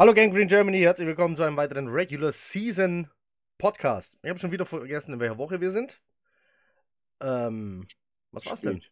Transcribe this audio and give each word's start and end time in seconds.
Hallo 0.00 0.14
Gang 0.14 0.32
Green 0.32 0.48
Germany, 0.48 0.80
herzlich 0.80 1.06
willkommen 1.06 1.36
zu 1.36 1.42
einem 1.42 1.58
weiteren 1.58 1.86
Regular 1.86 2.32
Season 2.32 3.10
Podcast. 3.58 4.18
Ich 4.22 4.30
habe 4.30 4.38
schon 4.38 4.50
wieder 4.50 4.64
vergessen, 4.64 5.12
in 5.12 5.20
welcher 5.20 5.36
Woche 5.36 5.60
wir 5.60 5.70
sind. 5.70 6.00
Ähm, 7.20 7.86
was 8.32 8.46
war's 8.46 8.62
denn? 8.62 8.82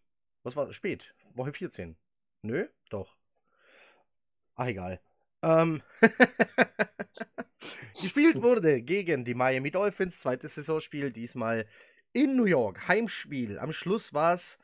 Was 0.43 0.55
war 0.55 0.71
spät? 0.75 1.15
Woche 1.33 1.55
14. 1.55 1.97
Nö, 2.43 2.67
doch. 2.91 3.17
Ach, 4.55 4.67
egal. 4.67 5.01
Ähm, 5.41 5.81
gespielt 7.98 8.42
wurde 8.42 8.83
gegen 8.83 9.25
die 9.25 9.33
Miami 9.33 9.70
Dolphins, 9.70 10.20
zweites 10.20 10.56
Saisonspiel, 10.56 11.11
diesmal 11.11 11.67
in 12.12 12.36
New 12.36 12.45
York. 12.45 12.86
Heimspiel. 12.86 13.59
Am 13.59 13.73
Schluss 13.73 14.12
war 14.12 14.34
es 14.34 14.59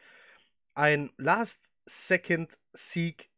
ein 0.75 1.11
Last-Second-Sieg 1.17 3.31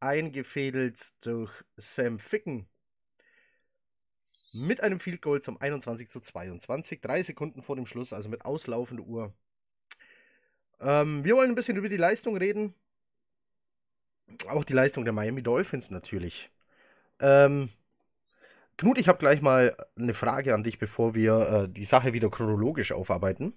eingefädelt 0.00 1.14
durch 1.24 1.52
Sam 1.76 2.18
Ficken. 2.18 2.68
Mit 4.54 4.80
einem 4.80 4.98
Field 4.98 5.20
Goal 5.20 5.42
zum 5.42 5.60
21 5.60 6.08
zu 6.08 6.20
22, 6.20 7.00
drei 7.00 7.22
Sekunden 7.22 7.62
vor 7.62 7.76
dem 7.76 7.86
Schluss, 7.86 8.12
also 8.12 8.28
mit 8.28 8.44
auslaufender 8.44 9.04
Uhr. 9.04 9.34
Ähm, 10.80 11.24
wir 11.24 11.36
wollen 11.36 11.50
ein 11.50 11.54
bisschen 11.54 11.76
über 11.76 11.88
die 11.88 11.96
Leistung 11.96 12.36
reden. 12.36 12.74
Auch 14.48 14.64
die 14.64 14.72
Leistung 14.72 15.04
der 15.04 15.12
Miami 15.12 15.42
Dolphins 15.42 15.90
natürlich. 15.90 16.50
Ähm, 17.20 17.68
Knut, 18.76 18.98
ich 18.98 19.08
habe 19.08 19.18
gleich 19.18 19.42
mal 19.42 19.76
eine 19.96 20.14
Frage 20.14 20.54
an 20.54 20.62
dich, 20.62 20.78
bevor 20.78 21.14
wir 21.14 21.48
äh, 21.48 21.68
die 21.68 21.84
Sache 21.84 22.12
wieder 22.12 22.30
chronologisch 22.30 22.92
aufarbeiten. 22.92 23.54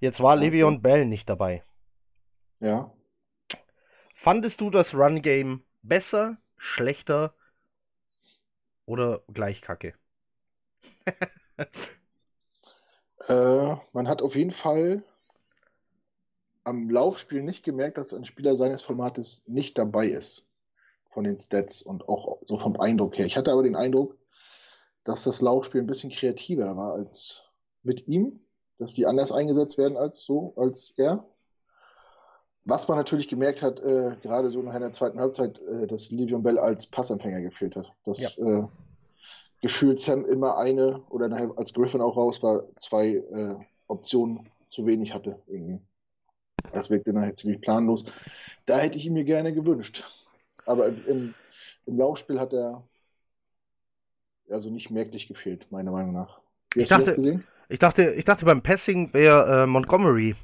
Jetzt 0.00 0.22
war. 0.22 0.36
Le'Veon 0.36 0.80
Bell 0.80 1.04
nicht 1.04 1.28
dabei. 1.28 1.62
Ja. 2.60 2.92
Fandest 4.14 4.60
du 4.60 4.70
das 4.70 4.94
Run-Game 4.94 5.62
besser, 5.84 6.38
schlechter 6.56 7.34
oder 8.86 9.22
gleich 9.32 9.60
kacke? 9.62 9.94
äh, 13.28 13.76
man 13.92 14.08
hat 14.08 14.22
auf 14.22 14.36
jeden 14.36 14.50
Fall 14.50 15.02
am 16.64 16.88
Laufspiel 16.90 17.42
nicht 17.42 17.62
gemerkt, 17.62 17.98
dass 17.98 18.14
ein 18.14 18.24
Spieler 18.24 18.56
seines 18.56 18.82
Formates 18.82 19.44
nicht 19.46 19.78
dabei 19.78 20.08
ist. 20.08 20.46
Von 21.10 21.24
den 21.24 21.38
Stats 21.38 21.82
und 21.82 22.08
auch 22.08 22.38
so 22.44 22.58
vom 22.58 22.80
Eindruck 22.80 23.16
her. 23.16 23.26
Ich 23.26 23.36
hatte 23.36 23.52
aber 23.52 23.62
den 23.62 23.76
Eindruck, 23.76 24.16
dass 25.04 25.24
das 25.24 25.40
Laufspiel 25.40 25.82
ein 25.82 25.86
bisschen 25.86 26.10
kreativer 26.10 26.76
war 26.76 26.94
als 26.94 27.42
mit 27.84 28.08
ihm, 28.08 28.40
dass 28.78 28.94
die 28.94 29.06
anders 29.06 29.30
eingesetzt 29.30 29.78
werden 29.78 29.96
als 29.96 30.24
so, 30.24 30.54
als 30.56 30.92
er. 30.96 31.24
Was 32.66 32.88
man 32.88 32.96
natürlich 32.96 33.28
gemerkt 33.28 33.62
hat, 33.62 33.80
äh, 33.80 34.16
gerade 34.22 34.50
so 34.50 34.62
nach 34.62 34.78
der 34.78 34.92
zweiten 34.92 35.20
Halbzeit, 35.20 35.60
äh, 35.60 35.86
dass 35.86 36.10
Livion 36.10 36.42
Bell 36.42 36.58
als 36.58 36.86
Passempfänger 36.86 37.42
gefehlt 37.42 37.76
hat. 37.76 37.92
Dass 38.04 38.36
ja. 38.36 38.60
äh, 38.60 38.64
gefühlt 39.60 40.00
Sam 40.00 40.24
immer 40.24 40.56
eine 40.56 41.02
oder 41.10 41.28
nachher 41.28 41.52
als 41.56 41.74
Griffin 41.74 42.00
auch 42.00 42.16
raus 42.16 42.42
war, 42.42 42.64
zwei 42.76 43.08
äh, 43.08 43.56
Optionen 43.86 44.48
zu 44.70 44.86
wenig 44.86 45.12
hatte. 45.12 45.38
Irgendwie. 45.46 45.78
Das 46.72 46.88
wirkte 46.88 47.12
nachher 47.12 47.36
ziemlich 47.36 47.60
planlos. 47.60 48.04
Da 48.64 48.78
hätte 48.78 48.96
ich 48.96 49.06
ihn 49.06 49.12
mir 49.12 49.24
gerne 49.24 49.52
gewünscht. 49.52 50.04
Aber 50.64 50.86
im, 50.86 51.34
im 51.84 51.98
Laufspiel 51.98 52.40
hat 52.40 52.54
er 52.54 52.82
also 54.50 54.70
nicht 54.70 54.90
merklich 54.90 55.28
gefehlt, 55.28 55.70
meiner 55.70 55.90
Meinung 55.90 56.12
nach. 56.12 56.40
Wie 56.74 56.80
ich 56.82 56.88
dachte, 56.88 57.42
ich 57.68 57.78
dachte, 57.78 58.12
ich 58.12 58.24
dachte 58.24 58.44
beim 58.44 58.62
Passing 58.62 59.12
wäre 59.12 59.64
äh, 59.64 59.66
Montgomery 59.66 60.34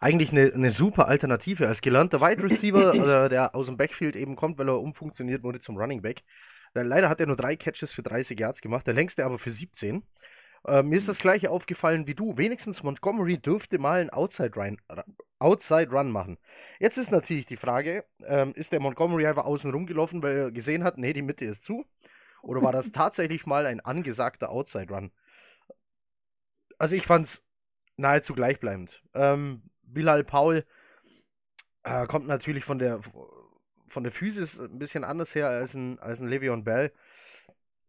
eigentlich 0.00 0.30
eine, 0.32 0.52
eine 0.52 0.70
super 0.70 1.08
Alternative 1.08 1.66
als 1.66 1.80
gelernter 1.80 2.20
Wide 2.20 2.42
Receiver, 2.42 2.94
äh, 3.24 3.28
der 3.28 3.54
aus 3.54 3.66
dem 3.66 3.76
Backfield 3.76 4.16
eben 4.16 4.36
kommt, 4.36 4.58
weil 4.58 4.68
er 4.68 4.80
umfunktioniert 4.80 5.42
wurde 5.42 5.60
zum 5.60 5.76
Running 5.76 6.02
Back. 6.02 6.22
Äh, 6.74 6.82
leider 6.82 7.08
hat 7.08 7.20
er 7.20 7.26
nur 7.26 7.36
drei 7.36 7.56
Catches 7.56 7.92
für 7.92 8.02
30 8.02 8.38
Yards 8.38 8.60
gemacht, 8.60 8.86
der 8.86 8.94
längste 8.94 9.24
aber 9.24 9.38
für 9.38 9.50
17. 9.50 10.04
Äh, 10.66 10.82
mir 10.82 10.98
ist 10.98 11.08
das 11.08 11.18
gleiche 11.18 11.50
aufgefallen 11.50 12.06
wie 12.06 12.14
du. 12.14 12.36
Wenigstens 12.36 12.82
Montgomery 12.82 13.38
dürfte 13.38 13.78
mal 13.78 14.00
einen 14.00 14.10
Outside 14.10 14.52
Run, 14.56 14.78
Outside 15.38 15.90
Run 15.90 16.10
machen. 16.10 16.38
Jetzt 16.78 16.98
ist 16.98 17.10
natürlich 17.10 17.46
die 17.46 17.56
Frage, 17.56 18.04
ähm, 18.24 18.52
ist 18.54 18.72
der 18.72 18.80
Montgomery 18.80 19.26
einfach 19.26 19.44
außen 19.44 19.70
rumgelaufen, 19.70 20.22
weil 20.22 20.36
er 20.36 20.50
gesehen 20.50 20.84
hat, 20.84 20.98
nee, 20.98 21.12
die 21.12 21.22
Mitte 21.22 21.44
ist 21.44 21.62
zu? 21.62 21.84
Oder 22.42 22.62
war 22.62 22.72
das 22.72 22.90
tatsächlich 22.92 23.46
mal 23.46 23.66
ein 23.66 23.80
angesagter 23.80 24.50
Outside 24.50 24.92
Run? 24.92 25.10
Also 26.78 26.94
ich 26.94 27.06
fand's 27.06 27.42
nahezu 27.96 28.34
gleichbleibend. 28.34 29.02
Ähm, 29.14 29.62
Bilal 29.92 30.24
Paul 30.24 30.64
äh, 31.82 32.06
kommt 32.06 32.26
natürlich 32.26 32.64
von 32.64 32.78
der 32.78 33.00
von 33.88 34.02
der 34.02 34.12
Physis 34.12 34.58
ein 34.58 34.78
bisschen 34.78 35.04
anders 35.04 35.34
her 35.34 35.48
als 35.48 35.74
ein, 35.74 35.98
als 35.98 36.20
ein 36.20 36.28
Le'Veon 36.28 36.62
Bell. 36.62 36.92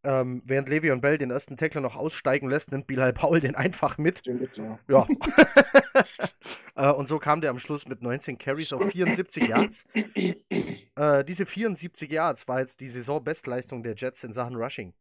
Ähm, 0.01 0.41
während 0.45 0.69
Le'Veon 0.69 1.01
Bell 1.01 1.17
den 1.17 1.29
ersten 1.29 1.57
Tackler 1.57 1.81
noch 1.81 1.97
aussteigen 1.97 2.49
lässt, 2.49 2.71
nimmt 2.71 2.87
Bilal 2.87 3.11
Paul 3.11 3.41
den 3.41 3.55
einfach 3.55 3.97
mit. 3.97 4.21
ja. 4.25 4.79
ja. 4.87 5.07
äh, 6.75 6.91
und 6.93 7.07
so 7.07 7.19
kam 7.19 7.41
der 7.41 7.49
am 7.49 7.59
Schluss 7.59 7.85
mit 7.85 8.01
19 8.01 8.37
Carries 8.37 8.71
auf 8.71 8.89
74 8.89 9.47
Yards. 9.47 9.85
Äh, 10.95 11.25
diese 11.25 11.45
74 11.45 12.09
Yards 12.09 12.47
war 12.47 12.59
jetzt 12.59 12.79
die 12.79 12.87
Saisonbestleistung 12.87 13.83
der 13.83 13.95
Jets 13.95 14.23
in 14.23 14.31
Sachen 14.31 14.55
Rushing. 14.55 14.93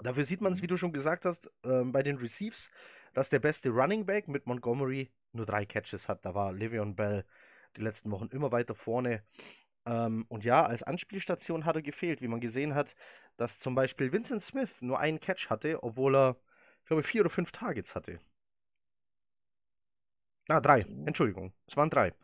Dafür 0.00 0.22
sieht 0.22 0.40
man 0.40 0.52
es, 0.52 0.62
wie 0.62 0.68
du 0.68 0.76
schon 0.76 0.92
gesagt 0.92 1.24
hast, 1.24 1.50
äh, 1.64 1.82
bei 1.82 2.04
den 2.04 2.18
Receives, 2.18 2.70
dass 3.14 3.30
der 3.30 3.40
beste 3.40 3.70
Running 3.70 4.06
Back 4.06 4.28
mit 4.28 4.46
Montgomery 4.46 5.10
nur 5.32 5.46
drei 5.46 5.66
Catches 5.66 6.08
hat. 6.08 6.24
Da 6.24 6.34
war 6.34 6.52
Le'Veon 6.52 6.94
Bell 6.94 7.24
die 7.76 7.82
letzten 7.82 8.10
Wochen 8.10 8.28
immer 8.28 8.52
weiter 8.52 8.74
vorne. 8.74 9.22
Ähm, 9.86 10.26
und 10.28 10.44
ja, 10.44 10.64
als 10.64 10.82
Anspielstation 10.82 11.64
hat 11.64 11.76
er 11.76 11.82
gefehlt, 11.82 12.22
wie 12.22 12.28
man 12.28 12.40
gesehen 12.40 12.74
hat, 12.74 12.94
dass 13.36 13.60
zum 13.60 13.74
Beispiel 13.74 14.12
Vincent 14.12 14.42
Smith 14.42 14.82
nur 14.82 14.98
einen 15.00 15.20
Catch 15.20 15.50
hatte, 15.50 15.82
obwohl 15.82 16.16
er, 16.16 16.36
ich 16.82 16.88
glaube, 16.88 17.02
vier 17.02 17.22
oder 17.22 17.30
fünf 17.30 17.52
Targets 17.52 17.94
hatte. 17.94 18.20
Ah, 20.48 20.60
drei. 20.60 20.80
Entschuldigung. 21.06 21.52
Es 21.66 21.76
waren 21.76 21.90
drei. 21.90 22.14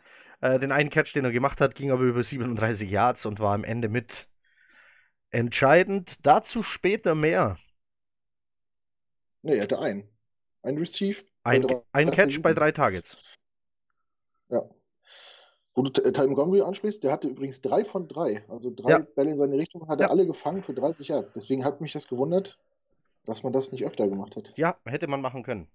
Äh, 0.41 0.59
den 0.59 0.73
einen 0.73 0.91
Catch, 0.91 1.15
den 1.15 1.25
er 1.25 1.31
gemacht 1.33 1.61
hat, 1.61 1.75
ging 1.75 1.91
aber 1.91 2.03
über 2.03 2.23
37 2.23 2.91
Yards 2.91 3.27
und 3.27 3.41
war 3.41 3.55
am 3.55 3.65
Ende 3.65 3.89
mit 3.89 4.29
entscheidend. 5.31 6.27
Dazu 6.27 6.63
später 6.63 7.15
mehr. 7.15 7.59
Nee, 9.43 9.57
er 9.57 9.63
hatte 9.63 9.79
einen. 9.79 10.09
Ein 10.63 10.79
Receive. 10.79 11.23
Ein, 11.45 11.67
ein 11.93 12.11
Catch 12.11 12.41
bei 12.43 12.55
drei 12.55 12.73
Targets. 12.73 13.19
Ja. 14.49 14.63
Wo 15.75 15.83
du 15.83 15.91
Ty 15.91 16.27
Montgomery 16.27 16.63
anschließt, 16.63 17.03
der 17.05 17.13
hatte 17.13 17.29
übrigens 17.29 17.61
drei 17.61 17.85
von 17.85 18.09
drei. 18.09 18.45
Also 18.49 18.73
drei 18.75 18.91
ja. 18.91 18.99
Bälle 19.01 19.33
in 19.33 19.37
seine 19.37 19.59
Richtung 19.59 19.87
hat 19.89 20.01
er 20.01 20.07
ja. 20.07 20.11
alle 20.11 20.27
gefangen 20.27 20.63
für 20.63 20.73
30 20.73 21.09
Yards. 21.09 21.33
Deswegen 21.33 21.65
hat 21.65 21.81
mich 21.81 21.93
das 21.93 22.09
gewundert, 22.09 22.59
dass 23.25 23.43
man 23.43 23.53
das 23.53 23.73
nicht 23.73 23.85
öfter 23.85 24.09
gemacht 24.09 24.37
hat. 24.37 24.53
Ja, 24.57 24.77
hätte 24.87 25.07
man 25.07 25.21
machen 25.21 25.43
können. 25.43 25.69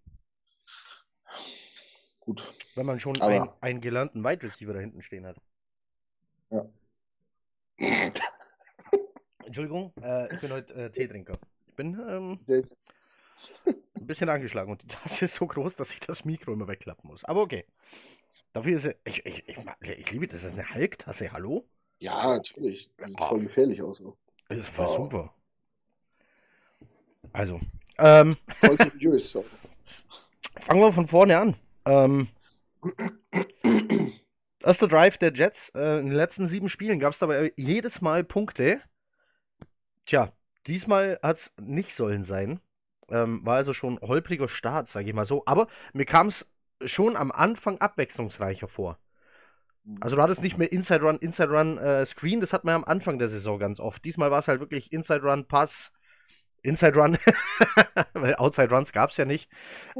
Gut. 2.19 2.53
Wenn 2.75 2.85
man 2.85 2.99
schon 2.99 3.21
einen, 3.21 3.49
einen 3.61 3.81
gelernten 3.81 4.23
Wide 4.23 4.43
Receiver 4.43 4.73
da 4.73 4.79
hinten 4.79 5.01
stehen 5.01 5.25
hat. 5.25 5.37
Ja. 6.49 6.65
Entschuldigung, 9.45 9.93
äh, 10.01 10.33
ich 10.33 10.41
bin 10.41 10.51
heute 10.51 10.73
äh, 10.73 10.89
Teetrinker. 10.89 11.37
Ich 11.67 11.75
bin 11.75 11.99
ähm, 12.07 12.37
sehr, 12.41 12.61
sehr. 12.61 12.77
Ein 13.99 14.07
bisschen 14.07 14.29
angeschlagen 14.29 14.71
und 14.71 14.83
die 14.83 14.87
Tasse 14.87 15.25
ist 15.25 15.35
so 15.35 15.47
groß, 15.47 15.75
dass 15.75 15.91
ich 15.91 15.99
das 15.99 16.25
Mikro 16.25 16.53
immer 16.53 16.67
wegklappen 16.67 17.09
muss. 17.09 17.25
Aber 17.25 17.41
okay. 17.41 17.65
Dafür 18.53 18.75
ist 18.77 18.85
er. 18.85 18.95
Ich, 19.03 19.25
ich, 19.25 19.47
ich, 19.47 19.57
ich 19.89 20.11
liebe 20.11 20.27
das. 20.27 20.41
Das 20.41 20.51
ist 20.51 20.59
eine 20.59 20.73
Hulk-Tasse. 20.73 21.31
Hallo? 21.31 21.67
Ja, 21.99 22.33
natürlich. 22.33 22.89
Das 22.97 23.09
sieht 23.09 23.19
voll 23.19 23.41
gefährlich 23.41 23.81
aus. 23.81 23.99
So. 23.99 24.17
Das 24.47 24.59
ist 24.59 24.69
voll 24.69 24.87
oh. 24.87 24.95
super. 24.95 25.33
Also. 27.31 27.59
Ähm, 27.99 28.37
voll 28.55 28.77
seriös. 28.77 29.33
Fangen 30.57 30.81
wir 30.81 30.91
von 30.91 31.07
vorne 31.07 31.37
an. 31.37 31.55
Ähm, 31.85 32.29
erster 34.63 34.87
Drive 34.87 35.17
der 35.17 35.33
Jets. 35.33 35.69
Äh, 35.75 35.99
in 35.99 36.07
den 36.07 36.15
letzten 36.15 36.47
sieben 36.47 36.69
Spielen 36.69 36.99
gab 36.99 37.13
es 37.13 37.19
dabei 37.19 37.53
jedes 37.55 38.01
Mal 38.01 38.23
Punkte. 38.23 38.81
Tja, 40.05 40.33
diesmal 40.65 41.19
hat 41.21 41.35
es 41.35 41.53
nicht 41.59 41.93
sollen 41.93 42.23
sein. 42.23 42.59
Ähm, 43.11 43.45
war 43.45 43.55
also 43.55 43.73
schon 43.73 43.99
holpriger 44.01 44.47
Start, 44.47 44.87
sage 44.87 45.07
ich 45.09 45.13
mal 45.13 45.25
so. 45.25 45.43
Aber 45.45 45.67
mir 45.93 46.05
kam 46.05 46.27
es 46.27 46.47
schon 46.85 47.15
am 47.15 47.31
Anfang 47.31 47.79
abwechslungsreicher 47.79 48.67
vor. 48.67 48.99
Also 50.01 50.15
du 50.15 50.21
hattest 50.21 50.43
nicht 50.43 50.57
mehr 50.57 50.71
Inside 50.71 51.01
Run, 51.01 51.17
Inside 51.17 51.49
Run, 51.49 51.77
äh, 51.77 52.05
Screen, 52.05 52.41
das 52.41 52.53
hat 52.53 52.63
man 52.63 52.73
ja 52.73 52.75
am 52.75 52.83
Anfang 52.83 53.17
der 53.17 53.27
Saison 53.27 53.57
ganz 53.57 53.79
oft. 53.79 54.05
Diesmal 54.05 54.29
war 54.29 54.39
es 54.39 54.47
halt 54.47 54.59
wirklich 54.59 54.91
Inside 54.91 55.23
Run, 55.23 55.47
Pass, 55.47 55.91
Inside 56.61 56.95
Run, 56.95 57.17
weil 58.13 58.35
Outside 58.35 58.69
Runs 58.69 58.91
gab 58.91 59.09
es 59.09 59.17
ja 59.17 59.25
nicht. 59.25 59.49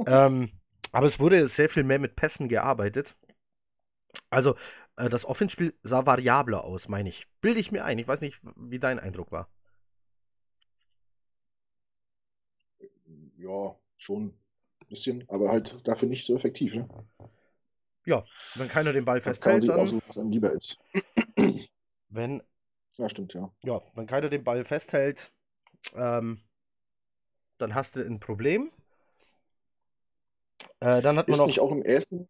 ähm, 0.05 0.51
aber 0.91 1.07
es 1.07 1.19
wurde 1.19 1.47
sehr 1.47 1.69
viel 1.69 1.83
mehr 1.83 1.99
mit 1.99 2.15
Pässen 2.15 2.49
gearbeitet. 2.49 3.15
Also 4.29 4.55
äh, 4.95 5.09
das 5.09 5.25
Offenspiel 5.25 5.73
sah 5.81 6.05
variabler 6.05 6.63
aus, 6.63 6.87
meine 6.87 7.09
ich. 7.09 7.27
Bilde 7.41 7.59
ich 7.59 7.71
mir 7.71 7.83
ein. 7.85 7.99
Ich 7.99 8.07
weiß 8.07 8.21
nicht, 8.21 8.39
wie 8.55 8.79
dein 8.79 8.99
Eindruck 8.99 9.31
war. 9.31 9.49
Ja, 13.49 13.75
schon 13.97 14.33
bisschen, 14.89 15.23
aber 15.27 15.49
halt 15.49 15.75
dafür 15.83 16.07
nicht 16.07 16.25
so 16.25 16.35
effektiv. 16.35 16.73
Ne? 16.73 16.87
Ja, 18.05 18.23
wenn 18.55 18.67
keiner 18.67 18.93
den 18.93 19.05
Ball 19.05 19.21
festhält, 19.21 19.67
dann. 19.67 19.79
Aussuchen, 19.79 20.01
was 20.07 20.17
einem 20.17 20.31
lieber 20.31 20.51
ist. 20.51 20.77
Wenn 22.09 22.41
Ja, 22.97 23.09
stimmt, 23.09 23.33
ja. 23.33 23.51
Ja, 23.63 23.81
wenn 23.93 24.07
keiner 24.07 24.29
den 24.29 24.43
Ball 24.43 24.63
festhält, 24.63 25.31
ähm, 25.95 26.41
dann 27.57 27.75
hast 27.75 27.95
du 27.95 28.01
ein 28.05 28.19
Problem. 28.19 28.71
Äh, 30.79 31.01
dann 31.01 31.17
hat 31.17 31.29
man 31.29 31.37
Ist 31.37 31.41
noch. 31.41 31.47
nicht 31.47 31.59
auch 31.59 31.71
im 31.71 31.83
ersten 31.83 32.27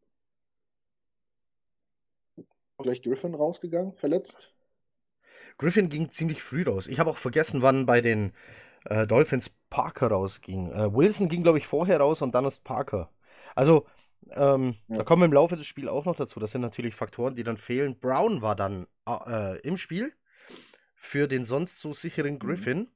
gleich 2.77 3.01
Griffin 3.01 3.35
rausgegangen, 3.35 3.93
verletzt? 3.93 4.51
Griffin 5.57 5.89
ging 5.89 6.09
ziemlich 6.09 6.41
früh 6.41 6.63
raus. 6.63 6.87
Ich 6.87 6.99
habe 6.99 7.09
auch 7.09 7.17
vergessen, 7.17 7.61
wann 7.61 7.85
bei 7.85 8.01
den 8.01 8.33
äh, 8.85 9.07
Dolphins 9.07 9.51
Parker 9.69 10.07
rausging. 10.09 10.71
Äh, 10.71 10.93
Wilson 10.93 11.29
ging, 11.29 11.43
glaube 11.43 11.57
ich, 11.59 11.67
vorher 11.67 11.99
raus 11.99 12.21
und 12.21 12.33
dann 12.35 12.45
ist 12.45 12.63
Parker. 12.63 13.09
Also, 13.55 13.85
ähm, 14.31 14.75
Ja. 14.87 14.97
da 14.97 15.03
kommen 15.03 15.21
wir 15.21 15.25
im 15.25 15.33
Laufe 15.33 15.55
des 15.55 15.67
Spiels 15.67 15.89
auch 15.89 16.05
noch 16.05 16.15
dazu. 16.15 16.39
Das 16.39 16.51
sind 16.51 16.61
natürlich 16.61 16.95
Faktoren, 16.95 17.35
die 17.35 17.43
dann 17.43 17.57
fehlen. 17.57 17.99
Brown 17.99 18.41
war 18.41 18.55
dann 18.55 18.87
äh, 19.07 19.59
im 19.61 19.77
Spiel 19.77 20.13
für 20.95 21.27
den 21.27 21.45
sonst 21.45 21.79
so 21.81 21.93
sicheren 21.93 22.39
Griffin. 22.39 22.89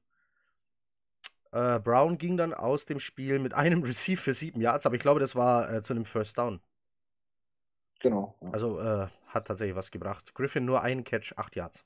Äh, 1.52 1.78
Brown 1.80 2.18
ging 2.18 2.36
dann 2.36 2.52
aus 2.52 2.84
dem 2.84 3.00
Spiel 3.00 3.38
mit 3.38 3.54
einem 3.54 3.82
Receive 3.84 4.20
für 4.20 4.34
sieben 4.34 4.60
Yards, 4.60 4.86
aber 4.86 4.96
ich 4.96 5.02
glaube, 5.02 5.20
das 5.20 5.36
war 5.36 5.72
äh, 5.72 5.82
zu 5.82 5.92
einem 5.94 6.04
First 6.04 6.36
Down. 6.38 6.60
Genau. 8.00 8.34
Ja. 8.42 8.50
Also 8.52 8.78
äh, 8.80 9.08
hat 9.28 9.46
tatsächlich 9.46 9.76
was 9.76 9.90
gebracht. 9.90 10.34
Griffin 10.34 10.64
nur 10.64 10.82
einen 10.82 11.04
Catch, 11.04 11.34
acht 11.36 11.56
Yards. 11.56 11.84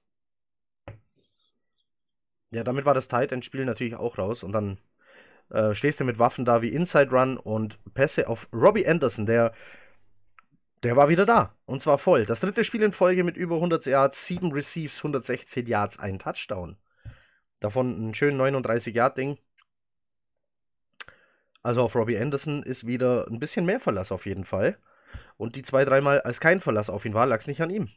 Ja, 2.50 2.64
damit 2.64 2.84
war 2.84 2.94
das 2.94 3.08
Tight 3.08 3.32
End 3.32 3.44
Spiel 3.44 3.64
natürlich 3.64 3.96
auch 3.96 4.18
raus 4.18 4.42
und 4.42 4.52
dann 4.52 4.78
äh, 5.50 5.74
stehst 5.74 6.00
du 6.00 6.04
mit 6.04 6.18
Waffen 6.18 6.44
da 6.44 6.62
wie 6.62 6.68
Inside 6.68 7.10
Run 7.10 7.36
und 7.36 7.78
Pässe 7.94 8.28
auf 8.28 8.48
Robbie 8.52 8.86
Anderson, 8.86 9.26
der 9.26 9.52
der 10.84 10.94
war 10.96 11.08
wieder 11.08 11.26
da 11.26 11.54
und 11.66 11.82
zwar 11.82 11.98
voll. 11.98 12.24
Das 12.24 12.40
dritte 12.40 12.64
Spiel 12.64 12.82
in 12.82 12.92
Folge 12.92 13.24
mit 13.24 13.36
über 13.36 13.56
100 13.56 13.84
Yards, 13.86 14.26
sieben 14.26 14.52
Receives, 14.52 14.98
116 14.98 15.66
Yards, 15.66 15.98
ein 15.98 16.18
Touchdown. 16.18 16.76
Davon 17.60 18.10
ein 18.10 18.14
schön 18.14 18.36
39 18.36 18.94
Yard 18.94 19.18
Ding. 19.18 19.38
Also 21.62 21.82
auf 21.82 21.96
Robbie 21.96 22.16
Anderson 22.16 22.62
ist 22.62 22.86
wieder 22.86 23.26
ein 23.28 23.40
bisschen 23.40 23.66
mehr 23.66 23.80
Verlass 23.80 24.12
auf 24.12 24.26
jeden 24.26 24.44
Fall. 24.44 24.78
Und 25.36 25.56
die 25.56 25.62
zwei, 25.62 25.84
dreimal 25.84 26.20
als 26.20 26.40
kein 26.40 26.60
Verlass 26.60 26.90
auf 26.90 27.04
ihn 27.04 27.14
war, 27.14 27.26
lag 27.26 27.40
es 27.40 27.46
nicht 27.46 27.60
an 27.60 27.70
ihm. 27.70 27.88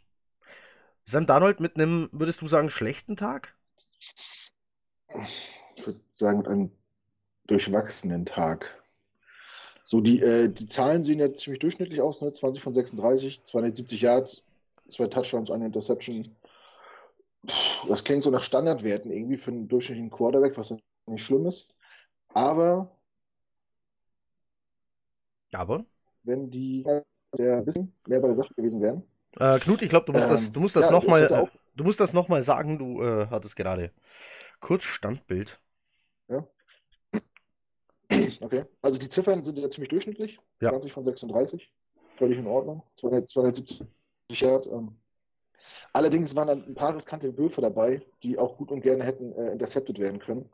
Sam 1.04 1.26
Darnold 1.26 1.60
mit 1.60 1.76
einem, 1.76 2.10
würdest 2.12 2.42
du 2.42 2.48
sagen, 2.48 2.70
schlechten 2.70 3.16
Tag? 3.16 3.56
Ich 5.76 5.86
würde 5.86 6.00
sagen, 6.12 6.40
mit 6.40 6.48
einem 6.48 6.72
durchwachsenen 7.48 8.26
Tag. 8.26 8.66
So, 9.84 10.02
die, 10.02 10.22
äh, 10.22 10.50
die 10.50 10.68
Zahlen 10.68 11.04
sehen 11.04 11.20
ja 11.20 11.34
ziemlich 11.34 11.60
durchschnittlich 11.60 12.02
aus, 12.02 12.22
ne? 12.22 12.32
20 12.32 12.62
von 12.64 12.74
36, 12.74 13.44
270 13.44 14.02
Yards, 14.02 14.44
zwei 14.88 15.08
Touchdowns, 15.08 15.52
eine 15.52 15.66
Interception. 15.66 16.36
Pff, 17.48 17.88
Das 17.88 18.04
klingt 18.04 18.24
so 18.24 18.30
nach 18.32 18.42
Standardwerten 18.42 19.12
irgendwie 19.12 19.38
für 19.38 19.52
einen 19.52 19.68
durchschnittlichen 19.68 20.12
Quarterback, 20.12 20.58
was 20.58 20.72
nicht 21.08 21.26
schlimm 21.26 21.46
ist. 21.48 21.70
Aber 22.34 22.92
Aber. 25.54 25.86
wenn 26.24 26.50
die 26.50 26.84
der 27.38 27.62
bisschen 27.62 27.94
mehr 28.08 28.20
bei 28.20 28.28
der 28.28 28.38
Sache 28.38 28.54
gewesen 28.54 28.82
wären, 28.82 29.04
Äh, 29.40 29.60
Knut, 29.60 29.82
ich 29.82 29.90
glaube, 29.90 30.06
du 30.06 30.14
musst 30.14 30.30
das, 30.30 30.52
du 30.52 30.60
musst 30.60 30.76
das 30.76 30.86
ja, 30.86 30.92
nochmal, 30.92 31.50
du 31.76 31.84
musst 31.84 32.00
das 32.00 32.12
sagen, 32.46 32.78
du 32.78 33.02
äh, 33.02 33.28
hattest 33.30 33.56
gerade 33.56 33.92
kurz 34.62 34.84
Standbild. 34.84 35.60
Okay, 38.42 38.64
also 38.82 39.00
die 39.00 39.10
Ziffern 39.10 39.42
sind 39.42 39.58
ja 39.58 39.70
ziemlich 39.70 39.90
durchschnittlich. 39.90 40.40
Ja. 40.62 40.70
20 40.70 40.92
von 40.92 41.04
36. 41.04 41.72
Völlig 42.16 42.38
in 42.38 42.48
Ordnung. 42.48 42.84
200, 42.98 43.28
270 43.28 43.88
Yards. 44.32 44.68
Ähm. 44.68 44.96
Allerdings 45.94 46.36
waren 46.36 46.48
dann 46.48 46.64
ein 46.66 46.76
paar 46.76 46.96
riskante 46.96 47.38
Würfe 47.38 47.62
dabei, 47.62 48.06
die 48.24 48.38
auch 48.38 48.58
gut 48.58 48.72
und 48.72 48.82
gerne 48.82 49.06
hätten 49.06 49.32
äh, 49.34 49.54
intercepted 49.54 50.00
werden 50.00 50.20
können. 50.20 50.50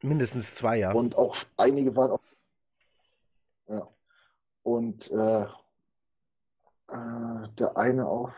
Mindestens 0.00 0.54
zwei, 0.54 0.78
ja. 0.78 0.92
Und 0.92 1.16
auch 1.16 1.36
einige 1.56 1.94
waren 1.96 2.12
auch. 2.12 2.20
Ja. 3.68 3.88
Und 4.62 5.10
äh, 5.10 5.42
äh, 5.42 5.46
der 7.58 7.76
eine 7.76 8.06
auf 8.06 8.32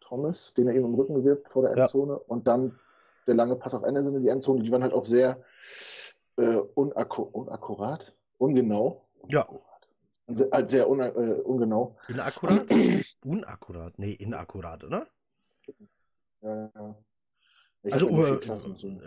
Thomas, 0.00 0.52
den 0.54 0.68
er 0.68 0.74
ihm 0.74 0.84
im 0.84 0.94
Rücken 0.94 1.24
wirft 1.24 1.48
vor 1.48 1.62
der 1.62 1.76
Ja. 1.76 1.84
Endzone. 1.84 2.18
Und 2.18 2.46
dann 2.46 2.78
der 3.30 3.36
lange 3.36 3.54
Pass 3.54 3.74
auf 3.74 3.84
Anderson 3.84 4.16
in 4.16 4.22
die 4.22 4.28
Endzone. 4.28 4.62
Die 4.62 4.72
waren 4.72 4.82
halt 4.82 4.92
auch 4.92 5.06
sehr 5.06 5.40
äh, 6.36 6.56
unakku 6.74 7.22
unakkurat, 7.22 8.12
ungenau. 8.38 9.08
Ja. 9.28 9.48
Sehr, 10.26 10.50
halt 10.50 10.68
sehr 10.68 10.90
un, 10.90 11.00
äh, 11.00 11.40
ungenau. 11.44 11.96
Inakkurat? 12.08 12.66
Unakkurat? 13.24 13.98
Nee, 13.98 14.12
inakkurat, 14.12 14.82
oder? 14.82 15.06
Ja, 16.40 16.70
ja. 16.74 16.96
Ich 17.82 17.92
Also 17.92 18.10
uh, 18.10 18.40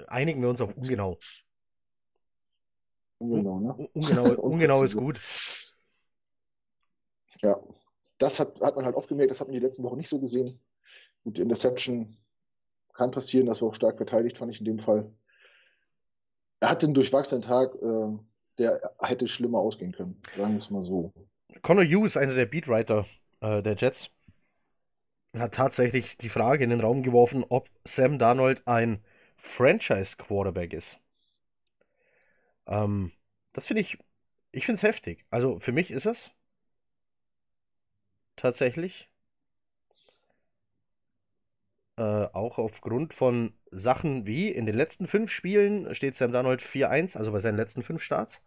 einigen 0.07 0.41
wir 0.41 0.49
uns 0.49 0.61
auf 0.61 0.75
ungenau. 0.75 1.17
ungenau, 3.19 3.59
ne? 3.59 3.75
Un- 3.75 3.89
Ungenau, 3.93 4.23
ungenau 4.41 4.83
ist 4.83 4.95
gut. 4.95 5.21
Ja, 7.41 7.61
das 8.19 8.39
hat, 8.39 8.59
hat 8.61 8.75
man 8.77 8.85
halt 8.85 8.95
oft 8.95 9.09
gemerkt, 9.09 9.31
das 9.31 9.41
hat 9.41 9.47
man 9.47 9.53
die 9.53 9.59
letzten 9.59 9.83
Wochen 9.83 9.97
nicht 9.97 10.09
so 10.09 10.19
gesehen. 10.19 10.59
Gut, 11.23 11.39
Interception 11.39 12.17
kann 12.93 13.11
passieren, 13.11 13.47
das 13.47 13.61
war 13.61 13.69
auch 13.69 13.75
stark 13.75 13.97
verteidigt, 13.97 14.37
fand 14.37 14.51
ich 14.51 14.59
in 14.59 14.65
dem 14.65 14.79
Fall. 14.79 15.11
Er 16.59 16.69
hatte 16.69 16.85
einen 16.85 16.93
durchwachsenen 16.93 17.41
Tag, 17.41 17.75
äh, 17.75 18.17
der 18.57 18.93
hätte 19.01 19.27
schlimmer 19.27 19.59
ausgehen 19.59 19.91
können, 19.91 20.21
sagen 20.37 20.53
wir 20.53 20.59
es 20.59 20.69
mal 20.69 20.83
so. 20.83 21.11
Connor 21.61 21.85
Hughes, 21.85 22.17
einer 22.17 22.35
der 22.35 22.45
Beatwriter 22.45 23.05
äh, 23.41 23.61
der 23.61 23.75
Jets, 23.75 24.09
hat 25.37 25.55
tatsächlich 25.55 26.17
die 26.17 26.29
Frage 26.29 26.63
in 26.63 26.69
den 26.69 26.81
Raum 26.81 27.03
geworfen, 27.03 27.43
ob 27.49 27.69
Sam 27.83 28.19
Darnold 28.19 28.67
ein 28.67 29.03
Franchise-Quarterback 29.37 30.73
ist. 30.73 30.99
Ähm, 32.67 33.11
das 33.53 33.65
finde 33.65 33.81
ich, 33.81 33.97
ich 34.51 34.65
finde 34.65 34.77
es 34.77 34.83
heftig. 34.83 35.25
Also 35.29 35.59
für 35.59 35.71
mich 35.71 35.91
ist 35.91 36.05
es 36.05 36.31
tatsächlich. 38.35 39.09
Äh, 41.97 42.01
auch 42.01 42.57
aufgrund 42.57 43.13
von 43.13 43.53
Sachen 43.71 44.25
wie 44.25 44.49
in 44.49 44.65
den 44.65 44.75
letzten 44.75 45.05
fünf 45.07 45.31
Spielen 45.31 45.93
steht 45.93 46.15
Sam 46.15 46.31
Darnold 46.31 46.61
4-1, 46.61 47.17
also 47.17 47.31
bei 47.31 47.39
seinen 47.39 47.57
letzten 47.57 47.83
fünf 47.83 48.01
Starts. 48.01 48.41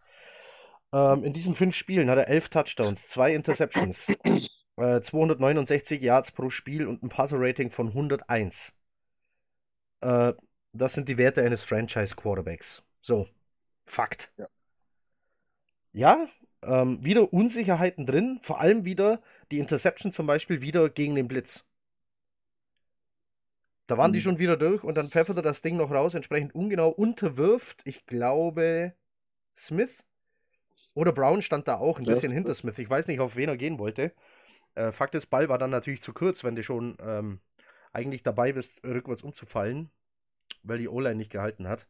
Ähm, 0.93 1.25
in 1.25 1.33
diesen 1.33 1.55
fünf 1.55 1.75
Spielen 1.77 2.11
hat 2.11 2.19
er 2.19 2.29
elf 2.29 2.49
Touchdowns, 2.49 3.07
zwei 3.07 3.35
Interceptions, 3.35 4.09
äh, 4.77 5.01
269 5.01 6.03
Yards 6.03 6.33
pro 6.33 6.51
Spiel 6.51 6.87
und 6.87 7.03
ein 7.03 7.09
Passer-Rating 7.09 7.71
von 7.71 7.89
101. 7.89 8.73
Äh, 10.01 10.33
das 10.73 10.95
sind 10.95 11.09
die 11.09 11.19
Werte 11.19 11.43
eines 11.43 11.63
Franchise-Quarterbacks. 11.65 12.83
So, 13.01 13.29
Fakt. 13.87 14.33
Ja. 14.37 14.49
Ja, 15.93 16.29
ähm, 16.63 17.03
wieder 17.03 17.33
Unsicherheiten 17.33 18.05
drin, 18.07 18.39
vor 18.43 18.61
allem 18.61 18.85
wieder 18.85 19.23
die 19.51 19.59
Interception 19.61 20.13
zum 20.13 20.27
Beispiel 20.27 20.61
wieder 20.61 20.91
gegen 20.91 21.15
den 21.15 21.29
Blitz. 21.29 21.65
Da 23.87 23.97
waren 23.99 24.13
die 24.13 24.19
Mhm. 24.19 24.23
schon 24.23 24.39
wieder 24.39 24.57
durch 24.57 24.83
und 24.85 24.97
dann 24.97 25.11
pfeffert 25.11 25.37
er 25.37 25.43
das 25.43 25.63
Ding 25.63 25.77
noch 25.77 25.91
raus, 25.91 26.15
entsprechend 26.15 26.55
ungenau 26.55 26.89
unterwirft, 26.91 27.83
ich 27.85 28.05
glaube, 28.07 28.95
Smith. 29.57 30.03
Oder 30.95 31.13
Brown 31.13 31.43
stand 31.43 31.69
da 31.69 31.77
auch 31.77 31.99
ein 31.99 32.07
bisschen 32.07 32.33
hinter 32.33 32.55
Smith. 32.55 32.79
Ich 32.79 32.91
weiß 32.91 33.07
nicht, 33.09 33.21
auf 33.21 33.37
wen 33.37 33.49
er 33.51 33.57
gehen 33.57 33.79
wollte. 33.79 34.13
Äh, 34.75 34.93
Fakt 34.93 35.15
ist, 35.15 35.27
Ball 35.27 35.49
war 35.49 35.59
dann 35.59 35.71
natürlich 35.71 36.03
zu 36.03 36.13
kurz, 36.13 36.45
wenn 36.45 36.57
du 36.57 36.63
schon 36.63 36.97
ähm, 37.01 37.41
eigentlich 37.93 38.23
dabei 38.23 38.53
bist, 38.53 38.83
rückwärts 38.85 39.23
umzufallen, 39.23 39.91
weil 40.63 40.79
die 40.79 40.89
O-Line 40.89 41.17
nicht 41.17 41.33
gehalten 41.33 41.69
hat. 41.69 41.87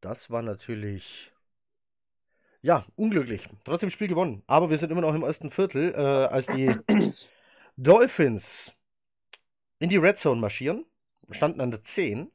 Das 0.00 0.30
war 0.30 0.42
natürlich. 0.42 1.32
Ja, 2.62 2.84
unglücklich. 2.96 3.48
Trotzdem 3.64 3.90
Spiel 3.90 4.08
gewonnen. 4.08 4.42
Aber 4.46 4.70
wir 4.70 4.78
sind 4.78 4.90
immer 4.90 5.00
noch 5.00 5.14
im 5.14 5.22
ersten 5.22 5.50
Viertel, 5.50 5.92
äh, 5.94 5.98
als 5.98 6.46
die 6.48 6.74
Dolphins 7.76 8.72
in 9.78 9.90
die 9.90 9.96
Red 9.98 10.18
Zone 10.18 10.40
marschieren. 10.40 10.86
Standen 11.30 11.60
an 11.60 11.70
der 11.70 11.82
10. 11.82 12.30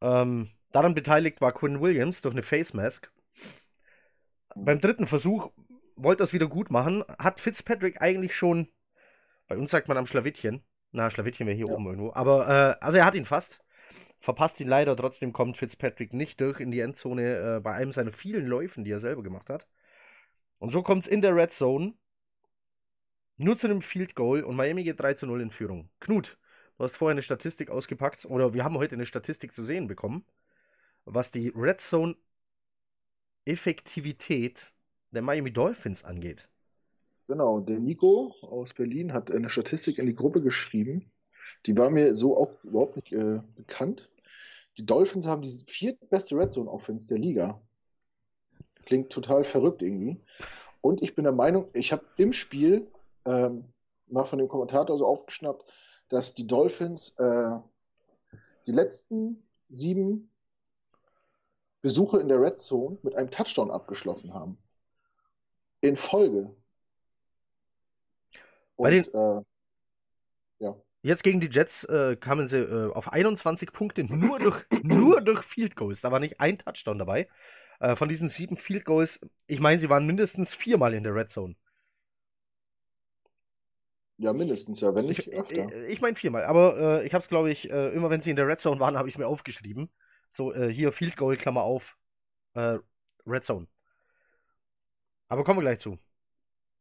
Ähm, 0.00 0.50
daran 0.72 0.94
beteiligt 0.94 1.40
war 1.40 1.52
Quinn 1.52 1.80
Williams 1.80 2.22
durch 2.22 2.34
eine 2.34 2.42
Face 2.42 2.72
Mask. 2.72 3.10
Beim 4.54 4.80
dritten 4.80 5.06
Versuch 5.06 5.50
wollte 5.96 6.22
er 6.22 6.24
es 6.24 6.32
wieder 6.32 6.46
gut 6.46 6.70
machen. 6.70 7.04
Hat 7.18 7.40
Fitzpatrick 7.40 8.00
eigentlich 8.00 8.36
schon, 8.36 8.68
bei 9.48 9.56
uns 9.56 9.70
sagt 9.70 9.88
man 9.88 9.96
am 9.96 10.06
Schlawittchen. 10.06 10.62
Na, 10.92 11.10
Schlawittchen 11.10 11.46
wäre 11.46 11.56
hier 11.56 11.66
Ja. 11.66 11.74
oben 11.74 11.86
irgendwo. 11.86 12.12
Aber, 12.12 12.48
äh, 12.80 12.84
also 12.84 12.98
er 12.98 13.04
hat 13.04 13.14
ihn 13.14 13.24
fast. 13.24 13.60
Verpasst 14.20 14.60
ihn 14.60 14.68
leider, 14.68 14.96
trotzdem 14.96 15.32
kommt 15.32 15.56
Fitzpatrick 15.56 16.12
nicht 16.12 16.40
durch 16.40 16.60
in 16.60 16.70
die 16.70 16.80
Endzone 16.80 17.56
äh, 17.56 17.60
bei 17.60 17.74
einem 17.74 17.92
seiner 17.92 18.12
vielen 18.12 18.46
Läufen, 18.46 18.84
die 18.84 18.90
er 18.92 19.00
selber 19.00 19.22
gemacht 19.22 19.50
hat. 19.50 19.66
Und 20.58 20.70
so 20.70 20.82
kommt 20.82 21.02
es 21.02 21.08
in 21.08 21.20
der 21.20 21.34
Red 21.36 21.52
Zone 21.52 21.94
nur 23.36 23.56
zu 23.56 23.66
einem 23.66 23.82
Field 23.82 24.14
Goal 24.14 24.42
und 24.44 24.56
Miami 24.56 24.84
geht 24.84 25.00
3 25.00 25.14
zu 25.14 25.26
0 25.26 25.40
in 25.40 25.50
Führung. 25.50 25.88
Knut, 26.00 26.38
du 26.78 26.84
hast 26.84 26.96
vorher 26.96 27.12
eine 27.12 27.22
Statistik 27.22 27.70
ausgepackt, 27.70 28.24
oder 28.26 28.54
wir 28.54 28.64
haben 28.64 28.78
heute 28.78 28.94
eine 28.94 29.06
Statistik 29.06 29.52
zu 29.52 29.64
sehen 29.64 29.86
bekommen, 29.88 30.24
was 31.04 31.30
die 31.30 31.48
Red 31.48 31.80
Zone 31.80 32.16
Effektivität 33.44 34.72
der 35.10 35.22
Miami 35.22 35.52
Dolphins 35.52 36.04
angeht. 36.04 36.48
Genau, 37.26 37.60
der 37.60 37.78
Nico 37.78 38.34
aus 38.42 38.74
Berlin 38.74 39.12
hat 39.12 39.30
eine 39.30 39.48
Statistik 39.48 39.98
in 39.98 40.06
die 40.06 40.14
Gruppe 40.14 40.42
geschrieben. 40.42 41.10
Die 41.66 41.76
war 41.76 41.90
mir 41.90 42.14
so 42.14 42.36
auch 42.36 42.62
überhaupt 42.64 42.96
nicht 42.96 43.12
äh, 43.12 43.40
bekannt. 43.56 44.10
Die 44.76 44.84
Dolphins 44.84 45.26
haben 45.26 45.42
die 45.42 45.64
viertbeste 45.66 46.36
Red 46.36 46.52
Zone 46.52 46.70
Offense 46.70 47.08
der 47.08 47.18
Liga. 47.18 47.60
Klingt 48.84 49.10
total 49.10 49.44
verrückt 49.44 49.80
irgendwie. 49.82 50.20
Und 50.80 51.02
ich 51.02 51.14
bin 51.14 51.24
der 51.24 51.32
Meinung, 51.32 51.66
ich 51.72 51.92
habe 51.92 52.04
im 52.18 52.32
Spiel 52.32 52.86
ähm, 53.24 53.72
mal 54.06 54.24
von 54.24 54.38
dem 54.38 54.48
Kommentator 54.48 54.98
so 54.98 55.06
aufgeschnappt, 55.06 55.64
dass 56.08 56.34
die 56.34 56.46
Dolphins 56.46 57.14
äh, 57.18 57.58
die 58.66 58.72
letzten 58.72 59.42
sieben 59.68 60.30
Besuche 61.82 62.18
in 62.18 62.28
der 62.28 62.40
Red 62.40 62.58
Zone 62.58 62.98
mit 63.02 63.14
einem 63.14 63.30
Touchdown 63.30 63.70
abgeschlossen 63.70 64.32
haben. 64.32 64.58
In 65.80 65.96
Folge. 65.96 66.54
Bei 68.76 68.90
den, 68.90 69.04
äh, 69.12 69.42
ja. 70.60 70.76
Jetzt 71.02 71.22
gegen 71.22 71.40
die 71.40 71.50
Jets 71.50 71.84
äh, 71.84 72.16
kamen 72.16 72.48
sie 72.48 72.60
äh, 72.60 72.90
auf 72.92 73.12
21 73.12 73.72
Punkte 73.72 74.04
nur 74.04 74.38
durch, 74.38 74.64
nur 74.82 75.20
durch 75.20 75.42
Field 75.42 75.76
Goals. 75.76 76.00
Da 76.00 76.10
war 76.10 76.20
nicht 76.20 76.40
ein 76.40 76.58
Touchdown 76.58 76.98
dabei. 76.98 77.28
Äh, 77.80 77.96
von 77.96 78.08
diesen 78.08 78.28
sieben 78.28 78.56
Field 78.56 78.84
Goals, 78.84 79.20
ich 79.46 79.60
meine, 79.60 79.78
sie 79.78 79.90
waren 79.90 80.06
mindestens 80.06 80.54
viermal 80.54 80.94
in 80.94 81.02
der 81.02 81.14
Red 81.14 81.28
Zone. 81.28 81.54
Ja, 84.24 84.32
mindestens, 84.32 84.80
ja, 84.80 84.94
wenn 84.94 85.04
nicht 85.04 85.26
Ich, 85.26 85.50
ich, 85.50 85.72
ich 85.86 86.00
meine 86.00 86.16
viermal, 86.16 86.44
aber 86.44 87.02
äh, 87.02 87.06
ich 87.06 87.12
habe 87.12 87.20
es, 87.20 87.28
glaube 87.28 87.50
ich, 87.50 87.70
äh, 87.70 87.90
immer 87.90 88.08
wenn 88.08 88.22
sie 88.22 88.30
in 88.30 88.36
der 88.36 88.48
Red 88.48 88.58
Zone 88.58 88.80
waren, 88.80 88.96
habe 88.96 89.06
ich 89.06 89.16
es 89.16 89.18
mir 89.18 89.26
aufgeschrieben. 89.26 89.90
So, 90.30 90.54
äh, 90.54 90.72
hier 90.72 90.92
Field 90.92 91.18
Goal, 91.18 91.36
Klammer 91.36 91.62
auf, 91.62 91.98
äh, 92.54 92.78
Red 93.26 93.44
Zone. 93.44 93.66
Aber 95.28 95.44
kommen 95.44 95.58
wir 95.58 95.64
gleich 95.64 95.80
zu. 95.80 95.98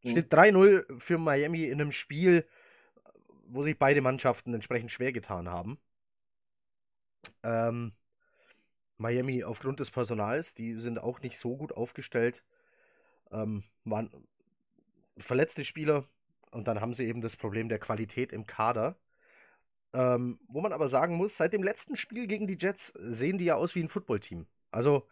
Hm. 0.04 0.12
Steht 0.12 0.32
3-0 0.34 0.86
für 0.98 1.18
Miami 1.18 1.66
in 1.66 1.82
einem 1.82 1.92
Spiel, 1.92 2.48
wo 3.48 3.62
sich 3.62 3.78
beide 3.78 4.00
Mannschaften 4.00 4.54
entsprechend 4.54 4.92
schwer 4.92 5.12
getan 5.12 5.50
haben. 5.50 5.78
Ähm, 7.44 7.92
Miami 8.98 9.44
aufgrund 9.44 9.82
des 9.82 9.92
Personals, 9.92 10.54
die 10.54 10.76
sind 10.76 10.98
auch 10.98 11.20
nicht 11.20 11.38
so 11.38 11.58
gut 11.58 11.74
aufgestellt. 11.74 12.42
Ähm, 13.32 13.66
waren 13.84 14.10
verletzte 15.18 15.66
Spieler, 15.66 16.06
und 16.54 16.68
dann 16.68 16.82
haben 16.82 16.94
sie 16.94 17.06
eben 17.06 17.22
das 17.22 17.38
Problem 17.38 17.70
der 17.70 17.80
Qualität 17.80 18.32
im 18.32 18.46
Kader. 18.46 18.96
Ähm, 19.94 20.40
wo 20.48 20.62
man 20.62 20.74
aber 20.74 20.88
sagen 20.88 21.18
muss, 21.18 21.38
seit 21.38 21.54
dem 21.54 21.62
letzten 21.62 21.96
Spiel 21.96 22.26
gegen 22.26 22.48
die 22.48 22.58
Jets 22.60 22.94
sehen 22.98 23.38
die 23.38 23.46
ja 23.46 23.56
aus 23.56 23.76
wie 23.76 23.84
ein 23.84 23.90
Footballteam. 23.90 24.48
Also 24.72 25.08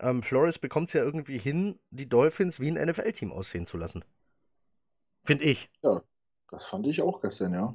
ähm, 0.00 0.22
Flores 0.22 0.58
bekommt 0.58 0.88
es 0.88 0.94
ja 0.94 1.02
irgendwie 1.02 1.38
hin, 1.38 1.78
die 1.90 2.08
Dolphins 2.08 2.58
wie 2.58 2.70
ein 2.70 2.88
NFL-Team 2.88 3.32
aussehen 3.32 3.66
zu 3.66 3.76
lassen. 3.76 4.04
Finde 5.24 5.44
ich. 5.44 5.70
Ja, 5.82 6.02
das 6.50 6.66
fand 6.66 6.86
ich 6.86 7.02
auch 7.02 7.20
gestern, 7.20 7.52
ja. 7.52 7.74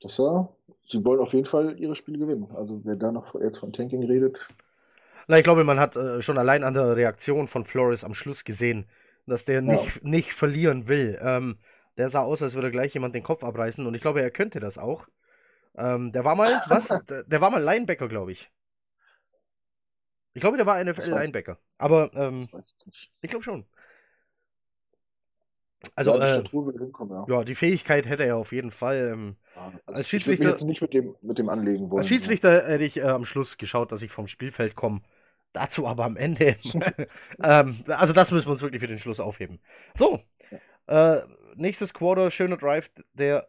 Das 0.00 0.18
war, 0.18 0.54
sie 0.88 1.04
wollen 1.04 1.20
auf 1.20 1.32
jeden 1.32 1.46
Fall 1.46 1.78
ihre 1.78 1.94
Spiele 1.94 2.18
gewinnen. 2.18 2.50
Also 2.54 2.80
wer 2.84 2.96
da 2.96 3.12
noch 3.12 3.34
jetzt 3.36 3.58
von 3.58 3.72
Tanking 3.72 4.02
redet. 4.04 4.40
Na, 5.28 5.38
ich 5.38 5.44
glaube, 5.44 5.64
man 5.64 5.78
hat 5.78 5.96
äh, 5.96 6.20
schon 6.22 6.38
allein 6.38 6.64
an 6.64 6.74
der 6.74 6.96
Reaktion 6.96 7.46
von 7.46 7.64
Flores 7.64 8.04
am 8.04 8.14
Schluss 8.14 8.44
gesehen, 8.44 8.86
dass 9.26 9.44
der 9.44 9.62
nicht, 9.62 9.96
ja. 9.96 10.00
nicht 10.02 10.32
verlieren 10.32 10.88
will. 10.88 11.18
Ähm, 11.22 11.58
der 11.96 12.08
sah 12.08 12.22
aus, 12.22 12.42
als 12.42 12.54
würde 12.54 12.70
gleich 12.70 12.94
jemand 12.94 13.14
den 13.14 13.22
Kopf 13.22 13.44
abreißen 13.44 13.86
und 13.86 13.94
ich 13.94 14.00
glaube, 14.00 14.22
er 14.22 14.30
könnte 14.30 14.60
das 14.60 14.78
auch. 14.78 15.06
Ähm, 15.76 16.12
der 16.12 16.24
war 16.24 16.34
mal, 16.34 16.62
was? 16.68 16.88
Der 17.26 17.40
war 17.40 17.50
mal 17.50 17.62
Linebacker, 17.62 18.08
glaube 18.08 18.32
ich. 18.32 18.50
Ich 20.34 20.40
glaube, 20.40 20.56
der 20.56 20.66
war 20.66 20.82
NFL-Linebacker. 20.82 21.58
Aber 21.76 22.10
ähm, 22.14 22.48
ich, 23.20 23.30
glaube 23.30 23.42
schon. 23.42 23.66
Also, 25.94 26.18
ja, 26.18 26.40
die, 26.40 26.56
äh, 26.56 26.90
ja. 27.10 27.24
ja, 27.28 27.44
die 27.44 27.54
Fähigkeit 27.54 28.06
hätte 28.06 28.24
er 28.24 28.36
auf 28.36 28.52
jeden 28.52 28.70
Fall. 28.70 29.12
Ähm, 29.12 29.36
ja, 29.54 29.72
also 29.84 29.98
als 29.98 30.08
Schiedsrichter. 30.08 30.44
Ich 30.44 30.50
jetzt 30.50 30.64
nicht 30.64 30.80
mit 30.80 30.94
dem, 30.94 31.14
mit 31.20 31.38
dem 31.38 31.48
anlegen 31.48 31.90
wollen. 31.90 31.98
Als 31.98 32.08
Schiedsrichter 32.08 32.66
hätte 32.66 32.84
ich 32.84 32.98
äh, 32.98 33.02
am 33.02 33.26
Schluss 33.26 33.58
geschaut, 33.58 33.92
dass 33.92 34.00
ich 34.00 34.10
vom 34.10 34.26
Spielfeld 34.26 34.74
komme 34.74 35.02
Dazu 35.52 35.86
aber 35.86 36.04
am 36.04 36.16
Ende. 36.16 36.56
ähm, 37.42 37.84
also 37.88 38.12
das 38.12 38.30
müssen 38.30 38.46
wir 38.46 38.52
uns 38.52 38.62
wirklich 38.62 38.80
für 38.80 38.86
den 38.86 38.98
Schluss 38.98 39.20
aufheben. 39.20 39.60
So, 39.94 40.20
äh, 40.86 41.20
nächstes 41.54 41.92
Quarter, 41.92 42.30
schöner 42.30 42.56
Drive 42.56 42.90
der 43.12 43.48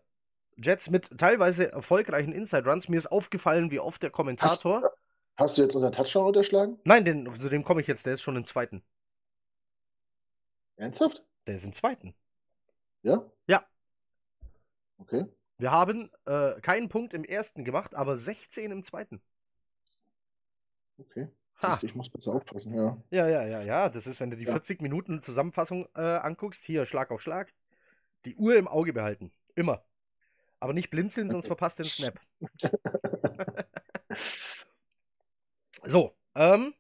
Jets 0.58 0.90
mit 0.90 1.18
teilweise 1.18 1.72
erfolgreichen 1.72 2.34
Inside 2.34 2.70
Runs. 2.70 2.90
Mir 2.90 2.98
ist 2.98 3.12
aufgefallen, 3.12 3.72
wie 3.72 3.80
oft 3.80 4.04
der 4.04 4.12
Kommentator. 4.12 4.84
Hast, 4.84 4.98
hast 5.38 5.58
du 5.58 5.62
jetzt 5.64 5.76
unseren 5.76 5.94
Touchdown 5.94 6.28
unterschlagen? 6.28 6.80
Nein, 6.84 7.06
den, 7.06 7.34
zu 7.40 7.50
dem 7.50 7.64
komme 7.64 7.82
ich 7.82 7.88
jetzt. 7.88 8.06
Der 8.06 8.14
ist 8.14 8.22
schon 8.22 8.36
im 8.36 8.46
zweiten. 8.46 8.84
Ernsthaft? 10.76 11.24
Der 11.48 11.56
ist 11.56 11.66
im 11.66 11.74
zweiten. 11.74 12.14
Ja? 13.02 13.26
Ja. 13.48 13.66
Okay. 14.98 15.26
Wir 15.58 15.72
haben 15.72 16.12
äh, 16.26 16.60
keinen 16.62 16.90
Punkt 16.90 17.14
im 17.14 17.24
ersten 17.24 17.64
gemacht, 17.64 17.96
aber 17.96 18.16
16 18.16 18.72
im 18.72 18.84
zweiten. 18.84 19.22
Okay. 20.98 21.30
Ich 21.82 21.96
muss 21.96 22.10
besser 22.10 22.34
aufpassen, 22.34 22.74
ja. 22.74 22.98
Ja, 23.10 23.28
ja, 23.28 23.46
ja, 23.46 23.62
ja. 23.62 23.90
Das 23.90 24.08
ist, 24.08 24.20
wenn 24.20 24.30
du 24.30 24.36
die 24.36 24.44
ja. 24.44 24.52
40 24.52 24.82
Minuten 24.82 25.22
Zusammenfassung 25.22 25.88
äh, 25.96 26.02
anguckst, 26.02 26.64
hier 26.66 26.86
Schlag 26.86 27.12
auf 27.12 27.22
Schlag, 27.22 27.54
die 28.26 28.36
Uhr 28.36 28.56
im 28.56 28.68
Auge 28.68 28.94
behalten. 28.94 29.32
Immer. 29.56 29.84
Aber 30.60 30.74
nicht 30.74 30.90
blinzeln, 30.90 31.30
sonst 31.30 31.48
verpasst 31.48 31.80
den 31.80 31.90
Snap. 31.90 32.20
so, 35.84 36.16
ähm, 36.36 36.74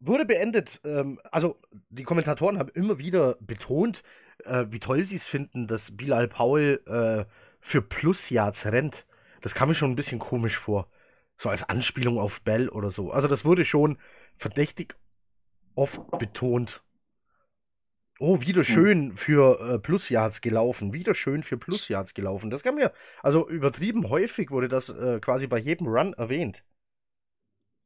wurde 0.00 0.24
beendet. 0.26 0.80
Ähm, 0.84 1.20
also, 1.30 1.58
die 1.90 2.04
Kommentatoren 2.04 2.58
haben 2.58 2.70
immer 2.74 2.98
wieder 2.98 3.36
betont, 3.40 4.02
äh, 4.44 4.66
wie 4.68 4.80
toll 4.80 5.02
sie 5.02 5.16
es 5.16 5.26
finden, 5.26 5.66
dass 5.66 5.96
Bilal 5.96 6.28
Paul 6.28 6.82
äh, 6.86 7.24
für 7.60 7.82
Plus-Yards 7.82 8.66
rennt. 8.66 9.06
Das 9.40 9.54
kam 9.54 9.68
mir 9.68 9.74
schon 9.74 9.90
ein 9.90 9.96
bisschen 9.96 10.18
komisch 10.18 10.58
vor. 10.58 10.88
So 11.36 11.48
als 11.48 11.68
Anspielung 11.68 12.18
auf 12.18 12.42
Bell 12.42 12.68
oder 12.68 12.90
so. 12.90 13.10
Also 13.10 13.28
das 13.28 13.44
wurde 13.44 13.64
schon 13.64 13.98
verdächtig 14.36 14.96
oft 15.74 16.18
betont. 16.18 16.82
Oh, 18.18 18.40
wieder 18.40 18.62
hm. 18.62 18.64
schön 18.64 19.16
für 19.16 19.60
äh, 19.60 19.78
Plusjahrs 19.78 20.40
gelaufen. 20.40 20.92
Wieder 20.92 21.14
schön 21.14 21.42
für 21.42 21.56
Plusjahrs 21.56 22.14
gelaufen. 22.14 22.50
Das 22.50 22.62
kam 22.62 22.76
mir, 22.76 22.92
also 23.22 23.48
übertrieben 23.48 24.10
häufig 24.10 24.50
wurde 24.50 24.68
das 24.68 24.90
äh, 24.90 25.18
quasi 25.20 25.46
bei 25.46 25.58
jedem 25.58 25.88
Run 25.88 26.12
erwähnt. 26.12 26.64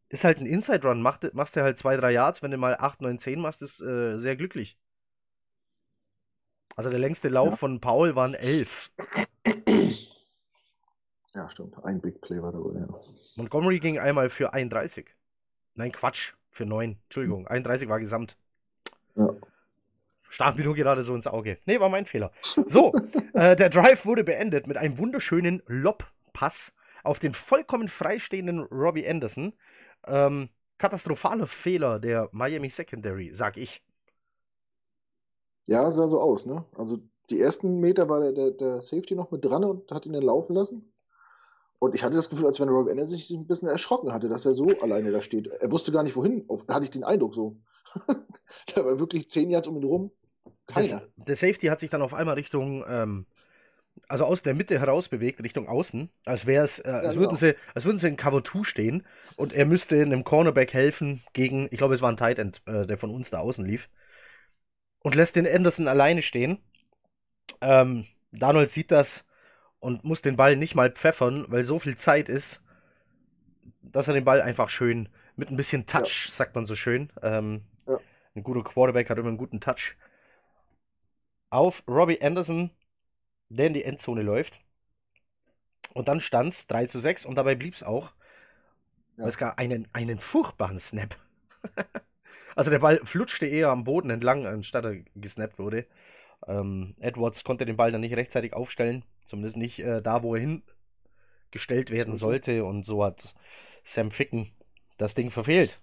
Ist 0.08 0.24
halt 0.24 0.38
ein 0.38 0.46
Inside-Run. 0.46 1.00
Mach, 1.00 1.18
machst 1.32 1.56
du 1.56 1.62
halt 1.62 1.78
zwei, 1.78 1.96
drei 1.96 2.12
Yards. 2.12 2.42
Wenn 2.42 2.50
du 2.50 2.58
mal 2.58 2.76
8, 2.78 3.00
9, 3.00 3.18
10 3.18 3.40
machst, 3.40 3.62
ist 3.62 3.80
äh, 3.80 4.18
sehr 4.18 4.36
glücklich. 4.36 4.78
Also 6.76 6.90
der 6.90 6.98
längste 6.98 7.28
Lauf 7.28 7.52
ja. 7.52 7.56
von 7.56 7.80
Paul 7.80 8.14
waren 8.14 8.34
11. 8.34 8.92
Ja, 11.46 11.50
stimmt. 11.50 11.84
Ein 11.84 12.00
Big 12.00 12.20
Play 12.20 12.42
war 12.42 12.50
da 12.50 12.58
wohl, 12.58 12.74
ja. 12.76 12.88
Montgomery 13.36 13.78
ging 13.78 14.00
einmal 14.00 14.30
für 14.30 14.52
31. 14.52 15.14
Nein, 15.74 15.92
Quatsch, 15.92 16.34
für 16.50 16.66
9. 16.66 16.98
Entschuldigung, 17.04 17.46
31 17.46 17.88
war 17.88 18.00
gesamt. 18.00 18.36
Ja. 19.14 19.32
Stach 20.28 20.56
mir 20.56 20.64
nur 20.64 20.74
gerade 20.74 21.04
so 21.04 21.14
ins 21.14 21.28
Auge. 21.28 21.58
Nee, 21.64 21.78
war 21.78 21.88
mein 21.88 22.04
Fehler. 22.04 22.32
So, 22.66 22.92
äh, 23.34 23.54
der 23.54 23.70
Drive 23.70 24.06
wurde 24.06 24.24
beendet 24.24 24.66
mit 24.66 24.76
einem 24.76 24.98
wunderschönen 24.98 25.62
Lob-Pass 25.66 26.72
auf 27.04 27.20
den 27.20 27.32
vollkommen 27.32 27.86
freistehenden 27.86 28.64
Robbie 28.64 29.08
Anderson. 29.08 29.52
Ähm, 30.04 30.48
katastrophaler 30.78 31.46
Fehler 31.46 32.00
der 32.00 32.28
Miami 32.32 32.70
Secondary, 32.70 33.30
sag 33.32 33.56
ich. 33.56 33.84
Ja, 35.66 35.88
sah 35.92 36.08
so 36.08 36.20
aus, 36.20 36.44
ne? 36.44 36.64
Also 36.76 36.98
die 37.30 37.40
ersten 37.40 37.78
Meter 37.78 38.08
war 38.08 38.18
der, 38.20 38.32
der, 38.32 38.50
der 38.50 38.80
Safety 38.80 39.14
noch 39.14 39.30
mit 39.30 39.44
dran 39.44 39.62
und 39.62 39.92
hat 39.92 40.06
ihn 40.06 40.12
dann 40.12 40.22
laufen 40.22 40.54
lassen. 40.54 40.92
Und 41.78 41.94
ich 41.94 42.02
hatte 42.02 42.16
das 42.16 42.30
Gefühl, 42.30 42.46
als 42.46 42.58
wenn 42.60 42.68
Rob 42.68 42.88
Anderson 42.88 43.18
sich 43.18 43.30
ein 43.30 43.46
bisschen 43.46 43.68
erschrocken 43.68 44.12
hatte, 44.12 44.28
dass 44.28 44.46
er 44.46 44.54
so 44.54 44.66
alleine 44.80 45.12
da 45.12 45.20
steht. 45.20 45.46
Er 45.46 45.70
wusste 45.70 45.92
gar 45.92 46.02
nicht, 46.02 46.16
wohin. 46.16 46.48
Da 46.66 46.74
hatte 46.74 46.84
ich 46.84 46.90
den 46.90 47.04
Eindruck 47.04 47.34
so. 47.34 47.56
da 48.74 48.84
war 48.84 48.98
wirklich 48.98 49.28
zehn 49.28 49.50
Yards 49.50 49.68
um 49.68 49.76
ihn 49.76 49.84
rum. 49.84 50.10
Keiner. 50.66 51.00
Das, 51.16 51.26
der 51.26 51.36
Safety 51.36 51.66
hat 51.66 51.80
sich 51.80 51.90
dann 51.90 52.02
auf 52.02 52.14
einmal 52.14 52.34
Richtung, 52.34 52.84
ähm, 52.88 53.26
also 54.08 54.24
aus 54.24 54.42
der 54.42 54.54
Mitte 54.54 54.78
heraus 54.78 55.08
bewegt, 55.08 55.42
Richtung 55.42 55.68
Außen. 55.68 56.10
Als 56.24 56.46
wäre 56.46 56.64
es, 56.64 56.78
äh, 56.78 56.88
als, 56.88 57.14
ja, 57.14 57.20
würden 57.20 57.36
genau. 57.36 57.52
sie, 57.52 57.54
als 57.74 57.84
würden 57.84 57.98
sie 57.98 58.08
in 58.08 58.16
Cover 58.16 58.42
2 58.42 58.64
stehen 58.64 59.06
und 59.36 59.52
er 59.52 59.66
müsste 59.66 60.00
einem 60.00 60.24
Cornerback 60.24 60.72
helfen 60.72 61.22
gegen, 61.34 61.68
ich 61.70 61.78
glaube, 61.78 61.94
es 61.94 62.02
war 62.02 62.10
ein 62.10 62.16
Tight 62.16 62.38
End, 62.38 62.62
äh, 62.66 62.86
der 62.86 62.96
von 62.96 63.10
uns 63.10 63.30
da 63.30 63.40
außen 63.40 63.64
lief. 63.64 63.88
Und 65.00 65.14
lässt 65.14 65.36
den 65.36 65.46
Anderson 65.46 65.88
alleine 65.88 66.22
stehen. 66.22 66.58
Ähm, 67.60 68.06
Donald 68.32 68.70
sieht 68.70 68.90
das 68.90 69.25
und 69.86 70.02
muss 70.02 70.20
den 70.20 70.34
Ball 70.34 70.56
nicht 70.56 70.74
mal 70.74 70.90
pfeffern, 70.90 71.46
weil 71.46 71.62
so 71.62 71.78
viel 71.78 71.96
Zeit 71.96 72.28
ist, 72.28 72.60
dass 73.82 74.08
er 74.08 74.14
den 74.14 74.24
Ball 74.24 74.42
einfach 74.42 74.68
schön 74.68 75.08
mit 75.36 75.48
ein 75.48 75.56
bisschen 75.56 75.86
Touch, 75.86 76.24
ja. 76.26 76.32
sagt 76.32 76.56
man 76.56 76.64
so 76.64 76.74
schön. 76.74 77.12
Ähm, 77.22 77.62
ja. 77.86 77.96
Ein 78.34 78.42
guter 78.42 78.64
Quarterback 78.64 79.08
hat 79.08 79.16
immer 79.16 79.28
einen 79.28 79.36
guten 79.36 79.60
Touch. 79.60 79.94
Auf 81.50 81.84
Robbie 81.86 82.20
Anderson, 82.20 82.72
der 83.48 83.68
in 83.68 83.74
die 83.74 83.84
Endzone 83.84 84.22
läuft. 84.22 84.58
Und 85.94 86.08
dann 86.08 86.20
stand 86.20 86.48
es 86.48 86.66
3 86.66 86.86
zu 86.86 86.98
6 86.98 87.24
und 87.24 87.36
dabei 87.36 87.54
blieb 87.54 87.74
es 87.74 87.84
auch. 87.84 88.12
Ja. 89.18 89.26
Es 89.28 89.38
gab 89.38 89.56
einen, 89.56 89.86
einen 89.92 90.18
furchtbaren 90.18 90.80
Snap. 90.80 91.16
Also 92.56 92.70
der 92.70 92.78
Ball 92.78 93.00
flutschte 93.04 93.44
eher 93.44 93.68
am 93.68 93.84
Boden 93.84 94.08
entlang, 94.08 94.46
anstatt 94.46 94.86
er 94.86 94.96
gesnappt 95.14 95.58
wurde. 95.58 95.84
Ähm, 96.46 96.94
Edwards 97.00 97.44
konnte 97.44 97.66
den 97.66 97.76
Ball 97.76 97.92
dann 97.92 98.00
nicht 98.00 98.16
rechtzeitig 98.16 98.54
aufstellen, 98.54 99.04
zumindest 99.26 99.56
nicht 99.58 99.78
äh, 99.80 100.00
da, 100.00 100.22
wo 100.22 100.34
er 100.34 100.40
hingestellt 100.40 101.90
werden 101.90 102.14
Mhm. 102.14 102.18
sollte. 102.18 102.64
Und 102.64 102.84
so 102.84 103.04
hat 103.04 103.34
Sam 103.84 104.10
Ficken 104.10 104.50
das 104.96 105.14
Ding 105.14 105.30
verfehlt. 105.30 105.78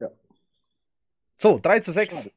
Ja. 0.00 0.10
So, 1.36 1.58
3 1.58 1.80
zu 1.80 1.92
6. 1.92 2.14
Schade. 2.14 2.32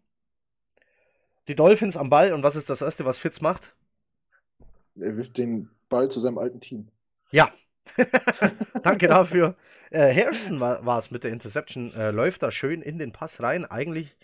Die 1.48 1.56
Dolphins 1.56 1.98
am 1.98 2.10
Ball 2.10 2.34
und 2.34 2.44
was 2.44 2.56
ist 2.56 2.70
das 2.70 2.82
Erste, 2.82 3.04
was 3.04 3.18
Fitz 3.18 3.42
macht? 3.42 3.74
Er 4.96 5.18
wirft 5.18 5.38
den 5.38 5.70
Ball 5.90 6.10
zu 6.10 6.20
seinem 6.20 6.38
alten 6.38 6.62
Team. 6.62 6.88
Ja. 7.32 7.52
Danke 8.84 9.08
dafür. 9.08 9.56
Äh, 9.90 10.14
Harrison 10.16 10.60
war 10.60 10.98
es 11.00 11.10
mit 11.12 11.24
der 11.24 11.32
Interception. 11.32 11.94
Äh, 11.96 12.12
läuft 12.12 12.44
da 12.44 12.52
schön 12.52 12.82
in 12.82 13.00
den 13.00 13.12
Pass 13.12 13.42
rein. 13.42 13.66
Eigentlich, 13.66 14.16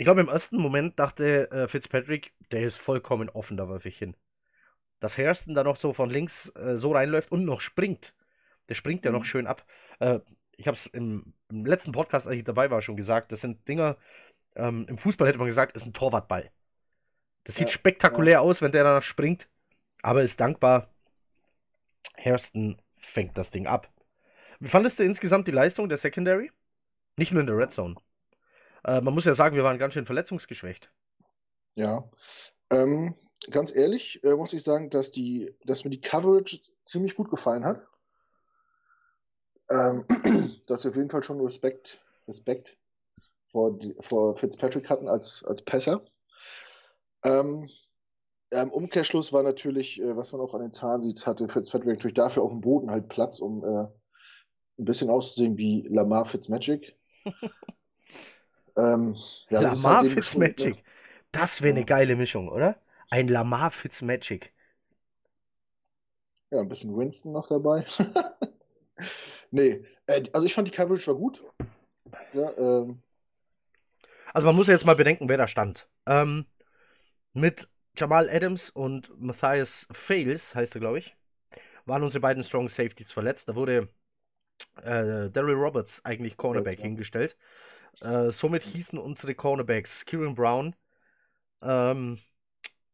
ich 0.00 0.04
glaube, 0.04 0.22
im 0.22 0.30
ersten 0.30 0.56
Moment 0.56 0.98
dachte 0.98 1.50
äh, 1.50 1.68
Fitzpatrick, 1.68 2.32
der 2.52 2.62
ist 2.62 2.78
vollkommen 2.78 3.28
offen, 3.28 3.58
da 3.58 3.68
wirf 3.68 3.84
ich 3.84 3.98
hin. 3.98 4.16
Dass 5.00 5.18
Harrison 5.18 5.54
da 5.54 5.64
noch 5.64 5.76
so 5.76 5.92
von 5.92 6.10
links 6.10 6.50
äh, 6.56 6.78
so 6.78 6.92
reinläuft 6.92 7.32
und 7.32 7.44
noch 7.44 7.60
springt. 7.60 8.14
Der 8.70 8.74
springt 8.76 9.04
ja 9.04 9.12
noch 9.12 9.20
Mhm. 9.20 9.24
schön 9.24 9.46
ab. 9.46 9.66
Äh, 10.00 10.20
ich 10.56 10.68
habe 10.68 10.76
es 10.76 10.86
im, 10.86 11.34
im 11.50 11.66
letzten 11.66 11.92
Podcast, 11.92 12.26
als 12.28 12.36
ich 12.36 12.44
dabei 12.44 12.70
war, 12.70 12.82
schon 12.82 12.96
gesagt. 12.96 13.32
Das 13.32 13.42
sind 13.42 13.68
Dinger, 13.68 13.98
ähm, 14.56 14.86
im 14.88 14.98
Fußball 14.98 15.28
hätte 15.28 15.38
man 15.38 15.48
gesagt, 15.48 15.76
ist 15.76 15.86
ein 15.86 15.92
Torwartball. 15.94 16.50
Das 17.44 17.56
sieht 17.56 17.68
Ja, 17.68 17.74
spektakulär 17.74 18.42
aus, 18.42 18.62
wenn 18.62 18.72
der 18.72 18.84
danach 18.84 19.02
springt. 19.02 19.48
Aber 20.02 20.22
ist 20.22 20.40
dankbar. 20.40 20.88
Hairston 22.16 22.80
fängt 22.96 23.36
das 23.36 23.50
Ding 23.50 23.66
ab. 23.66 23.92
Wie 24.60 24.68
fandest 24.68 24.98
du 24.98 25.04
insgesamt 25.04 25.48
die 25.48 25.52
Leistung 25.52 25.88
der 25.88 25.98
Secondary? 25.98 26.50
Nicht 27.16 27.32
nur 27.32 27.40
in 27.40 27.46
der 27.46 27.56
Red 27.56 27.72
Zone. 27.72 27.96
Äh, 28.84 29.00
man 29.00 29.14
muss 29.14 29.24
ja 29.24 29.34
sagen, 29.34 29.56
wir 29.56 29.64
waren 29.64 29.78
ganz 29.78 29.94
schön 29.94 30.06
verletzungsgeschwächt. 30.06 30.90
Ja. 31.74 32.08
Ähm, 32.70 33.14
ganz 33.50 33.74
ehrlich 33.74 34.22
äh, 34.24 34.34
muss 34.34 34.52
ich 34.52 34.62
sagen, 34.62 34.90
dass, 34.90 35.10
die, 35.10 35.54
dass 35.64 35.84
mir 35.84 35.90
die 35.90 36.00
Coverage 36.00 36.60
ziemlich 36.84 37.14
gut 37.14 37.30
gefallen 37.30 37.64
hat. 37.64 37.86
Ähm, 39.70 40.04
dass 40.66 40.84
wir 40.84 40.90
auf 40.90 40.96
jeden 40.96 41.10
Fall 41.10 41.22
schon 41.22 41.40
Respekt, 41.40 42.04
Respekt 42.26 42.76
vor, 43.50 43.78
vor 44.00 44.36
Fitzpatrick 44.36 44.88
hatten 44.88 45.08
als, 45.08 45.44
als 45.44 45.62
Passer. 45.62 46.04
Ähm, 47.24 47.68
ja, 48.52 48.62
Im 48.62 48.70
Umkehrschluss 48.70 49.32
war 49.32 49.42
natürlich, 49.42 50.00
äh, 50.00 50.16
was 50.16 50.32
man 50.32 50.40
auch 50.40 50.54
an 50.54 50.62
den 50.62 50.72
Zahlen 50.72 51.00
sieht, 51.02 51.24
hatte 51.26 51.48
Fitzpatrick 51.48 51.88
natürlich 51.88 52.14
dafür 52.14 52.42
auf 52.42 52.50
dem 52.50 52.60
Boden 52.60 52.90
halt 52.90 53.08
Platz, 53.08 53.40
um 53.40 53.64
äh, 53.64 53.86
ein 54.78 54.84
bisschen 54.84 55.10
auszusehen 55.10 55.56
wie 55.56 55.86
Lamar 55.88 56.26
Fitzmagic. 56.26 56.96
ähm, 58.76 59.16
ja, 59.50 59.60
Lamar 59.60 60.02
halt 60.02 60.16
geschuldet, 60.16 60.58
ne? 60.58 60.72
Fitzmagic. 60.72 60.84
Das 61.32 61.62
wäre 61.62 61.70
eine 61.76 61.84
geile 61.84 62.16
Mischung, 62.16 62.48
oder? 62.48 62.76
Ein 63.10 63.28
Lamar 63.28 63.70
Fitzmagic. 63.70 64.52
Ja, 66.50 66.60
ein 66.60 66.68
bisschen 66.68 66.96
Winston 66.96 67.32
noch 67.32 67.48
dabei. 67.48 67.86
nee, 69.50 69.84
äh, 70.06 70.22
also 70.32 70.46
ich 70.46 70.54
fand 70.54 70.68
die 70.68 70.72
Coverage 70.72 71.06
war 71.08 71.14
gut. 71.14 71.42
Ja, 72.32 72.52
ähm, 72.58 73.02
Also 74.32 74.46
man 74.46 74.56
muss 74.56 74.66
ja 74.66 74.74
jetzt 74.74 74.86
mal 74.86 74.94
bedenken, 74.96 75.28
wer 75.28 75.36
da 75.38 75.48
stand. 75.48 75.88
Ähm, 76.06 76.46
mit 77.34 77.68
Jamal 77.96 78.30
Adams 78.30 78.70
und 78.70 79.10
Matthias 79.20 79.88
Fails, 79.92 80.54
heißt 80.54 80.76
er, 80.76 80.80
glaube 80.80 80.98
ich, 80.98 81.16
waren 81.86 82.02
unsere 82.02 82.20
beiden 82.20 82.42
Strong 82.42 82.68
Safeties 82.68 83.12
verletzt. 83.12 83.48
Da 83.48 83.56
wurde 83.56 83.88
äh, 84.82 85.30
Daryl 85.30 85.54
Roberts 85.56 86.04
eigentlich 86.04 86.36
Cornerback 86.36 86.78
ja. 86.78 86.84
hingestellt. 86.84 87.36
Äh, 88.00 88.30
somit 88.30 88.62
hießen 88.64 88.98
unsere 88.98 89.34
Cornerbacks 89.34 90.04
Kieran 90.06 90.34
Brown, 90.34 90.74
ähm, 91.62 92.18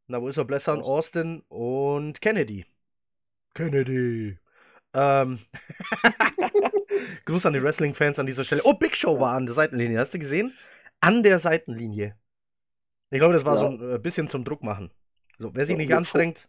na, 0.08 0.22
wo 0.22 0.28
ist 0.28 0.36
er? 0.38 0.44
Blessan, 0.44 0.82
Austin 0.82 1.42
und 1.48 2.20
Kennedy. 2.20 2.66
Kennedy. 3.54 4.38
Ähm, 4.94 5.40
Gruß 7.24 7.46
an 7.46 7.52
die 7.54 7.62
Wrestling-Fans 7.62 8.18
an 8.18 8.26
dieser 8.26 8.44
Stelle. 8.44 8.62
Oh, 8.64 8.74
Big 8.74 8.96
Show 8.96 9.20
war 9.20 9.34
an 9.36 9.46
der 9.46 9.54
Seitenlinie. 9.54 9.98
Hast 9.98 10.14
du 10.14 10.18
gesehen? 10.18 10.52
An 11.00 11.22
der 11.22 11.38
Seitenlinie. 11.38 12.16
Ich 13.10 13.18
glaube, 13.18 13.34
das 13.34 13.44
war 13.44 13.54
Ja. 13.54 13.60
so 13.60 13.68
ein 13.68 13.94
äh, 13.96 13.98
bisschen 13.98 14.28
zum 14.28 14.44
Druck 14.44 14.62
machen. 14.62 14.92
So, 15.38 15.54
wer 15.54 15.66
sich 15.66 15.74
Ja, 15.74 15.78
nicht 15.78 15.88
Mick 15.88 15.98
anstrengt, 15.98 16.48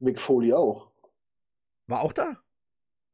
Mick 0.00 0.20
Foley 0.20 0.52
auch. 0.52 0.92
war 1.86 2.00
auch 2.02 2.12
da. 2.12 2.42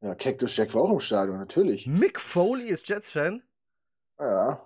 Ja, 0.01 0.13
Cactus 0.13 0.57
Jack 0.57 0.73
war 0.73 0.81
auch 0.81 0.91
im 0.91 0.99
Stadion, 0.99 1.37
natürlich. 1.37 1.93
Mick 1.99 2.21
Foley 2.21 2.67
ist 2.69 2.87
Jets-Fan. 2.87 3.43
Ja, 4.19 4.61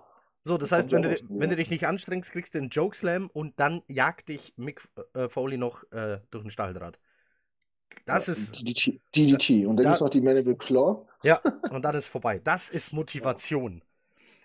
So, 0.46 0.58
das 0.58 0.72
Da 0.72 0.72
heißt, 0.72 0.92
wenn 0.92 1.02
du, 1.02 1.16
wenn 1.36 1.50
du 1.50 1.56
dich 1.56 1.70
nicht 1.70 1.86
anstrengst, 1.86 2.32
kriegst 2.32 2.54
du 2.54 2.60
den 2.60 2.68
Jokeslam 2.68 3.30
und 3.32 3.58
dann 3.58 3.82
jagt 3.88 4.28
dich 4.28 4.52
Mick 4.56 4.82
äh, 5.14 5.28
Foley 5.28 5.56
noch 5.56 5.84
äh, 5.92 6.20
durch 6.30 6.42
den 6.44 6.50
Stahldraht. 6.50 6.98
Das 8.06 8.28
ja, 8.28 8.28
ist, 8.28 8.64
DDT. 8.64 9.00
DDT. 9.14 9.66
Und 9.66 9.76
dann 9.76 9.86
da- 9.86 9.92
es 9.92 10.00
noch 10.00 10.10
die 10.10 10.20
Mandible 10.20 10.56
Claw. 10.56 11.06
ja, 11.22 11.40
und 11.68 11.82
dann 11.84 11.94
ist 11.94 12.06
vorbei. 12.08 12.40
Das 12.42 12.68
ist 12.70 12.92
Motivation. 12.92 13.82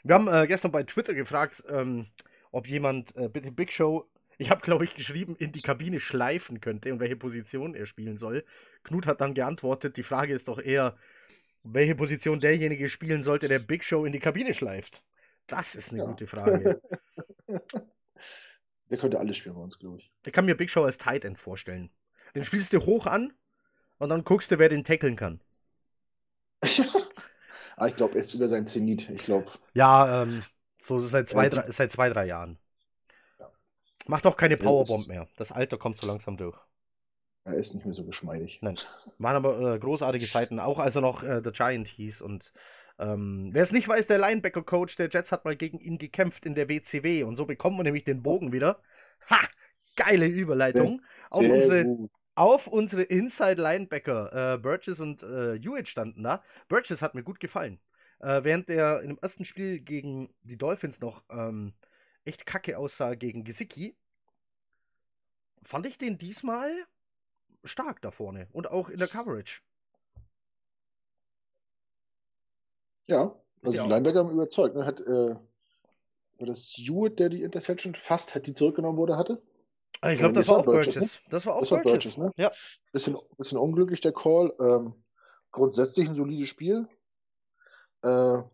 Wir 0.04 0.16
haben 0.16 0.28
äh, 0.28 0.48
gestern 0.48 0.72
bei 0.72 0.84
Twitter 0.84 1.14
gefragt, 1.14 1.64
ähm, 1.70 2.08
ob 2.52 2.68
jemand 2.68 3.16
äh, 3.18 3.30
bitte 3.30 3.52
Big 3.52 3.72
Show, 3.74 4.08
ich 4.38 4.52
habe 4.52 4.62
glaube 4.62 4.86
ich 4.86 4.96
geschrieben, 4.96 5.36
in 5.40 5.52
die 5.54 5.62
Kabine 5.62 6.00
schleifen 6.00 6.62
könnte 6.62 6.94
und 6.94 7.00
welche 7.00 7.18
Position 7.18 7.76
er 7.76 7.86
spielen 7.88 8.18
soll. 8.18 8.46
Knut 8.84 9.08
hat 9.08 9.22
dann 9.22 9.34
geantwortet, 9.36 9.98
die 9.98 10.04
Frage 10.04 10.34
ist 10.34 10.48
doch 10.50 10.60
eher, 10.60 10.98
welche 11.64 11.96
Position 11.96 12.40
derjenige 12.40 12.90
spielen 12.90 13.24
sollte, 13.24 13.48
der 13.48 13.60
Big 13.60 13.84
Show 13.84 14.06
in 14.06 14.14
die 14.14 14.20
Kabine 14.20 14.54
schleift. 14.54 15.04
Das 15.48 15.76
ist 15.76 15.92
eine 15.92 16.00
Ja. 16.00 16.06
gute 16.06 16.28
Frage. 16.28 16.82
Der 18.90 18.98
könnte 18.98 19.20
alles 19.20 19.38
spielen 19.38 19.56
bei 19.56 19.62
uns, 19.62 19.78
glaube 19.78 20.00
ich. 20.00 20.12
Ich 20.26 20.34
kann 20.34 20.46
mir 20.46 20.56
Big 20.56 20.70
Show 20.70 20.84
als 20.84 20.98
Tight 20.98 21.24
End 21.24 21.38
vorstellen. 21.38 21.90
Den 22.36 22.44
spielst 22.44 22.74
du 22.74 22.80
hoch 22.86 23.06
an 23.06 23.34
und 24.00 24.10
dann 24.10 24.24
guckst 24.24 24.52
du, 24.52 24.60
wer 24.60 24.70
den 24.70 24.84
tackeln 24.84 25.16
kann. 25.16 25.42
ah, 27.78 27.88
ich 27.88 27.96
glaube, 27.96 28.16
er 28.16 28.22
ist 28.22 28.34
über 28.34 28.48
sein 28.48 28.66
Zenit. 28.66 29.10
Ich 29.10 29.24
glaube, 29.24 29.52
Ja, 29.74 30.24
ähm, 30.24 30.44
so 30.80 31.00
seit 31.00 31.30
zwei, 31.30 31.50
drei, 31.50 31.70
seit 31.72 31.92
zwei, 31.92 32.10
drei 32.10 32.26
Jahren. 32.26 32.58
Ja. 33.40 33.50
Macht 34.08 34.26
auch 34.26 34.36
keine 34.36 34.58
Powerbomb 34.58 35.08
mehr. 35.08 35.28
Das 35.38 35.52
Alter 35.54 35.78
kommt 35.78 35.98
so 35.98 36.06
langsam 36.06 36.36
durch. 36.36 36.58
Er 37.46 37.56
ist 37.56 37.74
nicht 37.74 37.86
mehr 37.86 37.94
so 37.94 38.04
geschmeidig. 38.04 38.60
Nein. 38.62 38.78
Waren 39.18 39.36
aber 39.36 39.76
äh, 39.76 39.80
großartige 39.80 40.28
Zeiten, 40.28 40.60
auch 40.60 40.80
als 40.80 40.96
er 40.96 41.02
noch 41.02 41.24
äh, 41.24 41.42
The 41.44 41.52
Giant 41.52 41.88
hieß. 41.88 42.22
Und 42.22 42.52
ähm, 43.00 43.50
wer 43.54 43.64
es 43.64 43.72
nicht 43.72 43.88
weiß, 43.88 44.08
der 44.08 44.18
Linebacker-Coach 44.20 44.96
der 44.98 45.10
Jets 45.10 45.32
hat 45.32 45.46
mal 45.46 45.56
gegen 45.56 45.80
ihn 45.80 45.98
gekämpft 45.98 46.46
in 46.46 46.56
der 46.56 46.70
WCW. 46.70 47.24
Und 47.24 47.36
so 47.36 47.46
bekommt 47.46 47.78
man 47.78 47.86
nämlich 47.86 48.04
den 48.04 48.22
Bogen 48.22 48.52
wieder. 48.52 48.82
Ha! 49.30 49.40
Geile 49.96 50.28
Überleitung. 50.28 51.02
Auf 51.32 51.40
unsere- 51.46 51.84
gut. 51.86 52.12
Auf 52.36 52.68
unsere 52.68 53.02
Inside-Linebacker. 53.04 54.54
Äh, 54.54 54.58
Burgess 54.60 55.00
und 55.02 55.24
äh, 55.24 55.60
Hewitt 55.60 55.90
standen 55.90 56.24
da. 56.24 56.42
Burgess 56.70 57.02
hat 57.02 57.14
mir 57.14 57.24
gut 57.24 57.40
gefallen. 57.42 57.80
Äh, 58.22 58.44
während 58.44 58.70
der 58.70 59.02
in 59.02 59.10
dem 59.10 59.20
ersten 59.22 59.44
Spiel 59.44 59.80
gegen 59.80 60.34
die 60.44 60.58
Dolphins 60.58 61.02
noch 61.02 61.24
ähm, 61.30 61.74
echt 62.24 62.46
kacke 62.46 62.78
aussah 62.78 63.16
gegen 63.16 63.44
Gesicki, 63.44 63.96
fand 65.62 65.86
ich 65.86 65.98
den 65.98 66.18
diesmal 66.18 66.72
stark 67.64 68.02
da 68.02 68.12
vorne 68.12 68.48
und 68.52 68.70
auch 68.70 68.90
in 68.90 68.98
der 68.98 69.08
Coverage. 69.08 69.62
Ja, 73.08 73.36
also 73.64 73.72
die 73.72 73.90
Linebacker 73.90 74.20
haben 74.20 74.32
überzeugt. 74.32 74.76
Ne? 74.76 74.86
Hat, 74.86 75.02
äh, 75.02 75.36
war 75.36 76.48
das 76.48 76.74
Hewitt, 76.78 77.20
der 77.20 77.30
die 77.30 77.44
Interception 77.44 77.96
fast, 77.96 78.36
hat 78.36 78.48
die 78.48 78.54
zurückgenommen 78.54 78.98
wurde, 78.98 79.18
hatte? 79.18 79.42
Äh, 80.04 80.14
Ich 80.14 80.22
Ja, 80.22 80.28
glaube, 80.30 80.34
nee, 80.34 80.40
das 80.40 80.48
war 80.48 80.58
das 80.58 80.62
auch 80.62 80.66
Burgess, 80.66 80.94
Burgess. 80.94 81.20
Das 81.30 81.46
war 81.46 81.56
auch 81.56 81.60
Das 81.62 81.72
war 81.72 81.82
Burgess. 81.82 82.16
Burgess, 82.16 82.18
ne? 82.18 82.32
Ja. 82.38 82.52
Bisschen, 82.92 83.18
bisschen 83.38 83.58
unglücklich 83.58 84.02
der 84.02 84.14
Call. 84.14 84.54
Ähm, 84.60 84.94
grundsätzlich 85.52 86.08
ein 86.08 86.16
solides 86.16 86.48
Spiel. 86.48 86.88
Äh, 88.04 88.08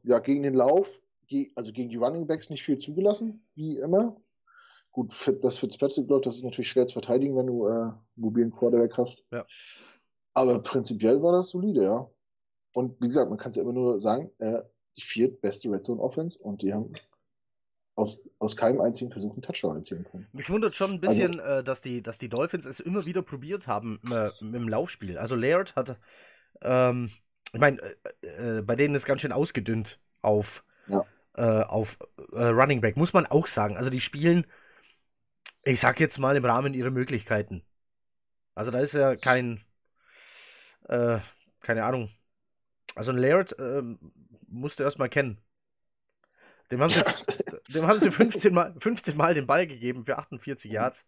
ja, 0.04 0.20
gegen 0.20 0.42
den 0.44 0.56
Lauf, 0.56 1.02
also 1.56 1.72
gegen 1.72 1.90
die 1.90 1.98
Running 1.98 2.26
Backs 2.26 2.50
nicht 2.50 2.64
viel 2.64 2.78
zugelassen, 2.78 3.46
wie 3.56 3.78
immer. 3.78 4.16
Gut, 4.96 5.12
Fit- 5.12 5.44
das 5.44 5.58
Fitzpatrick 5.58 6.08
läuft, 6.10 6.26
das 6.26 6.38
ist 6.38 6.46
natürlich 6.46 6.70
schwer 6.70 6.88
zu 6.88 6.94
verteidigen, 6.94 7.36
wenn 7.36 7.48
du 7.48 7.68
äh, 7.68 7.72
einen 7.72 7.94
mobilen 8.16 8.50
Quarterback 8.50 8.96
hast. 8.96 9.26
Ja. 9.30 9.46
Aber 10.34 10.60
prinzipiell 10.64 11.22
war 11.22 11.34
das 11.34 11.50
solide, 11.50 11.84
ja. 11.84 12.10
Und 12.72 13.02
wie 13.02 13.08
gesagt, 13.08 13.30
man 13.30 13.38
kann 13.38 13.50
es 13.50 13.58
ja 13.58 13.64
immer 13.64 13.74
nur 13.74 14.00
sagen, 14.00 14.32
äh, 14.40 14.62
die 14.96 15.02
viertbeste 15.02 15.70
Red 15.70 15.84
Zone 15.84 16.02
Offense 16.02 16.40
und 16.40 16.62
die 16.62 16.74
haben 16.74 16.94
aus, 17.96 18.18
aus 18.40 18.56
keinem 18.56 18.80
einzigen 18.80 19.12
Versuch 19.12 19.34
einen 19.34 19.42
Touchdown 19.42 19.76
erzielen 19.76 20.06
können. 20.10 20.28
Mich 20.32 20.50
wundert 20.50 20.76
schon 20.76 20.92
ein 20.92 21.06
Also 21.06 21.22
bisschen, 21.22 21.40
äh, 21.40 21.62
dass, 21.62 21.82
die, 21.82 22.02
dass 22.02 22.18
die 22.18 22.30
Dolphins 22.30 22.66
es 22.66 22.80
immer 22.80 23.06
wieder 23.06 23.22
probiert 23.22 23.68
haben 23.68 24.00
äh, 24.10 24.30
im 24.40 24.70
Laufspiel. 24.70 25.18
Also 25.18 25.36
Laird 25.36 25.76
hat, 25.76 25.98
ähm, 26.62 27.10
ich 27.52 27.60
meine, 27.60 27.82
äh, 28.22 28.60
äh, 28.60 28.62
bei 28.62 28.78
denen 28.78 28.96
ist 28.96 29.06
ganz 29.06 29.20
schön 29.20 29.34
ausgedünnt 29.34 30.00
auf, 30.22 30.64
Ja. 30.88 31.06
äh, 31.34 31.64
auf 31.64 31.98
äh, 32.32 32.46
Running 32.46 32.80
Back, 32.80 32.96
muss 32.96 33.12
man 33.12 33.26
auch 33.26 33.48
sagen. 33.48 33.76
Also 33.76 33.90
die 33.90 34.02
spielen, 34.02 34.46
ich 35.66 35.80
sag 35.80 36.00
jetzt 36.00 36.20
mal, 36.20 36.38
im 36.38 36.46
Rahmen 36.46 36.74
ihrer 36.74 36.92
Möglichkeiten. 36.92 37.64
Also 38.54 38.72
da 38.72 38.80
ist 38.80 38.94
ja 38.94 39.16
kein, 39.16 39.62
äh, 40.88 41.18
keine 41.62 41.84
Ahnung. 41.84 42.10
Also 42.94 43.12
ein 43.12 43.18
Laird 43.18 43.56
ähm, 43.60 44.00
musst 44.48 44.80
du 44.80 44.84
erstmal 44.84 45.10
kennen. 45.10 45.42
Dem 46.72 46.82
haben 46.82 46.92
sie, 46.92 47.04
dem 47.74 47.88
haben 47.88 48.00
sie 48.00 48.12
15, 48.12 48.54
Mal, 48.54 48.76
15 48.80 49.18
Mal 49.18 49.34
den 49.34 49.48
Ball 49.48 49.68
gegeben 49.68 50.06
für 50.06 50.18
48 50.18 50.72
Yards. 50.72 51.06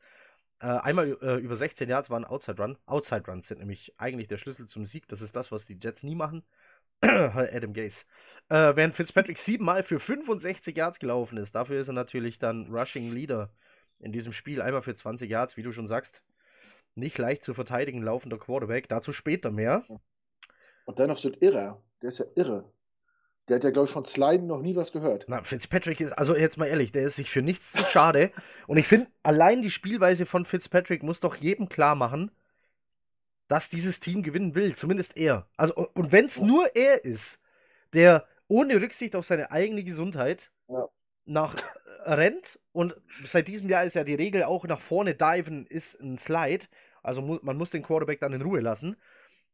Äh, 0.59 0.65
einmal 0.65 1.17
äh, 1.21 1.35
über 1.35 1.55
16 1.55 1.87
Yards 1.87 2.09
war 2.09 2.19
ein 2.19 2.25
Outside 2.25 2.61
Run. 2.61 2.77
Outside 2.87 3.23
Runs 3.27 3.47
sind 3.47 3.59
nämlich 3.59 3.93
eigentlich 3.97 4.27
der 4.27 4.37
Schlüssel 4.37 4.67
zum 4.67 4.87
Sieg. 4.87 5.07
Das 5.07 5.21
ist 5.21 5.35
das, 5.35 5.51
was 5.51 5.67
die 5.67 5.77
Jets 5.81 6.01
nie 6.01 6.15
machen. 6.15 6.43
Adam 7.01 7.73
Gase. 7.73 8.05
Äh, 8.49 8.75
während 8.75 8.95
Fitzpatrick 8.95 9.37
siebenmal 9.37 9.83
für 9.83 9.99
65 9.99 10.75
Yards 10.75 10.97
gelaufen 10.97 11.37
ist. 11.37 11.53
Dafür 11.53 11.79
ist 11.79 11.89
er 11.89 11.93
natürlich 11.93 12.39
dann 12.39 12.73
Rushing 12.73 13.11
Leader 13.11 13.51
in 13.99 14.11
diesem 14.11 14.33
Spiel. 14.33 14.61
Einmal 14.61 14.81
für 14.81 14.93
20 14.95 15.29
Yards, 15.29 15.57
wie 15.57 15.63
du 15.63 15.71
schon 15.71 15.87
sagst. 15.87 16.21
Nicht 16.95 17.17
leicht 17.17 17.43
zu 17.43 17.53
verteidigen, 17.53 18.01
laufender 18.01 18.37
Quarterback. 18.37 18.89
Dazu 18.89 19.13
später 19.13 19.51
mehr. 19.51 19.83
Und 20.85 20.99
dennoch 20.99 21.17
so 21.17 21.29
ein 21.29 21.35
Irrer. 21.39 21.81
Der 22.01 22.09
ist 22.09 22.19
ja 22.19 22.25
irre. 22.35 22.71
Der 23.47 23.55
hat 23.57 23.63
ja, 23.63 23.69
glaube 23.69 23.87
ich, 23.87 23.93
von 23.93 24.03
Sliden 24.03 24.47
noch 24.47 24.61
nie 24.61 24.75
was 24.75 24.91
gehört. 24.91 25.25
Na, 25.27 25.41
Fitzpatrick 25.41 26.01
ist, 26.01 26.11
also 26.11 26.35
jetzt 26.35 26.57
mal 26.57 26.65
ehrlich, 26.65 26.91
der 26.91 27.03
ist 27.03 27.15
sich 27.15 27.29
für 27.29 27.41
nichts 27.41 27.71
zu 27.71 27.85
schade. 27.85 28.31
Und 28.67 28.77
ich 28.77 28.87
finde, 28.87 29.07
allein 29.23 29.61
die 29.61 29.71
Spielweise 29.71 30.25
von 30.25 30.45
Fitzpatrick 30.45 31.01
muss 31.01 31.21
doch 31.21 31.35
jedem 31.35 31.69
klar 31.69 31.95
machen, 31.95 32.29
dass 33.47 33.69
dieses 33.69 33.99
Team 34.01 34.21
gewinnen 34.23 34.53
will. 34.53 34.75
Zumindest 34.75 35.15
er. 35.17 35.47
Also, 35.55 35.75
und 35.93 36.11
wenn 36.11 36.25
es 36.25 36.41
nur 36.41 36.75
er 36.75 37.05
ist, 37.05 37.39
der 37.93 38.27
ohne 38.49 38.81
Rücksicht 38.81 39.15
auf 39.15 39.25
seine 39.25 39.51
eigene 39.51 39.83
Gesundheit 39.83 40.51
Ja. 40.67 40.89
nach 41.25 41.55
rennt 42.07 42.59
und 42.71 42.95
seit 43.23 43.47
diesem 43.47 43.69
Jahr 43.69 43.83
ist 43.83 43.95
ja 43.95 44.03
die 44.03 44.15
Regel 44.15 44.43
auch 44.43 44.65
nach 44.65 44.79
vorne 44.79 45.15
diven 45.15 45.65
ist 45.67 45.99
ein 46.01 46.17
Slide. 46.17 46.65
Also 47.03 47.21
mu 47.21 47.39
man 47.41 47.57
muss 47.57 47.71
den 47.71 47.83
Quarterback 47.83 48.19
dann 48.19 48.33
in 48.33 48.41
Ruhe 48.41 48.61
lassen. 48.61 48.95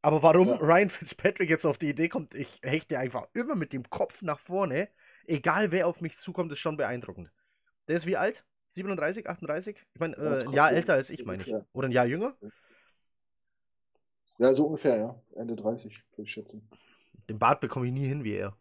Aber 0.01 0.21
warum 0.21 0.49
Ja. 0.49 0.55
Ryan 0.55 0.89
Fitzpatrick 0.89 1.49
jetzt 1.49 1.65
auf 1.65 1.77
die 1.77 1.89
Idee 1.89 2.09
kommt, 2.09 2.35
ich 2.35 2.59
hechte 2.61 2.99
einfach 2.99 3.27
immer 3.33 3.55
mit 3.55 3.71
dem 3.73 3.89
Kopf 3.89 4.21
nach 4.21 4.39
vorne, 4.39 4.89
egal 5.25 5.71
wer 5.71 5.87
auf 5.87 6.01
mich 6.01 6.17
zukommt, 6.17 6.51
ist 6.51 6.59
schon 6.59 6.77
beeindruckend. 6.77 7.31
Der 7.87 7.95
ist 7.95 8.05
wie 8.05 8.17
alt? 8.17 8.43
37, 8.67 9.29
38? 9.29 9.77
Ich 9.93 9.99
meine, 9.99 10.15
äh, 10.17 10.43
ein. 10.43 10.51
Jahr 10.51 10.71
älter 10.71 10.93
als 10.93 11.09
ich, 11.09 11.25
meine 11.25 11.43
ich. 11.43 11.53
Oder 11.73 11.87
ein 11.87 11.91
Jahr 11.91 12.05
jünger? 12.05 12.35
Ja, 14.39 14.53
so 14.53 14.65
ungefähr, 14.65 14.97
ja. 14.97 15.21
Ende 15.35 15.55
30, 15.55 16.03
würde 16.11 16.23
ich 16.23 16.31
schätzen. 16.31 16.67
Den 17.29 17.39
Bart 17.39 17.61
bekomme 17.61 17.85
ich 17.87 17.93
nie 17.93 18.07
hin 18.07 18.23
wie 18.23 18.33
er. 18.35 18.57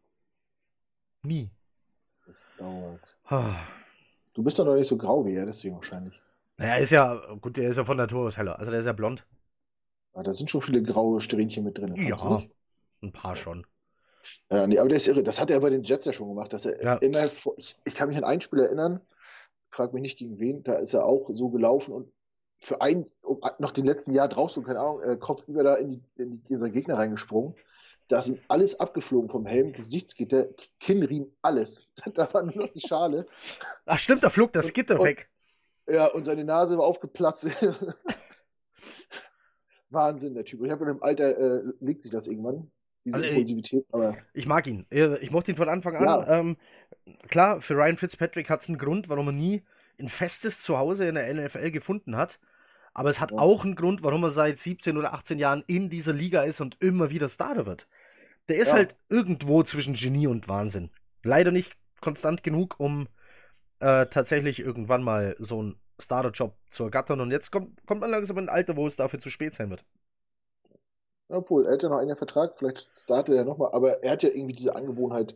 Nie. 1.23 1.51
Das 2.27 2.47
dauert. 2.57 3.17
Du 4.35 4.43
bist 4.43 4.59
doch 4.59 4.65
noch 4.65 4.75
nicht 4.75 4.89
so 4.89 4.97
grau 4.97 5.25
wie 5.27 5.35
er, 5.35 5.47
deswegen 5.47 5.77
wahrscheinlich. 5.77 6.21
Naja, 6.59 6.77
ist 6.77 6.91
ja, 6.91 7.21
gut, 7.41 7.57
der 7.57 7.71
ist 7.71 7.77
ja 7.77 7.85
von 7.85 7.97
Natur 7.97 8.27
aus 8.27 8.37
heller. 8.37 8.59
Also 8.59 8.71
der 8.71 8.81
ist 8.81 8.87
ja 8.87 8.93
blond. 8.93 9.27
Aber 10.13 10.25
da 10.25 10.35
sind 10.35 10.51
schon 10.51 10.61
viele 10.61 10.83
graue 10.83 11.21
Strähnchen 11.21 11.65
mit 11.65 11.79
drin. 11.79 11.95
Ja. 11.97 12.43
Ein 13.03 13.13
paar 13.13 13.37
schon. 13.37 13.67
Ja, 14.51 14.67
nee, 14.67 14.79
aber 14.79 14.89
der 14.89 14.97
ist 14.97 15.09
irre. 15.09 15.23
Das 15.23 15.41
hat 15.41 15.51
er 15.51 15.61
bei 15.61 15.71
den 15.71 15.83
Jets 15.83 16.07
ja 16.07 16.13
schon 16.13 16.29
gemacht, 16.29 16.53
dass 16.53 16.67
er 16.67 16.83
Ja. 16.83 16.95
immer 16.97 17.29
vor, 17.29 17.55
ich, 17.57 17.77
ich 17.85 17.95
kann 17.95 18.09
mich 18.09 18.19
an 18.19 18.25
ein 18.25 18.41
Spiel 18.41 18.61
erinnern, 18.61 19.01
frag 19.71 19.93
mich 19.93 20.03
nicht 20.03 20.19
gegen 20.19 20.39
wen, 20.39 20.63
da 20.63 20.75
ist 20.75 20.93
er 20.95 21.07
auch 21.07 21.31
so 21.33 21.49
gelaufen 21.49 21.93
und 21.93 22.13
für 22.61 22.81
ein, 22.81 23.07
um 23.23 23.41
noch 23.59 23.73
den 23.73 23.87
letzten 23.87 24.13
Jahr 24.13 24.29
drauf, 24.29 24.53
so 24.53 24.63
keine 24.63 24.79
Ahnung, 24.79 25.03
äh, 25.03 25.17
Kopf 25.17 25.49
über 25.49 25.65
da 25.65 25.75
in, 25.75 25.91
die, 25.91 26.03
in, 26.17 26.31
die, 26.31 26.53
in 26.53 26.59
seinen 26.59 26.73
Gegner 26.73 26.97
reingesprungen. 26.97 27.55
Da 28.13 28.23
ihm 28.27 28.39
alles 28.49 28.79
abgeflogen 28.79 29.31
vom 29.31 29.47
Helm, 29.47 29.73
Gesichtsgitter, 29.73 30.49
Kinnriemen, 30.81 31.35
alles. 31.41 31.89
Da 32.15 32.33
war 32.35 32.43
nur 32.43 32.57
noch 32.57 32.69
die 32.73 32.81
Schale. 32.81 33.27
Ach 33.87 33.99
stimmt, 33.99 34.23
da 34.23 34.29
flog 34.29 34.53
das 34.53 34.73
Gitter 34.73 35.01
und- 35.01 35.07
weg. 35.07 35.31
Ja, 35.89 36.07
und 36.09 36.25
seine 36.25 36.45
Nase 36.45 36.77
war 36.77 36.85
aufgeplatzt. 36.85 37.49
Wahnsinn, 39.91 40.35
der 40.35 40.45
Typ. 40.45 40.63
Ich 40.65 40.71
habe 40.71 40.91
im 40.91 41.03
Alter 41.03 41.37
äh, 41.39 41.63
legt 41.81 42.03
sich 42.03 42.11
das 42.13 42.27
irgendwann, 42.27 42.71
diese 43.05 43.15
Also, 43.17 43.27
ey, 43.27 43.33
Impulsivität, 43.33 43.85
aber 43.93 44.17
Ich 44.33 44.47
mag 44.47 44.67
ihn. 44.67 44.87
Äh, 44.91 45.19
Ich 45.19 45.31
mochte 45.31 45.51
ihn 45.53 45.57
von 45.57 45.69
Anfang 45.69 45.97
an. 45.97 46.05
Ja. 46.05 46.39
Ähm, 46.39 46.57
klar, 47.29 47.61
für 47.61 47.75
Ryan 47.75 47.97
Fitzpatrick 47.97 48.49
hat 48.49 48.61
es 48.61 48.69
einen 48.69 48.79
Grund, 48.79 49.09
warum 49.09 49.29
er 49.29 49.33
nie 49.33 49.63
ein 49.99 50.09
festes 50.09 50.63
Zuhause 50.63 51.07
in 51.07 51.15
der 51.17 51.33
NFL 51.35 51.71
gefunden 51.71 52.17
hat. 52.17 52.39
Aber 52.95 53.11
es 53.11 53.21
hat 53.21 53.31
Ja. 53.33 53.39
auch 53.39 53.65
einen 53.65 53.75
Grund, 53.75 54.03
warum 54.03 54.23
er 54.23 54.31
seit 54.31 54.59
17 54.59 54.97
oder 54.97 55.13
18 55.15 55.39
Jahren 55.39 55.65
in 55.67 55.89
dieser 55.91 56.13
Liga 56.13 56.43
ist 56.43 56.61
und 56.61 56.77
immer 56.83 57.11
wieder 57.11 57.29
Starter 57.29 57.67
wird. 57.67 57.87
Der 58.49 58.57
ist 58.59 58.69
Ja. 58.69 58.75
halt 58.75 58.97
irgendwo 59.09 59.63
zwischen 59.63 59.95
Genie 59.95 60.27
und 60.27 60.49
Wahnsinn. 60.49 60.91
Leider 61.23 61.51
nicht 61.53 61.77
konstant 62.01 62.43
genug, 62.43 62.79
um 62.81 63.09
äh, 63.81 64.07
tatsächlich 64.07 64.61
irgendwann 64.61 65.03
mal 65.05 65.37
so 65.39 65.61
einen 65.61 65.81
Starter-Job 66.01 66.57
zu 66.71 66.85
ergattern. 66.85 67.21
Und 67.21 67.31
jetzt 67.33 67.51
kommt, 67.53 67.85
kommt 67.87 68.01
man 68.03 68.11
langsam 68.11 68.39
in 68.39 68.47
ein 68.49 68.55
Alter, 68.55 68.77
wo 68.77 68.87
es 68.87 68.97
dafür 68.97 69.21
zu 69.21 69.31
spät 69.31 69.55
sein 69.55 69.71
wird. 69.71 69.85
Obwohl, 71.29 71.67
er 71.67 71.73
hat 71.73 71.83
ja 71.83 71.89
noch 71.89 71.99
einen 71.99 72.09
Jahr 72.11 72.17
Vertrag, 72.19 72.59
vielleicht 72.59 72.89
startet 72.97 73.35
er 73.35 73.45
nochmal, 73.45 73.71
aber 73.73 74.03
er 74.05 74.13
hat 74.13 74.23
ja 74.23 74.29
irgendwie 74.29 74.53
diese 74.55 74.77
Angewohnheit, 74.77 75.35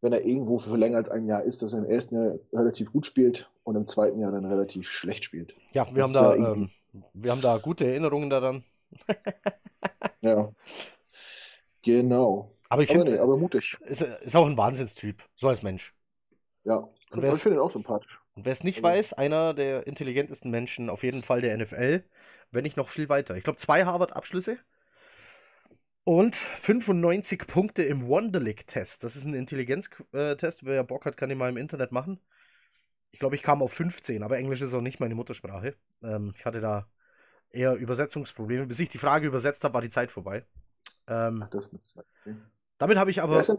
wenn 0.00 0.12
er 0.12 0.24
irgendwo 0.24 0.58
für 0.58 0.76
länger 0.76 0.96
als 0.98 1.08
ein 1.08 1.26
Jahr 1.26 1.42
ist, 1.44 1.62
dass 1.62 1.72
er 1.72 1.80
im 1.80 1.84
ersten 1.90 2.16
Jahr 2.16 2.38
relativ 2.52 2.90
gut 2.92 3.06
spielt 3.06 3.50
und 3.62 3.76
im 3.76 3.86
zweiten 3.86 4.18
Jahr 4.20 4.32
dann 4.32 4.44
relativ 4.44 4.88
schlecht 4.88 5.24
spielt. 5.24 5.54
Ja, 5.72 5.86
wir 5.94 6.02
Das 6.02 6.04
haben 6.04 6.12
da, 6.12 6.34
ähm, 6.36 6.70
wir 7.12 7.30
haben 7.30 7.40
da 7.42 7.58
gute 7.58 7.86
Erinnerungen 7.86 8.30
daran. 8.30 8.64
Ja. 10.22 10.52
Genau. 11.84 12.50
Aber 12.68 12.82
ich 12.82 12.90
finde, 12.90 13.12
nee, 13.12 13.18
aber 13.18 13.36
mutig. 13.36 13.76
ist, 13.82 14.02
ist 14.02 14.34
auch 14.34 14.46
ein 14.46 14.56
Wahnsinnstyp, 14.56 15.22
so 15.36 15.48
als 15.48 15.62
Mensch. 15.62 15.94
Ja. 16.64 16.76
Und 17.10 17.22
ich 17.22 17.34
finde 17.42 17.58
ihn 17.58 17.62
auch 17.62 17.70
sympathisch. 17.70 18.18
Und 18.34 18.44
wer 18.46 18.52
es 18.52 18.64
nicht 18.64 18.78
Also- 18.78 18.88
weiß, 18.88 19.12
einer 19.12 19.54
der 19.54 19.86
intelligentesten 19.86 20.50
Menschen 20.50 20.90
auf 20.90 21.02
jeden 21.04 21.22
Fall 21.22 21.40
der 21.40 21.54
NFL, 21.56 22.04
wenn 22.50 22.62
nicht 22.64 22.76
noch 22.76 22.88
viel 22.88 23.08
weiter. 23.08 23.36
Ich 23.36 23.44
glaube, 23.44 23.58
zwei 23.58 23.84
Harvard-Abschlüsse 23.84 24.58
und 26.04 26.34
95 26.36 27.46
Punkte 27.46 27.82
im 27.84 28.08
Wonderlic-Test. 28.08 29.04
Das 29.04 29.14
ist 29.16 29.24
ein 29.24 29.34
Intelligenztest. 29.34 30.64
Wer 30.64 30.84
Bock 30.84 31.04
hat, 31.06 31.16
kann 31.16 31.30
ihn 31.30 31.38
mal 31.38 31.48
im 31.50 31.56
Internet 31.56 31.92
machen. 31.92 32.20
Ich 33.12 33.20
glaube, 33.20 33.36
ich 33.36 33.42
kam 33.42 33.62
auf 33.62 33.72
15, 33.72 34.22
aber 34.22 34.38
Englisch 34.38 34.60
ist 34.60 34.74
auch 34.74 34.80
nicht 34.80 34.98
meine 35.00 35.14
Muttersprache. 35.14 35.76
Ähm, 36.02 36.34
ich 36.36 36.44
hatte 36.44 36.60
da 36.60 36.88
eher 37.50 37.74
Übersetzungsprobleme. 37.74 38.66
Bis 38.66 38.80
ich 38.80 38.88
die 38.88 38.98
Frage 38.98 39.28
übersetzt 39.28 39.62
habe, 39.62 39.74
war 39.74 39.82
die 39.82 39.88
Zeit 39.90 40.10
vorbei. 40.10 40.44
Ähm, 41.06 41.42
Ach, 41.42 41.54
okay. 41.54 42.36
damit 42.78 42.98
habe 42.98 43.10
ich 43.10 43.20
aber. 43.22 43.36
Er? 43.46 43.58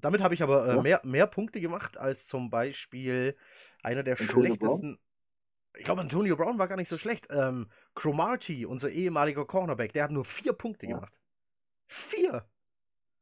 Damit 0.00 0.22
habe 0.22 0.32
ich 0.34 0.42
aber 0.42 0.66
äh, 0.68 0.76
Ja. 0.76 0.82
mehr, 0.82 1.00
mehr 1.04 1.26
Punkte 1.26 1.60
gemacht 1.60 1.98
als 1.98 2.26
zum 2.26 2.50
Beispiel 2.50 3.36
einer 3.82 4.02
der 4.02 4.18
Antonio 4.20 4.54
schlechtesten. 4.54 4.98
Ich 5.76 5.84
glaube, 5.84 6.00
Antonio 6.00 6.36
Brown 6.36 6.58
war 6.58 6.68
gar 6.68 6.76
nicht 6.76 6.88
so 6.88 6.96
schlecht. 6.96 7.28
Ähm, 7.30 7.68
Cromartie, 7.94 8.64
unser 8.64 8.90
ehemaliger 8.90 9.44
Cornerback, 9.44 9.92
der 9.92 10.04
hat 10.04 10.10
nur 10.10 10.24
vier 10.24 10.52
Punkte 10.52 10.86
Ja. 10.86 10.94
gemacht. 10.96 11.20
Vier! 11.86 12.32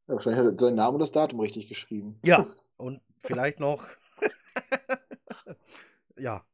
Ja, 0.07 0.15
wahrscheinlich 0.15 0.45
hat 0.45 0.53
er 0.53 0.59
seinen 0.59 0.77
Namen 0.77 0.95
und 0.95 1.01
das 1.01 1.13
Datum 1.13 1.41
richtig 1.41 1.69
geschrieben. 1.69 2.19
Ja. 2.25 2.47
Und 2.77 3.01
vielleicht 3.23 3.59
noch. 3.59 3.87
ja. 6.17 6.45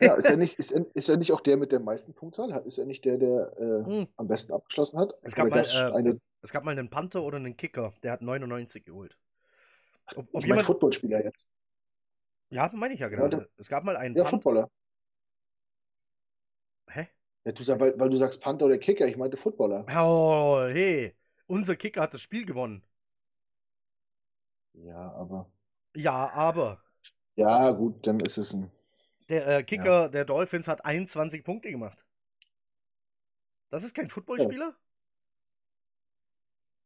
Ja, 0.00 0.14
ist 0.14 0.30
er 0.30 0.36
nicht, 0.38 0.58
ist 0.58 0.72
er, 0.72 0.86
ist 0.94 1.08
er 1.08 1.16
nicht 1.16 1.32
auch 1.32 1.40
der 1.40 1.56
mit 1.56 1.72
der 1.72 1.80
meisten 1.80 2.14
Punktzahl? 2.14 2.50
Ist 2.66 2.78
er 2.78 2.86
nicht 2.86 3.04
der, 3.04 3.18
der 3.18 3.52
äh, 3.58 3.84
Hm. 3.84 4.04
am 4.16 4.28
besten 4.28 4.52
abgeschlossen 4.52 4.98
hat? 4.98 5.14
Es 5.22 5.34
gab 5.34 5.48
mal, 5.50 5.64
äh, 5.64 5.92
eine, 5.94 6.20
Es 6.42 6.50
gab 6.52 6.64
mal 6.64 6.72
einen 6.72 6.90
Panther 6.90 7.22
oder 7.22 7.36
einen 7.36 7.56
Kicker, 7.56 7.94
der 8.02 8.10
hat 8.12 8.22
99 8.22 8.84
geholt. 8.84 9.16
Ob, 10.14 10.28
ob 10.32 10.44
ich 10.44 10.46
jemand. 10.46 10.66
Footballspieler 10.66 11.24
jetzt. 11.24 11.48
Ja, 12.50 12.70
meine 12.74 12.92
ich 12.94 13.00
ja 13.00 13.08
Ja, 13.16 13.28
gerade. 13.28 13.28
der- 13.28 13.48
es 13.56 13.68
gab 13.68 13.84
mal 13.84 13.96
einen 13.96 14.14
Ja, 14.14 14.24
Panther. 14.24 14.30
Footballer. 14.30 14.68
Hä? 16.94 17.08
Ja, 17.44 17.50
du 17.52 17.64
sag, 17.64 17.80
weil, 17.80 17.98
weil 17.98 18.10
du 18.10 18.16
sagst 18.16 18.40
Panther 18.40 18.66
oder 18.66 18.78
Kicker, 18.78 19.06
ich 19.08 19.16
meinte 19.16 19.36
Footballer. 19.36 19.88
Oh, 19.88 20.68
hey. 20.70 21.14
Unser 21.46 21.74
Kicker 21.76 22.02
hat 22.02 22.14
das 22.14 22.20
Spiel 22.22 22.44
gewonnen. 22.46 22.82
Ja, 24.72 25.12
aber. 25.12 25.50
Ja, 25.94 26.30
aber. 26.32 26.82
Ja, 27.36 27.70
gut, 27.70 28.06
dann 28.06 28.20
ist 28.20 28.36
es 28.36 28.52
ein. 28.52 28.70
Der 29.28 29.46
äh, 29.46 29.62
Kicker 29.62 30.08
der 30.08 30.24
Dolphins 30.24 30.68
hat 30.68 30.84
21 30.84 31.44
Punkte 31.44 31.70
gemacht. 31.70 32.04
Das 33.70 33.82
ist 33.82 33.94
kein 33.94 34.08
Footballspieler? 34.08 34.74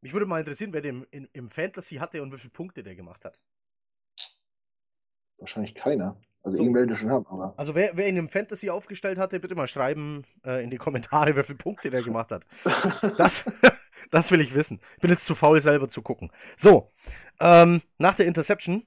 Mich 0.00 0.12
würde 0.12 0.26
mal 0.26 0.40
interessieren, 0.40 0.72
wer 0.72 0.80
den 0.80 1.06
im, 1.12 1.28
im 1.32 1.48
Fantasy 1.48 1.96
hatte 1.96 2.22
und 2.22 2.32
wie 2.32 2.38
viele 2.38 2.50
Punkte 2.50 2.82
der 2.82 2.96
gemacht 2.96 3.24
hat. 3.24 3.40
Wahrscheinlich 5.38 5.74
keiner. 5.74 6.16
Also 6.42 6.56
So. 6.56 6.62
irgendwelche 6.64 6.96
schon 6.96 7.10
haben, 7.10 7.26
aber. 7.26 7.54
Also 7.56 7.74
wer, 7.74 7.96
wer 7.96 8.08
ihn 8.08 8.16
im 8.16 8.28
Fantasy 8.28 8.68
aufgestellt 8.70 9.18
hatte, 9.18 9.38
bitte 9.38 9.54
mal 9.54 9.68
schreiben 9.68 10.24
äh, 10.44 10.62
in 10.64 10.70
die 10.70 10.76
Kommentare, 10.76 11.36
wie 11.36 11.42
viele 11.44 11.58
Punkte 11.58 11.90
der 11.90 12.02
gemacht 12.02 12.32
hat. 12.32 12.46
Das, 13.16 13.44
das 14.10 14.30
will 14.32 14.40
ich 14.40 14.54
wissen. 14.54 14.80
Ich 14.96 15.00
bin 15.00 15.10
jetzt 15.10 15.24
zu 15.24 15.34
faul, 15.36 15.60
selber 15.60 15.88
zu 15.88 16.02
gucken. 16.02 16.32
So, 16.56 16.90
ähm, 17.40 17.80
nach 17.98 18.14
der 18.14 18.26
Interception 18.26 18.84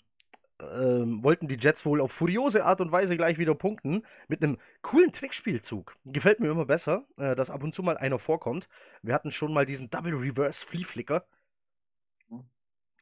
ähm, 0.62 1.24
wollten 1.24 1.48
die 1.48 1.58
Jets 1.60 1.86
wohl 1.86 2.02
auf 2.02 2.12
furiose 2.12 2.66
Art 2.66 2.82
und 2.82 2.92
Weise 2.92 3.18
gleich 3.18 3.38
wieder 3.38 3.56
punkten 3.56 4.06
mit 4.28 4.44
einem 4.44 4.58
coolen 4.82 5.12
Trickspielzug. 5.12 5.96
Gefällt 6.06 6.40
mir 6.40 6.50
immer 6.50 6.66
besser, 6.66 7.06
äh, 7.18 7.36
dass 7.36 7.50
ab 7.50 7.64
und 7.64 7.74
zu 7.74 7.84
mal 7.84 7.98
einer 7.98 8.20
vorkommt. 8.20 8.70
Wir 9.02 9.14
hatten 9.14 9.32
schon 9.32 9.54
mal 9.54 9.66
diesen 9.66 9.90
Double 9.90 10.14
Reverse 10.14 10.66
Flea 10.66 10.84
Flicker. 10.84 11.28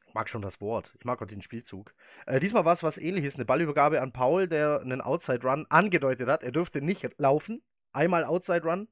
Ich 0.06 0.14
mag 0.14 0.28
schon 0.28 0.42
das 0.42 0.60
Wort. 0.60 0.94
Ich 0.98 1.04
mag 1.04 1.20
auch 1.20 1.26
den 1.26 1.42
Spielzug. 1.42 1.94
Äh, 2.26 2.40
diesmal 2.40 2.64
war 2.64 2.72
es 2.72 2.82
was 2.82 2.98
ähnliches. 2.98 3.36
Eine 3.36 3.44
Ballübergabe 3.44 4.00
an 4.00 4.12
Paul, 4.12 4.48
der 4.48 4.80
einen 4.80 5.00
Outside 5.00 5.42
Run 5.42 5.66
angedeutet 5.70 6.28
hat. 6.28 6.42
Er 6.42 6.52
dürfte 6.52 6.82
nicht 6.82 7.08
laufen. 7.18 7.62
Einmal 7.92 8.24
Outside 8.24 8.62
Run. 8.62 8.88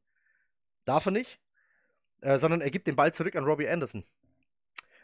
Darf 0.85 1.07
er 1.07 1.13
nicht. 1.13 1.41
Äh, 2.21 2.39
sondern 2.39 2.61
er 2.61 2.71
gibt 2.71 2.87
den 2.87 2.97
Ball 2.97 3.13
zurück 3.13 3.35
an 3.37 3.45
Robbie 3.45 3.69
Anderson. 3.69 4.05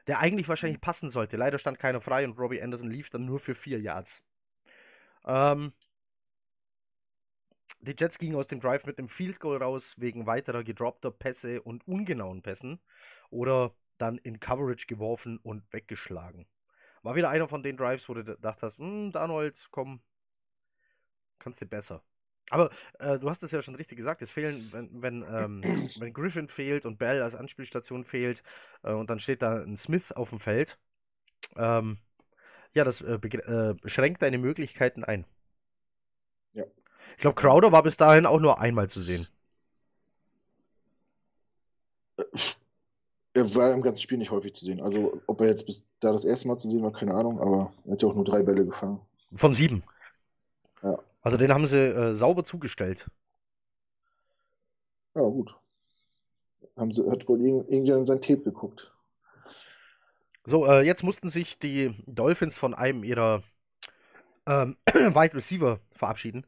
Der 0.08 0.18
eigentlich 0.18 0.48
wahrscheinlich 0.48 0.80
passen 0.80 1.10
sollte. 1.10 1.36
Leider 1.36 1.58
stand 1.58 1.78
keiner 1.78 2.00
frei 2.00 2.24
und 2.24 2.38
Robbie 2.38 2.62
Anderson 2.62 2.90
lief 2.90 3.10
dann 3.10 3.26
nur 3.26 3.38
für 3.38 3.54
vier 3.54 3.80
Yards. 3.80 4.22
Ähm, 5.26 5.72
die 7.80 7.94
Jets 7.96 8.18
gingen 8.18 8.34
aus 8.34 8.48
dem 8.48 8.58
Drive 8.60 8.86
mit 8.86 8.98
einem 8.98 9.08
Field 9.08 9.38
Goal 9.38 9.62
raus, 9.62 9.94
wegen 9.98 10.26
weiterer 10.26 10.64
gedroppter 10.64 11.10
Pässe 11.10 11.62
und 11.62 11.86
ungenauen 11.86 12.42
Pässen. 12.42 12.80
Oder 13.30 13.74
dann 13.98 14.18
in 14.18 14.40
Coverage 14.40 14.86
geworfen 14.86 15.38
und 15.38 15.62
weggeschlagen. 15.72 16.46
War 17.02 17.14
wieder 17.14 17.30
einer 17.30 17.48
von 17.48 17.62
den 17.62 17.76
Drives, 17.76 18.08
wo 18.08 18.14
du 18.14 18.24
gedacht 18.24 18.62
hast, 18.62 18.78
hm, 18.78 19.12
Darnold, 19.12 19.68
komm, 19.70 20.00
kannst 21.38 21.60
du 21.60 21.66
besser. 21.66 22.02
Aber 22.50 22.70
äh, 22.98 23.18
du 23.18 23.28
hast 23.28 23.42
es 23.42 23.50
ja 23.50 23.62
schon 23.62 23.74
richtig 23.74 23.96
gesagt, 23.96 24.22
es 24.22 24.30
fehlen, 24.30 24.68
wenn, 24.72 25.02
wenn, 25.02 25.24
ähm, 25.28 25.90
wenn 25.98 26.12
Griffin 26.12 26.48
fehlt 26.48 26.86
und 26.86 26.98
Bell 26.98 27.22
als 27.22 27.34
Anspielstation 27.34 28.04
fehlt 28.04 28.42
äh, 28.82 28.92
und 28.92 29.10
dann 29.10 29.18
steht 29.18 29.42
da 29.42 29.62
ein 29.62 29.76
Smith 29.76 30.12
auf 30.12 30.30
dem 30.30 30.40
Feld, 30.40 30.78
ähm, 31.56 31.98
ja, 32.74 32.84
das 32.84 33.00
äh, 33.00 33.14
äh 33.14 33.74
schränkt 33.86 34.22
deine 34.22 34.38
Möglichkeiten 34.38 35.04
ein. 35.04 35.24
Ja. 36.52 36.64
Ich 37.16 37.22
glaube, 37.22 37.40
Crowder 37.40 37.72
war 37.72 37.82
bis 37.82 37.96
dahin 37.96 38.26
auch 38.26 38.40
nur 38.40 38.60
einmal 38.60 38.88
zu 38.88 39.00
sehen. 39.00 39.26
Er 43.34 43.54
war 43.54 43.72
im 43.72 43.82
ganzen 43.82 44.02
Spiel 44.02 44.18
nicht 44.18 44.30
häufig 44.30 44.54
zu 44.54 44.64
sehen. 44.64 44.80
Also, 44.80 45.20
ob 45.26 45.40
er 45.40 45.48
jetzt 45.48 45.64
bis 45.66 45.84
da 46.00 46.10
das 46.10 46.24
erste 46.24 46.48
Mal 46.48 46.58
zu 46.58 46.68
sehen 46.68 46.82
war, 46.82 46.92
keine 46.92 47.14
Ahnung, 47.14 47.40
aber 47.40 47.72
er 47.84 47.92
hat 47.92 48.02
ja 48.02 48.08
auch 48.08 48.14
nur 48.14 48.24
drei 48.24 48.42
Bälle 48.42 48.64
gefangen. 48.64 49.00
Von 49.34 49.54
sieben. 49.54 49.82
Also, 51.28 51.36
den 51.36 51.52
haben 51.52 51.66
sie 51.66 51.76
äh, 51.76 52.14
sauber 52.14 52.42
zugestellt. 52.42 53.06
Ja, 55.14 55.20
gut. 55.20 55.54
Haben 56.74 56.90
sie, 56.90 57.06
hat 57.06 57.28
wohl 57.28 57.42
irgendjemand 57.42 58.00
in 58.00 58.06
sein 58.06 58.22
Tape 58.22 58.44
geguckt. 58.44 58.90
So, 60.46 60.66
äh, 60.66 60.80
jetzt 60.80 61.04
mussten 61.04 61.28
sich 61.28 61.58
die 61.58 61.94
Dolphins 62.06 62.56
von 62.56 62.72
einem 62.72 63.04
ihrer 63.04 63.42
ähm, 64.46 64.78
Wide 64.86 65.34
Receiver 65.34 65.80
verabschieden. 65.92 66.46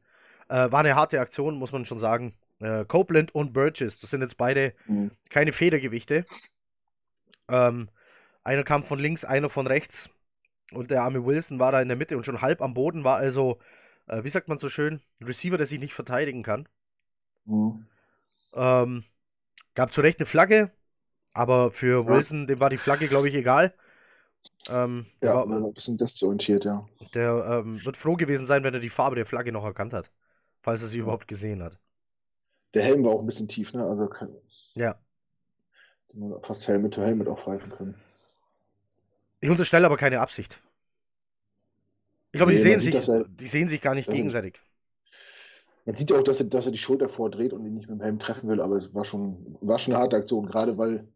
Äh, 0.48 0.72
war 0.72 0.80
eine 0.80 0.94
harte 0.94 1.20
Aktion, 1.20 1.56
muss 1.56 1.72
man 1.72 1.84
schon 1.84 1.98
sagen. 1.98 2.32
Äh, 2.60 2.86
Copeland 2.86 3.34
und 3.34 3.52
Burgess, 3.52 3.98
das 3.98 4.08
sind 4.08 4.22
jetzt 4.22 4.38
beide 4.38 4.72
mhm. 4.86 5.10
keine 5.28 5.52
Federgewichte. 5.52 6.24
Ähm, 7.48 7.90
einer 8.44 8.64
kam 8.64 8.82
von 8.82 8.98
links, 8.98 9.26
einer 9.26 9.50
von 9.50 9.66
rechts. 9.66 10.08
Und 10.72 10.90
der 10.90 11.02
arme 11.02 11.26
Wilson 11.26 11.58
war 11.58 11.70
da 11.70 11.82
in 11.82 11.88
der 11.88 11.98
Mitte 11.98 12.16
und 12.16 12.24
schon 12.24 12.40
halb 12.40 12.62
am 12.62 12.72
Boden 12.72 13.04
war 13.04 13.18
also, 13.18 13.58
äh, 14.10 14.24
wie 14.24 14.28
sagt 14.28 14.48
man 14.48 14.58
so 14.58 14.68
schön, 14.68 15.00
Receiver, 15.20 15.56
der 15.56 15.66
sich 15.66 15.80
nicht 15.80 15.94
verteidigen 15.94 16.42
kann. 16.42 16.68
Mhm. 17.44 17.86
Ähm, 18.52 19.04
gab 19.74 19.92
zu 19.92 20.00
Recht 20.00 20.18
eine 20.18 20.26
Flagge, 20.26 20.70
aber 21.32 21.70
für 21.70 22.06
Wilson, 22.06 22.46
dem 22.46 22.60
war 22.60 22.70
die 22.70 22.78
Flagge, 22.78 23.08
glaube 23.08 23.28
ich, 23.28 23.34
egal. 23.34 23.74
Ähm, 24.68 25.06
ja, 25.22 25.34
war, 25.34 25.46
ein 25.46 25.72
bisschen 25.72 25.96
desorientiert, 25.96 26.64
ja. 26.64 26.86
Der 27.14 27.62
ähm, 27.64 27.84
wird 27.84 27.96
froh 27.96 28.16
gewesen 28.16 28.46
sein, 28.46 28.62
wenn 28.62 28.74
er 28.74 28.80
die 28.80 28.90
Farbe 28.90 29.16
der 29.16 29.26
Flagge 29.26 29.52
noch 29.52 29.64
erkannt 29.64 29.92
hat 29.92 30.10
falls 30.62 30.82
er 30.82 30.88
sie 30.88 30.98
überhaupt 30.98 31.28
gesehen 31.28 31.62
hat. 31.62 31.78
Der 32.74 32.82
Helm 32.82 33.04
war 33.04 33.12
auch 33.12 33.20
ein 33.20 33.26
bisschen 33.26 33.48
tief, 33.48 33.72
ne? 33.72 33.82
Also 33.82 34.06
kann, 34.06 34.30
ja. 34.74 34.96
Fast 36.42 36.66
Helmet 36.68 36.94
to 36.94 37.02
Helmet 37.02 37.28
auch 37.28 37.42
pfeifen 37.42 37.70
können. 37.70 37.94
Ich 39.40 39.50
unterstelle 39.50 39.86
aber 39.86 39.96
keine 39.96 40.20
Absicht. 40.20 40.60
Ich 42.32 42.38
glaube, 42.38 42.52
nee, 42.52 42.58
die, 42.58 42.62
sehen 42.62 42.80
sich, 42.80 43.08
er, 43.08 43.24
die 43.24 43.46
sehen 43.46 43.68
sich 43.68 43.80
gar 43.80 43.94
nicht 43.94 44.08
ja, 44.08 44.14
gegenseitig. 44.14 44.60
Man 45.84 45.96
sieht 45.96 46.10
ja 46.10 46.18
auch, 46.18 46.22
dass 46.22 46.40
er, 46.40 46.46
dass 46.46 46.66
er 46.66 46.72
die 46.72 46.78
Schulter 46.78 47.08
vordreht 47.08 47.52
und 47.52 47.64
ihn 47.64 47.74
nicht 47.74 47.88
mit 47.88 47.98
dem 47.98 48.02
Helm 48.02 48.18
treffen 48.18 48.48
will, 48.48 48.60
aber 48.60 48.76
es 48.76 48.94
war 48.94 49.04
schon, 49.04 49.56
war 49.60 49.78
schon 49.78 49.94
eine 49.94 50.02
harte 50.02 50.16
Aktion, 50.16 50.46
gerade 50.46 50.78
weil, 50.78 51.08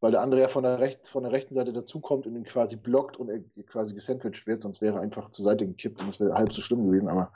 weil 0.00 0.10
der 0.10 0.22
andere 0.22 0.40
ja 0.40 0.48
von 0.48 0.64
der, 0.64 0.80
recht, 0.80 1.06
von 1.06 1.22
der 1.22 1.32
rechten 1.32 1.54
Seite 1.54 1.72
dazukommt 1.72 2.26
und 2.26 2.34
ihn 2.34 2.44
quasi 2.44 2.76
blockt 2.76 3.16
und 3.16 3.28
er 3.28 3.40
quasi 3.66 3.94
gesandwiched 3.94 4.46
wird, 4.46 4.62
sonst 4.62 4.80
wäre 4.80 4.96
er 4.96 5.02
einfach 5.02 5.28
zur 5.30 5.44
Seite 5.44 5.66
gekippt 5.66 6.00
und 6.00 6.08
es 6.08 6.18
wäre 6.18 6.34
halb 6.34 6.52
so 6.52 6.60
schlimm 6.60 6.86
gewesen, 6.86 7.08
aber 7.08 7.32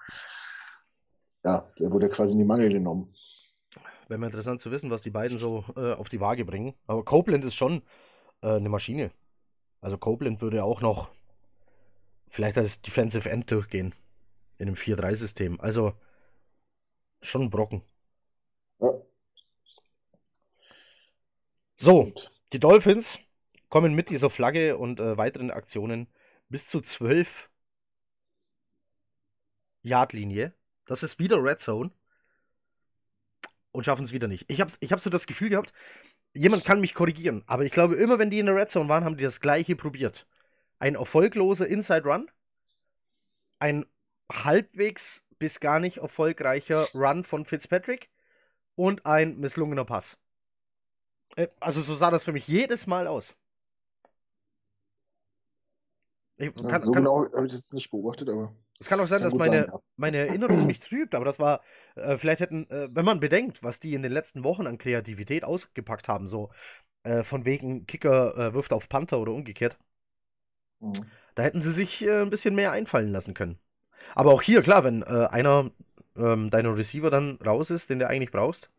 ja, 1.44 1.70
der 1.78 1.92
wurde 1.92 2.08
quasi 2.08 2.32
in 2.32 2.38
die 2.38 2.44
Mangel 2.44 2.72
genommen. 2.72 3.14
Wäre 4.08 4.18
mal 4.18 4.26
interessant 4.26 4.60
zu 4.60 4.70
wissen, 4.72 4.90
was 4.90 5.02
die 5.02 5.10
beiden 5.10 5.38
so 5.38 5.64
äh, 5.76 5.92
auf 5.92 6.08
die 6.08 6.20
Waage 6.20 6.44
bringen. 6.44 6.74
Aber 6.86 7.04
Copeland 7.04 7.44
ist 7.44 7.54
schon 7.54 7.82
äh, 8.42 8.56
eine 8.56 8.68
Maschine. 8.68 9.12
Also 9.80 9.98
Copeland 9.98 10.40
würde 10.42 10.64
auch 10.64 10.80
noch 10.80 11.10
vielleicht 12.28 12.58
als 12.58 12.82
Defensive 12.82 13.28
End 13.30 13.50
durchgehen. 13.50 13.94
In 14.58 14.68
einem 14.68 14.76
4-3-System. 14.76 15.60
Also 15.60 15.92
schon 17.20 17.42
ein 17.42 17.50
Brocken. 17.50 17.82
Ja. 18.80 18.90
So, 21.76 22.12
die 22.52 22.58
Dolphins 22.58 23.18
kommen 23.68 23.94
mit 23.94 24.08
dieser 24.08 24.30
Flagge 24.30 24.78
und 24.78 24.98
äh, 24.98 25.16
weiteren 25.18 25.50
Aktionen 25.50 26.08
bis 26.48 26.66
zu 26.66 26.80
12 26.80 27.50
Yard-Linie 29.82 30.54
das 30.86 31.02
ist 31.02 31.18
wieder 31.18 31.42
Red 31.42 31.60
Zone. 31.60 31.90
Und 33.72 33.84
schaffen 33.84 34.04
es 34.06 34.12
wieder 34.12 34.26
nicht. 34.26 34.46
Ich 34.48 34.62
habe 34.62 34.72
ich 34.80 34.90
hab 34.90 35.00
so 35.00 35.10
das 35.10 35.26
Gefühl 35.26 35.50
gehabt, 35.50 35.74
jemand 36.32 36.64
kann 36.64 36.80
mich 36.80 36.94
korrigieren, 36.94 37.42
aber 37.46 37.64
ich 37.64 37.72
glaube, 37.72 37.96
immer 37.96 38.18
wenn 38.18 38.30
die 38.30 38.38
in 38.38 38.46
der 38.46 38.54
Red 38.54 38.70
Zone 38.70 38.88
waren, 38.88 39.04
haben 39.04 39.18
die 39.18 39.24
das 39.24 39.40
gleiche 39.40 39.76
probiert. 39.76 40.26
Ein 40.78 40.94
erfolgloser 40.94 41.66
Inside 41.66 42.04
Run, 42.04 42.30
ein 43.58 43.86
halbwegs 44.30 45.24
bis 45.38 45.60
gar 45.60 45.80
nicht 45.80 45.98
erfolgreicher 45.98 46.86
Run 46.94 47.24
von 47.24 47.44
Fitzpatrick 47.44 48.10
und 48.74 49.06
ein 49.06 49.38
misslungener 49.38 49.84
Pass. 49.84 50.18
Äh, 51.36 51.48
also 51.60 51.80
so 51.80 51.94
sah 51.94 52.10
das 52.10 52.24
für 52.24 52.32
mich 52.32 52.46
jedes 52.48 52.86
Mal 52.86 53.06
aus. 53.06 53.34
Ich, 56.38 56.52
kann, 56.52 56.82
so 56.82 56.92
kann, 56.92 57.02
genau 57.02 57.32
habe 57.32 57.46
ich 57.46 57.52
das 57.52 57.72
nicht 57.72 57.90
beobachtet, 57.90 58.28
aber. 58.28 58.54
Es 58.78 58.88
kann 58.88 59.00
auch 59.00 59.06
sein, 59.06 59.22
dass 59.22 59.32
meine, 59.32 59.62
sein, 59.62 59.70
ja. 59.72 59.80
meine 59.96 60.16
Erinnerung 60.18 60.66
mich 60.66 60.80
trübt, 60.80 61.14
aber 61.14 61.24
das 61.24 61.38
war, 61.38 61.62
äh, 61.94 62.18
vielleicht 62.18 62.40
hätten, 62.40 62.68
äh, 62.68 62.88
wenn 62.90 63.06
man 63.06 63.20
bedenkt, 63.20 63.62
was 63.62 63.78
die 63.80 63.94
in 63.94 64.02
den 64.02 64.12
letzten 64.12 64.44
Wochen 64.44 64.66
an 64.66 64.76
Kreativität 64.76 65.44
ausgepackt 65.44 66.08
haben, 66.08 66.28
so 66.28 66.50
äh, 67.04 67.22
von 67.22 67.46
wegen 67.46 67.86
Kicker 67.86 68.36
äh, 68.36 68.54
wirft 68.54 68.74
auf 68.74 68.90
Panther 68.90 69.18
oder 69.18 69.32
umgekehrt, 69.32 69.78
mhm. 70.80 70.92
da 71.34 71.42
hätten 71.42 71.60
sie 71.60 71.72
sich 71.72 72.04
äh, 72.04 72.22
ein 72.22 72.30
bisschen 72.30 72.54
mehr 72.54 72.72
einfallen 72.72 73.12
lassen 73.12 73.34
können. 73.34 73.58
Aber 74.14 74.32
auch 74.32 74.42
hier, 74.42 74.62
klar, 74.62 74.84
wenn 74.84 75.02
äh, 75.02 75.26
einer 75.30 75.70
ähm, 76.16 76.50
deiner 76.50 76.76
Receiver 76.76 77.10
dann 77.10 77.38
raus 77.44 77.70
ist, 77.70 77.90
den 77.90 77.98
du 77.98 78.08
eigentlich 78.08 78.30
brauchst. 78.30 78.70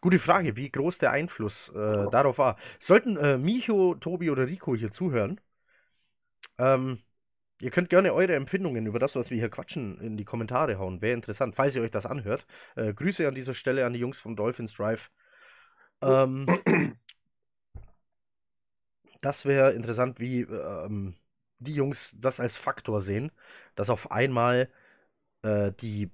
Gute 0.00 0.18
Frage, 0.18 0.54
wie 0.56 0.70
groß 0.70 0.98
der 0.98 1.12
Einfluss 1.12 1.72
darauf 1.74 2.36
war. 2.36 2.58
Sollten 2.78 3.40
Micho, 3.40 3.94
Tobi 3.94 4.28
oder 4.28 4.46
Rico 4.46 4.76
hier 4.76 4.90
zuhören, 4.90 5.40
ähm, 6.58 6.98
ihr 7.60 7.70
könnt 7.70 7.90
gerne 7.90 8.12
eure 8.12 8.34
Empfindungen 8.34 8.86
über 8.86 8.98
das, 8.98 9.16
was 9.16 9.30
wir 9.30 9.38
hier 9.38 9.50
quatschen, 9.50 10.00
in 10.00 10.16
die 10.16 10.24
Kommentare 10.24 10.78
hauen. 10.78 11.00
Wäre 11.02 11.14
interessant, 11.14 11.54
falls 11.54 11.76
ihr 11.76 11.82
euch 11.82 11.90
das 11.90 12.06
anhört. 12.06 12.46
Äh, 12.76 12.94
Grüße 12.94 13.26
an 13.26 13.34
dieser 13.34 13.54
Stelle 13.54 13.86
an 13.86 13.92
die 13.92 14.00
Jungs 14.00 14.18
vom 14.18 14.36
Dolphins 14.36 14.74
Drive. 14.74 15.10
Ähm, 16.02 16.46
das 19.24 19.46
wäre 19.46 19.72
interessant, 19.72 20.20
wie 20.20 20.42
ähm, 20.42 21.14
die 21.58 21.74
Jungs 21.74 22.14
das 22.18 22.40
als 22.40 22.56
Faktor 22.56 23.00
sehen, 23.00 23.32
dass 23.74 23.90
auf 23.90 24.10
einmal 24.10 24.68
äh, 25.42 25.72
die 25.72 26.10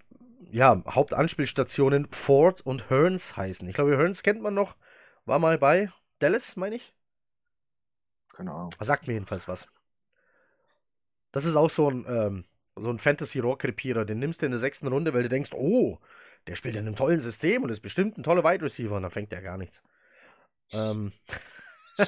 ja, 0.51 0.83
Hauptanspielstationen 0.87 2.09
Ford 2.11 2.61
und 2.63 2.91
Hearns 2.91 3.37
heißen. 3.37 3.69
Ich 3.69 3.75
glaube, 3.75 3.97
Hearns 3.97 4.23
kennt 4.23 4.43
man 4.43 4.55
noch, 4.55 4.77
war 5.25 5.39
mal 5.39 5.59
bei 5.59 5.91
Dallas, 6.19 6.57
meine 6.57 6.77
ich. 6.77 6.95
Keine 8.35 8.53
Ahnung. 8.53 8.75
Sagt 8.81 9.07
mir 9.07 9.15
jedenfalls 9.15 9.49
was. 9.49 9.67
Das 11.33 11.45
ist 11.45 11.57
auch 11.57 11.71
so 11.71 11.91
ein, 11.91 12.05
ähm, 12.09 12.45
so 12.77 12.91
ein 12.91 12.99
Fantasy-Rohrkrepierer. 12.99 14.05
Den 14.05 14.19
nimmst 14.19 14.43
du 14.43 14.47
in 14.47 14.53
der 14.53 14.59
sechsten 14.59 14.89
Runde, 14.89 15.13
weil 15.15 15.23
du 15.23 15.29
denkst, 15.29 15.53
oh, 15.53 15.99
der 16.47 16.57
spielt 16.57 16.77
in 16.77 16.87
einem 16.87 16.97
tollen 16.97 17.21
System 17.21 17.63
und 17.63 17.71
ist 17.71 17.81
bestimmt 17.81 18.19
ein 18.19 18.23
toller 18.23 18.45
Wide 18.45 18.65
Receiver 18.65 18.97
und 18.97 19.03
dann 19.03 19.11
fängt 19.11 19.33
der 19.33 19.43
gar 19.43 19.59
nichts. 19.59 19.83
Ähm. 20.73 21.13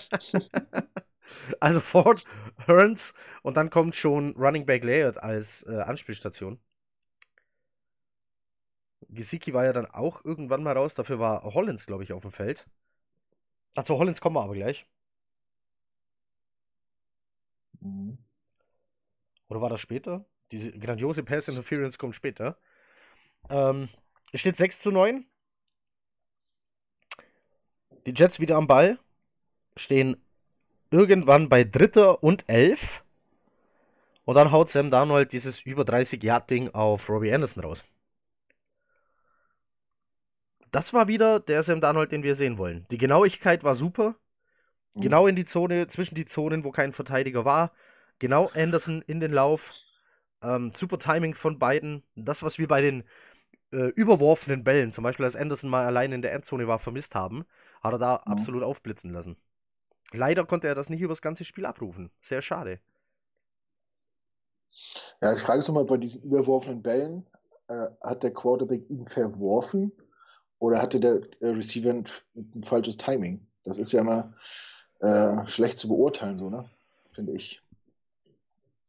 also 1.61 1.81
Ford, 1.81 2.25
Hearns 2.67 3.15
und 3.43 3.57
dann 3.57 3.71
kommt 3.71 3.97
schon 3.97 4.35
Running 4.37 4.67
Back 4.67 4.85
Layout 4.85 5.19
als 5.19 5.65
äh, 5.65 5.81
Anspielstation. 5.81 6.61
Gesicki 9.09 9.53
war 9.53 9.65
ja 9.65 9.73
dann 9.73 9.87
auch 9.87 10.25
irgendwann 10.25 10.63
mal 10.63 10.77
raus, 10.77 10.95
dafür 10.95 11.19
war 11.19 11.43
Hollins, 11.43 11.87
glaube 11.87 12.03
ich, 12.05 12.13
auf 12.13 12.23
dem 12.23 12.33
Feld. 12.33 12.67
Achso, 13.75 13.99
Hollins 13.99 14.21
kommen 14.21 14.37
wir 14.37 14.43
aber 14.43 14.55
gleich. 14.55 14.87
Mhm. 17.81 18.19
Oder 19.49 19.61
war 19.61 19.69
das 19.71 19.81
später? 19.81 20.25
Diese 20.51 20.73
grandiose 20.73 21.23
Pass 21.23 21.49
Interference 21.49 21.99
kommt 21.99 22.15
später. 22.15 22.59
Ähm, 23.51 23.89
es 24.33 24.41
steht 24.41 24.57
6 24.57 24.81
zu 24.81 24.91
9. 24.91 25.27
Die 28.07 28.15
Jets 28.17 28.41
wieder 28.41 28.57
am 28.57 28.67
Ball. 28.67 28.99
Stehen 29.77 30.17
irgendwann 30.91 31.49
bei 31.49 31.65
Dritter 31.65 32.23
und 32.23 32.45
Elf. 32.49 33.05
Und 34.25 34.37
dann 34.37 34.53
haut 34.53 34.69
Sam 34.69 34.91
Darnold 34.91 35.33
dieses 35.33 35.61
über 35.63 35.85
30 35.85 36.23
Yard 36.23 36.51
Ding 36.51 36.71
auf 36.71 37.09
Robbie 37.09 37.33
Anderson 37.33 37.65
raus. 37.65 37.85
das 40.73 40.93
war 40.95 41.07
wieder 41.07 41.39
der 41.39 41.63
Sam 41.63 41.81
Darnold, 41.81 42.11
den 42.11 42.23
wir 42.23 42.35
sehen 42.35 42.59
wollen. 42.59 42.87
Die 42.91 42.99
Genauigkeit 42.99 43.63
war 43.63 43.75
super. 43.75 44.17
Mhm. 44.97 45.03
Genau 45.03 45.27
in 45.27 45.37
die 45.37 45.45
Zone, 45.45 45.87
zwischen 45.87 46.15
die 46.15 46.25
Zonen, 46.25 46.65
wo 46.65 46.73
kein 46.73 46.93
Verteidiger 46.93 47.45
war. 47.45 47.73
Genau 48.19 48.51
Anderson 48.55 49.03
in 49.07 49.21
den 49.21 49.33
Lauf. 49.33 49.73
Ähm, 50.43 50.73
super 50.73 50.99
Timing 50.99 51.35
von 51.35 51.59
beiden. 51.59 52.03
Das, 52.17 52.43
was 52.43 52.59
wir 52.59 52.67
bei 52.69 52.81
den 52.81 53.05
äh, 53.71 53.89
überworfenen 53.91 54.65
Bällen, 54.65 54.93
zum 54.93 55.05
Beispiel 55.05 55.25
als 55.25 55.37
Anderson 55.37 55.71
mal 55.71 55.85
allein 55.85 56.13
in 56.13 56.23
der 56.23 56.33
Endzone 56.33 56.67
war, 56.67 56.79
vermisst 56.79 57.15
haben, 57.15 57.45
hat 57.83 57.93
er 57.93 57.99
da 57.99 58.23
mhm. 58.25 58.33
absolut 58.33 58.63
aufblitzen 58.63 59.13
lassen. 59.13 59.37
Leider 60.13 60.45
konnte 60.45 60.69
er 60.69 60.75
das 60.75 60.91
nicht 60.91 61.01
über 61.01 61.13
das 61.13 61.23
ganze 61.23 61.45
Spiel 61.45 61.67
abrufen. 61.67 62.11
Sehr 62.21 62.43
schade. 62.43 62.81
Ja, 65.21 65.33
ich 65.33 65.41
frage 65.41 65.61
es 65.61 65.69
nochmal 65.69 65.85
bei 65.85 65.97
diesen 65.97 66.23
überworfenen 66.23 66.83
Bällen. 66.83 67.27
Äh, 67.69 67.89
hat 68.03 68.23
der 68.23 68.33
Quarterback 68.33 68.89
ihn 68.91 69.07
verworfen 69.07 69.93
oder 70.59 70.81
hatte 70.81 71.01
der 71.01 71.21
äh, 71.41 71.49
Receiver 71.49 71.91
ein, 71.91 72.05
ein, 72.35 72.63
falsches 72.63 72.97
Timing? 72.97 73.47
Das 73.65 73.79
ist 73.79 73.93
ja 73.93 74.01
immer 74.01 74.35
äh, 75.01 75.47
schlecht 75.49 75.79
zu 75.79 75.89
beurteilen, 75.89 76.39
so, 76.39 76.51
ne? 76.51 76.69
Finde 77.13 77.33
ich. 77.33 77.61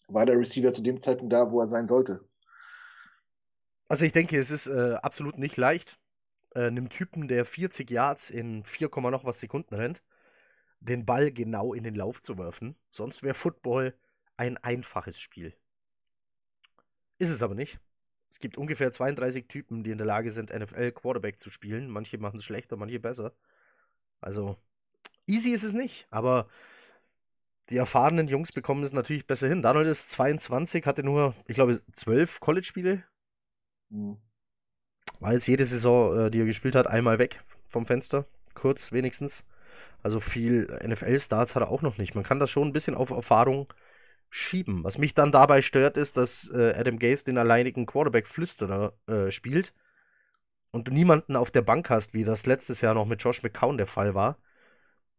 War 0.07 0.25
der 0.25 0.37
Receiver 0.37 0.73
zu 0.73 0.81
dem 0.81 1.01
Zeitpunkt 1.01 1.33
da, 1.33 1.51
wo 1.51 1.61
er 1.61 1.67
sein 1.67 1.87
sollte? 1.87 2.23
Also 3.87 4.05
ich 4.05 4.11
denke, 4.11 4.39
es 4.39 4.49
ist 4.49 4.67
äh, 4.67 4.95
absolut 5.01 5.37
nicht 5.37 5.57
leicht, 5.57 5.97
äh, 6.55 6.67
einem 6.67 6.89
Typen, 6.89 7.27
der 7.27 7.45
40 7.45 7.89
Yards 7.91 8.29
in 8.29 8.63
4, 8.63 8.89
noch 9.11 9.25
was 9.25 9.39
Sekunden 9.39 9.75
rennt, 9.75 10.01
den 10.83 11.05
Ball 11.05 11.31
genau 11.31 11.73
in 11.73 11.83
den 11.83 11.95
Lauf 11.95 12.21
zu 12.21 12.37
werfen. 12.37 12.75
Sonst 12.91 13.23
wäre 13.23 13.33
Football 13.33 13.93
ein 14.37 14.57
einfaches 14.57 15.19
Spiel. 15.19 15.53
Ist 17.17 17.29
es 17.29 17.43
aber 17.43 17.55
nicht. 17.55 17.79
Es 18.29 18.39
gibt 18.39 18.57
ungefähr 18.57 18.91
32 18.91 19.47
Typen, 19.47 19.83
die 19.83 19.91
in 19.91 19.97
der 19.97 20.07
Lage 20.07 20.31
sind, 20.31 20.53
NFL 20.53 20.91
Quarterback 20.91 21.39
zu 21.39 21.49
spielen. 21.49 21.89
Manche 21.89 22.17
machen 22.17 22.39
es 22.39 22.45
schlechter, 22.45 22.75
manche 22.75 22.99
besser. 22.99 23.33
Also, 24.19 24.57
easy 25.27 25.51
ist 25.51 25.63
es 25.63 25.73
nicht, 25.73 26.07
aber 26.09 26.47
die 27.69 27.77
erfahrenen 27.77 28.27
Jungs 28.27 28.51
bekommen 28.51 28.83
es 28.83 28.91
natürlich 28.91 29.27
besser 29.27 29.47
hin. 29.47 29.61
Donald 29.61 29.87
ist 29.87 30.09
22, 30.09 30.85
hatte 30.85 31.03
nur, 31.03 31.33
ich 31.47 31.53
glaube, 31.53 31.81
12 31.93 32.39
College-Spiele. 32.39 33.03
Mhm. 33.89 34.17
War 35.19 35.33
jetzt 35.33 35.47
jede 35.47 35.65
Saison, 35.65 36.17
äh, 36.25 36.31
die 36.31 36.39
er 36.39 36.45
gespielt 36.45 36.75
hat, 36.75 36.87
einmal 36.87 37.19
weg 37.19 37.41
vom 37.69 37.85
Fenster. 37.85 38.25
Kurz 38.53 38.91
wenigstens. 38.91 39.45
Also 40.01 40.19
viel 40.19 40.67
NFL-Starts 40.85 41.55
hat 41.55 41.63
er 41.63 41.69
auch 41.69 41.81
noch 41.81 41.97
nicht. 41.97 42.15
Man 42.15 42.23
kann 42.23 42.39
das 42.39 42.49
schon 42.49 42.67
ein 42.67 42.73
bisschen 42.73 42.95
auf 42.95 43.09
Erfahrung 43.09 43.71
schieben. 44.29 44.83
Was 44.83 44.97
mich 44.97 45.13
dann 45.13 45.31
dabei 45.31 45.61
stört, 45.61 45.95
ist, 45.95 46.17
dass 46.17 46.49
äh, 46.49 46.73
Adam 46.75 46.99
Gase 46.99 47.23
den 47.23 47.37
alleinigen 47.37 47.85
Quarterback-Flüsterer 47.85 48.93
äh, 49.07 49.31
spielt 49.31 49.73
und 50.71 50.87
du 50.87 50.91
niemanden 50.91 51.35
auf 51.35 51.51
der 51.51 51.61
Bank 51.61 51.89
hast, 51.89 52.13
wie 52.13 52.23
das 52.23 52.45
letztes 52.45 52.81
Jahr 52.81 52.95
noch 52.95 53.05
mit 53.05 53.21
Josh 53.21 53.43
McCown 53.43 53.77
der 53.77 53.85
Fall 53.85 54.15
war, 54.15 54.37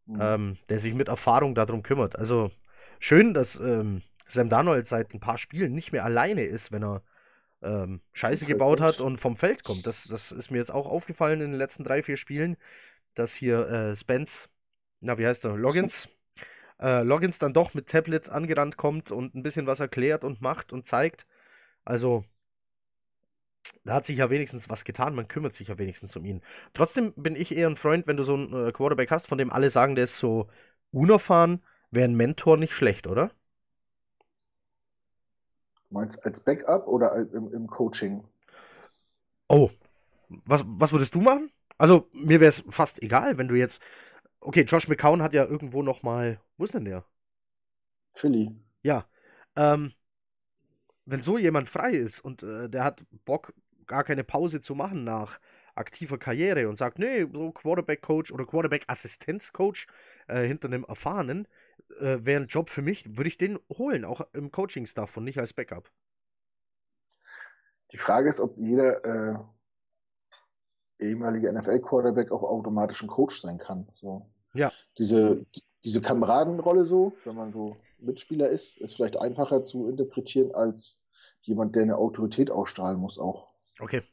mhm. 0.05 0.19
ähm, 0.19 0.57
der 0.69 0.79
sich 0.79 0.93
mit 0.93 1.07
Erfahrung 1.07 1.55
darum 1.55 1.81
kümmert. 1.81 2.17
Also 2.17 2.51
schön, 2.99 3.33
dass 3.33 3.57
ähm, 3.57 4.01
Sam 4.27 4.49
Darnold 4.49 4.85
seit 4.85 5.13
ein 5.13 5.21
paar 5.21 5.37
Spielen 5.37 5.73
nicht 5.73 5.93
mehr 5.93 6.03
alleine 6.03 6.43
ist, 6.43 6.73
wenn 6.73 6.83
er 6.83 7.01
ähm, 7.61 8.01
Scheiße 8.11 8.45
gebaut 8.45 8.81
hat 8.81 8.99
und 8.99 9.17
vom 9.17 9.37
Feld 9.37 9.63
kommt. 9.63 9.87
Das, 9.87 10.05
das 10.05 10.31
ist 10.31 10.51
mir 10.51 10.57
jetzt 10.57 10.73
auch 10.73 10.87
aufgefallen 10.87 11.41
in 11.41 11.51
den 11.51 11.57
letzten 11.57 11.83
drei, 11.83 12.03
vier 12.03 12.17
Spielen, 12.17 12.57
dass 13.13 13.33
hier 13.33 13.67
äh, 13.69 13.95
Spence, 13.95 14.49
na, 15.05 15.17
wie 15.17 15.27
heißt 15.27 15.45
er, 15.45 15.57
Loggins, 15.57 16.09
äh, 16.81 17.03
Loggins 17.03 17.39
dann 17.39 17.53
doch 17.53 17.73
mit 17.75 17.89
Tablet 17.89 18.29
angerannt 18.29 18.77
kommt 18.77 19.11
und 19.11 19.35
ein 19.35 19.43
bisschen 19.43 19.67
was 19.67 19.79
erklärt 19.81 20.23
und 20.23 20.41
macht 20.41 20.73
und 20.73 20.87
zeigt. 20.87 21.27
Also, 21.85 22.25
da 23.85 23.95
hat 23.95 24.05
sich 24.05 24.17
ja 24.17 24.29
wenigstens 24.29 24.69
was 24.69 24.83
getan, 24.83 25.15
man 25.15 25.27
kümmert 25.27 25.53
sich 25.53 25.67
ja 25.69 25.77
wenigstens 25.77 26.15
um 26.15 26.25
ihn. 26.25 26.41
Trotzdem 26.73 27.13
bin 27.15 27.35
ich 27.35 27.55
eher 27.55 27.67
ein 27.69 27.77
Freund, 27.77 28.07
wenn 28.07 28.17
du 28.17 28.23
so 28.23 28.33
einen 28.35 28.67
äh, 28.69 28.71
Quarterback 28.71 29.11
hast, 29.11 29.27
von 29.27 29.37
dem 29.37 29.51
alle 29.51 29.69
sagen, 29.69 29.95
der 29.95 30.05
ist 30.05 30.17
so 30.17 30.49
unerfahren, 30.91 31.63
wäre 31.91 32.07
ein 32.07 32.15
Mentor 32.15 32.57
nicht 32.57 32.73
schlecht, 32.73 33.07
oder? 33.07 33.31
Meinst 35.89 36.17
du 36.17 36.25
als 36.25 36.39
Backup 36.41 36.87
oder 36.87 37.15
im, 37.15 37.51
im 37.51 37.65
Coaching? 37.65 38.23
Oh, 39.49 39.69
was, 40.29 40.63
was 40.67 40.91
würdest 40.93 41.15
du 41.15 41.21
machen? 41.21 41.51
Also, 41.77 42.09
mir 42.13 42.39
wäre 42.39 42.49
es 42.49 42.63
fast 42.69 43.01
egal, 43.03 43.37
wenn 43.37 43.47
du 43.47 43.55
jetzt. 43.55 43.81
Okay, 44.45 44.61
Josh 44.61 44.87
McCown 44.87 45.23
hat 45.23 45.33
ja 45.33 45.43
irgendwo 45.43 45.81
noch 45.81 46.03
mal. 46.03 46.39
Wo 46.57 46.65
ist 46.65 46.75
denn 46.75 46.85
der? 46.85 47.03
Philly. 48.13 48.55
Ja. 48.83 49.07
Ähm, 49.55 49.91
wenn 51.05 51.23
so 51.23 51.39
jemand 51.39 51.67
frei 51.67 51.93
ist 51.93 52.19
und 52.19 52.43
äh, 52.43 52.69
der 52.69 52.83
hat 52.83 53.03
Bock, 53.25 53.55
gar 53.87 54.03
keine 54.03 54.23
Pause 54.23 54.61
zu 54.61 54.75
machen 54.75 55.03
nach 55.03 55.39
aktiver 55.73 56.19
Karriere 56.19 56.69
und 56.69 56.75
sagt, 56.75 56.99
nee, 56.99 57.25
so 57.33 57.51
Quarterback-Coach 57.51 58.31
oder 58.31 58.45
Quarterback-Assistenz-Coach 58.45 59.87
äh, 60.27 60.43
hinter 60.43 60.67
einem 60.67 60.83
Erfahrenen, 60.83 61.47
äh, 61.99 62.19
wäre 62.21 62.43
ein 62.43 62.47
Job 62.47 62.69
für 62.69 62.83
mich, 62.83 63.17
würde 63.17 63.27
ich 63.27 63.39
den 63.39 63.57
holen, 63.75 64.05
auch 64.05 64.21
im 64.33 64.51
Coaching-Staff 64.51 65.17
und 65.17 65.23
nicht 65.23 65.39
als 65.39 65.53
Backup. 65.53 65.89
Die 67.93 67.97
Frage 67.97 68.29
ist, 68.29 68.39
ob 68.39 68.55
jeder 68.57 69.03
äh, 69.03 69.39
ehemalige 70.99 71.51
NFL-Quarterback 71.51 72.31
auch 72.31 72.43
automatisch 72.43 73.01
ein 73.01 73.07
Coach 73.07 73.41
sein 73.41 73.57
kann. 73.57 73.87
So. 73.95 74.29
Ja. 74.55 74.71
Diese, 74.97 75.45
diese 75.83 76.01
Kameradenrolle 76.01 76.85
so, 76.85 77.13
wenn 77.25 77.35
man 77.35 77.51
so 77.51 77.75
Mitspieler 77.99 78.49
ist, 78.49 78.77
ist 78.77 78.95
vielleicht 78.95 79.17
einfacher 79.17 79.63
zu 79.63 79.87
interpretieren 79.87 80.53
als 80.53 80.97
jemand, 81.41 81.75
der 81.75 81.83
eine 81.83 81.97
Autorität 81.97 82.49
ausstrahlen 82.49 82.97
muss 82.97 83.19
auch. 83.19 83.47
Okay. 83.79 84.03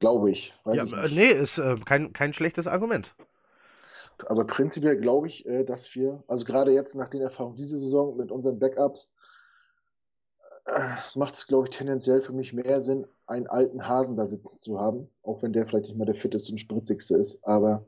Glaube 0.00 0.30
ich. 0.30 0.54
ja, 0.66 0.84
ich 0.84 1.14
nee, 1.14 1.30
ist 1.30 1.58
äh, 1.58 1.76
kein, 1.84 2.12
kein 2.12 2.32
schlechtes 2.32 2.66
Argument. 2.66 3.14
Aber 4.26 4.44
prinzipiell 4.46 4.96
glaube 5.00 5.28
ich, 5.28 5.46
äh, 5.46 5.64
dass 5.64 5.94
wir, 5.94 6.22
also 6.28 6.44
gerade 6.44 6.72
jetzt 6.72 6.94
nach 6.94 7.08
den 7.08 7.22
Erfahrungen 7.22 7.56
diese 7.56 7.78
Saison 7.78 8.16
mit 8.16 8.30
unseren 8.30 8.58
Backups, 8.58 9.12
äh, 10.66 10.80
macht 11.14 11.34
es, 11.34 11.46
glaube 11.46 11.68
ich, 11.68 11.76
tendenziell 11.76 12.22
für 12.22 12.32
mich 12.32 12.52
mehr 12.52 12.80
Sinn, 12.80 13.06
einen 13.26 13.46
alten 13.46 13.86
Hasen 13.86 14.16
da 14.16 14.26
sitzen 14.26 14.58
zu 14.58 14.78
haben, 14.78 15.08
auch 15.22 15.42
wenn 15.42 15.52
der 15.52 15.66
vielleicht 15.66 15.86
nicht 15.86 15.96
mehr 15.96 16.06
der 16.06 16.14
fitteste 16.14 16.52
und 16.52 16.58
spritzigste 16.58 17.16
ist, 17.16 17.42
aber 17.44 17.86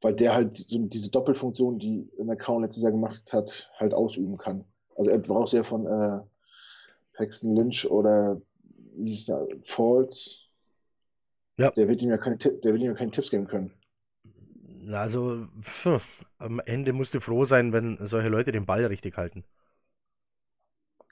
weil 0.00 0.14
der 0.14 0.34
halt 0.34 0.56
so 0.56 0.78
diese 0.78 1.10
Doppelfunktion, 1.10 1.78
die 1.78 2.08
McCown 2.22 2.62
letztes 2.62 2.82
Jahr 2.82 2.92
gemacht 2.92 3.32
hat, 3.32 3.70
halt 3.78 3.94
ausüben 3.94 4.36
kann. 4.36 4.64
Also 4.96 5.10
er 5.10 5.18
braucht 5.18 5.52
ja 5.52 5.62
von 5.62 5.86
äh, 5.86 6.20
Paxton 7.14 7.54
Lynch 7.56 7.90
oder 7.90 8.40
wie 8.96 9.12
ist 9.12 9.28
der, 9.28 9.46
Falls. 9.64 10.40
Ja. 11.56 11.70
Der 11.70 11.88
wird 11.88 12.02
ihm 12.02 12.10
ja 12.10 12.18
keine, 12.18 12.36
der 12.36 12.72
wird 12.72 12.82
ihm 12.82 12.90
ja 12.90 12.94
keine 12.94 13.10
Tipps 13.10 13.30
geben 13.30 13.46
können. 13.46 13.72
Also, 14.92 15.46
pf, 15.62 16.24
am 16.38 16.60
Ende 16.60 16.92
musst 16.92 17.14
du 17.14 17.20
froh 17.20 17.44
sein, 17.44 17.72
wenn 17.72 17.96
solche 18.04 18.28
Leute 18.28 18.52
den 18.52 18.66
Ball 18.66 18.84
richtig 18.84 19.16
halten. 19.16 19.44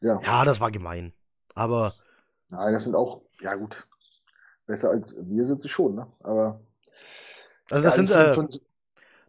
Ja. 0.03 0.21
Ja, 0.23 0.45
das 0.45 0.61
war 0.61 0.71
gemein. 0.71 1.13
Aber. 1.55 1.95
Nein, 2.51 2.73
das 2.75 2.85
sind 2.85 2.95
auch, 2.95 3.23
ja 3.41 3.55
gut. 3.55 3.87
Besser 4.67 4.91
als 4.91 5.17
wir 5.19 5.45
sind 5.45 5.63
sie 5.63 5.69
schon, 5.69 5.95
ne? 5.95 6.07
Aber. 6.21 6.61
Also, 7.71 7.85
das, 7.85 7.97
ja, 7.97 8.05
sind, 8.05 8.11
äh, 8.11 8.33
von, 8.33 8.49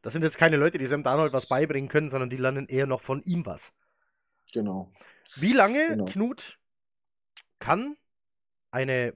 das 0.04 0.12
sind 0.14 0.22
jetzt 0.22 0.38
keine 0.38 0.58
Leute, 0.58 0.78
die 0.78 0.86
Sam 0.86 1.01
Darnold 1.01 1.32
was 1.34 1.47
beibringen 1.47 1.89
können, 1.89 2.10
sondern 2.10 2.30
die 2.30 2.38
lernen 2.38 2.68
eher 2.68 2.86
noch 2.86 3.01
von 3.01 3.22
ihm 3.22 3.45
was. 3.45 3.74
Genau. 4.51 4.91
Wie 5.36 5.54
lange, 5.54 5.88
genau. 5.88 6.06
Knut, 6.06 6.60
kann 7.60 7.95
eine, 8.70 9.14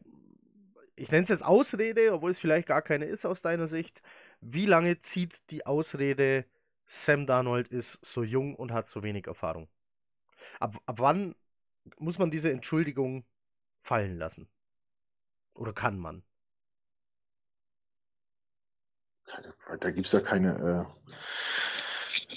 ich 0.95 1.11
nenne 1.11 1.23
es 1.23 1.29
jetzt 1.29 1.45
Ausrede, 1.45 2.13
obwohl 2.13 2.31
es 2.31 2.39
vielleicht 2.39 2.69
gar 2.69 2.81
keine 2.81 3.05
ist 3.05 3.25
aus 3.25 3.41
deiner 3.41 3.67
Sicht, 3.67 4.01
wie 4.39 4.65
lange 4.65 4.99
zieht 4.99 5.51
die 5.51 5.65
Ausrede, 5.65 6.45
Sam 6.85 7.27
Darnold 7.27 7.67
ist 7.67 8.03
so 8.05 8.23
jung 8.23 8.55
und 8.55 8.71
hat 8.71 8.87
so 8.87 9.03
wenig 9.03 9.27
Erfahrung? 9.27 9.67
Ab, 10.61 10.77
ab 10.85 10.99
wann 10.99 11.35
muss 11.99 12.17
man 12.17 12.31
diese 12.31 12.49
Entschuldigung 12.49 13.25
fallen 13.81 14.17
lassen? 14.17 14.47
Oder 15.53 15.73
kann 15.73 15.99
man? 15.99 16.23
Da 19.79 19.91
gibt 19.91 20.07
es 20.07 20.13
ja 20.13 20.19
keine, 20.21 20.87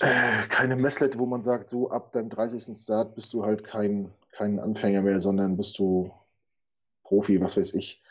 äh, 0.02 0.06
äh, 0.06 0.46
keine 0.48 0.76
Messlatte, 0.76 1.18
wo 1.18 1.26
man 1.26 1.42
sagt, 1.42 1.68
so 1.68 1.90
ab 1.90 2.12
deinem 2.12 2.28
30. 2.28 2.76
Start 2.76 3.14
bist 3.14 3.32
du 3.32 3.44
halt 3.44 3.64
kein, 3.64 4.12
kein 4.32 4.58
Anfänger 4.58 5.02
mehr, 5.02 5.20
sondern 5.20 5.56
bist 5.56 5.78
du 5.78 6.12
Profi, 7.04 7.40
was 7.40 7.56
weiß 7.56 7.74
ich 7.74 8.02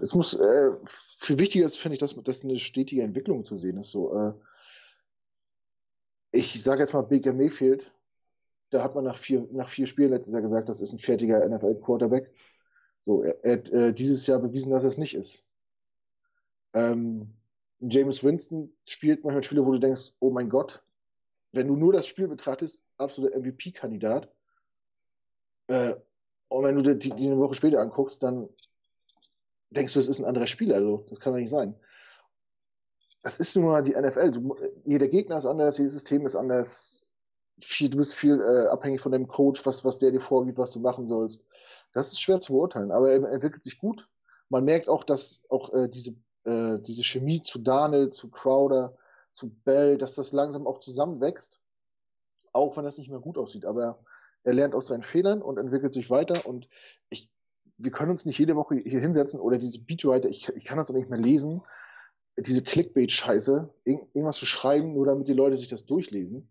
es 0.00 0.14
muss, 0.14 0.34
äh, 0.34 0.70
viel 1.16 1.38
wichtiger 1.38 1.66
ist, 1.66 1.78
finde 1.78 1.94
ich, 1.94 2.00
dass 2.00 2.14
das 2.22 2.44
eine 2.44 2.58
stetige 2.58 3.02
Entwicklung 3.02 3.44
zu 3.44 3.58
sehen 3.58 3.78
ist. 3.78 3.90
So, 3.90 4.14
äh, 4.16 4.32
ich 6.32 6.62
sage 6.62 6.80
jetzt 6.80 6.94
mal 6.94 7.02
Baker 7.02 7.32
Mayfield, 7.32 7.92
da 8.70 8.82
hat 8.82 8.94
man 8.94 9.04
nach 9.04 9.18
vier, 9.18 9.46
nach 9.52 9.68
vier 9.68 9.86
Spielen 9.86 10.10
letztes 10.10 10.32
Jahr 10.32 10.42
gesagt, 10.42 10.68
das 10.68 10.80
ist 10.80 10.92
ein 10.92 10.98
fertiger 10.98 11.46
NFL-Quarterback. 11.46 12.32
So, 13.02 13.22
er, 13.22 13.44
er 13.44 13.52
hat 13.52 13.70
äh, 13.70 13.92
dieses 13.92 14.26
Jahr 14.26 14.38
bewiesen, 14.38 14.70
dass 14.70 14.84
er 14.84 14.88
es 14.88 14.98
nicht 14.98 15.14
ist. 15.14 15.44
Ähm, 16.74 17.34
James 17.80 18.22
Winston 18.22 18.72
spielt 18.86 19.24
manchmal 19.24 19.42
Spiele, 19.42 19.66
wo 19.66 19.72
du 19.72 19.78
denkst, 19.78 20.12
oh 20.20 20.30
mein 20.30 20.48
Gott, 20.48 20.82
wenn 21.52 21.68
du 21.68 21.76
nur 21.76 21.92
das 21.92 22.06
Spiel 22.06 22.28
betrachtest, 22.28 22.84
absoluter 22.96 23.38
MVP-Kandidat. 23.38 24.32
Äh, 25.66 25.94
und 26.48 26.64
wenn 26.64 26.76
du 26.76 26.94
die, 26.94 27.10
die 27.10 27.26
eine 27.26 27.38
Woche 27.38 27.54
später 27.54 27.80
anguckst, 27.80 28.22
dann 28.22 28.48
denkst 29.70 29.94
du, 29.94 30.00
es 30.00 30.08
ist 30.08 30.18
ein 30.18 30.24
anderer 30.24 30.46
Spieler. 30.46 30.76
Also, 30.76 31.06
das 31.08 31.20
kann 31.20 31.32
doch 31.32 31.40
nicht 31.40 31.50
sein. 31.50 31.74
Das 33.22 33.38
ist 33.38 33.54
nun 33.56 33.66
mal 33.66 33.82
die 33.82 33.94
NFL. 33.94 34.32
Du, 34.32 34.56
jeder 34.84 35.08
Gegner 35.08 35.36
ist 35.36 35.46
anders, 35.46 35.78
jedes 35.78 35.92
System 35.92 36.26
ist 36.26 36.36
anders. 36.36 37.10
Viel, 37.60 37.90
du 37.90 37.98
bist 37.98 38.14
viel 38.14 38.40
äh, 38.40 38.68
abhängig 38.68 39.00
von 39.00 39.12
deinem 39.12 39.28
Coach, 39.28 39.64
was, 39.64 39.84
was 39.84 39.98
der 39.98 40.10
dir 40.10 40.20
vorgibt, 40.20 40.58
was 40.58 40.72
du 40.72 40.80
machen 40.80 41.06
sollst. 41.06 41.44
Das 41.92 42.08
ist 42.08 42.20
schwer 42.20 42.40
zu 42.40 42.54
beurteilen, 42.54 42.90
aber 42.90 43.10
er 43.10 43.22
entwickelt 43.30 43.62
sich 43.62 43.78
gut. 43.78 44.08
Man 44.48 44.64
merkt 44.64 44.88
auch, 44.88 45.04
dass 45.04 45.42
auch 45.50 45.72
äh, 45.72 45.88
diese, 45.88 46.14
äh, 46.44 46.78
diese 46.80 47.02
Chemie 47.02 47.42
zu 47.42 47.58
Daniel, 47.58 48.10
zu 48.10 48.30
Crowder, 48.30 48.96
zu 49.32 49.50
Bell, 49.64 49.98
dass 49.98 50.14
das 50.14 50.32
langsam 50.32 50.66
auch 50.66 50.80
zusammenwächst. 50.80 51.60
Auch 52.52 52.76
wenn 52.76 52.84
das 52.84 52.98
nicht 52.98 53.10
mehr 53.10 53.20
gut 53.20 53.38
aussieht. 53.38 53.64
Aber 53.64 53.98
er 54.44 54.54
lernt 54.54 54.74
aus 54.74 54.88
seinen 54.88 55.02
Fehlern 55.02 55.42
und 55.42 55.58
entwickelt 55.58 55.92
sich 55.92 56.10
weiter. 56.10 56.46
Und 56.46 56.68
ich, 57.08 57.30
wir 57.78 57.90
können 57.90 58.10
uns 58.10 58.26
nicht 58.26 58.38
jede 58.38 58.56
Woche 58.56 58.76
hier 58.76 59.00
hinsetzen 59.00 59.40
oder 59.40 59.58
diese 59.58 59.80
Beatwriter, 59.80 60.28
ich, 60.28 60.48
ich 60.48 60.64
kann 60.64 60.78
das 60.78 60.90
auch 60.90 60.94
nicht 60.94 61.10
mehr 61.10 61.18
lesen, 61.18 61.62
diese 62.36 62.62
Clickbait-Scheiße, 62.62 63.68
irgendwas 63.84 64.36
zu 64.36 64.46
schreiben, 64.46 64.94
nur 64.94 65.06
damit 65.06 65.28
die 65.28 65.34
Leute 65.34 65.56
sich 65.56 65.68
das 65.68 65.84
durchlesen. 65.84 66.50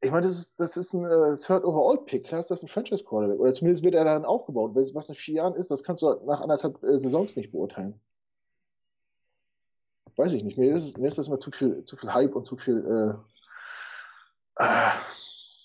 Ich 0.00 0.10
meine, 0.10 0.26
das 0.26 0.36
ist, 0.36 0.58
das 0.58 0.76
ist 0.76 0.94
ein 0.94 1.04
äh, 1.04 1.34
Third 1.34 1.64
Overall 1.64 1.98
Pick, 2.04 2.24
klar 2.24 2.40
ist 2.40 2.50
das 2.50 2.62
ein 2.62 2.68
Franchise 2.68 3.04
Quarterback. 3.04 3.38
Oder 3.38 3.54
zumindest 3.54 3.84
wird 3.84 3.94
er 3.94 4.04
dann 4.04 4.24
aufgebaut. 4.24 4.72
Was 4.74 5.08
nach 5.08 5.16
vier 5.16 5.36
Jahren 5.36 5.54
ist, 5.54 5.70
das 5.70 5.84
kannst 5.84 6.02
du 6.02 6.12
nach 6.26 6.40
anderthalb 6.40 6.82
äh, 6.82 6.98
Saisons 6.98 7.36
nicht 7.36 7.52
beurteilen. 7.52 8.00
Weiß 10.16 10.32
ich 10.32 10.44
nicht. 10.44 10.58
Mir 10.58 10.74
ist, 10.74 10.98
mir 10.98 11.08
ist 11.08 11.18
das 11.18 11.28
immer 11.28 11.38
zu 11.38 11.50
viel, 11.50 11.84
zu 11.84 11.96
viel 11.96 12.12
Hype 12.12 12.34
und 12.34 12.46
zu 12.46 12.56
viel. 12.56 13.18
Äh, 14.58 14.64
äh, 14.64 14.90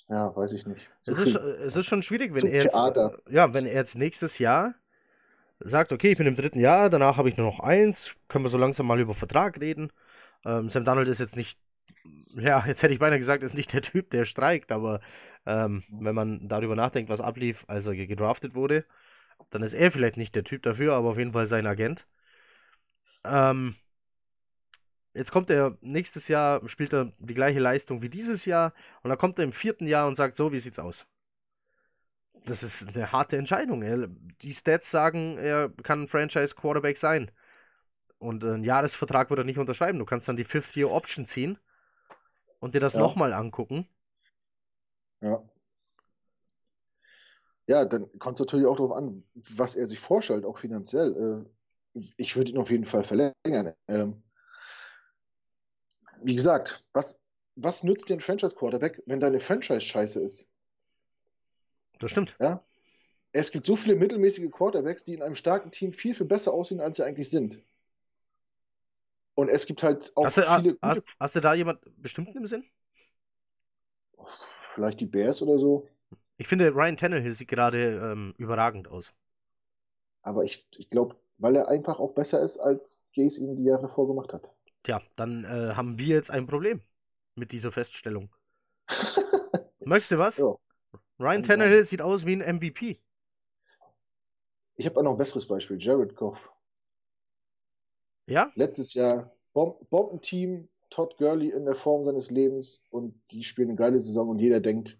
ja, 0.10 0.36
weiß 0.36 0.54
ich 0.54 0.66
nicht. 0.66 0.90
Es 1.06 1.20
ist, 1.20 1.36
es 1.36 1.76
ist 1.76 1.86
schon 1.86 2.04
schwierig, 2.04 2.34
wenn 2.34 2.48
er 2.48 2.64
jetzt, 2.64 2.74
Theater. 2.74 3.18
ja, 3.30 3.54
wenn 3.54 3.66
er 3.66 3.76
jetzt 3.76 3.98
nächstes 3.98 4.40
Jahr 4.40 4.76
sagt, 5.60 5.92
okay, 5.92 6.12
ich 6.12 6.18
bin 6.18 6.28
im 6.28 6.36
dritten 6.36 6.60
Jahr, 6.60 6.90
danach 6.90 7.18
habe 7.18 7.30
ich 7.30 7.38
nur 7.38 7.48
noch 7.48 7.60
eins, 7.60 8.16
können 8.28 8.46
wir 8.46 8.50
so 8.50 8.58
langsam 8.58 8.88
mal 8.88 9.00
über 9.00 9.16
Vertrag 9.16 9.60
reden. 9.60 9.92
Ähm, 10.46 10.70
Sam 10.70 10.86
Donald 10.86 11.08
ist 11.08 11.20
jetzt 11.20 11.36
nicht 11.36 11.60
ja, 12.30 12.64
jetzt 12.68 12.84
hätte 12.84 12.94
ich 12.94 13.00
beinahe 13.00 13.20
gesagt, 13.20 13.44
ist 13.44 13.56
nicht 13.56 13.74
der 13.74 13.82
Typ, 13.82 14.10
der 14.12 14.26
streikt, 14.26 14.72
aber 14.72 15.02
ähm, 15.46 15.84
wenn 15.90 16.16
man 16.16 16.48
darüber 16.48 16.76
nachdenkt, 16.76 17.10
was 17.10 17.22
ablief, 17.22 17.66
als 17.68 17.88
er 17.88 17.96
gedraftet 17.96 18.56
wurde, 18.56 18.86
dann 19.52 19.64
ist 19.64 19.74
er 19.74 19.92
vielleicht 19.92 20.18
nicht 20.18 20.36
der 20.36 20.44
Typ 20.44 20.64
dafür, 20.64 20.94
aber 20.96 21.10
auf 21.10 21.18
jeden 21.18 21.34
Fall 21.34 21.46
sein 21.46 21.68
Agent. 21.68 22.08
Ähm, 23.24 23.76
jetzt 25.18 25.32
kommt 25.32 25.50
er 25.50 25.78
nächstes 25.82 26.28
Jahr, 26.28 26.68
spielt 26.68 26.94
er 26.94 27.12
die 27.20 27.34
gleiche 27.34 27.60
Leistung 27.60 28.02
wie 28.02 28.10
dieses 28.10 28.46
Jahr 28.46 28.74
und 29.04 29.10
dann 29.10 29.18
kommt 29.18 29.40
er 29.40 29.46
im 29.46 29.52
vierten 29.52 29.88
Jahr 29.88 30.08
und 30.08 30.16
sagt 30.16 30.36
so, 30.36 30.52
wie 30.52 30.60
sieht's 30.60 30.80
aus? 30.80 31.06
Das 32.46 32.64
ist 32.64 32.96
eine 32.96 33.12
harte 33.12 33.36
Entscheidung. 33.38 33.82
Die 34.42 34.54
Stats 34.54 34.92
sagen, 34.92 35.38
er 35.38 35.70
kann 35.84 36.04
ein 36.04 36.08
Franchise-Quarterback 36.08 36.98
sein. 36.98 37.32
Und 38.20 38.44
einen 38.44 38.64
Jahresvertrag 38.64 39.30
wird 39.30 39.40
er 39.40 39.44
nicht 39.44 39.60
unterschreiben. 39.60 40.00
Du 40.00 40.06
kannst 40.06 40.28
dann 40.28 40.38
die 40.38 40.44
Fifth-Year-Option 40.44 41.26
ziehen 41.26 41.58
und 42.60 42.74
dir 42.74 42.80
das 42.80 42.94
ja. 42.94 43.00
nochmal 43.00 43.34
angucken. 43.34 43.88
Ja. 45.22 45.44
Ja, 47.68 47.84
dann 47.84 48.08
kommt 48.18 48.36
es 48.36 48.40
natürlich 48.40 48.66
auch 48.66 48.78
darauf 48.78 48.94
an, 48.94 49.24
was 49.34 49.76
er 49.76 49.86
sich 49.88 50.00
vorstellt, 50.00 50.46
auch 50.46 50.58
finanziell. 50.58 51.46
Äh, 51.96 52.02
ich 52.16 52.36
würde 52.38 52.52
ihn 52.52 52.58
auf 52.58 52.72
jeden 52.72 52.86
Fall 52.86 53.04
verlängern. 53.04 53.74
Ähm, 53.88 54.24
wie 56.22 56.36
gesagt, 56.36 56.84
was, 56.94 57.20
was 57.56 57.84
nützt 57.84 58.10
dir 58.10 58.16
ein 58.16 58.20
Franchise-Quarterback, 58.20 59.02
wenn 59.06 59.20
deine 59.20 59.40
Franchise 59.40 59.82
scheiße 59.82 60.20
ist? 60.22 60.48
Das 62.00 62.12
stimmt. 62.12 62.36
Ja. 62.40 62.64
Es 63.32 63.52
gibt 63.52 63.66
so 63.66 63.76
viele 63.76 63.96
mittelmäßige 63.96 64.50
Quarterbacks, 64.52 65.04
die 65.04 65.14
in 65.14 65.22
einem 65.22 65.36
starken 65.36 65.72
Team 65.72 65.94
viel, 65.94 66.14
viel 66.14 66.26
besser 66.26 66.54
aussehen, 66.54 66.80
als 66.80 66.98
sie 66.98 67.04
eigentlich 67.04 67.30
sind. 67.30 67.62
Und 69.36 69.50
es 69.50 69.68
gibt 69.68 69.84
halt 69.84 70.12
auch 70.16 70.26
hast 70.26 70.38
du, 70.38 70.42
viele. 70.42 70.78
Hast, 70.82 71.04
hast, 71.20 71.36
du 71.36 71.42
da 71.42 71.54
jemand 71.54 71.80
bestimmten 72.02 72.38
im 72.38 72.48
Sinn? 72.48 72.64
Vielleicht 74.70 75.00
die 75.00 75.06
Bears 75.06 75.42
oder 75.44 75.60
so. 75.60 75.88
Ich 76.38 76.48
finde, 76.48 76.74
Ryan 76.74 76.98
Tannehill 76.98 77.32
sieht 77.32 77.48
gerade 77.48 78.00
ähm, 78.14 78.34
überragend 78.38 78.88
aus. 78.88 79.14
Aber 80.24 80.44
ich, 80.44 80.66
ich 80.78 80.90
glaube, 80.90 81.16
weil 81.38 81.56
er 81.56 81.68
einfach 81.68 82.00
auch 82.00 82.14
besser 82.14 82.42
ist, 82.42 82.58
als 82.58 83.04
Jace 83.14 83.38
ihn 83.40 83.56
die 83.56 83.66
Jahre 83.66 83.90
vorgemacht 83.90 84.34
hat. 84.34 84.52
Tja, 84.84 85.02
dann 85.16 85.44
äh, 85.44 85.74
haben 85.76 85.98
wir 86.00 86.16
jetzt 86.16 86.32
ein 86.32 86.48
Problem 86.48 86.82
mit 87.36 87.52
dieser 87.52 87.72
Feststellung. 87.72 88.30
Möchtest 89.80 90.12
du 90.12 90.18
was? 90.18 90.38
Ja. 90.38 90.56
Ryan 91.20 91.44
Tannehill 91.44 91.84
sieht 91.84 92.02
aus 92.02 92.26
wie 92.26 92.34
ein 92.36 92.56
MVP. 92.56 93.00
Ich 94.76 94.86
habe 94.86 95.00
auch 95.00 95.04
noch 95.04 95.12
ein 95.12 95.18
besseres 95.18 95.48
Beispiel. 95.48 95.78
Jared 95.80 96.16
Goff. 96.16 96.38
Ja? 98.28 98.52
Letztes 98.56 98.94
Jahr 98.94 99.32
Bom 99.54 99.76
Bombenteam, 99.90 100.68
Todd 100.90 101.18
Gurley 101.18 101.50
in 101.50 101.66
der 101.66 101.76
Form 101.76 102.04
seines 102.04 102.30
Lebens 102.30 102.82
und 102.92 103.20
die 103.32 103.44
spielen 103.44 103.70
eine 103.70 103.78
geile 103.78 104.00
Saison 104.00 104.30
und 104.30 104.40
jeder 104.40 104.60
denkt, 104.60 104.98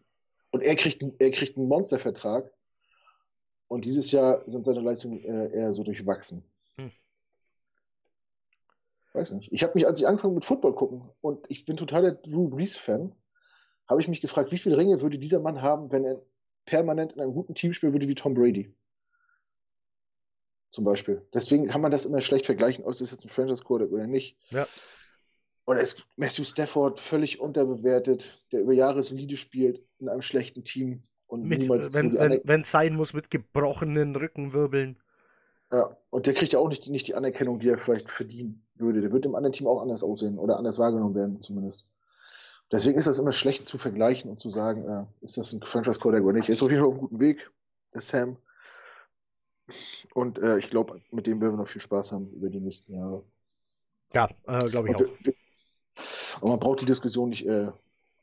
und 0.52 0.64
er 0.64 0.76
kriegt, 0.76 1.04
er 1.20 1.32
kriegt 1.32 1.58
einen 1.58 1.68
Monstervertrag 1.68 2.52
und 3.68 3.86
dieses 3.86 4.12
Jahr 4.12 4.44
sind 4.50 4.66
seine 4.66 4.80
Leistungen 4.80 5.24
äh, 5.24 5.52
eher 5.52 5.74
so 5.74 5.84
durchwachsen. 5.84 6.44
Weiß 9.18 9.32
nicht. 9.32 9.52
Ich 9.52 9.64
habe 9.64 9.74
mich, 9.74 9.88
als 9.88 10.00
ich 10.00 10.08
angefangen 10.08 10.36
mit 10.36 10.46
Football 10.46 10.76
gucken 10.76 11.10
und 11.22 11.44
ich 11.50 11.66
bin 11.66 11.76
totaler 11.76 12.12
Drew 12.12 12.50
Brees-Fan, 12.50 13.16
habe 13.88 14.00
ich 14.00 14.08
mich 14.08 14.22
gefragt, 14.22 14.52
wie 14.52 14.60
viele 14.60 14.78
Ringe 14.78 15.02
würde 15.02 15.18
dieser 15.18 15.40
Mann 15.40 15.64
haben, 15.64 15.92
wenn 15.92 16.06
er 16.06 16.22
permanent 16.66 17.14
in 17.14 17.22
einem 17.22 17.34
guten 17.34 17.56
Team 17.56 17.74
spielen 17.74 17.94
würde 17.94 18.08
wie 18.08 18.14
Tom 18.14 18.36
Brady? 18.36 18.72
Zum 20.70 20.86
Beispiel. 20.86 21.26
Deswegen 21.34 21.68
kann 21.68 21.82
man 21.82 21.92
das 21.92 22.06
immer 22.06 22.22
schlecht 22.22 22.46
vergleichen, 22.46 22.86
ob 22.86 22.92
es 22.92 23.00
jetzt 23.00 23.26
ein 23.26 23.30
Franchise 23.30 23.64
Quarterback 23.64 23.94
oder 23.94 24.06
nicht. 24.06 24.38
Ja. 24.52 24.68
Oder 25.66 25.82
ist 25.82 26.06
Matthew 26.16 26.44
Stafford 26.44 27.00
völlig 27.00 27.40
unterbewertet, 27.40 28.46
der 28.52 28.62
über 28.62 28.74
Jahre 28.74 29.02
solide 29.02 29.36
spielt 29.36 29.84
in 29.98 30.10
einem 30.10 30.22
schlechten 30.22 30.64
Team 30.64 31.02
und 31.26 31.44
mit, 31.44 31.62
niemals 31.62 31.92
wenn 31.92 32.16
es 32.16 32.42
wenn, 32.44 32.64
sein 32.64 32.96
muss 32.96 33.14
mit 33.14 33.32
gebrochenen 33.32 34.16
Rückenwirbeln. 34.16 35.00
Ja, 35.72 35.98
und 36.10 36.26
der 36.26 36.34
kriegt 36.34 36.54
ja 36.54 36.60
auch 36.60 36.70
nicht, 36.70 36.88
nicht 36.88 37.08
die 37.08 37.16
Anerkennung, 37.16 37.60
die 37.60 37.70
er 37.70 37.78
vielleicht 37.78 38.10
verdienen 38.10 38.66
würde. 38.76 39.02
Der 39.02 39.12
wird 39.12 39.26
im 39.26 39.36
anderen 39.36 39.54
Team 39.54 39.68
auch 39.68 39.82
anders 39.82 40.04
aussehen 40.04 40.40
oder 40.40 40.58
anders 40.58 40.80
wahrgenommen 40.80 41.16
werden, 41.16 41.42
zumindest. 41.42 41.86
Deswegen 42.72 42.98
ist 42.98 43.08
das 43.08 43.20
immer 43.20 43.32
schlecht 43.32 43.66
zu 43.66 43.78
vergleichen 43.78 44.30
und 44.30 44.40
zu 44.40 44.50
sagen, 44.50 44.88
äh, 44.88 45.06
ist 45.24 45.38
das 45.38 45.54
ein 45.54 45.62
Franchise 45.62 46.00
Quarterback 46.00 46.26
oder 46.26 46.38
nicht. 46.38 46.50
Er 46.50 46.54
ist 46.54 46.62
auf 46.62 46.70
jeden 46.70 46.82
Fall 46.82 46.88
auf 46.90 46.96
einem 46.96 47.02
guten 47.02 47.20
Weg, 47.20 47.52
der 47.94 48.02
Sam. 48.02 48.38
Und 50.14 50.40
äh, 50.40 50.58
ich 50.58 50.70
glaube, 50.70 51.02
mit 51.12 51.28
dem 51.28 51.42
werden 51.42 51.54
wir 51.54 51.58
noch 51.58 51.68
viel 51.68 51.82
Spaß 51.82 52.12
haben 52.12 52.32
über 52.32 52.50
die 52.50 52.60
nächsten 52.60 52.94
Jahre. 52.94 53.24
Ja, 54.14 54.30
äh, 54.48 54.70
glaube 54.70 54.90
ich 54.90 54.98
und, 54.98 55.06
auch. 55.06 56.42
Und 56.42 56.50
man 56.50 56.60
braucht 56.60 56.82
die 56.82 56.86
Diskussion 56.86 57.30
nicht, 57.30 57.46
äh, 57.46 57.72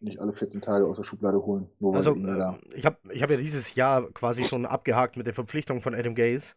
nicht 0.01 0.18
alle 0.18 0.32
14 0.32 0.61
Tage 0.61 0.86
aus 0.86 0.97
der 0.97 1.05
Schublade 1.05 1.45
holen. 1.45 1.68
also, 1.80 2.14
äh, 2.14 2.55
ich 2.74 2.86
habe 2.86 2.99
ich 3.11 3.22
hab 3.22 3.30
ja 3.30 3.36
dieses 3.36 3.74
Jahr 3.74 4.11
quasi 4.12 4.45
schon 4.45 4.66
abgehakt 4.66 5.16
mit 5.16 5.26
der 5.26 5.34
Verpflichtung 5.34 5.80
von 5.80 5.95
Adam 5.95 6.14
Gaze. 6.14 6.55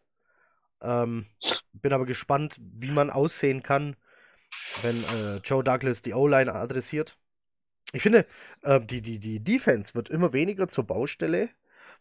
Ähm, 0.80 1.26
bin 1.72 1.92
aber 1.92 2.06
gespannt, 2.06 2.56
wie 2.58 2.90
man 2.90 3.10
aussehen 3.10 3.62
kann, 3.62 3.96
wenn 4.82 5.04
äh, 5.04 5.36
Joe 5.38 5.62
Douglas 5.62 6.02
die 6.02 6.14
O-Line 6.14 6.54
adressiert. 6.54 7.16
Ich 7.92 8.02
finde, 8.02 8.26
äh, 8.62 8.80
die, 8.80 9.00
die, 9.00 9.18
die 9.18 9.40
Defense 9.40 9.94
wird 9.94 10.10
immer 10.10 10.32
weniger 10.32 10.68
zur 10.68 10.84
Baustelle, 10.84 11.48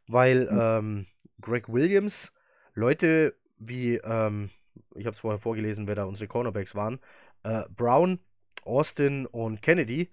weil 0.08 0.50
hm. 0.50 0.60
ähm, 0.60 1.06
Greg 1.42 1.70
Williams 1.70 2.34
Leute 2.74 3.36
wie, 3.58 3.96
ähm, 3.96 4.50
ich 4.96 5.06
habe 5.06 5.14
es 5.14 5.20
vorher 5.20 5.40
vorgelesen, 5.40 5.88
wer 5.88 5.96
da 5.96 6.04
unsere 6.04 6.28
Cornerbacks 6.28 6.76
waren, 6.76 7.00
äh, 7.44 7.64
Brown, 7.76 8.20
Austin 8.64 9.26
und 9.26 9.62
Kennedy. 9.62 10.10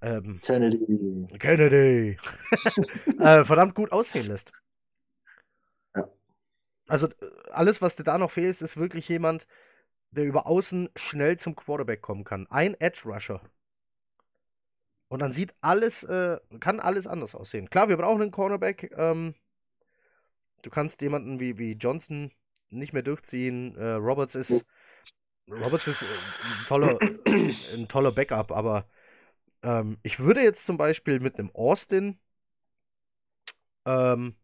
Ähm, 0.00 0.40
Kennedy. 0.42 1.26
Kennedy. 1.38 2.18
äh, 3.18 3.44
verdammt 3.44 3.74
gut 3.74 3.92
aussehen 3.92 4.26
lässt. 4.26 4.52
Also 6.88 7.08
alles, 7.50 7.80
was 7.80 7.96
dir 7.96 8.04
da 8.04 8.18
noch 8.18 8.30
fehlt, 8.30 8.60
ist 8.60 8.76
wirklich 8.76 9.08
jemand, 9.08 9.46
der 10.10 10.24
über 10.24 10.46
außen 10.46 10.90
schnell 10.96 11.38
zum 11.38 11.56
Quarterback 11.56 12.02
kommen 12.02 12.24
kann. 12.24 12.46
Ein 12.48 12.74
Edge 12.80 13.02
Rusher. 13.04 13.40
Und 15.08 15.20
dann 15.20 15.32
sieht 15.32 15.54
alles, 15.60 16.04
äh, 16.04 16.38
kann 16.60 16.80
alles 16.80 17.06
anders 17.06 17.34
aussehen. 17.34 17.68
Klar, 17.68 17.88
wir 17.88 17.96
brauchen 17.96 18.22
einen 18.22 18.30
Cornerback. 18.30 18.92
Ähm, 18.96 19.34
du 20.62 20.70
kannst 20.70 21.02
jemanden 21.02 21.38
wie, 21.38 21.58
wie 21.58 21.72
Johnson 21.72 22.32
nicht 22.70 22.92
mehr 22.92 23.02
durchziehen. 23.02 23.76
Äh, 23.76 23.92
Roberts 23.92 24.34
ist. 24.34 24.64
Roberts 25.50 25.86
ist 25.86 26.02
äh, 26.02 26.06
ein 26.06 26.66
toller, 26.66 26.98
ein 27.74 27.88
toller 27.88 28.12
Backup, 28.12 28.52
aber 28.52 28.86
ähm, 29.62 29.98
ich 30.02 30.18
würde 30.18 30.42
jetzt 30.42 30.64
zum 30.64 30.76
Beispiel 30.76 31.20
mit 31.20 31.38
einem 31.38 31.50
Austin, 31.54 32.18
ähm, 33.84 34.36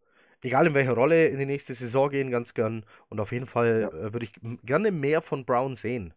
egal 0.43 0.67
in 0.67 0.75
welcher 0.75 0.95
Rolle, 0.95 1.29
in 1.29 1.39
die 1.39 1.47
nächste 1.47 1.75
Saison 1.75 2.11
gehen, 2.11 2.31
ganz 2.31 2.55
gern. 2.55 2.85
Und 3.09 3.21
auf 3.21 3.33
jeden 3.33 3.47
Fall 3.47 3.83
ja. 3.83 3.89
äh, 3.89 4.13
würde 4.13 4.27
ich 4.27 4.33
gerne 4.65 4.91
mehr 4.91 5.23
von 5.23 5.45
Brown 5.45 5.75
sehen. 5.75 6.15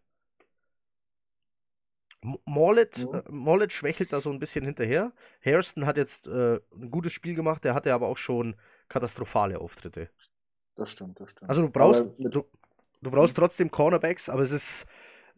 Morlet, 2.44 2.98
ja. 2.98 3.18
äh, 3.18 3.22
Morlet 3.30 3.72
schwächelt 3.72 4.12
da 4.12 4.20
so 4.20 4.30
ein 4.30 4.38
bisschen 4.38 4.64
hinterher. 4.64 5.12
Hairston 5.44 5.86
hat 5.86 5.96
jetzt 5.96 6.26
äh, 6.28 6.60
ein 6.72 6.90
gutes 6.90 7.12
Spiel 7.12 7.34
gemacht, 7.34 7.64
der 7.64 7.74
hatte 7.74 7.92
aber 7.92 8.06
auch 8.06 8.18
schon 8.18 8.54
katastrophale 8.88 9.58
Auftritte. 9.58 10.08
Das 10.76 10.88
stimmt, 10.88 11.18
das 11.18 11.30
stimmt. 11.30 11.48
Also 11.48 11.62
du 11.62 11.70
brauchst, 11.70 12.06
du, 12.18 12.28
du 13.02 13.10
brauchst 13.10 13.36
trotzdem 13.36 13.70
Cornerbacks, 13.70 14.28
aber 14.28 14.42
es 14.42 14.52
ist, 14.52 14.86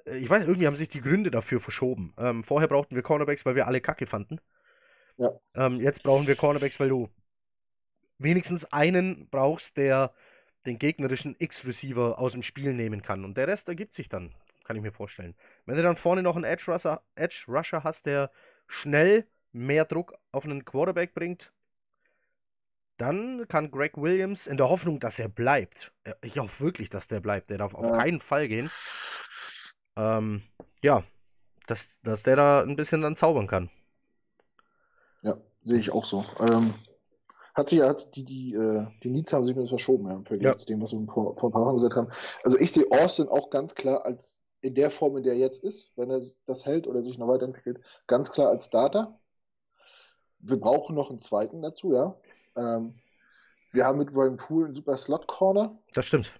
äh, 0.04 0.18
ich 0.18 0.28
weiß, 0.28 0.46
irgendwie 0.46 0.66
haben 0.66 0.76
sich 0.76 0.90
die 0.90 1.00
Gründe 1.00 1.30
dafür 1.30 1.58
verschoben. 1.58 2.12
Ähm, 2.18 2.44
vorher 2.44 2.68
brauchten 2.68 2.94
wir 2.94 3.02
Cornerbacks, 3.02 3.46
weil 3.46 3.56
wir 3.56 3.66
alle 3.66 3.80
Kacke 3.80 4.06
fanden. 4.06 4.38
Ja. 5.16 5.30
Ähm, 5.54 5.80
jetzt 5.80 6.02
brauchen 6.02 6.26
wir 6.26 6.36
Cornerbacks, 6.36 6.78
weil 6.80 6.90
du 6.90 7.08
wenigstens 8.24 8.64
einen 8.72 9.28
brauchst, 9.30 9.76
der 9.76 10.12
den 10.66 10.78
gegnerischen 10.78 11.36
X-Receiver 11.38 12.18
aus 12.18 12.32
dem 12.32 12.42
Spiel 12.42 12.72
nehmen 12.72 13.02
kann. 13.02 13.24
Und 13.24 13.36
der 13.36 13.48
Rest 13.48 13.68
ergibt 13.68 13.94
sich 13.94 14.08
dann, 14.08 14.34
kann 14.64 14.76
ich 14.76 14.82
mir 14.82 14.92
vorstellen. 14.92 15.36
Wenn 15.66 15.76
du 15.76 15.82
dann 15.82 15.96
vorne 15.96 16.22
noch 16.22 16.36
einen 16.36 16.44
Edge 16.44 16.72
Rusher, 16.72 17.02
Edge 17.14 17.44
Rusher 17.48 17.84
hast, 17.84 18.06
der 18.06 18.30
schnell 18.66 19.26
mehr 19.52 19.84
Druck 19.84 20.14
auf 20.32 20.44
einen 20.44 20.64
Quarterback 20.64 21.14
bringt, 21.14 21.52
dann 22.96 23.46
kann 23.48 23.70
Greg 23.70 23.96
Williams 23.96 24.46
in 24.46 24.56
der 24.56 24.68
Hoffnung, 24.68 25.00
dass 25.00 25.18
er 25.18 25.28
bleibt, 25.28 25.92
ich 26.22 26.38
hoffe 26.38 26.64
wirklich, 26.64 26.90
dass 26.90 27.08
der 27.08 27.20
bleibt, 27.20 27.50
der 27.50 27.58
darf 27.58 27.74
auf 27.74 27.90
Ja. 27.90 27.98
keinen 27.98 28.20
Fall 28.20 28.48
gehen, 28.48 28.70
ähm, 29.96 30.42
ja, 30.82 31.02
dass, 31.66 32.00
dass 32.02 32.22
der 32.22 32.36
da 32.36 32.62
ein 32.62 32.76
bisschen 32.76 33.02
dann 33.02 33.16
zaubern 33.16 33.46
kann. 33.46 33.70
Ja, 35.22 35.36
sehe 35.62 35.78
ich 35.80 35.90
auch 35.90 36.04
so. 36.04 36.24
Ähm, 36.40 36.74
hat 37.54 37.68
sich 37.68 37.78
ja, 37.78 37.88
hat 37.88 38.14
die, 38.16 38.24
die, 38.24 38.54
äh, 38.54 38.86
die 39.02 39.10
Needs 39.10 39.32
haben 39.32 39.44
sich 39.44 39.54
bisschen 39.54 39.68
verschoben, 39.68 40.08
ja, 40.08 40.14
im 40.14 40.24
Vergleich 40.26 40.52
Ja. 40.52 40.58
zu 40.58 40.66
dem, 40.66 40.82
was 40.82 40.92
wir 40.92 41.04
vor, 41.06 41.36
vor 41.36 41.50
ein 41.50 41.52
paar 41.52 41.66
Wochen 41.66 41.76
gesagt 41.76 41.96
haben. 41.96 42.08
Also 42.42 42.58
ich 42.58 42.72
sehe 42.72 42.84
Austin 42.90 43.28
auch 43.28 43.50
ganz 43.50 43.74
klar 43.74 44.04
als 44.04 44.40
in 44.60 44.74
der 44.74 44.90
Form, 44.90 45.16
in 45.16 45.22
der 45.22 45.34
er 45.34 45.38
jetzt 45.38 45.62
ist, 45.62 45.92
wenn 45.96 46.10
er 46.10 46.22
das 46.46 46.66
hält 46.66 46.86
oder 46.86 47.02
sich 47.02 47.18
noch 47.18 47.28
weiterentwickelt, 47.28 47.80
ganz 48.06 48.32
klar 48.32 48.48
als 48.48 48.66
Starter. 48.66 49.18
Wir 50.38 50.58
brauchen 50.58 50.96
noch 50.96 51.10
einen 51.10 51.20
zweiten 51.20 51.62
dazu, 51.62 51.92
ja. 51.92 52.16
Ähm, 52.56 52.94
wir 53.72 53.84
haben 53.84 53.98
mit 53.98 54.14
Ryan 54.14 54.36
Poole 54.36 54.66
einen 54.66 54.74
super 54.74 54.96
Slot-Corner. 54.96 55.78
Das 55.92 56.06
stimmt. 56.06 56.32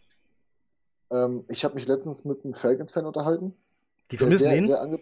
Ähm, 1.11 1.45
ich 1.49 1.65
habe 1.65 1.75
mich 1.75 1.87
letztens 1.87 2.25
mit 2.25 2.45
einem 2.45 2.55
Falcons-Fan 2.55 3.07
unterhalten. 3.07 3.55
Die 4.11 4.17
der 4.17 4.27
vermissen 4.27 4.43
sehr, 4.43 4.57
ihn. 4.57 4.67
Sehr 4.67 4.99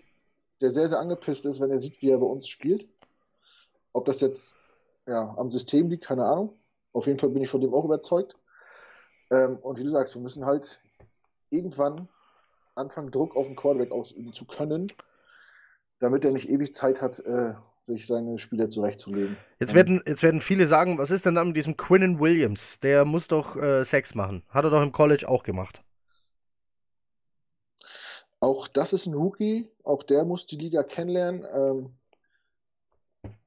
der 0.61 0.71
sehr, 0.71 0.89
sehr 0.89 1.01
angepisst 1.01 1.45
ist, 1.45 1.61
wenn 1.61 1.71
er 1.71 1.81
sieht, 1.81 2.01
wie 2.01 2.11
er 2.11 2.19
bei 2.19 2.27
uns 2.27 2.49
spielt. 2.49 2.89
Ob 3.93 4.05
das 4.05 4.21
jetzt 4.21 4.55
ja, 5.07 5.35
am 5.37 5.51
System 5.51 5.89
liegt, 5.89 6.05
keine 6.05 6.25
Ahnung. 6.25 6.59
Auf 6.93 7.07
jeden 7.07 7.19
Fall 7.19 7.31
bin 7.31 7.43
ich 7.43 7.51
von 7.51 7.61
dem 7.61 7.75
auch 7.75 7.85
überzeugt. 7.85 8.37
Ähm, 9.31 9.57
und 9.59 9.79
wie 9.79 9.85
du 9.85 9.91
sagst, 9.91 10.15
wir 10.15 10.23
müssen 10.23 10.45
halt 10.45 10.81
irgendwann 11.51 12.09
anfangen, 12.75 13.11
Druck 13.11 13.37
auf 13.37 13.47
den 13.47 13.57
Quarterback 13.57 13.91
ausüben 13.91 14.33
zu 14.33 14.47
können, 14.47 14.93
damit 15.99 16.25
er 16.25 16.33
nicht 16.33 16.49
ewig 16.49 16.75
Zeit 16.75 17.01
hat, 17.01 17.19
äh, 17.21 17.55
sich 17.83 18.07
seine 18.07 18.39
Spieler 18.39 18.69
zurechtzulegen. 18.69 19.37
Jetzt 19.59 19.75
werden, 19.75 20.03
jetzt 20.07 20.23
werden 20.23 20.41
viele 20.41 20.67
sagen, 20.67 20.99
was 20.99 21.11
ist 21.11 21.27
denn 21.27 21.35
dann 21.35 21.49
mit 21.49 21.57
diesem 21.57 21.77
Quinnen 21.77 22.21
Williams? 22.21 22.79
Der 22.81 23.05
muss 23.05 23.27
doch 23.27 23.57
äh, 23.57 23.85
Sex 23.85 24.15
machen. 24.15 24.45
Hat 24.49 24.65
er 24.65 24.71
doch 24.71 24.83
im 24.83 24.93
College 24.93 25.29
auch 25.29 25.43
gemacht. 25.43 25.83
Auch 28.41 28.69
das 28.69 28.93
ist 28.93 29.07
ein 29.07 29.15
Rookie, 29.15 29.69
auch 29.85 30.03
der 30.03 30.25
muss 30.25 30.47
die 30.47 30.57
Liga 30.57 30.83
kennenlernen. 30.83 31.47
Ähm, 31.55 31.91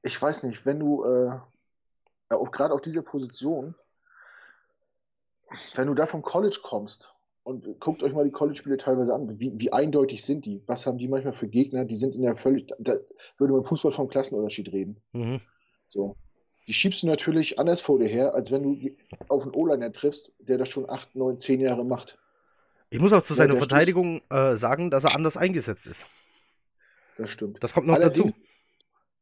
ich 0.02 0.20
weiß 0.20 0.44
nicht, 0.44 0.64
wenn 0.64 0.78
du 0.78 1.04
äh, 1.04 1.26
ja, 2.30 2.36
gerade 2.52 2.74
auf 2.74 2.80
dieser 2.80 3.02
Position, 3.02 3.74
wenn 5.74 5.86
du 5.86 5.94
da 5.94 6.06
vom 6.06 6.22
College 6.22 6.60
kommst 6.62 7.14
und 7.44 7.78
guckt 7.80 8.02
euch 8.02 8.12
mal 8.12 8.24
die 8.24 8.32
College-Spiele 8.32 8.76
teilweise 8.76 9.14
an, 9.14 9.38
wie, 9.38 9.52
wie 9.58 9.72
eindeutig 9.72 10.24
sind 10.24 10.46
die? 10.46 10.62
Was 10.66 10.86
haben 10.86 10.98
die 10.98 11.08
manchmal 11.08 11.32
für 11.32 11.48
Gegner? 11.48 11.84
Die 11.84 11.94
sind 11.94 12.14
in 12.14 12.22
der 12.22 12.36
völlig, 12.36 12.72
da 12.78 12.94
würde 13.38 13.52
man 13.52 13.62
im 13.62 13.64
Fußball 13.64 13.92
vom 13.92 14.08
Klassenunterschied 14.08 14.72
reden. 14.72 15.00
Mhm. 15.12 15.40
So. 15.88 16.16
Die 16.66 16.74
schiebst 16.74 17.04
du 17.04 17.06
natürlich 17.06 17.60
anders 17.60 17.80
vor 17.80 18.00
dir 18.00 18.08
her, 18.08 18.34
als 18.34 18.50
wenn 18.50 18.64
du 18.64 18.96
auf 19.28 19.44
einen 19.44 19.54
O-Liner 19.54 19.92
triffst, 19.92 20.32
der 20.40 20.58
das 20.58 20.68
schon 20.68 20.90
acht, 20.90 21.14
neun, 21.14 21.38
zehn 21.38 21.60
Jahre 21.60 21.84
macht. 21.84 22.18
Ich 22.90 23.00
muss 23.00 23.12
auch 23.12 23.22
zu 23.22 23.34
Ja, 23.34 23.38
seiner 23.38 23.56
Verteidigung 23.56 24.20
äh, 24.30 24.56
sagen, 24.56 24.90
dass 24.90 25.04
er 25.04 25.14
anders 25.14 25.36
eingesetzt 25.36 25.86
ist. 25.86 26.06
Das 27.18 27.30
stimmt. 27.30 27.62
Das 27.62 27.72
kommt 27.72 27.86
noch 27.86 27.98
dazu. 27.98 28.28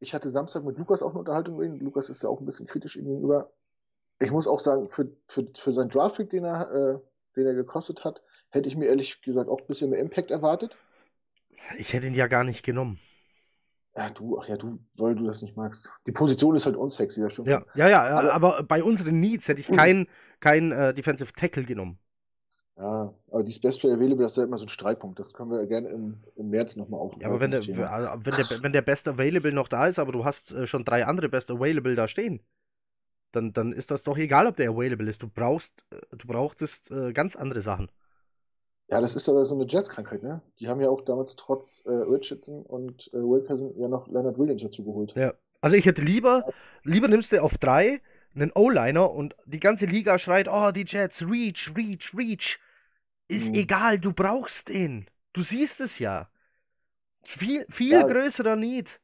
Ich 0.04 0.12
hatte 0.12 0.28
Samstag 0.28 0.64
mit 0.64 0.76
Lukas 0.76 1.02
auch 1.02 1.10
eine 1.10 1.20
Unterhaltung 1.20 1.56
mit 1.56 1.66
ihm. 1.66 1.80
Lukas 1.80 2.10
ist 2.10 2.22
ja 2.22 2.28
auch 2.28 2.38
ein 2.38 2.44
bisschen 2.44 2.66
kritisch 2.66 2.96
ihm 2.96 3.06
gegenüber. 3.06 3.50
Ich 4.20 4.30
muss 4.30 4.46
auch 4.46 4.60
sagen, 4.60 4.90
für, 4.90 5.08
für, 5.28 5.46
für 5.56 5.72
seinen 5.72 5.88
Draftpick, 5.88 6.28
den 6.28 6.44
er, 6.44 6.70
äh, 6.70 6.98
den 7.36 7.46
er 7.46 7.54
gekostet 7.54 8.04
hat, 8.04 8.22
hätte 8.50 8.68
ich 8.68 8.76
mir 8.76 8.84
ehrlich 8.84 9.22
gesagt 9.22 9.48
auch 9.48 9.60
ein 9.60 9.66
bisschen 9.66 9.88
mehr 9.90 10.00
Impact 10.00 10.30
erwartet. 10.30 10.76
Ich 11.78 11.94
hätte 11.94 12.06
ihn 12.06 12.14
ja 12.14 12.26
gar 12.26 12.44
nicht 12.44 12.62
genommen. 12.64 13.00
Ja, 13.96 14.10
du, 14.10 14.38
ach 14.38 14.46
ja, 14.46 14.58
du, 14.58 14.78
weil 14.96 15.14
du 15.14 15.24
das 15.24 15.40
nicht 15.40 15.56
magst. 15.56 15.90
Die 16.06 16.12
Position 16.12 16.54
ist 16.54 16.66
halt 16.66 16.76
unsexy, 16.76 17.22
das 17.22 17.32
stimmt. 17.32 17.48
Ja, 17.48 17.64
ja, 17.74 17.88
ja, 17.88 18.02
Aber- 18.18 18.34
aber 18.34 18.62
bei 18.64 18.82
unseren 18.84 19.20
Needs 19.20 19.48
hätte 19.48 19.60
ich 19.60 19.68
keinen 19.68 20.06
kein, 20.40 20.70
äh, 20.70 20.92
Defensive 20.92 21.32
Tackle 21.32 21.64
genommen. 21.64 21.98
Ja, 22.76 23.14
aber 23.30 23.44
dieses 23.44 23.60
Best 23.60 23.80
Player 23.80 23.94
Available, 23.94 24.24
das 24.24 24.32
ist 24.32 24.36
ja 24.38 24.44
immer 24.44 24.58
so 24.58 24.64
ein 24.64 24.68
Streitpunkt. 24.68 25.18
Das 25.20 25.32
können 25.32 25.50
wir 25.50 25.64
gerne 25.66 25.88
im, 25.90 26.16
im 26.34 26.50
März 26.50 26.74
nochmal 26.74 27.00
aufnehmen. 27.00 27.22
Ja, 27.22 27.28
aber 27.28 27.40
wenn 27.40 27.52
der, 27.52 27.60
Thema. 27.60 28.18
wenn, 28.18 28.34
der, 28.34 28.62
wenn 28.62 28.72
der 28.72 28.82
Best 28.82 29.06
Available 29.06 29.52
noch 29.52 29.68
da 29.68 29.86
ist, 29.86 30.00
aber 30.00 30.10
du 30.10 30.24
hast 30.24 30.52
äh, 30.52 30.66
schon 30.66 30.84
drei 30.84 31.06
andere 31.06 31.28
Best 31.28 31.50
Available 31.52 31.94
da 31.94 32.08
stehen, 32.08 32.40
dann, 33.30 33.52
dann 33.52 33.72
ist 33.72 33.92
das 33.92 34.02
doch 34.02 34.16
egal, 34.16 34.46
ob 34.46 34.56
der 34.56 34.70
Available 34.70 35.08
ist. 35.08 35.22
Du 35.22 35.28
brauchst, 35.28 35.84
äh, 35.90 36.16
du 36.16 36.26
brauchtest 36.26 36.90
äh, 36.90 37.12
ganz 37.12 37.36
andere 37.36 37.60
Sachen. 37.60 37.90
Ja, 38.88 39.00
das 39.00 39.14
ist 39.14 39.28
aber 39.28 39.44
so 39.44 39.54
eine 39.54 39.66
Jets-Krankheit, 39.66 40.22
ne? 40.22 40.42
Die 40.58 40.68
haben 40.68 40.80
ja 40.80 40.90
auch 40.90 41.00
damals 41.00 41.36
trotz 41.36 41.82
äh, 41.86 41.90
Richardson 41.90 42.62
und 42.62 43.08
äh, 43.12 43.16
Wilkerson 43.18 43.72
ja 43.78 43.88
noch 43.88 44.08
Leonard 44.08 44.36
Williams 44.36 44.62
dazugeholt. 44.62 45.14
Ja. 45.16 45.32
Also 45.60 45.76
ich 45.76 45.86
hätte 45.86 46.02
lieber, 46.02 46.44
lieber 46.82 47.08
nimmst 47.08 47.32
du 47.32 47.42
auf 47.42 47.56
drei 47.56 48.02
einen 48.34 48.50
O-Liner 48.54 49.10
und 49.10 49.34
die 49.46 49.60
ganze 49.60 49.86
Liga 49.86 50.18
schreit, 50.18 50.48
oh, 50.50 50.70
die 50.72 50.84
Jets, 50.86 51.22
Reach, 51.28 51.72
Reach, 51.76 52.12
Reach. 52.16 52.58
Ist 53.28 53.50
Mhm. 53.50 53.54
egal, 53.54 53.98
du 53.98 54.12
brauchst 54.12 54.70
ihn. 54.70 55.06
Du 55.32 55.42
siehst 55.42 55.80
es 55.80 55.98
ja. 55.98 56.28
Viel, 57.24 57.64
viel 57.70 57.92
Ja. 57.92 58.02
größerer 58.06 58.56
Need. 58.56 59.00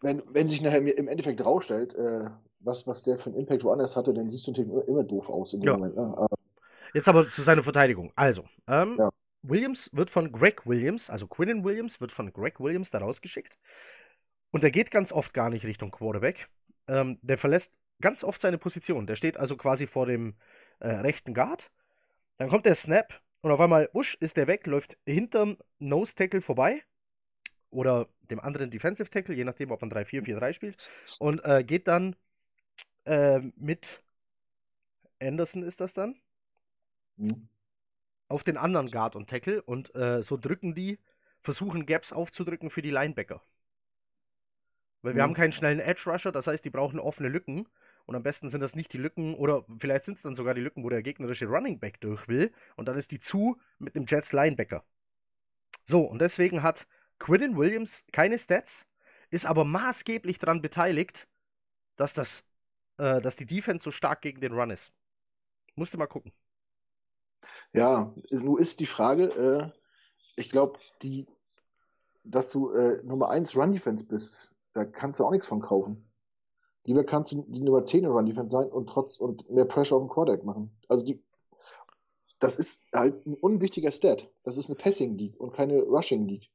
Wenn, 0.00 0.22
wenn 0.30 0.48
sich 0.48 0.62
nachher 0.62 0.80
im 0.96 1.06
Endeffekt 1.08 1.44
rausstellt, 1.44 1.94
äh, 1.94 2.30
was, 2.60 2.86
was 2.86 3.02
der 3.02 3.18
für 3.18 3.30
einen 3.30 3.38
Impact 3.40 3.62
woanders 3.64 3.94
hatte, 3.96 4.14
dann 4.14 4.30
siehst 4.30 4.46
du 4.46 4.52
natürlich 4.52 4.88
immer, 4.88 5.04
doof 5.04 5.28
aus 5.28 5.52
in 5.52 5.60
dem 5.60 5.66
Ja. 5.66 5.72
Moment. 5.76 5.96
Ne? 5.96 6.14
Aber, 6.16 6.36
Jetzt 6.94 7.08
aber 7.08 7.28
zu 7.30 7.42
seiner 7.42 7.62
Verteidigung. 7.62 8.12
Also, 8.16 8.44
ähm, 8.68 8.96
Ja. 8.98 9.10
Williams 9.42 9.90
wird 9.92 10.08
von 10.10 10.30
Greg 10.30 10.66
Williams, 10.66 11.10
also 11.10 11.26
Quinnen 11.26 11.64
Williams, 11.64 12.00
wird 12.00 12.12
von 12.12 12.32
Greg 12.32 12.60
Williams 12.60 12.90
da 12.90 12.98
rausgeschickt. 12.98 13.58
Und 14.50 14.62
der 14.62 14.70
geht 14.70 14.90
ganz 14.90 15.12
oft 15.12 15.34
gar 15.34 15.50
nicht 15.50 15.64
Richtung 15.64 15.90
Quarterback. 15.90 16.48
Ähm, 16.88 17.18
der 17.22 17.38
verlässt 17.38 17.72
ganz 18.02 18.24
oft 18.24 18.40
seine 18.42 18.58
Position. 18.58 19.08
Der 19.08 19.16
steht 19.16 19.38
also 19.38 19.56
quasi 19.56 19.88
vor 19.88 20.06
dem 20.06 20.36
äh, 20.80 20.88
rechten 20.90 21.34
Guard. 21.34 21.72
Dann 22.38 22.50
kommt 22.50 22.66
der 22.66 22.76
Snap 22.76 23.22
und 23.42 23.52
auf 23.52 23.60
einmal, 23.60 23.90
usch, 23.94 24.16
ist 24.20 24.36
der 24.36 24.48
weg, 24.48 24.66
läuft 24.68 24.98
hinterm 25.06 25.58
Nose 25.80 26.14
Tackle 26.16 26.42
vorbei. 26.42 26.82
Oder 27.70 28.08
dem 28.30 28.40
anderen 28.40 28.70
Defensive 28.70 29.10
Tackle, 29.10 29.34
je 29.34 29.44
nachdem, 29.44 29.70
ob 29.72 29.80
man 29.82 29.90
3-4-4-3 29.90 30.52
spielt. 30.54 30.78
Und 31.18 31.44
äh, 31.44 31.64
geht 31.64 31.88
dann 31.88 32.16
äh, 33.06 33.40
mit 33.56 34.02
Anderson 35.20 35.62
ist 35.62 35.80
das 35.80 35.94
dann 35.94 36.20
hm. 37.18 37.48
auf 38.28 38.44
den 38.44 38.56
anderen 38.56 38.90
Guard 38.90 39.16
und 39.16 39.30
Tackle 39.30 39.62
und 39.62 39.94
äh, 39.94 40.22
so 40.22 40.36
drücken 40.36 40.74
die, 40.74 40.98
versuchen 41.40 41.86
Gaps 41.86 42.12
aufzudrücken 42.12 42.70
für 42.70 42.82
die 42.82 42.90
Linebacker. 42.90 43.42
Weil 45.02 45.14
wir 45.14 45.22
Mhm. 45.22 45.22
haben 45.22 45.34
keinen 45.34 45.52
schnellen 45.52 45.80
Edge 45.80 46.02
Rusher, 46.06 46.32
das 46.32 46.46
heißt, 46.46 46.64
die 46.64 46.70
brauchen 46.70 46.98
offene 47.00 47.28
Lücken 47.28 47.68
und 48.06 48.14
am 48.14 48.22
besten 48.22 48.48
sind 48.48 48.60
das 48.60 48.74
nicht 48.74 48.92
die 48.92 48.98
Lücken 48.98 49.34
oder 49.34 49.64
vielleicht 49.78 50.04
sind 50.04 50.16
es 50.16 50.22
dann 50.22 50.34
sogar 50.34 50.54
die 50.54 50.60
Lücken, 50.60 50.84
wo 50.84 50.88
der 50.88 51.02
gegnerische 51.02 51.46
Running 51.46 51.78
Back 51.78 52.00
durch 52.00 52.28
will 52.28 52.52
und 52.76 52.86
dann 52.88 52.96
ist 52.96 53.12
die 53.12 53.20
zu 53.20 53.58
mit 53.78 53.94
dem 53.96 54.06
Jets 54.06 54.32
Linebacker. 54.32 54.84
So, 55.84 56.02
und 56.02 56.20
deswegen 56.20 56.62
hat 56.62 56.86
Quinnen 57.18 57.56
Williams 57.56 58.04
keine 58.12 58.38
Stats, 58.38 58.86
ist 59.30 59.46
aber 59.46 59.64
maßgeblich 59.64 60.38
daran 60.38 60.62
beteiligt, 60.62 61.28
dass 61.96 62.14
das, 62.14 62.44
äh, 62.98 63.20
dass 63.20 63.36
die 63.36 63.46
Defense 63.46 63.84
so 63.84 63.90
stark 63.90 64.22
gegen 64.22 64.40
den 64.40 64.52
Run 64.52 64.70
ist. 64.70 64.92
Musste 65.74 65.98
mal 65.98 66.06
gucken. 66.06 66.32
Ja, 67.72 68.14
nur 68.30 68.60
ist 68.60 68.80
die 68.80 68.86
Frage, 68.86 69.24
äh, 69.24 69.70
ich 70.36 70.50
glaube, 70.50 70.78
die, 71.02 71.26
dass 72.24 72.50
du 72.50 72.70
äh, 72.72 73.02
Nummer 73.02 73.30
1 73.30 73.56
Run-Defense 73.56 74.04
bist, 74.04 74.52
da 74.74 74.84
kannst 74.84 75.20
du 75.20 75.24
auch 75.24 75.30
nichts 75.30 75.46
von 75.46 75.60
kaufen. 75.60 76.04
Lieber 76.84 77.04
kannst 77.04 77.32
du 77.32 77.44
die 77.48 77.60
Nummer 77.60 77.84
10 77.84 78.04
in 78.04 78.10
Run-Defense 78.10 78.50
sein 78.50 78.66
und 78.66 78.88
trotz 78.88 79.18
und 79.18 79.48
mehr 79.50 79.64
Pressure 79.64 79.96
auf 79.96 80.02
den 80.02 80.08
Quarterback 80.08 80.44
machen. 80.44 80.70
Also 80.88 81.04
die, 81.04 81.22
das 82.40 82.56
ist 82.56 82.80
halt 82.92 83.24
ein 83.24 83.34
unwichtiger 83.34 83.92
Stat. 83.92 84.28
Das 84.42 84.56
ist 84.56 84.68
eine 84.68 84.76
Passing 84.76 85.16
League 85.16 85.38
und 85.38 85.52
keine 85.52 85.80
Rushing 85.80 86.26
League. 86.26 86.50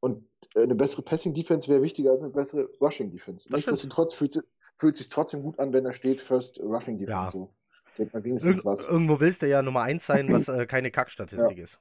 Und 0.00 0.24
äh, 0.54 0.62
eine 0.62 0.74
bessere 0.74 1.02
Passing 1.02 1.34
Defense 1.34 1.68
wäre 1.68 1.82
wichtiger 1.82 2.10
als 2.10 2.22
eine 2.22 2.32
bessere 2.32 2.68
Rushing 2.80 3.10
Defense. 3.10 3.48
Das. 3.48 3.58
Nichtsdestotrotz 3.58 4.14
fühlt, 4.14 4.42
fühlt 4.76 4.96
sich 4.96 5.08
trotzdem 5.08 5.42
gut 5.42 5.58
an, 5.60 5.72
wenn 5.72 5.84
da 5.84 5.92
steht 5.92 6.20
First 6.20 6.58
Rushing 6.60 6.98
Defense. 6.98 7.12
Ja. 7.12 7.30
So. 7.30 7.54
Denkt 7.96 8.14
man 8.14 8.24
wenigstens 8.24 8.58
Irg 8.58 8.64
was. 8.64 8.86
irgendwo 8.88 9.20
willst 9.20 9.42
du 9.42 9.48
ja 9.48 9.62
Nummer 9.62 9.82
1 9.82 10.04
sein, 10.04 10.32
was 10.32 10.48
äh, 10.48 10.66
keine 10.66 10.90
Kackstatistik 10.90 11.58
ist. 11.58 11.80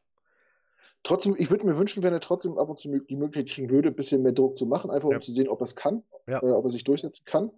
Trotzdem, 1.04 1.36
ich 1.38 1.50
würde 1.50 1.66
mir 1.66 1.78
wünschen, 1.78 2.04
wenn 2.04 2.14
er 2.14 2.20
trotzdem 2.20 2.58
ab 2.58 2.70
und 2.70 2.78
zu 2.78 2.90
die 2.90 3.16
Möglichkeit 3.16 3.54
kriegen 3.54 3.70
würde, 3.70 3.90
ein 3.90 3.96
bisschen 3.96 4.22
mehr 4.22 4.34
Druck 4.34 4.58
zu 4.58 4.66
machen, 4.66 4.92
einfach 4.92 5.10
Ja. 5.10 5.16
um 5.16 5.22
zu 5.22 5.32
sehen, 5.32 5.48
ob 5.48 5.62
er 5.62 5.66
es 5.66 5.76
kann, 5.76 6.04
Ja. 6.28 6.42
äh, 6.44 6.52
ob 6.52 6.66
er 6.66 6.72
sich 6.72 6.84
durchsetzen 6.84 7.26
kann. 7.26 7.52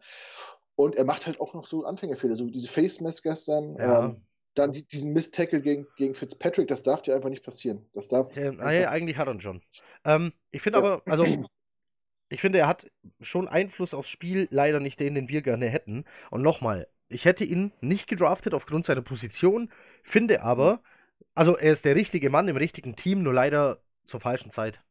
Und 0.75 0.95
er 0.95 1.05
macht 1.05 1.25
halt 1.25 1.39
auch 1.39 1.53
noch 1.53 1.65
so 1.65 1.83
Anfängerfehler, 1.83 2.35
so 2.35 2.45
diese 2.45 2.67
Face 2.67 3.01
Mask 3.01 3.23
gestern. 3.23 3.75
Ja. 3.77 4.05
Ähm, 4.05 4.21
Dann 4.53 4.73
die, 4.73 4.85
diesen 4.85 5.13
Miss-Tackle 5.13 5.61
gegen, 5.61 5.87
gegen 5.95 6.13
Fitzpatrick, 6.13 6.67
das 6.67 6.83
darf 6.83 7.01
dir 7.01 7.15
einfach 7.15 7.29
nicht 7.29 7.43
passieren. 7.43 7.85
Das 7.93 8.09
darf. 8.09 8.33
Der, 8.33 8.51
nee, 8.51 8.85
eigentlich 8.85 9.17
hat 9.17 9.27
er 9.29 9.33
ihn 9.33 9.39
schon. 9.39 9.61
Ähm, 10.03 10.33
ich 10.51 10.61
finde 10.61 10.79
aber, 10.79 11.01
also, 11.05 11.25
ich 12.27 12.41
finde, 12.41 12.59
er 12.59 12.67
hat 12.67 12.91
schon 13.21 13.47
Einfluss 13.47 13.93
aufs 13.93 14.09
Spiel, 14.09 14.49
leider 14.51 14.81
nicht 14.81 14.99
den, 14.99 15.15
den 15.15 15.29
wir 15.29 15.41
gerne 15.41 15.67
hätten. 15.67 16.03
Und 16.31 16.41
nochmal, 16.41 16.87
ich 17.07 17.23
hätte 17.23 17.45
ihn 17.45 17.71
nicht 17.79 18.07
gedraftet 18.07 18.53
aufgrund 18.53 18.83
seiner 18.83 19.01
Position, 19.01 19.69
finde 20.03 20.41
aber, 20.43 20.81
also 21.35 21.57
er 21.57 21.73
ist 21.73 21.85
der 21.85 21.95
richtige 21.95 22.29
Mann 22.29 22.47
im 22.47 22.57
richtigen 22.57 22.95
Team, 22.95 23.23
nur 23.23 23.33
leider 23.33 23.81
zur 24.05 24.19
falschen 24.19 24.51
Zeit. 24.51 24.83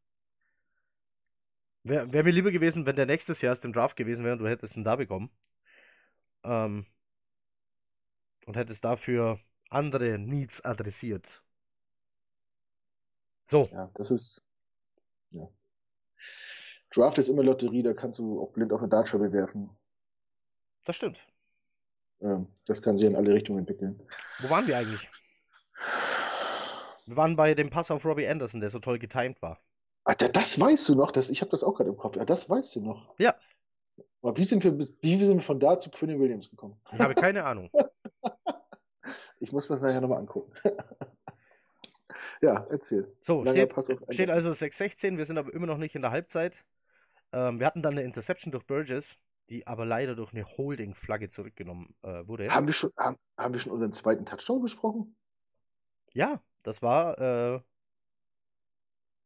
Wäre 1.83 2.13
wär 2.13 2.25
mir 2.25 2.33
lieber 2.33 2.51
gewesen, 2.51 2.87
wenn 2.87 2.97
der 2.97 3.07
nächstes 3.07 3.41
Jahr 3.41 3.53
erst 3.53 3.65
im 3.65 3.73
Draft 3.73 3.97
gewesen 3.97 4.25
wäre 4.25 4.35
und 4.35 4.41
du 4.41 4.49
hättest 4.49 4.77
ihn 4.77 4.85
da 4.85 4.97
bekommen. 4.97 5.31
Ähm, 6.45 6.87
und 8.47 8.57
hättest 8.57 8.85
dafür 8.85 9.39
andere 9.71 10.19
Needs 10.19 10.61
adressiert. 10.65 11.43
So. 13.45 13.69
Ja, 13.73 13.91
das 13.95 14.11
ist. 14.11 14.47
Ja. 15.31 15.49
Draft 16.91 17.19
ist 17.19 17.29
immer 17.29 17.43
Lotterie, 17.43 17.83
da 17.83 17.95
kannst 17.95 18.19
du 18.19 18.41
auch 18.41 18.53
blind 18.53 18.73
auf 18.73 18.81
eine 18.81 18.89
Dartscheibe 18.89 19.33
werfen. 19.33 19.71
Das 20.85 20.97
stimmt. 20.97 21.21
Ähm, 22.21 22.47
das 22.67 22.83
kann 22.83 22.99
sich 22.99 23.07
in 23.07 23.17
alle 23.17 23.33
Richtungen 23.33 23.61
entwickeln. 23.61 24.01
Wo 24.41 24.51
waren 24.51 24.67
wir 24.67 24.77
eigentlich? 24.77 25.09
Wir 27.11 27.17
waren 27.17 27.35
bei 27.35 27.55
dem 27.55 27.71
Pass 27.71 27.91
auf 27.91 28.05
Robbie 28.05 28.29
Anderson, 28.29 28.61
der 28.61 28.71
so 28.71 28.79
toll 28.79 29.01
getimed 29.01 29.43
war. 29.43 29.59
Ah, 30.05 30.15
das 30.15 30.61
weißt 30.61 30.89
du 30.89 30.95
noch. 30.95 31.11
Das, 31.11 31.29
ich 31.29 31.41
habe 31.41 31.51
das 31.51 31.65
auch 31.65 31.75
gerade 31.75 31.91
im 31.91 31.97
Kopf. 31.97 32.17
Das 32.25 32.49
weißt 32.49 32.77
du 32.77 32.83
noch. 32.83 33.19
Ja. 33.19 33.35
Aber 34.23 34.37
wie 34.37 34.45
sind 34.45 34.63
wir, 34.63 34.79
wie 34.79 35.25
sind 35.25 35.39
wir 35.39 35.43
von 35.43 35.59
da 35.59 35.77
zu 35.77 35.91
Quinn 35.91 36.21
Williams 36.21 36.49
gekommen? 36.49 36.81
Ich 36.93 37.01
habe 37.01 37.17
keine 37.17 37.43
Ahnung. 37.43 37.69
ich 39.41 39.51
muss 39.51 39.69
mir 39.69 39.75
das 39.75 39.83
nachher 39.83 40.01
nochmal 40.01 40.19
angucken. 40.19 40.53
ja, 42.43 42.65
erzähl. 42.71 43.13
So, 43.21 43.45
steht, 43.45 43.75
steht 44.11 44.31
also 44.31 44.51
6-16. 44.51 45.17
Wir 45.17 45.27
sind 45.27 45.37
aber 45.37 45.53
immer 45.53 45.67
noch 45.67 45.79
nicht 45.79 45.97
in 45.97 46.03
der 46.03 46.13
Halbzeit. 46.13 46.65
Ähm, 47.33 47.59
wir 47.59 47.67
hatten 47.67 47.83
dann 47.83 47.95
eine 47.95 48.05
Interception 48.05 48.53
durch 48.53 48.65
Burgess, 48.69 49.17
die 49.49 49.67
aber 49.67 49.85
leider 49.85 50.15
durch 50.15 50.33
eine 50.33 50.45
Holding-Flagge 50.45 51.29
zurückgenommen 51.29 51.93
äh, 52.03 52.25
wurde. 52.29 52.51
Haben 52.51 52.69
wir, 52.69 52.73
schon, 52.73 52.91
haben, 52.97 53.17
haben 53.37 53.53
wir 53.53 53.59
schon 53.59 53.73
unseren 53.73 53.93
zweiten 53.93 54.25
Touchdown 54.25 54.63
besprochen? 54.63 55.17
Ja, 56.13 56.41
das 56.63 56.83
war. 56.83 57.19
Äh... 57.19 57.61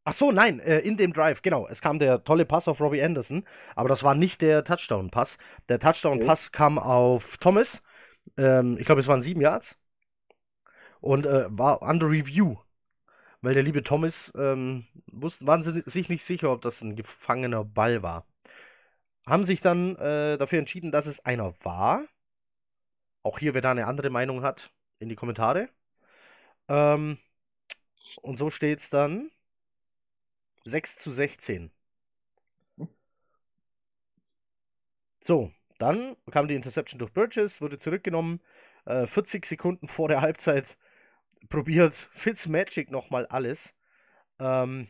Ach 0.04 0.12
so, 0.12 0.32
nein, 0.32 0.60
äh, 0.60 0.80
in 0.80 0.96
dem 0.98 1.12
Drive, 1.14 1.40
genau. 1.40 1.66
Es 1.66 1.80
kam 1.80 1.98
der 1.98 2.24
tolle 2.24 2.44
Pass 2.44 2.68
auf 2.68 2.80
Robbie 2.80 3.02
Anderson, 3.02 3.44
aber 3.74 3.88
das 3.88 4.02
war 4.02 4.14
nicht 4.14 4.42
der 4.42 4.62
Touchdown-Pass. 4.62 5.38
Der 5.68 5.78
Touchdown-Pass 5.78 6.48
okay. 6.48 6.56
kam 6.58 6.78
auf 6.78 7.38
Thomas. 7.38 7.82
Ähm, 8.36 8.76
ich 8.78 8.84
glaube, 8.84 9.00
es 9.00 9.08
waren 9.08 9.22
sieben 9.22 9.40
Yards. 9.40 9.76
Und 11.00 11.26
äh, 11.26 11.46
war 11.48 11.82
under 11.82 12.08
review. 12.10 12.56
Weil 13.40 13.54
der 13.54 13.62
liebe 13.62 13.82
Thomas, 13.82 14.32
ähm, 14.36 14.86
wussten, 15.06 15.46
waren 15.46 15.62
sie 15.62 15.82
sich 15.86 16.08
nicht 16.08 16.24
sicher, 16.24 16.50
ob 16.50 16.62
das 16.62 16.80
ein 16.82 16.96
gefangener 16.96 17.64
Ball 17.64 18.02
war. 18.02 18.26
Haben 19.26 19.44
sich 19.44 19.60
dann 19.60 19.96
äh, 19.96 20.36
dafür 20.38 20.58
entschieden, 20.58 20.92
dass 20.92 21.06
es 21.06 21.24
einer 21.24 21.54
war. 21.62 22.04
Auch 23.22 23.38
hier, 23.38 23.54
wer 23.54 23.62
da 23.62 23.70
eine 23.70 23.86
andere 23.86 24.10
Meinung 24.10 24.42
hat, 24.42 24.70
in 24.98 25.08
die 25.08 25.16
Kommentare. 25.16 25.68
Ähm, 26.68 27.18
und 28.22 28.36
so 28.36 28.50
steht 28.50 28.80
es 28.80 28.90
dann 28.90 29.30
6 30.64 30.96
zu 30.96 31.10
16. 31.12 31.70
So, 35.22 35.50
dann 35.78 36.16
kam 36.30 36.48
die 36.48 36.54
Interception 36.54 36.98
durch 36.98 37.12
Burgess, 37.12 37.60
wurde 37.60 37.78
zurückgenommen. 37.78 38.40
Äh, 38.84 39.06
40 39.06 39.46
Sekunden 39.46 39.88
vor 39.88 40.08
der 40.08 40.20
Halbzeit 40.20 40.76
probiert 41.48 41.94
Fitzmagic 42.12 42.90
nochmal 42.90 43.26
alles. 43.26 43.74
Ähm, 44.40 44.88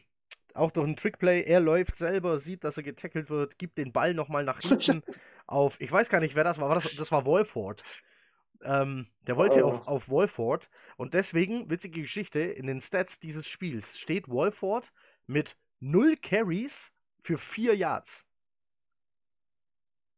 auch 0.55 0.73
durch 0.73 0.89
ein 0.89 0.97
Trickplay. 0.97 1.43
Er 1.43 1.61
läuft 1.61 1.97
selber, 1.97 2.39
sieht, 2.39 2.65
dass 2.65 2.77
er 2.77 2.85
getackelt 2.85 3.31
wird, 3.31 3.59
gibt 3.59 3.79
den 3.79 3.93
Ball 3.93 4.15
nochmal 4.15 4.45
nach 4.45 4.61
hinten 4.61 5.03
auf. 5.47 5.81
Ich 5.81 5.93
weiß 5.93 6.09
gar 6.11 6.21
nicht, 6.21 6.35
wer 6.37 6.45
das 6.45 6.59
war. 6.61 6.69
war 6.69 6.77
das, 6.77 6.95
das 6.97 7.13
war 7.13 7.27
Wolford. 7.27 7.83
Ähm, 8.65 9.07
der 9.27 9.37
wollte 9.37 9.65
oh. 9.65 9.69
auf, 9.69 9.87
auf 9.87 10.09
Wolford 10.09 10.71
und 10.97 11.15
deswegen, 11.15 11.71
witzige 11.71 12.03
Geschichte, 12.03 12.41
in 12.41 12.67
den 12.67 12.81
Stats 12.81 13.19
dieses 13.19 13.47
Spiels 13.47 13.99
steht 13.99 14.29
Wolford 14.29 14.93
mit 15.27 15.57
null 15.81 16.17
Carries 16.17 16.93
für 17.21 17.39
vier 17.39 17.77
Yards. 17.77 18.27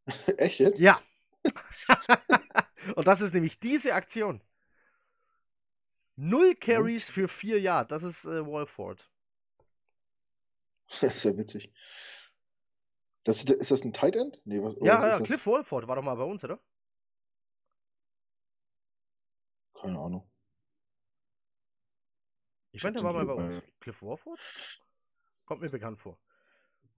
Echt 0.37 0.61
jetzt? 0.61 0.79
Ja. 0.79 1.01
und 2.97 3.07
das 3.07 3.21
ist 3.21 3.35
nämlich 3.35 3.59
diese 3.59 3.95
Aktion. 3.95 4.41
Null 6.17 6.55
Carries 6.55 7.09
für 7.09 7.29
vier 7.29 7.61
Yards, 7.61 7.89
das 7.89 8.03
ist 8.03 8.25
äh, 8.25 8.45
Wolford. 8.47 9.09
Das 11.01 11.17
ist 11.17 11.25
ja 11.25 11.37
witzig. 11.37 11.73
Das 13.25 13.43
ist, 13.43 13.71
das 13.73 13.83
ein 13.83 13.93
Tight 13.93 14.15
End? 14.15 14.41
Nee, 14.45 14.63
was, 14.63 14.77
ja, 14.81 15.05
ja 15.05 15.19
Cliff 15.19 15.45
Wolford 15.47 15.89
war 15.89 15.97
doch 15.97 16.03
mal 16.03 16.15
bei 16.15 16.23
uns, 16.23 16.45
oder? 16.45 16.61
Keine 19.87 19.99
Ahnung. 19.99 20.30
Ich 22.72 22.82
meine, 22.82 22.95
der 22.95 23.05
war 23.05 23.12
mal 23.12 23.24
bei 23.24 23.32
uns. 23.32 23.62
Cliff 23.80 24.03
Warford? 24.03 24.39
Kommt 25.45 25.62
mir 25.62 25.70
bekannt 25.70 25.99
vor. 25.99 26.18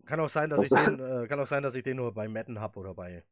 Kann 0.06 0.20
auch 0.20 0.28
sein, 0.28 0.50
dass 0.50 0.62
ich 0.62 0.70
den, 0.70 0.98
äh, 1.00 1.26
kann 1.28 1.38
auch 1.38 1.46
sein, 1.46 1.62
dass 1.62 1.74
ich 1.74 1.82
den 1.82 1.98
nur 1.98 2.12
bei 2.14 2.28
Madden 2.28 2.60
habe 2.60 2.78
oder 2.80 2.94
bei 2.94 3.24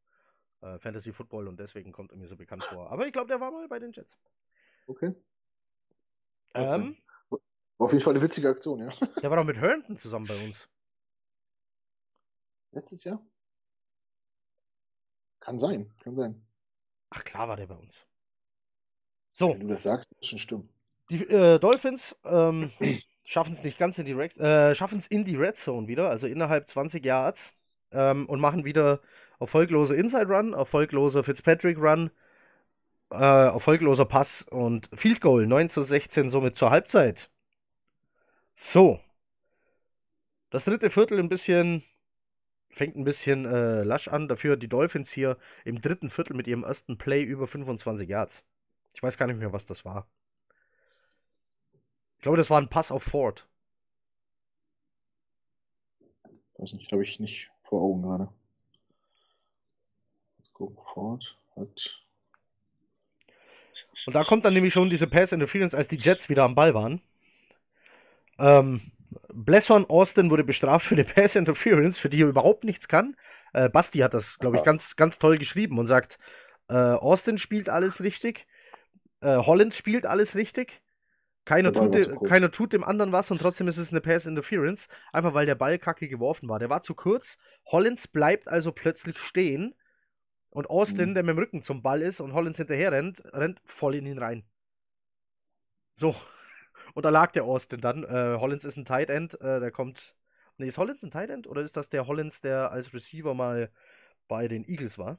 äh, 0.60 0.78
Fantasy 0.78 1.12
Football 1.12 1.48
und 1.48 1.58
deswegen 1.58 1.90
kommt 1.90 2.12
er 2.12 2.18
mir 2.18 2.28
so 2.28 2.36
bekannt 2.36 2.64
vor. 2.64 2.90
Aber 2.90 3.06
ich 3.06 3.12
glaube, 3.12 3.28
der 3.28 3.40
war 3.40 3.50
mal 3.50 3.66
bei 3.66 3.78
den 3.78 3.92
Jets. 3.92 4.18
Okay. 4.86 5.14
Ähm, 6.54 6.96
auf 7.78 7.92
jeden 7.92 8.02
Fall 8.02 8.14
eine 8.14 8.22
witzige 8.22 8.48
Aktion, 8.48 8.80
ja. 8.80 8.88
Der 9.22 9.30
war 9.30 9.36
doch 9.36 9.44
mit 9.44 9.58
Herndon 9.58 9.96
zusammen 9.96 10.26
bei 10.26 10.44
uns. 10.44 10.68
Letztes 12.70 13.04
Jahr? 13.04 13.24
Kann 15.40 15.58
sein, 15.58 15.94
kann 15.98 16.14
sein. 16.14 16.46
Ach 17.10 17.24
klar 17.24 17.48
war 17.48 17.56
der 17.56 17.66
bei 17.66 17.74
uns. 17.74 18.06
So. 19.36 19.52
Wenn 19.52 19.60
du 19.60 19.66
das 19.66 19.82
sagst, 19.82 20.10
ist 20.18 20.28
schon 20.28 20.38
stimmt. 20.38 20.70
Die 21.10 21.22
äh, 21.28 21.58
Dolphins 21.58 22.16
ähm, 22.24 22.70
schaffen 23.24 23.52
es 23.52 23.62
nicht 23.62 23.76
ganz 23.76 23.98
in 23.98 24.06
die 24.06 24.12
Red, 24.12 24.34
äh, 24.38 24.72
in 25.10 25.24
die 25.26 25.36
Red 25.36 25.56
Zone 25.56 25.88
wieder, 25.88 26.08
also 26.08 26.26
innerhalb 26.26 26.66
20 26.66 27.04
Yards 27.04 27.52
ähm, 27.92 28.24
und 28.30 28.40
machen 28.40 28.64
wieder 28.64 29.00
erfolglose 29.38 29.94
Inside 29.94 30.28
Run, 30.28 30.54
erfolgloser 30.54 31.22
Fitzpatrick 31.22 31.76
Run, 31.76 32.10
äh, 33.12 33.16
erfolgloser 33.16 34.06
Pass 34.06 34.40
und 34.42 34.88
Field 34.94 35.20
Goal 35.20 35.46
9 35.46 35.68
zu 35.68 35.82
16 35.82 36.30
somit 36.30 36.56
zur 36.56 36.70
Halbzeit. 36.70 37.28
So. 38.54 39.00
Das 40.48 40.64
dritte 40.64 40.88
Viertel 40.88 41.18
ein 41.18 41.28
bisschen 41.28 41.82
fängt 42.70 42.96
ein 42.96 43.04
bisschen 43.04 43.44
äh, 43.44 43.82
lasch 43.82 44.08
an. 44.08 44.28
Dafür 44.28 44.56
die 44.56 44.68
Dolphins 44.68 45.12
hier 45.12 45.36
im 45.66 45.78
dritten 45.78 46.08
Viertel 46.08 46.34
mit 46.34 46.46
ihrem 46.46 46.64
ersten 46.64 46.96
Play 46.96 47.22
über 47.22 47.46
25 47.46 48.08
Yards. 48.08 48.42
Ich 48.96 49.02
weiß 49.02 49.18
gar 49.18 49.26
nicht 49.26 49.38
mehr, 49.38 49.52
was 49.52 49.66
das 49.66 49.84
war. 49.84 50.08
Ich 52.16 52.22
glaube, 52.22 52.38
das 52.38 52.48
war 52.48 52.58
ein 52.58 52.70
Pass 52.70 52.90
auf 52.90 53.02
Ford. 53.02 53.46
Weiß 56.56 56.72
nicht, 56.72 56.90
habe 56.90 57.04
ich 57.04 57.20
nicht 57.20 57.50
vor 57.64 57.82
Augen 57.82 58.00
gerade. 58.00 58.28
Let's 60.38 60.50
go, 60.54 60.74
Ford 60.94 61.36
hat. 61.56 62.02
Und 64.06 64.14
da 64.14 64.24
kommt 64.24 64.46
dann 64.46 64.54
nämlich 64.54 64.72
schon 64.72 64.88
diese 64.88 65.06
Pass 65.06 65.32
Interference, 65.32 65.74
als 65.74 65.88
die 65.88 66.00
Jets 66.00 66.30
wieder 66.30 66.44
am 66.44 66.54
Ball 66.54 66.72
waren. 66.72 67.02
Ähm, 68.38 68.80
Blesson 69.28 69.84
Austin 69.90 70.30
wurde 70.30 70.44
bestraft 70.44 70.86
für 70.86 70.94
eine 70.94 71.04
Pass 71.04 71.36
Interference, 71.36 71.98
für 71.98 72.08
die 72.08 72.22
er 72.22 72.28
überhaupt 72.28 72.64
nichts 72.64 72.88
kann. 72.88 73.14
Äh, 73.52 73.68
Basti 73.68 73.98
hat 73.98 74.14
das, 74.14 74.38
glaube 74.38 74.56
ich, 74.56 74.62
ganz, 74.62 74.96
ganz 74.96 75.18
toll 75.18 75.36
geschrieben 75.36 75.78
und 75.78 75.86
sagt, 75.86 76.18
äh, 76.68 76.74
Austin 76.74 77.36
spielt 77.36 77.68
alles 77.68 78.02
richtig. 78.02 78.46
Äh, 79.20 79.36
Holland 79.36 79.74
spielt 79.74 80.06
alles 80.06 80.34
richtig. 80.34 80.82
Keiner 81.44 81.72
tut, 81.72 81.94
de, 81.94 82.16
keiner 82.28 82.50
tut 82.50 82.72
dem 82.72 82.82
anderen 82.82 83.12
was 83.12 83.30
und 83.30 83.40
trotzdem 83.40 83.68
ist 83.68 83.78
es 83.78 83.92
eine 83.92 84.00
Pass 84.00 84.26
Interference. 84.26 84.88
Einfach 85.12 85.32
weil 85.32 85.46
der 85.46 85.54
Ball 85.54 85.78
kacke 85.78 86.08
geworfen 86.08 86.48
war. 86.48 86.58
Der 86.58 86.70
war 86.70 86.82
zu 86.82 86.94
kurz. 86.94 87.38
Hollands 87.66 88.08
bleibt 88.08 88.48
also 88.48 88.72
plötzlich 88.72 89.18
stehen. 89.18 89.74
Und 90.50 90.68
Austin, 90.68 91.10
mhm. 91.10 91.14
der 91.14 91.22
mit 91.22 91.36
dem 91.36 91.38
Rücken 91.38 91.62
zum 91.62 91.82
Ball 91.82 92.02
ist 92.02 92.20
und 92.20 92.32
Hollands 92.32 92.58
hinterher 92.58 92.90
rennt, 92.90 93.22
rennt 93.32 93.60
voll 93.64 93.94
in 93.94 94.06
ihn 94.06 94.18
rein. 94.18 94.44
So. 95.94 96.16
Und 96.94 97.04
da 97.04 97.10
lag 97.10 97.30
der 97.32 97.44
Austin 97.44 97.80
dann. 97.80 98.04
Äh, 98.04 98.38
Hollins 98.40 98.64
ist 98.64 98.76
ein 98.76 98.84
Tight 98.84 99.10
End. 99.10 99.40
Äh, 99.40 99.60
der 99.60 99.70
kommt. 99.70 100.16
Nee, 100.56 100.66
ist 100.66 100.78
Hollins 100.78 101.02
ein 101.02 101.10
Tight 101.10 101.30
End? 101.30 101.46
Oder 101.46 101.62
ist 101.62 101.76
das 101.76 101.88
der 101.90 102.06
Hollins, 102.06 102.40
der 102.40 102.72
als 102.72 102.94
Receiver 102.94 103.34
mal 103.34 103.70
bei 104.28 104.48
den 104.48 104.64
Eagles 104.64 104.98
war? 104.98 105.18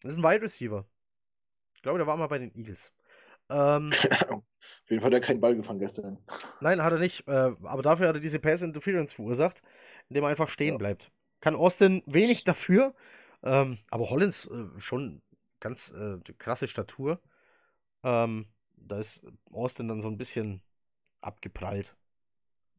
Das 0.00 0.12
ist 0.12 0.18
ein 0.18 0.22
Wide 0.22 0.42
Receiver. 0.42 0.86
Ich 1.74 1.82
glaube, 1.82 1.98
der 1.98 2.06
war 2.06 2.16
mal 2.16 2.28
bei 2.28 2.38
den 2.38 2.54
Eagles. 2.54 2.92
Ähm, 3.52 3.90
Auf 4.84 4.90
jeden 4.90 5.00
Fall 5.00 5.10
hat 5.10 5.14
er 5.14 5.20
keinen 5.20 5.40
Ball 5.40 5.54
gefangen 5.54 5.78
gestern. 5.78 6.18
Nein, 6.60 6.82
hat 6.82 6.92
er 6.92 6.98
nicht. 6.98 7.26
Äh, 7.28 7.52
aber 7.62 7.82
dafür 7.82 8.08
hat 8.08 8.16
er 8.16 8.20
diese 8.20 8.40
Pass 8.40 8.62
Interference 8.62 9.12
verursacht, 9.12 9.62
indem 10.08 10.24
er 10.24 10.30
einfach 10.30 10.48
stehen 10.48 10.74
ja. 10.74 10.78
bleibt. 10.78 11.10
Kann 11.40 11.54
Austin 11.54 12.02
wenig 12.06 12.44
dafür, 12.44 12.94
ähm, 13.42 13.78
aber 13.90 14.10
Hollins 14.10 14.46
äh, 14.46 14.80
schon 14.80 15.22
ganz 15.60 15.92
äh, 15.92 16.18
krasse 16.38 16.66
Statur. 16.66 17.20
Ähm, 18.02 18.46
da 18.76 18.98
ist 18.98 19.22
Austin 19.52 19.88
dann 19.88 20.00
so 20.00 20.08
ein 20.08 20.18
bisschen 20.18 20.62
abgeprallt. 21.20 21.94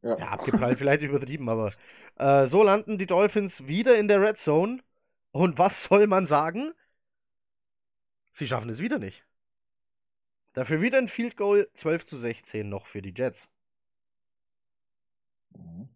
Ja. 0.02 0.18
Ja, 0.18 0.28
abgeprallt, 0.30 0.78
vielleicht 0.78 1.02
übertrieben, 1.02 1.48
aber 1.48 1.72
äh, 2.18 2.46
so 2.46 2.64
landen 2.64 2.98
die 2.98 3.06
Dolphins 3.06 3.68
wieder 3.68 3.98
in 3.98 4.08
der 4.10 4.22
Red 4.22 4.38
Zone. 4.38 4.80
Und 5.32 5.58
was 5.58 5.86
soll 5.86 6.08
man 6.08 6.28
sagen? 6.28 6.74
Sie 8.32 8.48
schaffen 8.48 8.70
es 8.70 8.80
wieder 8.80 9.00
nicht. 9.00 9.26
Dafür 10.54 10.82
wieder 10.82 10.98
ein 11.00 11.08
Field 11.08 11.36
Goal, 11.38 11.68
12 11.74 12.06
zu 12.06 12.18
16 12.18 12.68
noch 12.70 12.86
für 12.86 13.02
die 13.02 13.14
Jets. 13.16 13.50
Mhm. 15.56 15.90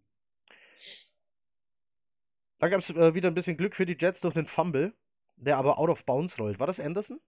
Da 2.60 2.70
gab 2.70 2.80
es 2.80 2.90
äh, 2.90 3.14
wieder 3.14 3.28
ein 3.30 3.36
bisschen 3.36 3.58
Glück 3.58 3.76
für 3.76 3.86
die 3.86 3.98
Jets 4.00 4.22
durch 4.22 4.34
den 4.34 4.48
Fumble, 4.48 4.94
der 5.36 5.58
aber 5.58 5.78
out 5.78 5.90
of 5.90 6.06
bounds 6.06 6.40
rollt. 6.40 6.60
War 6.60 6.68
das 6.68 6.80
Anderson? 6.80 7.20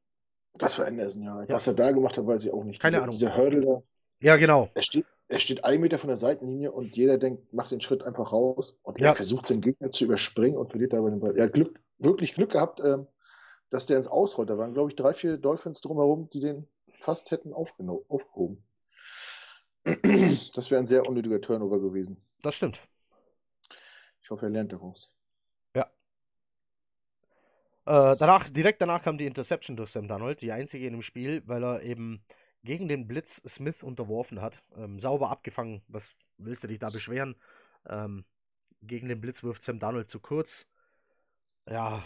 Das 0.56 0.80
war 0.80 0.88
Anderson, 0.88 1.22
ja. 1.22 1.42
Ja. 1.44 1.50
Was 1.50 1.68
er 1.68 1.76
da 1.76 1.92
gemacht 1.92 2.18
hat, 2.18 2.26
weiß 2.26 2.46
ich 2.46 2.52
auch 2.52 2.64
nicht. 2.64 2.82
Keine 2.82 2.94
Diese- 2.94 3.04
Ahnung. 3.04 3.12
Dieser 3.12 3.38
Hurdle 3.38 3.62
da, 3.62 3.84
Ja, 4.22 4.36
genau. 4.38 4.70
er 4.74 4.82
steht, 4.82 5.06
er 5.28 5.38
steht 5.38 5.64
ein 5.64 5.80
Meter 5.80 6.00
von 6.00 6.08
der 6.08 6.18
Seitenlinie 6.18 6.72
und 6.72 6.96
jeder 6.96 7.20
denkt, 7.20 7.54
macht 7.54 7.70
den 7.70 7.82
Schritt 7.82 8.02
einfach 8.02 8.32
raus 8.32 8.76
und 8.82 9.00
Ja. 9.00 9.10
er 9.10 9.16
versucht 9.16 9.46
seinen 9.46 9.62
Gegner 9.62 9.92
zu 9.92 10.06
überspringen 10.06 10.58
und 10.58 10.72
verliert 10.72 10.94
dabei 10.94 11.12
den 11.12 11.20
Ball. 11.20 11.38
Er 11.38 11.46
hat 11.46 11.54
Glück, 11.54 11.80
wirklich 12.00 12.34
Glück 12.34 12.52
gehabt, 12.54 12.80
ähm, 12.84 13.06
dass 13.70 13.86
der 13.86 13.98
ins 13.98 14.08
Ausrollt. 14.08 14.50
Da 14.50 14.58
waren, 14.58 14.74
glaube 14.74 14.90
ich, 14.90 14.96
drei, 14.96 15.14
vier 15.14 15.38
Dolphins 15.38 15.82
drumherum, 15.82 16.28
die 16.32 16.40
den 16.40 16.68
fast 17.00 17.32
hätten 17.32 17.54
aufgehoben. 17.54 18.64
Das 20.54 20.70
wäre 20.70 20.82
ein 20.82 20.88
sehr 20.88 21.08
unnötiger 21.08 21.42
Turnover 21.42 21.80
gewesen. 21.80 22.22
Das 22.42 22.56
stimmt. 22.56 22.80
Ich 24.22 24.30
hoffe, 24.30 24.46
er 24.46 24.50
lernt 24.52 24.72
daraus. 24.72 25.12
Äh, 27.90 28.16
danach, 28.18 28.48
direkt 28.50 28.84
danach 28.84 29.02
kam 29.02 29.18
die 29.18 29.26
Interception 29.26 29.76
durch 29.76 29.90
Sam 29.90 30.08
Darnold, 30.08 30.42
die 30.42 30.52
einzige 30.52 30.86
in 30.86 30.94
dem 30.94 31.02
Spiel, 31.02 31.42
weil 31.48 31.64
er 31.64 31.82
eben 31.82 32.24
gegen 32.64 32.88
den 32.88 33.08
Blitz 33.08 33.42
Smith 33.48 33.82
unterworfen 33.82 34.42
hat. 34.42 34.62
Ähm, 34.76 35.00
sauber 35.00 35.32
abgefangen. 35.32 35.82
Was 35.88 36.16
willst 36.38 36.64
du 36.64 36.68
dich 36.68 36.78
da 36.78 36.92
beschweren? 36.92 37.36
Ähm, 37.88 38.26
gegen 38.84 39.10
den 39.10 39.20
Blitz 39.20 39.42
wirft 39.42 39.64
Sam 39.64 39.80
Darnold 39.80 40.08
zu 40.08 40.20
kurz. 40.20 40.68
Ja, 41.68 42.04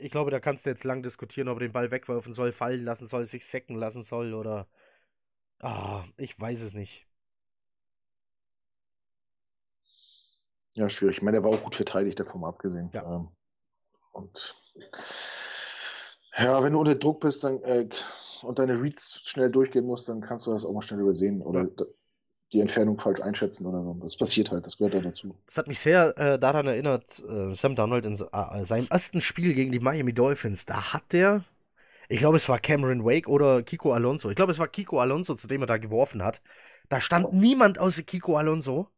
ich 0.00 0.10
glaube, 0.10 0.30
da 0.30 0.40
kannst 0.40 0.66
du 0.66 0.70
jetzt 0.70 0.84
lang 0.84 1.02
diskutieren, 1.02 1.48
ob 1.48 1.56
er 1.58 1.68
den 1.68 1.72
Ball 1.72 1.90
wegwerfen 1.90 2.32
soll, 2.32 2.52
fallen 2.52 2.84
lassen 2.84 3.06
soll, 3.06 3.24
sich 3.24 3.46
sacken 3.46 3.76
lassen 3.76 4.02
soll 4.02 4.34
oder. 4.34 4.68
Ah, 5.60 6.04
ich 6.18 6.38
weiß 6.40 6.60
es 6.62 6.74
nicht. 6.74 7.06
Ja, 10.74 10.88
schwierig. 10.88 11.16
Ich 11.18 11.22
meine, 11.22 11.38
er 11.38 11.42
war 11.42 11.50
auch 11.50 11.62
gut 11.64 11.74
verteidigt, 11.74 12.20
davon 12.20 12.40
mal 12.42 12.48
abgesehen. 12.48 12.90
Ja. 12.92 13.02
Ähm, 13.02 13.28
und 14.12 14.56
ja, 16.38 16.62
wenn 16.62 16.72
du 16.72 16.80
unter 16.80 16.94
Druck 16.94 17.20
bist 17.20 17.44
dann, 17.44 17.62
äh, 17.62 17.88
und 18.42 18.58
deine 18.58 18.80
Reads 18.80 19.22
schnell 19.24 19.50
durchgehen 19.50 19.86
musst, 19.86 20.08
dann 20.08 20.20
kannst 20.20 20.46
du 20.46 20.52
das 20.52 20.64
auch 20.64 20.72
mal 20.72 20.82
schnell 20.82 21.00
übersehen 21.00 21.40
oder 21.42 21.64
Ja. 21.64 21.86
Die 22.52 22.60
Entfernung 22.60 22.98
falsch 22.98 23.20
einschätzen 23.20 23.66
oder 23.66 23.82
so. 23.82 23.94
Das 24.02 24.16
passiert 24.16 24.50
halt, 24.50 24.66
das 24.66 24.76
gehört 24.76 24.94
da 24.94 25.00
dazu. 25.00 25.36
Das 25.46 25.58
hat 25.58 25.66
mich 25.66 25.80
sehr 25.80 26.16
äh, 26.16 26.38
daran 26.38 26.66
erinnert, 26.66 27.22
äh, 27.28 27.54
Sam 27.54 27.74
Darnold 27.74 28.04
in 28.04 28.14
äh, 28.14 28.64
seinem 28.64 28.86
ersten 28.88 29.20
Spiel 29.20 29.54
gegen 29.54 29.72
die 29.72 29.80
Miami 29.80 30.12
Dolphins. 30.12 30.64
Da 30.64 30.92
hat 30.92 31.12
der, 31.12 31.44
ich 32.08 32.18
glaube, 32.20 32.36
es 32.36 32.48
war 32.48 32.58
Cameron 32.60 33.04
Wake 33.04 33.28
oder 33.28 33.62
Kiko 33.62 33.92
Alonso. 33.92 34.30
Ich 34.30 34.36
glaube, 34.36 34.52
es 34.52 34.58
war 34.58 34.68
Kiko 34.68 35.00
Alonso, 35.00 35.34
zu 35.34 35.48
dem 35.48 35.62
er 35.62 35.66
da 35.66 35.78
geworfen 35.78 36.22
hat. 36.22 36.40
Da 36.88 37.00
stand 37.00 37.32
niemand 37.32 37.78
außer 37.80 38.02
Kiko 38.02 38.36
Alonso. 38.36 38.88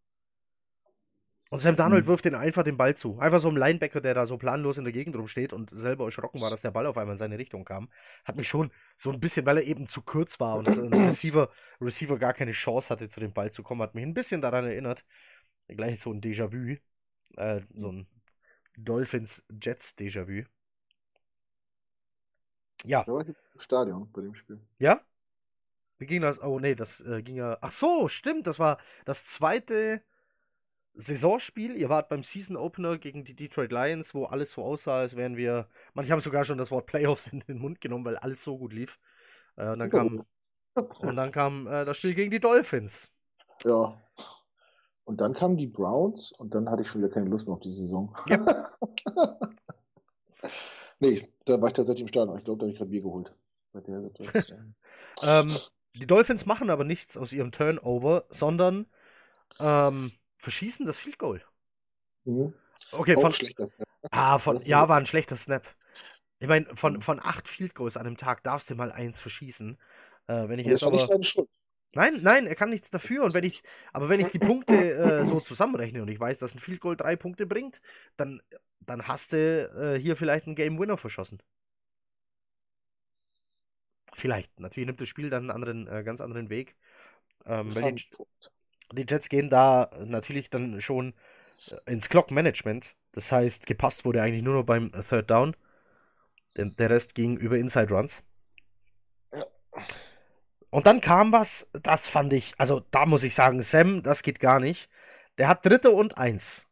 Und 1.50 1.60
Sam 1.60 1.76
Darnold 1.76 2.06
Mhm. 2.06 2.06
wirft 2.06 2.26
den 2.26 2.34
einfach 2.34 2.62
den 2.62 2.76
Ball 2.76 2.94
zu. 2.94 3.18
Einfach 3.20 3.40
so 3.40 3.48
ein 3.48 3.56
Linebacker, 3.56 4.00
der 4.02 4.12
da 4.14 4.26
so 4.26 4.36
planlos 4.36 4.76
in 4.76 4.84
der 4.84 4.92
Gegend 4.92 5.16
rumsteht 5.16 5.52
und 5.54 5.70
selber 5.70 6.04
erschrocken 6.04 6.40
war, 6.42 6.50
dass 6.50 6.60
der 6.62 6.70
Ball 6.72 6.86
auf 6.86 6.98
einmal 6.98 7.14
in 7.14 7.18
seine 7.18 7.38
Richtung 7.38 7.64
kam. 7.64 7.88
Hat 8.24 8.36
mich 8.36 8.48
schon 8.48 8.70
so 8.96 9.10
ein 9.10 9.20
bisschen, 9.20 9.46
weil 9.46 9.56
er 9.58 9.64
eben 9.64 9.86
zu 9.86 10.02
kurz 10.02 10.40
war 10.40 10.58
und 10.58 10.76
ein 10.76 10.92
Receiver, 11.02 11.50
Receiver 11.80 12.18
gar 12.18 12.34
keine 12.34 12.52
Chance 12.52 12.90
hatte, 12.90 13.08
zu 13.08 13.20
dem 13.20 13.32
Ball 13.32 13.50
zu 13.50 13.62
kommen, 13.62 13.80
hat 13.82 13.94
mich 13.94 14.04
ein 14.04 14.14
bisschen 14.14 14.42
daran 14.42 14.66
erinnert. 14.66 15.04
Gleich 15.68 16.00
so 16.00 16.12
ein 16.12 16.20
Déjà-vu. 16.22 16.76
Äh, 17.36 17.62
so 17.76 17.92
ein 17.92 18.08
Dolphins-Jets-Déjà-vu. 18.78 20.44
Ja, 22.84 23.06
Da 23.06 23.12
war 23.12 23.22
ich 23.22 23.28
im 23.30 23.34
Stadion 23.56 24.12
bei 24.12 24.22
dem 24.22 24.36
Spiel. 24.36 24.60
ja? 24.78 25.00
Wie 25.98 26.06
ging 26.06 26.22
das? 26.22 26.40
Oh, 26.42 26.58
nee, 26.60 26.74
das 26.74 27.00
äh, 27.00 27.22
ging 27.22 27.36
ja. 27.36 27.58
Ach 27.60 27.70
so, 27.72 28.08
stimmt, 28.08 28.46
das 28.46 28.58
war 28.58 28.78
das 29.04 29.24
zweite 29.24 30.02
Saisonspiel. 30.94 31.76
Ihr 31.76 31.88
wart 31.88 32.08
beim 32.08 32.22
Season 32.22 32.56
Opener 32.56 32.98
gegen 32.98 33.24
die 33.24 33.34
Detroit 33.34 33.72
Lions, 33.72 34.14
wo 34.14 34.24
alles 34.24 34.52
so 34.52 34.62
aussah, 34.64 35.00
als 35.00 35.16
wären 35.16 35.36
wir. 35.36 35.68
Manche 35.94 36.12
haben 36.12 36.20
sogar 36.20 36.44
schon 36.44 36.58
das 36.58 36.70
Wort 36.70 36.86
Playoffs 36.86 37.28
in 37.28 37.40
den 37.40 37.58
Mund 37.58 37.80
genommen, 37.80 38.04
weil 38.04 38.16
alles 38.16 38.42
so 38.42 38.58
gut 38.58 38.72
lief. 38.72 38.98
Äh, 39.56 39.70
und 39.70 39.78
dann 39.78 39.90
kam, 39.90 40.24
und 40.74 41.16
dann 41.16 41.32
kam 41.32 41.66
äh, 41.66 41.84
das 41.84 41.98
Spiel 41.98 42.14
gegen 42.14 42.30
die 42.30 42.40
Dolphins. 42.40 43.10
Ja. 43.64 44.00
Und 45.04 45.20
dann 45.20 45.32
kamen 45.32 45.56
die 45.56 45.66
Browns 45.66 46.32
und 46.32 46.54
dann 46.54 46.70
hatte 46.70 46.82
ich 46.82 46.88
schon 46.88 47.00
wieder 47.00 47.12
keine 47.12 47.30
Lust 47.30 47.46
mehr 47.46 47.54
auf 47.54 47.60
die 47.60 47.70
Saison. 47.70 48.14
nee, 51.00 51.26
da 51.46 51.60
war 51.60 51.68
ich 51.68 51.74
tatsächlich 51.74 52.02
im 52.02 52.08
Stadion. 52.08 52.36
Ich 52.36 52.44
glaube, 52.44 52.58
da 52.58 52.64
habe 52.64 52.72
ich 52.72 52.78
gerade 52.78 52.90
Bier 52.90 53.02
geholt. 53.02 53.34
Situation. 53.72 54.74
Ähm, 55.22 55.50
die 55.96 56.06
Dolphins 56.06 56.46
machen 56.46 56.70
aber 56.70 56.84
nichts 56.84 57.16
aus 57.16 57.32
ihrem 57.32 57.50
Turnover, 57.50 58.24
sondern 58.30 58.86
ähm, 59.58 60.12
verschießen 60.38 60.86
das 60.86 60.98
Field 60.98 61.18
Goal. 61.18 61.42
mhm. 62.24 62.54
Okay, 62.92 63.16
Auch 63.16 63.22
von, 63.22 63.34
schlechter 63.34 63.66
Snap. 63.66 63.88
ah, 64.10 64.38
von, 64.38 64.62
ja, 64.64 64.88
war 64.88 64.98
ein 64.98 65.06
schlechter 65.06 65.36
Snap. 65.36 65.66
Ich 66.40 66.48
meine, 66.48 66.66
von, 66.76 66.96
Mhm. 66.96 67.02
von 67.02 67.20
acht 67.20 67.48
Field 67.48 67.74
Goals 67.74 67.96
an 67.96 68.06
einem 68.06 68.16
Tag 68.18 68.44
darfst 68.44 68.70
du 68.70 68.74
mal 68.76 68.92
eins 68.92 69.20
verschießen. 69.20 69.78
Äh, 70.28 70.48
wenn 70.48 70.58
ich 70.58 70.66
Und 70.66 70.70
jetzt 70.70 70.82
das 70.82 70.84
war 70.84 70.92
aber, 70.92 70.92
nicht 70.92 71.08
seine 71.08 71.24
Schuld. 71.24 71.48
nein, 71.94 72.20
nein, 72.22 72.46
er 72.46 72.56
kann 72.56 72.70
nichts 72.70 72.90
dafür. 72.90 73.24
Und 73.24 73.34
wenn 73.34 73.44
ich, 73.44 73.62
aber 73.92 74.08
wenn 74.10 74.20
ich 74.20 74.30
die 74.30 74.40
Punkte 74.40 74.94
äh, 75.20 75.24
so 75.24 75.40
zusammenrechne 75.40 76.02
und 76.02 76.08
ich 76.08 76.20
weiß, 76.20 76.38
dass 76.40 76.54
ein 76.54 76.60
Field 76.60 76.80
Goal 76.80 76.96
drei 76.96 77.16
Punkte 77.16 77.46
bringt, 77.46 77.80
dann, 78.16 78.42
dann 78.80 79.08
hast 79.08 79.32
du 79.32 79.96
äh, 79.96 80.00
hier 80.00 80.16
vielleicht 80.16 80.46
einen 80.46 80.56
Game 80.56 80.78
Winner 80.78 80.98
verschossen. 80.98 81.42
Vielleicht. 84.14 84.58
Natürlich 84.60 84.86
nimmt 84.86 85.00
das 85.00 85.08
Spiel 85.08 85.30
dann 85.30 85.44
einen 85.44 85.50
anderen, 85.50 85.86
äh, 85.88 86.02
ganz 86.04 86.20
anderen 86.20 86.50
Weg. 86.50 86.76
Ähm, 87.46 87.74
weil 87.76 87.84
die, 87.84 87.96
die 88.92 89.06
Jets 89.08 89.28
gehen 89.28 89.50
da 89.50 89.90
natürlich 90.04 90.50
dann 90.50 90.80
schon 90.80 91.14
äh, 91.70 91.92
ins 91.92 92.08
Clock-Management. 92.08 92.94
Das 93.12 93.32
heißt, 93.32 93.66
gepasst 93.66 94.04
wurde 94.04 94.22
eigentlich 94.22 94.42
nur 94.42 94.54
noch 94.54 94.64
beim 94.64 94.92
äh, 94.94 95.02
Third 95.02 95.30
Down. 95.30 95.56
Denn 96.56 96.74
der 96.78 96.90
Rest 96.90 97.14
ging 97.14 97.36
über 97.36 97.56
Inside 97.56 97.94
Runs. 97.94 98.22
Ja. 99.32 99.44
Und 100.70 100.86
dann 100.86 101.00
kam 101.00 101.32
was, 101.32 101.68
das 101.82 102.08
fand 102.08 102.32
ich, 102.32 102.52
also 102.58 102.80
da 102.90 103.06
muss 103.06 103.22
ich 103.22 103.34
sagen, 103.34 103.62
Sam, 103.62 104.02
das 104.02 104.22
geht 104.22 104.40
gar 104.40 104.60
nicht. 104.60 104.90
Der 105.38 105.48
hat 105.48 105.64
Dritte 105.64 105.90
und 105.90 106.18
Eins. 106.18 106.66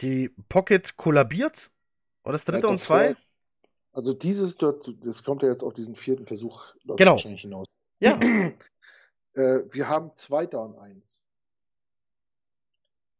Die 0.00 0.30
Pocket 0.48 0.96
kollabiert. 0.96 1.70
Oder 2.24 2.32
das 2.32 2.44
Dritte 2.44 2.66
Ja, 2.66 2.72
und 2.72 2.80
Zwei? 2.80 3.16
Also 3.92 4.14
dieses 4.14 4.56
dort, 4.56 4.90
das 5.04 5.22
kommt 5.22 5.42
ja 5.42 5.48
jetzt 5.48 5.62
auf 5.62 5.74
diesen 5.74 5.94
vierten 5.94 6.26
Versuch 6.26 6.74
Genau. 6.96 7.12
wahrscheinlich 7.12 7.42
hinaus. 7.42 7.68
Ja. 8.00 8.18
Äh, 9.34 9.60
wir 9.70 9.88
haben 9.88 10.12
Zweiter 10.12 10.62
und 10.62 10.78
Eins. 10.78 11.22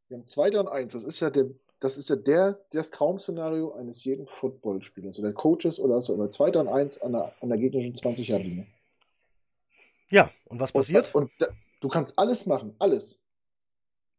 Wir 0.08 0.18
haben 0.18 0.26
Zweiter 0.26 0.60
und 0.60 0.68
Eins. 0.68 0.92
Das 0.92 1.04
ist 1.04 1.20
ja 1.20 1.30
der, 1.30 1.46
das 1.80 1.96
ist 1.96 2.10
ja 2.10 2.16
der, 2.16 2.60
das 2.70 2.90
Traumszenario 2.90 3.72
eines 3.72 4.04
jeden 4.04 4.26
Footballspielers 4.26 5.18
oder 5.18 5.32
Coaches 5.32 5.80
oder 5.80 6.00
so. 6.02 6.14
Oder 6.14 6.30
Zweiter 6.30 6.60
und 6.60 6.68
Eins 6.68 7.00
an 7.00 7.12
der, 7.12 7.32
an 7.40 7.48
der 7.48 7.58
gegnerischen 7.58 7.94
20 7.94 8.28
Yard 8.28 8.42
linie 8.42 8.66
Ja, 10.10 10.30
und 10.46 10.60
was 10.60 10.72
passiert? 10.72 11.14
Und, 11.14 11.30
und 11.40 11.48
du 11.80 11.88
kannst 11.88 12.18
alles 12.18 12.46
machen, 12.46 12.74
alles. 12.78 13.18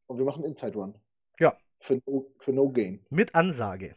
Und 0.07 0.17
wir 0.17 0.25
machen 0.25 0.43
Inside 0.43 0.73
Run. 0.73 0.95
Ja. 1.39 1.57
Für 1.79 2.01
no, 2.05 2.31
für 2.37 2.53
no 2.53 2.69
gain. 2.69 3.05
Mit 3.09 3.35
Ansage. 3.35 3.95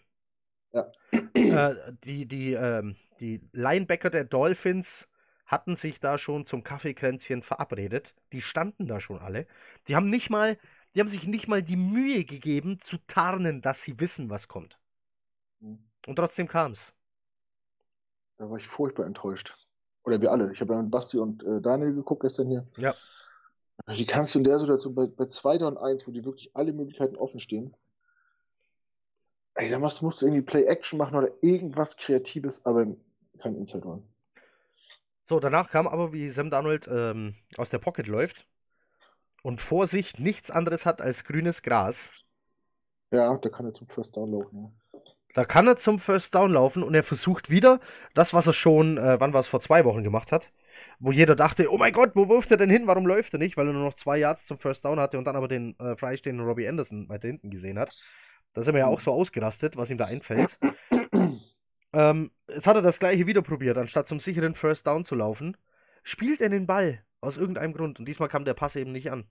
Ja. 0.73 0.93
Äh, 1.35 1.75
die, 2.05 2.27
die, 2.27 2.53
ähm, 2.53 2.97
die 3.21 3.41
Linebacker 3.53 4.11
der 4.11 4.25
Dolphins 4.25 5.09
hatten 5.47 5.77
sich 5.77 6.01
da 6.01 6.19
schon 6.19 6.45
zum 6.45 6.65
Kaffeekränzchen 6.65 7.43
verabredet. 7.43 8.15
Die 8.33 8.41
standen 8.41 8.87
da 8.87 9.01
schon 9.01 9.19
alle. 9.19 9.47
Die 9.89 9.97
haben 9.97 10.11
nicht 10.11 10.29
mal, 10.29 10.59
die 10.95 11.01
haben 11.01 11.09
sich 11.09 11.27
nicht 11.27 11.49
mal 11.49 11.63
die 11.63 11.77
Mühe 11.77 12.25
gegeben 12.25 12.79
zu 12.81 12.99
tarnen, 13.07 13.63
dass 13.63 13.83
sie 13.83 13.99
wissen, 14.01 14.29
was 14.29 14.49
kommt. 14.49 14.79
Mhm. 15.61 15.79
Und 16.07 16.17
trotzdem 16.17 16.49
kam's. 16.49 16.95
Da 18.39 18.51
war 18.51 18.59
ich 18.59 18.67
furchtbar 18.67 19.07
enttäuscht. 19.07 19.57
Oder 20.05 20.21
wir 20.21 20.31
alle. 20.31 20.53
Ich 20.53 20.61
habe 20.61 20.75
ja 20.75 20.83
mit 20.83 20.91
Basti 20.91 21.19
und 21.19 21.43
äh, 21.43 21.61
Daniel 21.61 21.95
geguckt 21.95 22.23
gestern 22.23 22.49
hier. 22.49 22.67
Ja. 22.77 22.95
Wie 23.87 24.07
kannst 24.07 24.35
du 24.35 24.39
in 24.39 24.45
der 24.45 24.59
Situation 24.59 24.95
bei, 24.95 25.07
bei 25.07 25.27
2 25.27 25.65
und 25.65 25.79
1, 25.79 26.07
wo 26.07 26.11
die 26.11 26.25
wirklich 26.25 26.51
alle 26.55 26.73
Möglichkeiten 26.73 27.17
offen 27.17 27.41
stehen, 27.41 27.77
ey, 29.55 29.71
da 29.71 29.79
musst, 29.79 30.03
musst 30.03 30.23
du 30.23 30.27
irgendwie 30.27 30.43
Play-Action 30.43 30.99
machen 30.99 31.17
oder 31.17 31.31
irgendwas 31.41 31.97
Kreatives, 31.97 32.65
aber 32.65 32.87
kein 33.39 33.55
Inside 33.55 33.85
Run. 33.85 34.03
So, 35.29 35.41
danach 35.41 35.71
kam 35.71 35.89
aber, 35.89 36.13
wie 36.13 36.29
Sam 36.29 36.51
Darnold 36.51 36.87
ähm, 36.87 37.35
aus 37.57 37.71
der 37.71 37.79
Pocket 37.79 38.07
läuft 38.07 38.47
und 39.43 39.61
vor 39.61 39.89
sich 39.89 40.21
nichts 40.21 40.53
anderes 40.53 40.87
hat 40.87 41.03
als 41.03 41.25
grünes 41.25 41.63
Gras. 41.63 42.11
Ja, 43.11 43.37
da 43.37 43.49
kann 43.49 43.67
er 43.67 43.73
zum 43.73 43.89
First 43.89 44.17
Down 44.17 44.31
laufen. 44.31 44.73
Ja. 44.93 45.01
Da 45.35 45.45
kann 45.45 45.67
er 45.67 45.77
zum 45.77 45.99
First 45.99 46.33
Down 46.37 46.53
laufen 46.53 46.85
und 46.85 46.95
er 46.95 47.03
versucht 47.03 47.51
wieder 47.51 47.81
das, 48.15 48.35
was 48.35 48.47
er 48.47 48.53
schon, 48.53 48.99
äh, 48.99 49.19
wann 49.19 49.33
war 49.33 49.41
es, 49.41 49.49
vor 49.49 49.59
zwei 49.59 49.85
Wochen 49.85 50.05
gemacht 50.05 50.31
hat. 50.31 50.53
wo 51.01 51.11
jeder 51.11 51.35
dachte, 51.35 51.73
oh 51.73 51.77
mein 51.77 51.93
Gott, 51.93 52.13
wo 52.15 52.29
wirft 52.29 52.53
er 52.53 52.57
denn 52.57 52.71
hin? 52.71 52.87
Warum 52.87 53.05
läuft 53.05 53.33
er 53.33 53.41
nicht? 53.41 53.57
Weil 53.57 53.67
er 53.67 53.73
nur 53.73 53.85
noch 53.85 53.95
zwei 53.95 54.19
Yards 54.19 54.47
zum 54.47 54.59
First 54.59 54.85
Down 54.85 55.01
hatte 55.01 55.19
und 55.19 55.25
dann 55.25 55.35
aber 55.35 55.49
den 55.49 55.77
äh, 55.81 55.97
freistehenden 55.97 56.47
Robbie 56.47 56.69
Anderson 56.69 57.09
weiter 57.09 57.27
hinten 57.27 57.51
gesehen 57.51 57.81
hat. 57.81 58.01
Da 58.55 58.63
sind 58.63 58.75
wir 58.75 58.81
ja 58.81 58.87
auch 58.87 59.01
so 59.01 59.13
ausgerastet, 59.13 59.77
was 59.77 59.91
ihm 59.91 59.99
da 59.99 60.05
einfällt. 60.05 60.57
ähm, 61.97 62.31
jetzt 62.47 62.67
hat 62.67 62.77
er 62.77 62.83
das 62.83 62.99
gleiche 62.99 63.27
wieder 63.27 63.41
probiert, 63.41 63.79
anstatt 63.79 64.07
zum 64.07 64.21
sicheren 64.21 64.55
First 64.55 64.87
Down 64.87 65.03
zu 65.03 65.15
laufen. 65.15 65.57
Spielt 66.03 66.43
er 66.43 66.51
den 66.51 66.67
Ball 66.67 67.03
aus 67.23 67.39
irgendeinem 67.39 67.73
Grund 67.73 67.99
und 67.99 68.07
diesmal 68.07 68.29
kam 68.29 68.45
der 68.45 68.53
Pass 68.53 68.77
eben 68.77 68.93
nicht 68.93 69.11
an. 69.11 69.25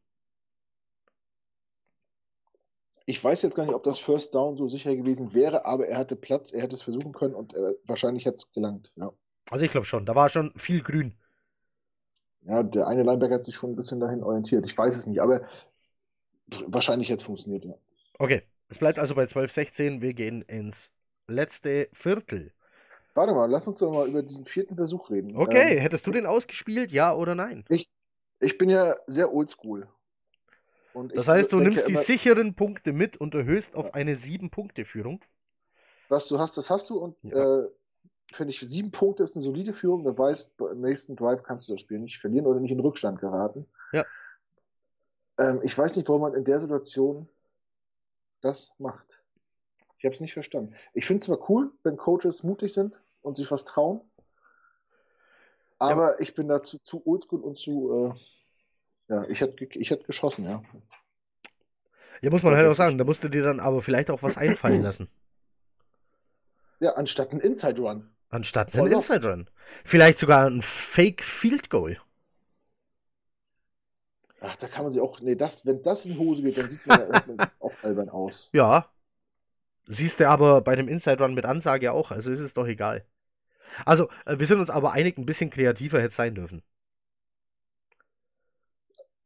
Ich 3.06 3.24
weiß 3.24 3.44
jetzt 3.44 3.56
gar 3.56 3.66
nicht, 3.66 3.76
ob 3.76 3.84
das 3.84 4.00
First 4.00 4.34
Down 4.34 4.58
so 4.58 4.68
sicher 4.68 4.96
gewesen 4.96 5.36
wäre, 5.36 5.66
aber 5.66 5.88
er 5.88 6.00
hatte 6.00 6.16
Platz, 6.16 6.52
er 6.52 6.64
hätte 6.64 6.74
es 6.74 6.82
versuchen 6.82 7.14
können 7.14 7.36
und 7.36 7.54
äh, 7.54 7.74
wahrscheinlich 7.86 8.26
hätte 8.26 8.36
es 8.36 8.52
gelangt. 8.52 8.92
Ja. 8.96 9.14
Also 9.52 9.64
ich 9.64 9.70
glaube 9.70 9.86
schon, 9.86 10.08
da 10.08 10.16
war 10.16 10.30
schon 10.30 10.52
viel 10.56 10.82
grün. 10.82 11.14
Ja, 12.48 12.64
der 12.64 12.88
eine 12.88 13.04
Linebacker 13.04 13.36
hat 13.36 13.46
sich 13.46 13.54
schon 13.54 13.74
ein 13.74 13.76
bisschen 13.76 14.00
dahin 14.00 14.24
orientiert. 14.24 14.66
Ich 14.66 14.76
weiß 14.76 14.98
es 14.98 15.06
nicht, 15.06 15.22
aber 15.22 15.42
wahrscheinlich 16.66 17.10
hätte 17.10 17.20
es 17.20 17.24
funktioniert, 17.24 17.64
ja. 17.64 17.76
Okay, 18.18 18.42
es 18.70 18.80
bleibt 18.80 18.98
also 18.98 19.14
bei 19.14 19.26
12-16. 19.26 20.02
Wir 20.02 20.16
gehen 20.16 20.42
ins 20.42 20.92
letzte 21.28 21.90
Viertel. 21.94 22.55
Warte 23.16 23.34
mal, 23.34 23.50
lass 23.50 23.66
uns 23.66 23.80
doch 23.80 23.92
mal 23.92 24.08
über 24.10 24.22
diesen 24.22 24.46
vierten 24.46 24.76
Versuch 24.76 25.10
reden. 25.10 25.38
Okay, 25.38 25.76
ähm, 25.76 25.80
hättest 25.80 26.06
du 26.06 26.12
den 26.12 26.26
ausgespielt, 26.26 26.92
ja 26.92 27.16
oder 27.16 27.34
nein? 27.34 27.64
Ich, 27.70 27.90
ich 28.42 28.58
bin 28.58 28.70
ja 28.70 28.96
sehr 29.08 29.34
oldschool. 29.34 29.88
das 31.14 31.30
heißt, 31.30 31.54
du 31.54 31.62
nimmst 31.62 31.88
die 31.88 31.96
sicheren 31.96 32.56
Punkte 32.56 32.92
mit 32.92 33.16
und 33.16 33.34
erhöhst 33.34 33.76
auf 33.76 33.94
eine 33.94 34.18
Sieben-Punkte-Führung. 34.18 35.24
Was 36.10 36.28
du 36.28 36.40
hast, 36.40 36.58
das 36.58 36.70
hast 36.70 36.90
du. 36.90 36.98
Und 36.98 37.16
ja. 37.24 37.62
äh, 37.62 37.70
finde 38.34 38.52
ich, 38.52 38.60
sieben 38.60 38.92
Punkte 38.92 39.24
ist 39.24 39.38
eine 39.38 39.44
solide 39.44 39.74
Führung. 39.74 40.04
Du 40.04 40.16
weißt, 40.16 40.52
im 40.60 40.82
nächsten 40.82 41.16
Drive 41.16 41.42
kannst 41.44 41.70
du 41.70 41.74
das 41.74 41.82
Spiel 41.82 42.00
nicht 42.00 42.20
verlieren 42.20 42.46
oder 42.46 42.60
nicht 42.60 42.72
in 42.72 42.82
Rückstand 42.82 43.22
geraten. 43.22 43.66
Ja. 43.94 44.06
Ähm, 45.38 45.62
ich 45.64 45.78
weiß 45.78 45.96
nicht, 45.96 46.10
warum 46.10 46.22
man 46.22 46.34
in 46.34 46.44
der 46.44 46.60
Situation 46.60 47.30
das 48.42 48.74
macht. 48.78 49.24
Ich 50.06 50.08
habe 50.08 50.14
es 50.14 50.22
nicht 50.22 50.34
verstanden. 50.34 50.76
Ich 50.94 51.08
finde 51.08 51.22
es 51.22 51.26
zwar 51.26 51.50
cool, 51.50 51.72
wenn 51.82 51.98
Coaches 51.98 52.44
mutig 52.44 52.72
sind 52.74 53.02
und 53.24 53.38
sich 53.38 53.50
was 53.50 53.66
trauen, 53.66 54.02
aber 55.80 56.12
ja. 56.12 56.20
ich 56.20 56.36
bin 56.36 56.48
dazu 56.48 56.78
zu 56.78 57.02
oldschool 57.08 57.42
und 57.42 57.58
zu, 57.58 58.14
äh, 59.10 59.12
ja, 59.12 59.24
ich 59.24 59.42
hätte 59.42 59.66
ich 59.66 59.90
hätt 59.90 60.06
geschossen, 60.06 60.46
ja. 60.46 60.62
Ja, 62.22 62.30
muss 62.30 62.44
man 62.44 62.54
halt 62.54 62.68
auch 62.68 62.76
sagen, 62.76 63.00
da 63.00 63.04
musst 63.04 63.24
du 63.24 63.30
dir 63.30 63.42
dann 63.42 63.60
aber 63.60 63.82
vielleicht 63.82 64.12
auch 64.12 64.22
was 64.22 64.38
einfallen 64.38 64.82
lassen. 64.84 65.10
Ja, 66.80 66.92
anstatt 66.92 67.32
ein 67.32 67.40
Inside 67.40 67.82
Run. 67.82 68.08
Anstatt 68.30 68.76
ein 68.76 68.86
Inside 68.86 69.28
Run. 69.28 69.50
Vielleicht 69.84 70.20
sogar 70.20 70.48
ein 70.48 70.62
Fake 70.62 71.24
Field 71.24 71.72
Goal. 71.72 71.98
Ach, 74.40 74.56
da 74.58 74.68
kann 74.68 74.84
man 74.84 74.92
sich 74.92 75.02
auch. 75.02 75.20
Nee, 75.22 75.36
das, 75.36 75.66
wenn 75.66 75.82
das 75.82 76.06
in 76.06 76.20
Hose 76.20 76.44
geht, 76.44 76.60
dann 76.60 76.70
sieht 76.70 76.86
man, 76.86 77.10
man 77.38 77.50
auch 77.60 77.74
albern 77.82 78.10
aus. 78.10 78.52
Ja. 78.54 78.92
Siehst 79.88 80.20
du 80.20 80.30
aber 80.30 80.62
bei 80.62 80.76
dem 80.76 80.88
Inside 80.88 81.24
Run 81.24 81.34
mit 81.34 81.46
Ansage 81.46 81.92
auch, 81.92 82.12
also 82.12 82.32
ist 82.32 82.40
es 82.40 82.54
doch 82.54 82.68
egal. 82.68 83.06
Also, 83.86 84.10
äh, 84.26 84.40
wir 84.40 84.48
sind 84.48 84.60
uns 84.60 84.70
aber 84.70 84.94
einig, 84.94 85.18
ein 85.18 85.26
bisschen 85.26 85.50
kreativer 85.50 85.98
hätte 85.98 86.10
es 86.10 86.16
sein 86.16 86.36
dürfen. 86.36 86.64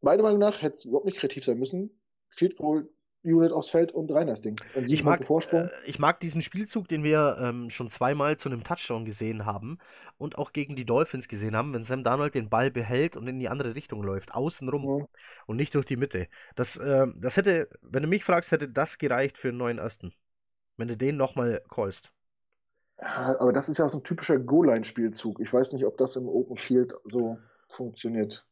Meiner 0.01 0.23
Meinung 0.23 0.39
nach 0.39 0.61
hätte 0.61 0.75
es 0.75 0.85
überhaupt 0.85 1.05
nicht 1.05 1.17
kreativ 1.17 1.43
sein 1.43 1.59
müssen. 1.59 1.91
Field 2.29 2.57
Goal 2.57 2.89
Unit 3.23 3.51
aufs 3.51 3.69
Feld 3.69 3.91
und 3.91 4.09
rein 4.11 4.27
das 4.27 4.39
Ding. 4.39 4.55
Ich 4.87 5.03
mag, 5.03 5.29
äh, 5.51 5.67
ich 5.85 5.99
mag 5.99 6.21
diesen 6.21 6.41
Spielzug, 6.41 6.87
den 6.87 7.03
wir 7.03 7.37
ähm, 7.41 7.69
schon 7.69 7.89
zweimal 7.89 8.37
zu 8.37 8.47
einem 8.47 8.63
Touchdown 8.63 9.03
gesehen 9.03 9.45
haben 9.45 9.77
und 10.17 10.37
auch 10.37 10.53
gegen 10.53 10.77
die 10.77 10.85
Dolphins 10.85 11.27
gesehen 11.27 11.55
haben, 11.55 11.73
wenn 11.73 11.83
Sam 11.83 12.05
Darnold 12.05 12.33
den 12.33 12.49
Ball 12.49 12.71
behält 12.71 13.17
und 13.17 13.27
in 13.27 13.39
die 13.39 13.49
andere 13.49 13.75
Richtung 13.75 14.03
läuft, 14.03 14.33
außenrum 14.33 14.99
ja. 14.99 15.05
und 15.47 15.57
nicht 15.57 15.75
durch 15.75 15.85
die 15.85 15.97
Mitte. 15.97 16.27
Das, 16.55 16.77
äh, 16.77 17.07
das 17.17 17.35
hätte, 17.35 17.67
wenn 17.81 18.03
du 18.03 18.09
mich 18.09 18.23
fragst, 18.23 18.53
hätte 18.53 18.69
das 18.69 18.97
gereicht 18.97 19.37
für 19.37 19.49
einen 19.49 19.57
neuen 19.57 19.79
ersten. 19.79 20.13
Wenn 20.79 20.87
du 20.87 20.95
den 20.95 21.17
nochmal 21.17 21.61
callst. 21.69 22.13
Ja, 23.01 23.37
aber 23.39 23.51
das 23.51 23.67
ist 23.67 23.79
ja 23.79 23.85
auch 23.85 23.89
so 23.89 23.97
ein 23.97 24.03
typischer 24.03 24.39
Goal-Line-Spielzug. 24.39 25.41
Ich 25.41 25.51
weiß 25.51 25.73
nicht, 25.73 25.85
ob 25.85 25.97
das 25.97 26.15
im 26.15 26.27
Open 26.29 26.55
Field 26.55 26.93
so 27.03 27.37
funktioniert. 27.67 28.45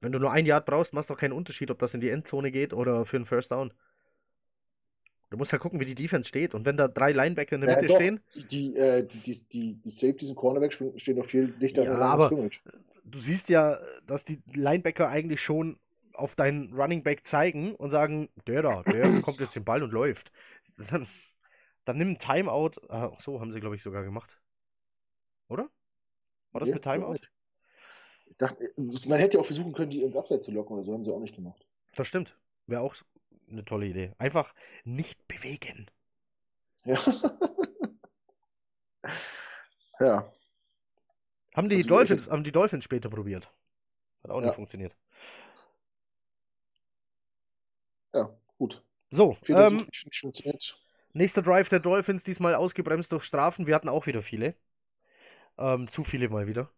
Wenn 0.00 0.12
du 0.12 0.18
nur 0.18 0.32
ein 0.32 0.46
Yard 0.46 0.64
brauchst, 0.64 0.94
machst 0.94 1.10
du 1.10 1.14
doch 1.14 1.20
keinen 1.20 1.32
Unterschied, 1.32 1.70
ob 1.70 1.78
das 1.78 1.92
in 1.92 2.00
die 2.00 2.08
Endzone 2.08 2.50
geht 2.50 2.72
oder 2.72 3.04
für 3.04 3.16
einen 3.16 3.26
First 3.26 3.50
Down. 3.50 3.74
Du 5.28 5.36
musst 5.36 5.52
halt 5.52 5.60
gucken, 5.60 5.78
wie 5.78 5.84
die 5.84 5.94
Defense 5.94 6.26
steht. 6.26 6.54
Und 6.54 6.64
wenn 6.64 6.78
da 6.78 6.88
drei 6.88 7.12
Linebacker 7.12 7.56
in 7.56 7.60
der 7.60 7.76
Mitte 7.76 7.88
doch, 7.88 7.96
stehen. 7.96 8.20
Die, 8.50 8.74
äh, 8.74 9.06
die, 9.06 9.18
die, 9.18 9.42
die, 9.52 9.74
die 9.74 9.90
Safeties 9.90 10.30
und 10.30 10.36
Cornerback 10.36 10.72
stehen 10.72 11.18
noch 11.18 11.26
viel 11.26 11.48
dichter 11.48 11.84
ja, 11.84 11.98
aber 11.98 12.30
Du 13.04 13.20
siehst 13.20 13.50
ja, 13.50 13.78
dass 14.06 14.24
die 14.24 14.40
Linebacker 14.54 15.08
eigentlich 15.08 15.42
schon 15.42 15.78
auf 16.14 16.34
deinen 16.34 16.72
Running 16.74 17.02
Back 17.02 17.24
zeigen 17.24 17.74
und 17.74 17.90
sagen, 17.90 18.28
der 18.46 18.62
da, 18.62 18.82
der 18.82 19.08
bekommt 19.08 19.40
jetzt 19.40 19.54
den 19.54 19.64
Ball 19.64 19.82
und 19.82 19.92
läuft. 19.92 20.32
Dann, 20.90 21.06
dann 21.84 21.98
nimm 21.98 22.10
ein 22.10 22.18
Timeout. 22.18 22.72
Ach, 22.88 23.20
so 23.20 23.40
haben 23.40 23.52
sie, 23.52 23.60
glaube 23.60 23.74
ich, 23.74 23.82
sogar 23.82 24.04
gemacht. 24.04 24.40
Oder? 25.48 25.68
War 26.52 26.60
das 26.60 26.68
ja, 26.68 26.74
mit 26.74 26.84
Timeout? 26.84 27.18
dachte, 28.38 28.72
man 28.76 29.18
hätte 29.18 29.36
ja 29.36 29.40
auch 29.40 29.46
versuchen 29.46 29.72
können, 29.72 29.90
die 29.90 30.02
ins 30.02 30.16
Abseits 30.16 30.46
zu 30.46 30.52
locken 30.52 30.76
oder 30.76 30.84
so, 30.84 30.94
haben 30.94 31.04
sie 31.04 31.12
auch 31.12 31.20
nicht 31.20 31.34
gemacht. 31.34 31.66
Das 31.94 32.08
stimmt. 32.08 32.38
Wäre 32.66 32.82
auch 32.82 32.94
eine 33.50 33.64
tolle 33.64 33.86
Idee. 33.86 34.12
Einfach 34.18 34.54
nicht 34.84 35.26
bewegen. 35.26 35.90
Ja. 36.84 36.98
ja. 40.00 40.32
Haben 41.54 41.68
die, 41.68 41.82
Dolphins, 41.82 42.30
haben 42.30 42.44
die 42.44 42.52
Dolphins 42.52 42.84
später 42.84 43.10
probiert. 43.10 43.52
Hat 44.22 44.30
auch 44.30 44.40
ja. 44.40 44.46
nicht 44.46 44.54
funktioniert. 44.54 44.96
Ja, 48.12 48.32
gut. 48.58 48.84
So, 49.10 49.36
ähm, 49.48 49.86
nächster 51.12 51.42
Drive 51.42 51.68
der 51.68 51.80
Dolphins, 51.80 52.22
diesmal 52.24 52.54
ausgebremst 52.54 53.10
durch 53.12 53.24
Strafen. 53.24 53.66
Wir 53.66 53.74
hatten 53.74 53.88
auch 53.88 54.06
wieder 54.06 54.22
viele. 54.22 54.54
Ähm, 55.56 55.88
zu 55.88 56.04
viele 56.04 56.28
mal 56.28 56.46
wieder. 56.46 56.70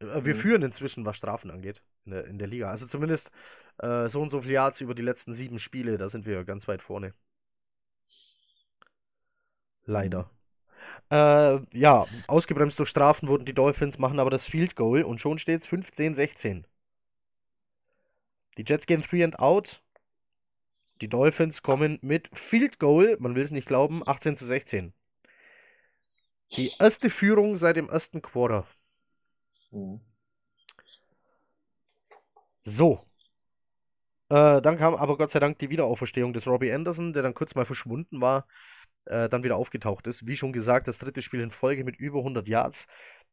Äh, 0.00 0.24
wir 0.24 0.34
mhm. 0.34 0.38
führen 0.38 0.62
inzwischen, 0.62 1.04
was 1.04 1.16
Strafen 1.16 1.50
angeht, 1.50 1.82
in 2.04 2.12
der, 2.12 2.24
in 2.26 2.38
der 2.38 2.48
Liga. 2.48 2.70
Also 2.70 2.86
zumindest 2.86 3.30
äh, 3.78 4.08
so 4.08 4.20
und 4.20 4.30
so 4.30 4.40
viele 4.40 4.54
Yards 4.54 4.80
über 4.80 4.94
die 4.94 5.02
letzten 5.02 5.32
sieben 5.32 5.58
Spiele, 5.58 5.98
da 5.98 6.08
sind 6.08 6.26
wir 6.26 6.44
ganz 6.44 6.68
weit 6.68 6.82
vorne. 6.82 7.14
Leider. 9.84 10.30
Äh, 11.10 11.60
ja, 11.76 12.06
ausgebremst 12.26 12.78
durch 12.78 12.88
Strafen 12.88 13.28
wurden 13.28 13.44
die 13.44 13.54
Dolphins, 13.54 13.98
machen 13.98 14.20
aber 14.20 14.30
das 14.30 14.46
Field 14.46 14.76
Goal 14.76 15.02
und 15.02 15.20
schon 15.20 15.38
steht 15.38 15.62
es 15.62 15.68
15-16. 15.68 16.64
Die 18.56 18.64
Jets 18.66 18.86
gehen 18.86 19.02
3 19.02 19.24
and 19.24 19.38
out. 19.38 19.82
Die 21.00 21.08
Dolphins 21.08 21.62
kommen 21.62 21.98
mit 22.02 22.30
Field 22.32 22.78
Goal, 22.78 23.16
man 23.20 23.34
will 23.34 23.42
es 23.42 23.50
nicht 23.50 23.68
glauben, 23.68 24.02
18 24.06 24.36
zu 24.36 24.46
16. 24.46 24.92
Die 26.52 26.72
erste 26.78 27.10
Führung 27.10 27.56
seit 27.56 27.76
dem 27.76 27.88
ersten 27.88 28.22
Quarter. 28.22 28.66
Mhm. 29.72 30.00
So. 32.64 33.00
Äh, 34.28 34.60
dann 34.60 34.76
kam 34.76 34.94
aber 34.96 35.16
Gott 35.16 35.30
sei 35.30 35.38
Dank 35.38 35.58
die 35.58 35.70
Wiederauferstehung 35.70 36.32
des 36.32 36.46
Robbie 36.48 36.72
Anderson, 36.72 37.12
der 37.12 37.22
dann 37.22 37.34
kurz 37.34 37.54
mal 37.54 37.64
verschwunden 37.64 38.20
war, 38.20 38.46
äh, 39.06 39.28
dann 39.28 39.44
wieder 39.44 39.56
aufgetaucht 39.56 40.06
ist. 40.06 40.26
Wie 40.26 40.36
schon 40.36 40.52
gesagt, 40.52 40.88
das 40.88 40.98
dritte 40.98 41.22
Spiel 41.22 41.40
in 41.40 41.50
Folge 41.50 41.84
mit 41.84 41.96
über 41.96 42.18
100 42.20 42.48
Yards. 42.48 42.86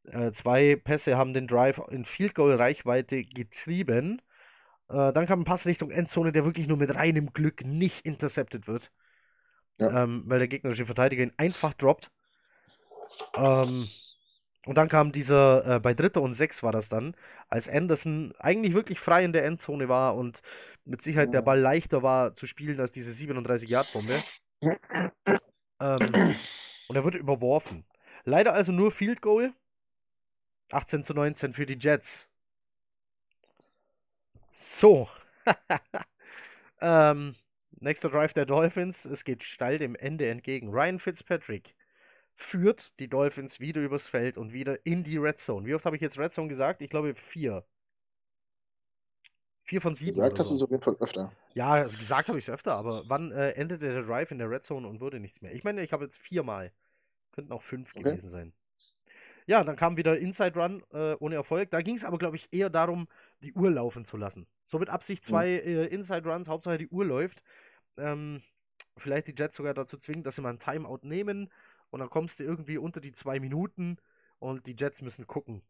Äh, 0.05 0.31
zwei 0.31 0.75
Pässe 0.75 1.17
haben 1.17 1.33
den 1.33 1.47
Drive 1.47 1.81
in 1.89 2.05
Field 2.05 2.35
Goal 2.35 2.55
Reichweite 2.55 3.23
getrieben. 3.23 4.21
Äh, 4.89 5.13
dann 5.13 5.25
kam 5.25 5.41
ein 5.41 5.45
Pass 5.45 5.65
Richtung 5.65 5.91
Endzone, 5.91 6.31
der 6.31 6.45
wirklich 6.45 6.67
nur 6.67 6.77
mit 6.77 6.95
reinem 6.95 7.33
Glück 7.33 7.65
nicht 7.65 8.05
intercepted 8.05 8.67
wird. 8.67 8.91
Ja. 9.77 10.03
Ähm, 10.03 10.23
weil 10.27 10.39
der 10.39 10.47
gegnerische 10.47 10.85
Verteidiger 10.85 11.23
ihn 11.23 11.33
einfach 11.37 11.73
droppt. 11.73 12.11
Ähm, 13.35 13.87
und 14.65 14.77
dann 14.77 14.87
kam 14.87 15.11
dieser, 15.11 15.75
äh, 15.75 15.79
bei 15.79 15.93
Dritter 15.93 16.21
und 16.21 16.35
Sechs 16.35 16.63
war 16.63 16.71
das 16.71 16.87
dann, 16.87 17.15
als 17.49 17.67
Anderson 17.67 18.33
eigentlich 18.39 18.73
wirklich 18.73 18.99
frei 18.99 19.25
in 19.25 19.33
der 19.33 19.45
Endzone 19.45 19.89
war 19.89 20.15
und 20.15 20.41
mit 20.85 21.01
Sicherheit 21.01 21.33
der 21.33 21.41
Ball 21.41 21.59
leichter 21.59 22.01
war 22.03 22.33
zu 22.33 22.47
spielen 22.47 22.79
als 22.79 22.91
diese 22.91 23.11
37-Yard-Bombe. 23.11 24.23
Ähm, 25.81 26.35
und 26.87 26.95
er 26.95 27.03
wird 27.03 27.15
überworfen. 27.15 27.85
Leider 28.23 28.53
also 28.53 28.71
nur 28.71 28.91
Field 28.91 29.21
Goal. 29.21 29.53
18 30.71 31.03
zu 31.03 31.13
19 31.13 31.53
für 31.53 31.65
die 31.65 31.77
Jets. 31.77 32.29
So. 34.53 35.09
ähm, 36.81 37.35
nächster 37.79 38.09
Drive 38.09 38.33
der 38.33 38.45
Dolphins. 38.45 39.05
Es 39.05 39.23
geht 39.23 39.43
steil 39.43 39.77
dem 39.77 39.95
Ende 39.95 40.29
entgegen. 40.29 40.69
Ryan 40.69 40.99
Fitzpatrick 40.99 41.75
führt 42.35 42.99
die 42.99 43.09
Dolphins 43.09 43.59
wieder 43.59 43.81
übers 43.81 44.07
Feld 44.07 44.37
und 44.37 44.53
wieder 44.53 44.85
in 44.85 45.03
die 45.03 45.17
Red 45.17 45.39
Zone. 45.39 45.65
Wie 45.65 45.73
oft 45.73 45.85
habe 45.85 45.95
ich 45.95 46.01
jetzt 46.01 46.17
Red 46.17 46.33
Zone 46.33 46.47
gesagt? 46.47 46.81
Ich 46.81 46.89
glaube 46.89 47.13
vier. 47.15 47.65
Vier 49.61 49.81
von 49.81 49.95
sieben. 49.95 50.11
Gesagt 50.11 50.39
hast 50.39 50.47
so. 50.47 50.53
du 50.53 50.57
es 50.57 50.63
auf 50.63 50.71
jeden 50.71 50.83
Fall 50.83 50.97
öfter. 50.99 51.31
Ja, 51.53 51.71
also 51.71 51.97
gesagt 51.97 52.27
habe 52.27 52.37
ich 52.37 52.45
es 52.45 52.49
öfter, 52.49 52.73
aber 52.75 53.03
wann 53.07 53.31
äh, 53.31 53.51
endete 53.51 53.91
der 53.91 54.03
Drive 54.03 54.31
in 54.31 54.37
der 54.37 54.49
Red 54.49 54.63
Zone 54.63 54.87
und 54.87 54.99
wurde 54.99 55.19
nichts 55.19 55.41
mehr? 55.41 55.53
Ich 55.53 55.63
meine, 55.63 55.83
ich 55.83 55.93
habe 55.93 56.03
jetzt 56.03 56.17
viermal. 56.17 56.71
Könnten 57.31 57.51
auch 57.51 57.63
fünf 57.63 57.95
okay. 57.95 58.03
gewesen 58.03 58.29
sein. 58.29 58.53
Ja, 59.45 59.63
dann 59.63 59.75
kam 59.75 59.97
wieder 59.97 60.17
Inside 60.17 60.59
Run 60.59 60.83
äh, 60.91 61.15
ohne 61.19 61.35
Erfolg. 61.35 61.71
Da 61.71 61.81
ging 61.81 61.95
es 61.95 62.03
aber, 62.03 62.17
glaube 62.17 62.35
ich, 62.35 62.51
eher 62.51 62.69
darum, 62.69 63.07
die 63.41 63.53
Uhr 63.53 63.71
laufen 63.71 64.05
zu 64.05 64.17
lassen. 64.17 64.47
So 64.65 64.79
mit 64.79 64.89
Absicht 64.89 65.25
zwei 65.25 65.49
äh, 65.49 65.87
Inside 65.87 66.29
Runs, 66.29 66.47
Hauptsache 66.47 66.77
die 66.77 66.87
Uhr 66.87 67.05
läuft. 67.05 67.43
Ähm, 67.97 68.41
vielleicht 68.97 69.27
die 69.27 69.35
Jets 69.37 69.55
sogar 69.55 69.73
dazu 69.73 69.97
zwingen, 69.97 70.23
dass 70.23 70.35
sie 70.35 70.41
mal 70.41 70.51
ein 70.51 70.59
Timeout 70.59 70.99
nehmen 71.03 71.51
und 71.89 71.99
dann 71.99 72.09
kommst 72.09 72.39
du 72.39 72.43
irgendwie 72.43 72.77
unter 72.77 73.01
die 73.01 73.13
zwei 73.13 73.39
Minuten 73.39 73.97
und 74.39 74.65
die 74.65 74.75
Jets 74.77 75.01
müssen 75.01 75.27
gucken, 75.27 75.61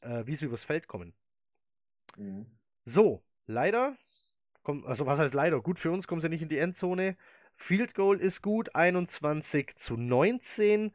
äh, 0.00 0.26
wie 0.26 0.36
sie 0.36 0.46
übers 0.46 0.64
Feld 0.64 0.88
kommen. 0.88 1.14
Mhm. 2.16 2.46
So, 2.84 3.22
leider, 3.46 3.96
komm, 4.62 4.86
also 4.86 5.06
was 5.06 5.18
heißt 5.18 5.34
leider? 5.34 5.60
Gut 5.60 5.78
für 5.78 5.90
uns 5.90 6.06
kommen 6.06 6.20
sie 6.20 6.28
nicht 6.28 6.42
in 6.42 6.48
die 6.48 6.58
Endzone. 6.58 7.16
Field 7.54 7.94
Goal 7.94 8.20
ist 8.20 8.42
gut, 8.42 8.74
21 8.74 9.76
zu 9.76 9.96
19 9.96 10.92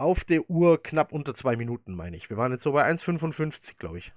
auf 0.00 0.24
der 0.24 0.48
Uhr 0.48 0.82
knapp 0.82 1.12
unter 1.12 1.34
zwei 1.34 1.56
Minuten, 1.56 1.94
meine 1.94 2.16
ich. 2.16 2.30
Wir 2.30 2.36
waren 2.36 2.52
jetzt 2.52 2.62
so 2.62 2.72
bei 2.72 2.84
1,55, 2.90 3.76
glaube 3.76 3.98
ich. 3.98 4.12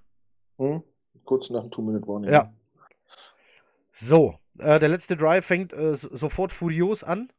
Mhm. 0.58 0.84
Kurz 1.26 1.50
nach 1.50 1.62
dem 1.62 1.72
Two-Minute-Warning. 1.72 2.32
Ja. 2.32 2.54
So, 3.92 4.40
äh, 4.60 4.80
der 4.80 4.90
letzte 4.90 5.16
Drive 5.18 5.46
fängt 5.46 5.74
äh, 5.74 5.96
sofort 5.96 6.52
furios 6.52 7.04
an. 7.04 7.32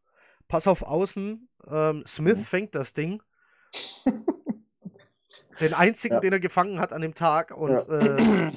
Pass 0.46 0.66
auf 0.66 0.82
Außen. 0.82 1.48
Ähm, 1.66 2.04
Smith 2.06 2.38
Mhm. 2.38 2.44
fängt 2.44 2.74
das 2.74 2.92
Ding. 2.92 3.22
Den 5.60 5.72
einzigen, 5.72 6.14
Ja. 6.16 6.20
den 6.20 6.32
er 6.32 6.40
gefangen 6.40 6.80
hat 6.80 6.92
an 6.92 7.00
dem 7.02 7.14
Tag. 7.14 7.50
Und, 7.56 7.88
äh, 7.88 8.52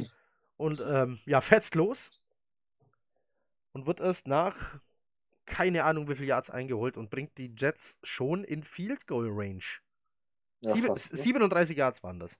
und 0.57 0.83
ähm, 0.87 1.19
ja, 1.25 1.41
fetzt 1.41 1.75
los. 1.75 2.09
Und 3.71 3.85
wird 3.87 3.99
erst 3.99 4.27
nach 4.27 4.79
keine 5.47 5.85
Ahnung 5.85 6.07
wie 6.07 6.15
viel 6.15 6.27
Yards 6.27 6.51
eingeholt 6.51 6.97
und 6.97 7.09
bringt 7.09 7.37
die 7.37 7.53
Jets 7.57 7.97
schon 8.03 8.43
in 8.43 8.61
Field 8.61 9.07
Goal 9.07 9.29
Range. 9.31 9.63
Ja, 10.61 10.71
Sieben, 10.71 10.87
fast, 10.87 11.13
ne? 11.13 11.19
37 11.19 11.77
Yards 11.77 12.03
waren 12.03 12.19
das. 12.19 12.37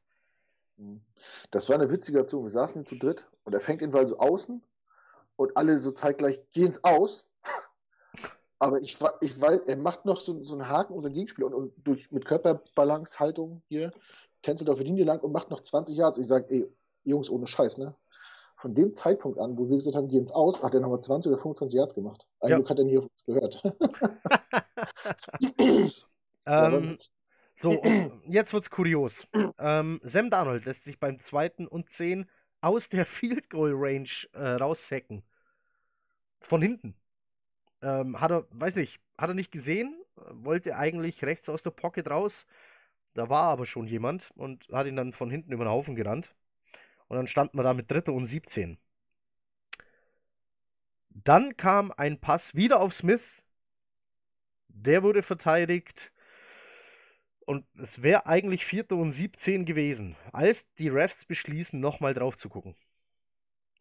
Mhm. 0.75 1.01
Das 1.49 1.67
war 1.69 1.75
eine 1.75 1.89
witzige 1.89 2.19
Aktion. 2.19 2.43
Wir 2.43 2.51
saßen 2.51 2.85
zu 2.85 2.95
dritt 2.95 3.25
und 3.43 3.53
er 3.53 3.59
fängt 3.59 3.81
den 3.81 3.91
Ball 3.91 4.07
so 4.07 4.19
außen 4.19 4.61
und 5.37 5.57
alle 5.57 5.79
so 5.79 5.91
zeitgleich 5.91 6.39
gehen 6.51 6.69
es 6.69 6.83
aus. 6.83 7.27
Aber 8.59 8.81
ich, 8.81 8.97
ich 9.21 9.41
weiß, 9.41 9.61
er 9.67 9.77
macht 9.77 10.05
noch 10.05 10.19
so, 10.19 10.43
so 10.43 10.53
einen 10.53 10.67
Haken 10.67 10.93
um 10.93 11.01
seinen 11.01 11.13
Gegenspieler 11.13 11.47
und, 11.47 11.53
und 11.53 11.73
durch, 11.77 12.11
mit 12.11 12.25
Körperbalance, 12.25 13.19
Haltung 13.19 13.61
hier, 13.67 13.91
tänzelt 14.41 14.69
auf 14.69 14.79
die 14.79 14.83
Linie 14.83 15.05
lang 15.05 15.19
und 15.19 15.31
macht 15.31 15.49
noch 15.49 15.61
20 15.61 15.95
Yards. 15.95 16.17
Ich 16.17 16.27
sage, 16.27 16.47
ey, 16.49 16.67
Jungs, 17.03 17.29
ohne 17.29 17.47
Scheiß, 17.47 17.77
ne? 17.77 17.95
Von 18.57 18.73
dem 18.73 18.93
Zeitpunkt 18.93 19.39
an, 19.39 19.57
wo 19.57 19.69
wir 19.69 19.77
gesagt 19.77 19.95
haben, 19.95 20.07
gehen 20.07 20.21
ins 20.21 20.31
Aus, 20.31 20.63
hat 20.63 20.73
er 20.73 20.79
nochmal 20.79 20.99
20 20.99 21.31
oder 21.31 21.39
25 21.39 21.77
Yards 21.77 21.93
gemacht. 21.93 22.25
Ein 22.39 22.49
Ja. 22.49 22.55
Glück 22.57 22.69
hat 22.69 22.79
er 22.79 22.85
nie 22.85 22.97
auf 22.97 23.05
uns 23.05 23.23
gehört. 23.25 23.63
Ähm, 26.49 26.95
so, 27.57 27.81
jetzt 28.25 28.53
wird's 28.53 28.69
kurios. 28.69 29.27
Ähm, 29.59 29.99
Sam 30.03 30.29
Darnold 30.29 30.63
lässt 30.65 30.85
sich 30.85 30.97
beim 30.97 31.19
zweiten 31.19 31.67
und 31.67 31.89
10 31.89 32.25
aus 32.61 32.87
der 32.89 33.05
Field 33.05 33.49
Goal 33.49 33.73
Range 33.75 34.07
äh, 34.33 34.51
raussacken. 34.51 35.23
Von 36.39 36.61
hinten. 36.61 36.95
Ähm, 37.81 38.19
hat 38.21 38.31
er, 38.31 38.45
weiß 38.51 38.75
nicht, 38.77 38.99
hat 39.17 39.29
er 39.29 39.33
nicht 39.33 39.51
gesehen, 39.51 39.95
wollte 40.15 40.77
eigentlich 40.77 41.23
rechts 41.23 41.49
aus 41.49 41.63
der 41.63 41.71
Pocket 41.71 42.09
raus. 42.09 42.45
Da 43.13 43.29
war 43.29 43.43
aber 43.45 43.65
schon 43.65 43.87
jemand 43.87 44.31
und 44.35 44.67
hat 44.71 44.87
ihn 44.87 44.95
dann 44.95 45.13
von 45.13 45.29
hinten 45.31 45.51
über 45.51 45.65
den 45.65 45.71
Haufen 45.71 45.95
gerannt. 45.95 46.35
Und 47.09 47.17
dann 47.17 47.27
standen 47.27 47.57
wir 47.57 47.63
da 47.63 47.73
mit 47.73 47.91
Dritte 47.91 48.11
und 48.13 48.25
17. 48.25 48.77
Dann 51.09 51.57
kam 51.57 51.91
ein 51.97 52.17
Pass 52.21 52.55
wieder 52.55 52.79
auf 52.79 52.93
Smith. 52.93 53.43
Der 54.69 55.03
wurde 55.03 55.23
verteidigt. 55.23 56.13
Und 57.47 57.65
es 57.79 58.03
wäre 58.03 58.27
eigentlich 58.27 58.63
Vierte 58.65 58.93
und 58.95 59.11
17 59.11 59.65
gewesen, 59.65 60.15
als 60.33 60.71
die 60.75 60.89
Refs 60.89 61.25
beschließen, 61.25 61.79
nochmal 61.79 62.13
drauf 62.13 62.37
zu 62.37 62.47
gucken. 62.49 62.75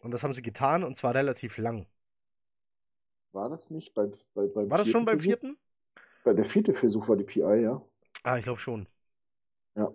Und 0.00 0.10
das 0.12 0.22
haben 0.22 0.32
sie 0.32 0.40
getan 0.42 0.84
und 0.84 0.96
zwar 0.96 1.14
relativ 1.14 1.58
lang. 1.58 1.86
War 3.30 3.48
das 3.48 3.70
nicht 3.70 3.94
beim, 3.94 4.10
bei, 4.34 4.48
beim 4.48 4.72
War 4.72 4.78
das 4.78 4.88
schon 4.88 5.04
beim 5.04 5.18
Versuch? 5.18 5.18
vierten? 5.18 5.58
Bei 6.24 6.34
der 6.34 6.44
vierte 6.46 6.74
Versuch 6.74 7.08
war 7.08 7.16
die 7.16 7.24
PI, 7.24 7.62
ja. 7.62 7.82
Ah, 8.24 8.36
ich 8.38 8.44
glaube 8.44 8.60
schon. 8.60 8.86
Ja. 9.74 9.90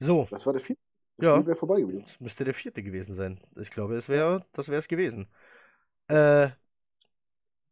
So, 0.00 0.28
Das 0.30 0.46
war 0.46 0.52
der 0.52 0.62
vierte. 0.62 0.80
Das 1.18 1.26
Ja. 1.26 1.46
Wäre 1.46 1.56
vorbei 1.56 1.80
gewesen. 1.80 2.02
das 2.02 2.20
müsste 2.20 2.44
der 2.44 2.54
vierte 2.54 2.82
gewesen 2.82 3.14
sein. 3.14 3.40
Ich 3.56 3.70
glaube, 3.70 3.96
es 3.96 4.08
wäre, 4.08 4.46
das 4.52 4.68
wäre 4.68 4.78
es 4.78 4.88
gewesen. 4.88 5.28
Äh, 6.08 6.50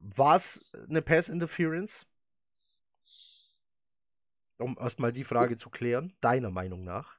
war 0.01 0.37
es 0.37 0.73
eine 0.89 1.03
Pass 1.03 1.29
Interference? 1.29 2.07
Um 4.59 4.77
erstmal 4.81 5.13
die 5.13 5.25
Frage 5.25 5.57
zu 5.57 5.69
klären, 5.71 6.13
deiner 6.21 6.51
Meinung 6.51 6.85
nach. 6.85 7.19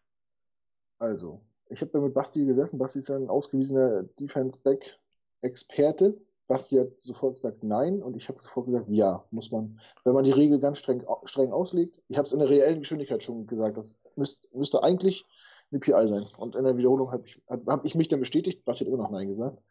Also, 0.97 1.41
ich 1.69 1.81
habe 1.81 1.99
mit 2.01 2.13
Basti 2.13 2.45
gesessen. 2.45 2.77
Basti 2.77 2.99
ist 2.99 3.09
ja 3.09 3.15
ein 3.15 3.29
ausgewiesener 3.29 4.03
Defense-Back-Experte. 4.19 6.17
Basti 6.49 6.77
hat 6.77 6.99
sofort 6.99 7.35
gesagt 7.35 7.63
nein 7.63 8.01
und 8.01 8.17
ich 8.17 8.27
habe 8.27 8.41
sofort 8.41 8.65
gesagt 8.65 8.87
ja, 8.89 9.23
muss 9.29 9.51
man, 9.51 9.79
wenn 10.03 10.13
man 10.13 10.23
die 10.23 10.31
Regel 10.31 10.59
ganz 10.59 10.79
streng, 10.79 11.05
streng 11.25 11.51
auslegt. 11.51 12.01
Ich 12.07 12.17
habe 12.17 12.25
es 12.25 12.33
in 12.33 12.39
der 12.39 12.49
reellen 12.49 12.79
Geschwindigkeit 12.79 13.23
schon 13.23 13.45
gesagt, 13.45 13.77
das 13.77 13.99
müsst, 14.15 14.53
müsste 14.55 14.81
eigentlich 14.81 15.27
eine 15.71 15.79
PI 15.79 16.07
sein. 16.07 16.25
Und 16.37 16.55
in 16.55 16.63
der 16.63 16.75
Wiederholung 16.75 17.11
habe 17.11 17.27
ich, 17.27 17.39
hab, 17.47 17.67
hab 17.67 17.85
ich 17.85 17.93
mich 17.93 18.07
dann 18.07 18.19
bestätigt. 18.19 18.65
Basti 18.65 18.83
hat 18.83 18.91
immer 18.91 19.03
noch 19.03 19.11
nein 19.11 19.27
gesagt. 19.27 19.61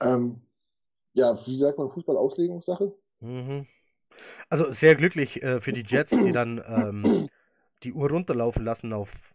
Ähm, 0.00 0.42
ja, 1.12 1.36
wie 1.44 1.56
sagt 1.56 1.76
man 1.76 1.88
Fußball-Auslegungssache? 1.88 2.94
Mhm. 3.18 3.66
Also 4.48 4.70
sehr 4.70 4.94
glücklich 4.94 5.42
äh, 5.42 5.60
für 5.60 5.72
die 5.72 5.84
Jets, 5.84 6.10
die 6.12 6.30
dann 6.30 6.62
ähm, 6.68 7.28
die 7.82 7.92
Uhr 7.92 8.08
runterlaufen 8.08 8.64
lassen 8.64 8.92
auf 8.92 9.33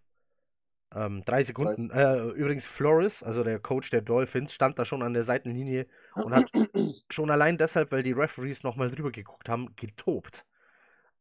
ähm, 0.96 1.24
drei 1.26 1.44
Sekunden. 1.44 1.90
Äh, 1.92 2.22
übrigens, 2.32 2.68
Flores, 2.68 3.24
also 3.24 3.44
der 3.44 3.60
Coach 3.60 3.90
der 3.92 4.02
Dolphins, 4.02 4.54
stand 4.54 4.80
da 4.80 4.86
schon 4.86 5.04
an 5.04 5.14
der 5.14 5.24
Seitenlinie 5.24 5.88
und 6.22 6.34
hat 6.34 6.52
schon 7.12 7.32
allein 7.32 7.58
deshalb, 7.58 7.92
weil 7.92 8.04
die 8.04 8.12
Referees 8.14 8.64
nochmal 8.64 8.92
drüber 8.92 9.12
geguckt 9.12 9.50
haben, 9.50 9.76
getobt. 9.76 10.46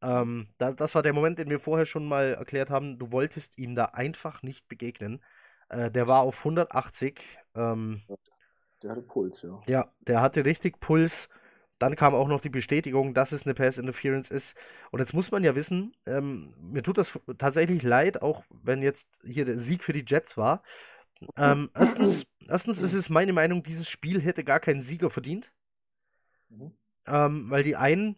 Ähm, 0.03 0.49
da, 0.59 0.73
das 0.73 0.95
war 0.95 1.03
der 1.03 1.13
Moment, 1.15 1.39
den 1.39 1.51
wir 1.51 1.61
vorher 1.61 1.87
schon 1.87 2.07
mal 2.07 2.35
erklärt 2.35 2.71
haben. 2.71 2.99
Du 2.99 3.13
wolltest 3.13 3.59
ihm 3.59 3.75
da 3.75 3.87
einfach 3.87 4.43
nicht 4.43 4.69
begegnen. 4.69 5.23
Äh, 5.69 5.91
der 5.91 6.07
war 6.09 6.21
auf 6.23 6.45
180. 6.45 7.21
Ähm, 7.57 8.03
Der 8.83 8.91
hatte 8.91 9.03
Puls, 9.03 9.43
ja. 9.43 9.63
ja, 9.69 9.93
der 10.01 10.21
hatte 10.21 10.45
richtig 10.45 10.81
Puls. 10.81 11.29
Dann 11.79 11.95
kam 11.95 12.15
auch 12.15 12.29
noch 12.29 12.41
die 12.41 12.49
Bestätigung, 12.49 13.15
dass 13.15 13.33
es 13.33 13.47
eine 13.47 13.55
Pass 13.55 13.79
Interference 13.79 14.31
ist. 14.31 14.57
Und 14.91 14.99
jetzt 14.99 15.15
muss 15.15 15.31
man 15.31 15.45
ja 15.45 15.55
wissen, 15.55 15.97
ähm, 16.07 16.53
mir 16.61 16.83
tut 16.83 16.99
das 16.99 17.19
tatsächlich 17.39 17.83
leid, 17.83 18.21
auch 18.21 18.45
wenn 18.51 18.83
jetzt 18.83 19.21
hier 19.25 19.45
der 19.45 19.59
Sieg 19.59 19.85
für 19.85 19.93
die 19.93 20.05
Jets 20.07 20.37
war. 20.37 20.63
Ähm, 21.37 21.71
erstens, 21.75 22.27
erstens 22.49 22.81
ist 22.81 22.95
es 22.95 23.11
meine 23.11 23.33
Meinung, 23.33 23.63
dieses 23.63 23.89
Spiel 23.89 24.21
hätte 24.21 24.43
gar 24.43 24.61
keinen 24.61 24.83
Sieger 24.83 25.11
verdient. 25.11 25.53
Mhm. 26.49 26.73
Ähm, 27.07 27.51
weil 27.51 27.63
die 27.63 27.77
einen 27.77 28.17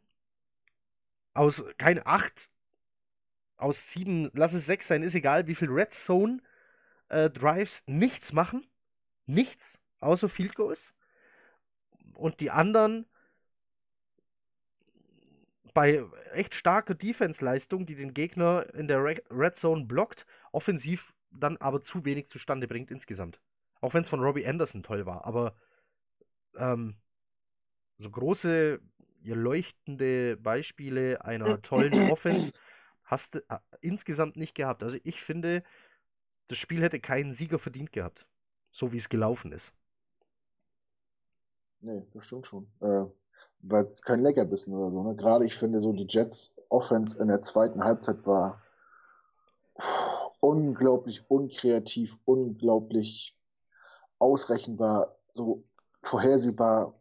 aus 1.35 1.65
keine 1.79 2.07
acht, 2.07 2.51
aus 3.57 3.91
sieben, 3.91 4.31
lass 4.33 4.55
es 4.55 4.67
sechs 4.67 4.89
sein, 4.89 5.03
ist 5.03 5.15
egal, 5.15 5.47
wie 5.47 5.55
viel 5.55 5.71
Red 5.71 5.93
Zone 5.93 6.41
äh, 7.09 7.29
Drives 7.29 7.83
nichts 7.87 8.33
machen. 8.33 8.67
Nichts, 9.27 9.79
außer 10.01 10.29
Field 10.29 10.55
Goals. 10.55 10.95
Und 12.15 12.41
die 12.41 12.51
anderen 12.51 13.07
bei 15.81 16.05
echt 16.33 16.55
starker 16.55 16.95
Defense-Leistung, 16.95 17.87
die 17.87 17.95
den 17.95 18.13
Gegner 18.13 18.67
in 18.75 18.87
der 18.87 19.03
Re 19.03 19.15
Red 19.31 19.57
Zone 19.57 19.87
blockt, 19.87 20.27
offensiv 20.53 21.15
dann 21.31 21.57
aber 21.57 21.81
zu 21.81 22.05
wenig 22.05 22.29
zustande 22.29 22.69
bringt 22.69 22.91
insgesamt. 22.91 23.41
Auch 23.81 23.95
wenn 23.95 24.03
es 24.03 24.11
von 24.11 24.21
Robbie 24.21 24.47
Anderson 24.47 24.83
toll 24.83 25.07
war, 25.07 25.25
aber 25.25 25.55
ähm, 26.57 26.97
so 27.97 28.11
große, 28.11 28.79
leuchtende 29.23 30.37
Beispiele 30.37 31.25
einer 31.25 31.63
tollen 31.63 31.95
Offense 32.11 32.53
hast 33.05 33.37
du 33.37 33.39
äh, 33.49 33.59
insgesamt 33.81 34.37
nicht 34.37 34.55
gehabt. 34.55 34.83
Also 34.83 34.99
ich 35.03 35.23
finde, 35.23 35.63
das 36.49 36.59
Spiel 36.59 36.83
hätte 36.83 37.01
keinen 37.01 37.33
Sieger 37.33 37.59
verdient 37.59 37.91
gehabt, 37.91 38.27
so 38.71 38.93
wie 38.93 38.99
es 38.99 39.09
gelaufen 39.09 39.51
ist. 39.51 39.73
Nee, 41.81 42.03
das 42.13 42.27
stimmt 42.27 42.47
schon. 42.47 42.67
Äh, 42.81 43.07
Weil 43.63 43.85
es 43.85 44.03
kein 44.03 44.23
Leckerbissen 44.23 44.75
oder 44.75 44.91
so. 44.91 45.03
Ne? 45.03 45.15
Gerade 45.17 45.45
ich 45.45 45.55
finde 45.55 45.81
so, 45.81 45.93
die 45.93 46.07
Jets 46.09 46.55
Offense 46.69 47.21
in 47.21 47.29
der 47.29 47.41
zweiten 47.41 47.85
Halbzeit 47.85 48.25
war 48.27 48.63
unglaublich 50.41 51.23
unkreativ, 51.29 52.17
unglaublich 52.25 53.37
ausrechenbar, 54.19 55.17
so 55.33 55.65
vorhersehbar, 56.03 56.95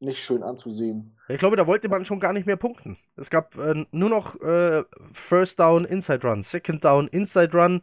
nicht 0.00 0.18
schön 0.18 0.42
anzusehen. 0.42 1.16
Ich 1.28 1.38
glaube, 1.38 1.56
da 1.56 1.66
wollte 1.66 1.88
man 1.88 2.04
schon 2.04 2.18
gar 2.18 2.32
nicht 2.32 2.46
mehr 2.46 2.56
punkten. 2.56 2.98
Es 3.16 3.30
gab 3.30 3.56
äh, 3.56 3.86
nur 3.92 4.10
noch 4.10 4.40
äh, 4.40 4.82
First 5.12 5.60
Down, 5.60 5.84
Inside 5.84 6.26
Run, 6.26 6.42
Second 6.42 6.84
Down, 6.84 7.08
Inside 7.08 7.56
Run, 7.56 7.82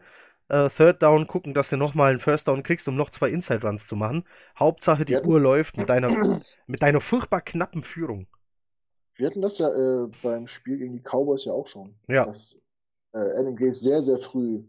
äh, 0.49 0.69
Third 0.69 1.01
Down, 1.01 1.27
gucken, 1.27 1.53
dass 1.53 1.69
du 1.69 1.77
nochmal 1.77 2.11
einen 2.11 2.19
First 2.19 2.47
Down 2.47 2.63
kriegst, 2.63 2.87
um 2.87 2.95
noch 2.95 3.09
zwei 3.09 3.29
Inside 3.29 3.65
Runs 3.65 3.87
zu 3.87 3.95
machen. 3.95 4.25
Hauptsache, 4.57 5.05
die 5.05 5.15
Uhr 5.15 5.39
läuft 5.39 5.77
mit 5.77 5.89
deiner, 5.89 6.09
mit 6.67 6.81
deiner 6.81 7.01
furchtbar 7.01 7.41
knappen 7.41 7.83
Führung. 7.83 8.27
Wir 9.15 9.27
hatten 9.27 9.41
das 9.41 9.57
ja 9.57 9.69
äh, 9.69 10.07
beim 10.23 10.47
Spiel 10.47 10.77
gegen 10.77 10.93
die 10.93 11.01
Cowboys 11.01 11.45
ja 11.45 11.53
auch 11.53 11.67
schon. 11.67 11.95
Ja. 12.07 12.25
Dass 12.25 12.57
äh, 13.13 13.17
Adam 13.17 13.55
Gaze 13.55 13.79
sehr, 13.79 14.01
sehr 14.01 14.19
früh 14.19 14.63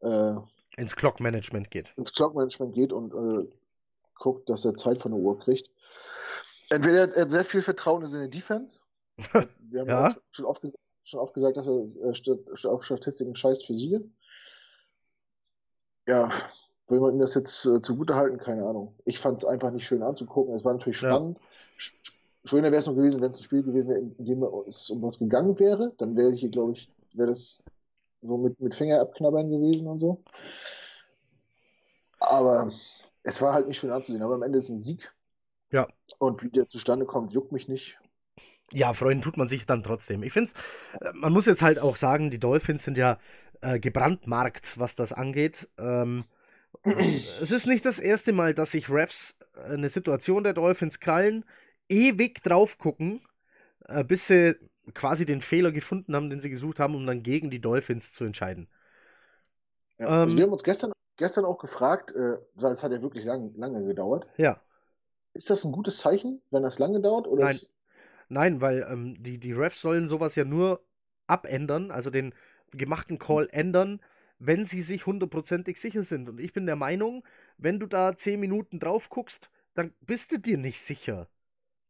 äh, 0.00 0.34
ins 0.76 0.96
Clock-Management 0.96 1.70
geht. 1.70 1.92
Ins 1.96 2.12
Clock-Management 2.12 2.74
geht 2.74 2.92
und 2.92 3.12
äh, 3.12 3.48
guckt, 4.16 4.48
dass 4.48 4.64
er 4.64 4.74
Zeit 4.74 5.00
von 5.00 5.12
der 5.12 5.20
Uhr 5.20 5.38
kriegt. 5.38 5.70
Entweder 6.70 7.14
er 7.14 7.22
hat 7.22 7.30
sehr 7.30 7.44
viel 7.44 7.62
Vertrauen 7.62 8.02
in 8.02 8.08
seine 8.08 8.28
Defense. 8.28 8.80
Wir 9.58 9.80
haben 9.80 9.88
ja. 9.88 10.16
schon, 10.30 10.46
oft, 10.46 10.66
schon 11.02 11.20
oft 11.20 11.34
gesagt, 11.34 11.56
dass 11.56 11.68
er 11.68 11.84
äh, 11.84 12.68
auf 12.68 12.84
Statistiken 12.84 13.36
scheißt 13.36 13.66
für 13.66 13.74
Siege. 13.74 14.02
Ja, 16.06 16.30
will 16.88 17.00
man 17.00 17.14
ihm 17.14 17.20
das 17.20 17.34
jetzt 17.34 17.64
äh, 17.64 17.80
zugute 17.80 18.14
halten? 18.14 18.38
Keine 18.38 18.64
Ahnung. 18.64 18.94
Ich 19.04 19.18
fand 19.18 19.38
es 19.38 19.44
einfach 19.44 19.70
nicht 19.70 19.86
schön 19.86 20.02
anzugucken. 20.02 20.54
Es 20.54 20.64
war 20.64 20.72
natürlich 20.72 20.98
spannend. 20.98 21.38
Ja. 21.38 22.10
Schöner 22.44 22.72
wäre 22.72 22.80
es 22.80 22.86
noch 22.86 22.96
gewesen, 22.96 23.20
wenn 23.20 23.30
es 23.30 23.38
ein 23.38 23.44
Spiel 23.44 23.62
gewesen 23.62 23.88
wäre, 23.88 24.00
in 24.00 24.24
dem 24.24 24.42
es 24.66 24.90
um 24.90 25.00
was 25.02 25.18
gegangen 25.18 25.58
wäre. 25.58 25.92
Dann 25.98 26.16
wäre 26.16 26.32
hier, 26.32 26.48
glaube 26.48 26.72
ich, 26.72 26.90
wäre 27.12 27.28
das 27.28 27.62
so 28.20 28.36
mit, 28.36 28.60
mit 28.60 28.74
Finger 28.74 29.00
abknabbern 29.00 29.48
gewesen 29.48 29.86
und 29.86 29.98
so. 29.98 30.22
Aber 32.18 32.72
es 33.22 33.40
war 33.40 33.54
halt 33.54 33.68
nicht 33.68 33.78
schön 33.78 33.92
anzusehen. 33.92 34.22
Aber 34.22 34.34
am 34.34 34.42
Ende 34.42 34.58
ist 34.58 34.68
ein 34.68 34.76
Sieg. 34.76 35.12
Ja. 35.70 35.88
Und 36.18 36.42
wie 36.42 36.50
der 36.50 36.68
zustande 36.68 37.06
kommt, 37.06 37.32
juckt 37.32 37.52
mich 37.52 37.68
nicht. 37.68 37.98
Ja, 38.72 38.92
freuen 38.92 39.20
tut 39.20 39.36
man 39.36 39.48
sich 39.48 39.66
dann 39.66 39.82
trotzdem. 39.82 40.22
Ich 40.22 40.32
finde 40.32 40.50
es, 40.50 41.00
äh, 41.00 41.12
man 41.14 41.32
muss 41.32 41.46
jetzt 41.46 41.62
halt 41.62 41.78
auch 41.78 41.96
sagen, 41.96 42.30
die 42.30 42.40
Dolphins 42.40 42.84
sind 42.84 42.96
ja 42.96 43.18
äh, 43.62 43.78
gebrandmarkt, 43.78 44.78
was 44.78 44.94
das 44.94 45.12
angeht. 45.12 45.68
Ähm, 45.78 46.24
es 47.40 47.50
ist 47.50 47.66
nicht 47.66 47.84
das 47.84 47.98
erste 47.98 48.32
Mal, 48.32 48.54
dass 48.54 48.72
sich 48.72 48.90
Refs 48.90 49.38
eine 49.54 49.88
Situation 49.88 50.44
der 50.44 50.52
Dolphins 50.52 51.00
krallen, 51.00 51.44
ewig 51.88 52.42
drauf 52.42 52.78
gucken, 52.78 53.20
äh, 53.86 54.04
bis 54.04 54.26
sie 54.26 54.56
quasi 54.94 55.24
den 55.24 55.40
Fehler 55.40 55.72
gefunden 55.72 56.14
haben, 56.14 56.28
den 56.28 56.40
sie 56.40 56.50
gesucht 56.50 56.80
haben, 56.80 56.94
um 56.94 57.06
dann 57.06 57.22
gegen 57.22 57.50
die 57.50 57.60
Dolphins 57.60 58.12
zu 58.12 58.24
entscheiden. 58.24 58.68
Ja, 59.98 60.08
also 60.08 60.32
ähm, 60.32 60.36
wir 60.36 60.44
haben 60.44 60.52
uns 60.52 60.64
gestern, 60.64 60.92
gestern 61.16 61.44
auch 61.44 61.58
gefragt, 61.58 62.12
äh, 62.12 62.38
es 62.66 62.82
hat 62.82 62.92
ja 62.92 63.00
wirklich 63.00 63.24
lang, 63.24 63.54
lange 63.54 63.84
gedauert. 63.86 64.26
Ja. 64.36 64.60
Ist 65.34 65.50
das 65.50 65.64
ein 65.64 65.72
gutes 65.72 65.98
Zeichen, 65.98 66.42
wenn 66.50 66.62
das 66.62 66.78
lange 66.78 67.00
dauert? 67.00 67.26
Oder 67.26 67.44
Nein. 67.44 67.60
Nein, 68.28 68.60
weil 68.60 68.86
ähm, 68.90 69.22
die, 69.22 69.38
die 69.38 69.52
Refs 69.52 69.82
sollen 69.82 70.08
sowas 70.08 70.34
ja 70.36 70.44
nur 70.44 70.82
abändern, 71.26 71.90
also 71.90 72.08
den 72.08 72.34
gemachten 72.72 73.18
Call 73.18 73.48
ändern, 73.52 74.00
wenn 74.38 74.64
sie 74.64 74.82
sich 74.82 75.06
hundertprozentig 75.06 75.78
sicher 75.78 76.02
sind. 76.02 76.28
Und 76.28 76.40
ich 76.40 76.52
bin 76.52 76.66
der 76.66 76.76
Meinung, 76.76 77.24
wenn 77.58 77.78
du 77.78 77.86
da 77.86 78.16
zehn 78.16 78.40
Minuten 78.40 78.80
drauf 78.80 79.08
guckst, 79.08 79.50
dann 79.74 79.92
bist 80.00 80.32
du 80.32 80.38
dir 80.38 80.58
nicht 80.58 80.80
sicher. 80.80 81.28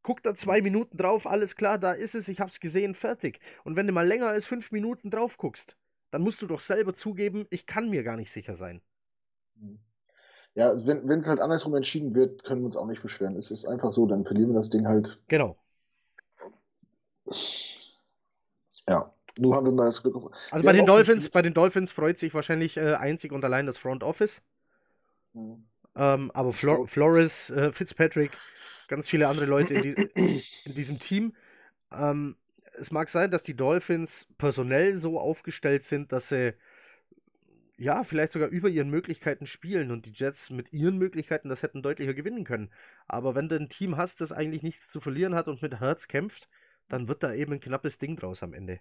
Guck 0.02 0.22
da 0.22 0.34
zwei 0.34 0.60
Minuten 0.60 0.96
drauf, 0.96 1.26
alles 1.26 1.54
klar, 1.54 1.78
da 1.78 1.92
ist 1.92 2.14
es, 2.14 2.28
ich 2.28 2.40
hab's 2.40 2.60
gesehen, 2.60 2.94
fertig. 2.94 3.40
Und 3.64 3.76
wenn 3.76 3.86
du 3.86 3.92
mal 3.92 4.06
länger 4.06 4.28
als 4.28 4.44
fünf 4.44 4.72
Minuten 4.72 5.10
drauf 5.10 5.38
guckst, 5.38 5.76
dann 6.10 6.22
musst 6.22 6.42
du 6.42 6.46
doch 6.46 6.60
selber 6.60 6.92
zugeben, 6.92 7.46
ich 7.50 7.66
kann 7.66 7.88
mir 7.88 8.02
gar 8.02 8.16
nicht 8.16 8.30
sicher 8.30 8.54
sein. 8.54 8.82
Mhm. 9.54 9.78
Ja, 10.54 10.74
wenn 10.86 11.18
es 11.18 11.28
halt 11.28 11.40
andersrum 11.40 11.74
entschieden 11.74 12.14
wird, 12.14 12.44
können 12.44 12.60
wir 12.60 12.66
uns 12.66 12.76
auch 12.76 12.86
nicht 12.86 13.00
beschweren. 13.00 13.36
Es 13.36 13.50
ist 13.50 13.64
einfach 13.64 13.94
so, 13.94 14.04
dann 14.04 14.26
verlieren 14.26 14.50
wir 14.50 14.56
das 14.56 14.68
Ding 14.68 14.86
halt. 14.86 15.18
Genau. 15.28 15.56
Ja, 18.86 19.14
nur 19.38 19.56
haben 19.56 19.66
wir 19.66 19.72
mal 19.72 19.86
das 19.86 20.02
Glück. 20.02 20.16
Also 20.50 20.64
bei 20.64 20.72
den, 20.72 20.86
Dolphins, 20.86 21.30
bei 21.30 21.42
den 21.42 21.54
Dolphins 21.54 21.90
freut 21.90 22.18
sich 22.18 22.34
wahrscheinlich 22.34 22.76
äh, 22.76 22.94
einzig 22.94 23.32
und 23.32 23.44
allein 23.44 23.66
das 23.66 23.78
Front 23.78 24.02
Office. 24.02 24.42
Mhm. 25.32 25.64
Ähm, 25.94 26.30
aber 26.32 26.52
Flor 26.52 26.86
Flores, 26.86 27.50
äh, 27.50 27.72
Fitzpatrick, 27.72 28.32
ganz 28.88 29.08
viele 29.08 29.28
andere 29.28 29.46
Leute 29.46 29.74
in, 29.74 29.82
die, 29.82 30.42
in 30.64 30.74
diesem 30.74 30.98
Team. 30.98 31.34
Ähm, 31.92 32.36
es 32.78 32.90
mag 32.90 33.10
sein, 33.10 33.30
dass 33.30 33.42
die 33.42 33.56
Dolphins 33.56 34.26
personell 34.38 34.96
so 34.96 35.20
aufgestellt 35.20 35.84
sind, 35.84 36.12
dass 36.12 36.28
sie 36.28 36.54
ja, 37.82 38.04
vielleicht 38.04 38.32
sogar 38.32 38.48
über 38.48 38.68
ihren 38.68 38.90
Möglichkeiten 38.90 39.46
spielen 39.46 39.90
und 39.90 40.06
die 40.06 40.12
Jets 40.14 40.50
mit 40.50 40.72
ihren 40.72 40.98
Möglichkeiten 40.98 41.48
das 41.48 41.62
hätten 41.62 41.82
deutlicher 41.82 42.14
gewinnen 42.14 42.44
können. 42.44 42.70
Aber 43.08 43.34
wenn 43.34 43.48
du 43.48 43.56
ein 43.56 43.68
Team 43.68 43.96
hast, 43.96 44.20
das 44.20 44.30
eigentlich 44.30 44.62
nichts 44.62 44.88
zu 44.88 45.00
verlieren 45.00 45.34
hat 45.34 45.48
und 45.48 45.62
mit 45.62 45.80
Herz 45.80 46.06
kämpft, 46.06 46.48
dann 46.88 47.08
wird 47.08 47.22
da 47.22 47.34
eben 47.34 47.54
ein 47.54 47.60
knappes 47.60 47.98
Ding 47.98 48.16
draus 48.16 48.42
am 48.42 48.54
Ende. 48.54 48.78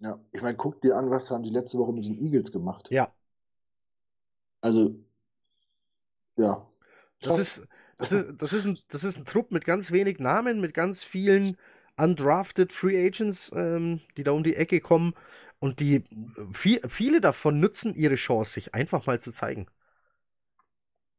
Ja, 0.00 0.18
ich 0.32 0.42
meine, 0.42 0.56
guck 0.56 0.80
dir 0.82 0.96
an, 0.96 1.10
was 1.10 1.30
haben 1.30 1.42
die 1.42 1.50
letzte 1.50 1.78
Woche 1.78 1.92
mit 1.92 2.04
den 2.04 2.18
Eagles 2.22 2.52
gemacht. 2.52 2.88
Ja. 2.90 3.12
Also, 4.60 4.94
ja. 6.36 6.66
Das 7.20 7.38
ist, 7.38 7.62
das, 7.98 8.12
ist, 8.12 8.42
das, 8.42 8.52
ist 8.52 8.66
ein, 8.66 8.78
das 8.88 9.04
ist 9.04 9.16
ein 9.16 9.24
Trupp 9.24 9.52
mit 9.52 9.64
ganz 9.64 9.90
wenig 9.90 10.18
Namen, 10.18 10.60
mit 10.60 10.74
ganz 10.74 11.02
vielen 11.02 11.56
undrafted 11.96 12.72
Free 12.72 13.06
Agents, 13.06 13.50
ähm, 13.54 14.00
die 14.16 14.24
da 14.24 14.32
um 14.32 14.44
die 14.44 14.56
Ecke 14.56 14.80
kommen 14.80 15.14
und 15.58 15.80
die 15.80 16.04
viel, 16.52 16.80
viele 16.88 17.20
davon 17.20 17.60
nutzen 17.60 17.94
ihre 17.94 18.16
Chance, 18.16 18.52
sich 18.52 18.74
einfach 18.74 19.06
mal 19.06 19.18
zu 19.18 19.32
zeigen. 19.32 19.66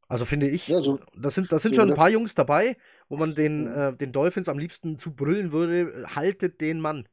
Also 0.07 0.23
finde 0.23 0.47
ich, 0.47 0.67
ja, 0.67 0.79
so, 0.81 0.99
das 1.17 1.35
sind, 1.35 1.51
das 1.51 1.63
sind 1.63 1.75
so 1.75 1.81
schon 1.81 1.91
ein 1.91 1.97
paar 1.97 2.09
Jungs 2.09 2.33
dabei, 2.33 2.77
wo 3.09 3.17
man 3.17 3.35
den, 3.35 3.67
äh, 3.67 3.93
den 3.93 4.13
Dolphins 4.13 4.47
am 4.47 4.57
liebsten 4.57 4.97
zu 4.97 5.13
brüllen 5.13 5.51
würde, 5.51 6.05
haltet 6.15 6.61
den 6.61 6.79
Mann. 6.79 7.07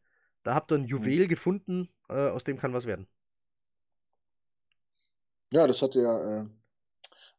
Da 0.45 0.55
habt 0.55 0.71
ihr 0.71 0.77
ein 0.77 0.85
Juwel 0.85 1.25
mhm. 1.25 1.29
gefunden, 1.29 1.89
äh, 2.09 2.29
aus 2.29 2.45
dem 2.45 2.59
kann 2.59 2.73
was 2.73 2.87
werden. 2.87 3.09
Ja, 5.51 5.67
das 5.67 5.83
hat 5.83 5.95
ja 5.95 6.43
äh, 6.43 6.45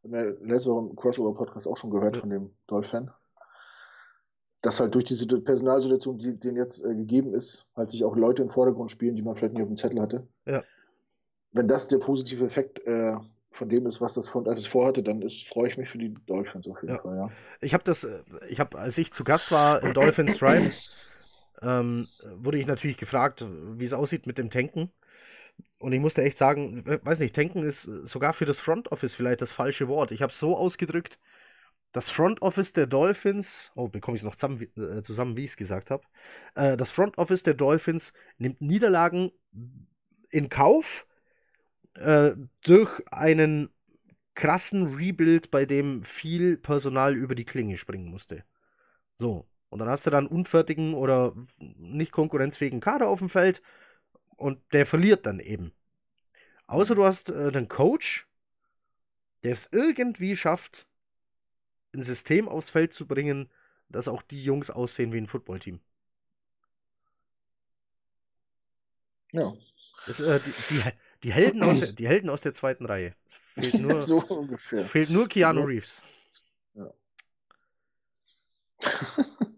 letzte 0.04 0.72
Woche 0.72 0.90
im 0.90 0.96
Crossover-Podcast 0.96 1.68
auch 1.68 1.78
schon 1.78 1.92
gehört 1.92 2.16
ja. 2.16 2.22
von 2.22 2.30
dem 2.30 2.52
Dolphin. 2.68 3.10
Dass 4.62 4.80
halt 4.80 4.96
durch 4.96 5.06
diese 5.06 5.28
Personalsituation, 5.28 6.18
die 6.18 6.40
denen 6.40 6.58
jetzt 6.58 6.84
äh, 6.84 6.96
gegeben 6.96 7.34
ist, 7.34 7.66
halt 7.76 7.92
sich 7.92 8.04
auch 8.04 8.16
Leute 8.16 8.42
im 8.42 8.50
Vordergrund 8.50 8.90
spielen, 8.90 9.16
die 9.16 9.22
man 9.22 9.36
vielleicht 9.36 9.54
nicht 9.54 9.62
auf 9.62 9.70
dem 9.70 9.78
Zettel 9.78 10.02
hatte. 10.02 10.28
Ja. 10.46 10.64
Wenn 11.52 11.68
das 11.68 11.88
der 11.88 12.00
positive 12.00 12.46
Effekt 12.46 12.80
äh, 12.88 13.16
von 13.52 13.70
dem 13.70 13.86
ist, 13.86 14.02
was 14.02 14.14
das 14.14 14.28
Front 14.28 14.48
Office 14.48 14.66
vorhatte, 14.66 15.04
dann 15.04 15.22
ist, 15.22 15.48
freue 15.48 15.70
ich 15.70 15.78
mich 15.78 15.90
für 15.90 15.98
die 15.98 16.14
Dolphins 16.26 16.68
auf 16.68 16.82
jeden 16.82 16.96
ja. 16.96 17.02
Fall, 17.02 17.16
ja. 17.16 17.32
Ich 17.62 17.74
habe 17.74 17.84
das, 17.84 18.04
äh, 18.04 18.24
ich 18.50 18.60
habe, 18.60 18.78
als 18.78 18.98
ich 18.98 19.14
zu 19.14 19.24
Gast 19.24 19.52
war 19.52 19.84
im 19.84 19.94
Dolphins 19.94 20.38
Drive, 20.40 20.98
ähm, 21.66 22.08
wurde 22.38 22.60
ich 22.60 22.68
natürlich 22.68 22.98
gefragt, 22.98 23.44
wie 23.48 23.86
es 23.86 23.94
aussieht 23.94 24.28
mit 24.28 24.38
dem 24.38 24.50
Tanken. 24.50 24.92
Und 25.78 25.94
ich 25.94 26.00
musste 26.00 26.24
echt 26.24 26.38
sagen, 26.38 26.84
weiß 26.86 27.20
nicht, 27.20 27.36
Tanken 27.36 27.64
ist 27.64 27.84
sogar 27.84 28.34
für 28.34 28.46
das 28.46 28.60
Front 28.60 28.92
Office 28.92 29.16
vielleicht 29.16 29.42
das 29.42 29.52
falsche 29.52 29.88
Wort. 29.88 30.12
Ich 30.12 30.22
habe 30.22 30.32
es 30.32 30.40
so 30.40 30.58
ausgedrückt, 30.58 31.20
das 31.92 32.10
Front 32.10 32.42
Office 32.42 32.74
der 32.74 32.88
Dolphins, 32.88 33.72
oh, 33.76 33.88
bekomme 33.88 34.16
ich 34.16 34.22
es 34.22 34.26
noch 34.26 34.36
zusammen, 34.36 34.62
äh, 34.78 35.02
zusammen 35.02 35.38
wie 35.38 35.46
ich 35.46 35.52
es 35.52 35.58
gesagt 35.58 35.92
habe, 35.92 36.04
äh, 36.56 36.76
das 36.78 36.92
Front 36.92 37.18
Office 37.18 37.44
der 37.44 37.54
Dolphins 37.54 38.14
nimmt 38.38 38.62
Niederlagen 38.62 39.32
in 40.30 40.50
Kauf, 40.50 41.08
äh, 41.96 42.32
durch 42.64 43.02
einen 43.12 43.70
krassen 44.34 44.96
Rebuild, 44.96 45.52
bei 45.52 45.66
dem 45.66 46.04
viel 46.04 46.58
Personal 46.58 47.16
über 47.16 47.36
die 47.36 47.46
Klinge 47.46 47.78
springen 47.78 48.10
musste. 48.10 48.44
So. 49.16 49.48
Und 49.70 49.80
dann 49.80 49.90
hast 49.90 50.06
du 50.06 50.10
dann 50.10 50.28
unfertigen 50.28 50.94
oder 50.94 51.34
nicht 51.58 52.12
konkurrenzfähigen 52.12 52.80
Kader 52.80 53.08
auf 53.08 53.20
dem 53.20 53.30
Feld 53.30 53.62
und 54.38 54.62
der 54.74 54.86
verliert 54.86 55.26
dann 55.26 55.40
eben. 55.40 55.74
Außer 56.68 56.96
du 56.96 57.06
hast 57.06 57.30
äh, 57.30 57.48
einen 57.48 57.68
Coach, 57.68 58.28
der 59.44 59.52
es 59.54 59.70
irgendwie 59.72 60.36
schafft, 60.36 60.88
ein 61.94 62.02
System 62.02 62.48
aufs 62.48 62.70
Feld 62.70 62.94
zu 62.94 63.08
bringen, 63.08 63.50
dass 63.90 64.08
auch 64.08 64.22
die 64.22 64.44
Jungs 64.44 64.70
aussehen 64.70 65.14
wie 65.14 65.18
ein 65.18 65.28
Footballteam. 65.28 65.80
Ja. 69.32 69.54
Das, 70.08 70.20
äh, 70.20 70.40
die, 70.40 70.54
die, 70.70 70.84
die 71.24 71.34
Helden 71.34 71.64
aus 71.64 71.80
der, 71.80 71.92
die 71.92 72.08
Helden 72.08 72.30
aus 72.30 72.42
der 72.42 72.54
zweiten 72.54 72.86
Reihe. 72.86 73.16
Es 73.26 73.36
fehlt 73.36 73.76
nur, 73.76 74.04
so 74.08 74.20
ungefähr. 74.20 74.86
Fehlt 74.86 75.10
nur 75.10 75.28
Keanu 75.28 75.64
Reeves. 75.64 76.02
Ja. 76.74 76.94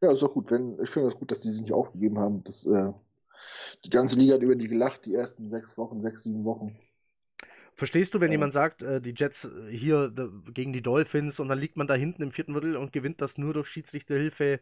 ja, 0.00 0.10
ist 0.10 0.22
auch 0.22 0.32
gut. 0.32 0.50
Wenn, 0.50 0.78
ich 0.82 0.90
finde 0.90 1.08
das 1.08 1.18
gut, 1.18 1.30
dass 1.30 1.40
die 1.40 1.50
sich 1.50 1.62
nicht 1.62 1.72
aufgegeben 1.72 2.18
haben. 2.18 2.42
Das, 2.44 2.66
äh, 2.66 2.92
die 3.84 3.90
ganze 3.90 4.18
Liga 4.18 4.34
hat 4.34 4.42
über 4.42 4.56
die 4.56 4.68
gelacht, 4.68 5.06
die 5.06 5.14
ersten 5.14 5.48
sechs 5.48 5.76
Wochen, 5.78 6.00
sechs, 6.00 6.24
sieben 6.24 6.44
Wochen. 6.44 6.76
Verstehst 7.74 8.14
du, 8.14 8.20
wenn 8.20 8.28
ja. 8.28 8.32
jemand 8.32 8.52
sagt, 8.52 8.82
äh, 8.82 9.00
die 9.00 9.14
Jets 9.16 9.48
hier 9.70 10.12
gegen 10.52 10.72
die 10.72 10.82
Dolphins 10.82 11.38
und 11.38 11.48
dann 11.48 11.58
liegt 11.58 11.76
man 11.76 11.86
da 11.86 11.94
hinten 11.94 12.22
im 12.22 12.32
vierten 12.32 12.52
Viertel 12.52 12.76
und 12.76 12.92
gewinnt 12.92 13.20
das 13.20 13.38
nur 13.38 13.54
durch 13.54 13.68
Schiedsrichterhilfe? 13.68 14.60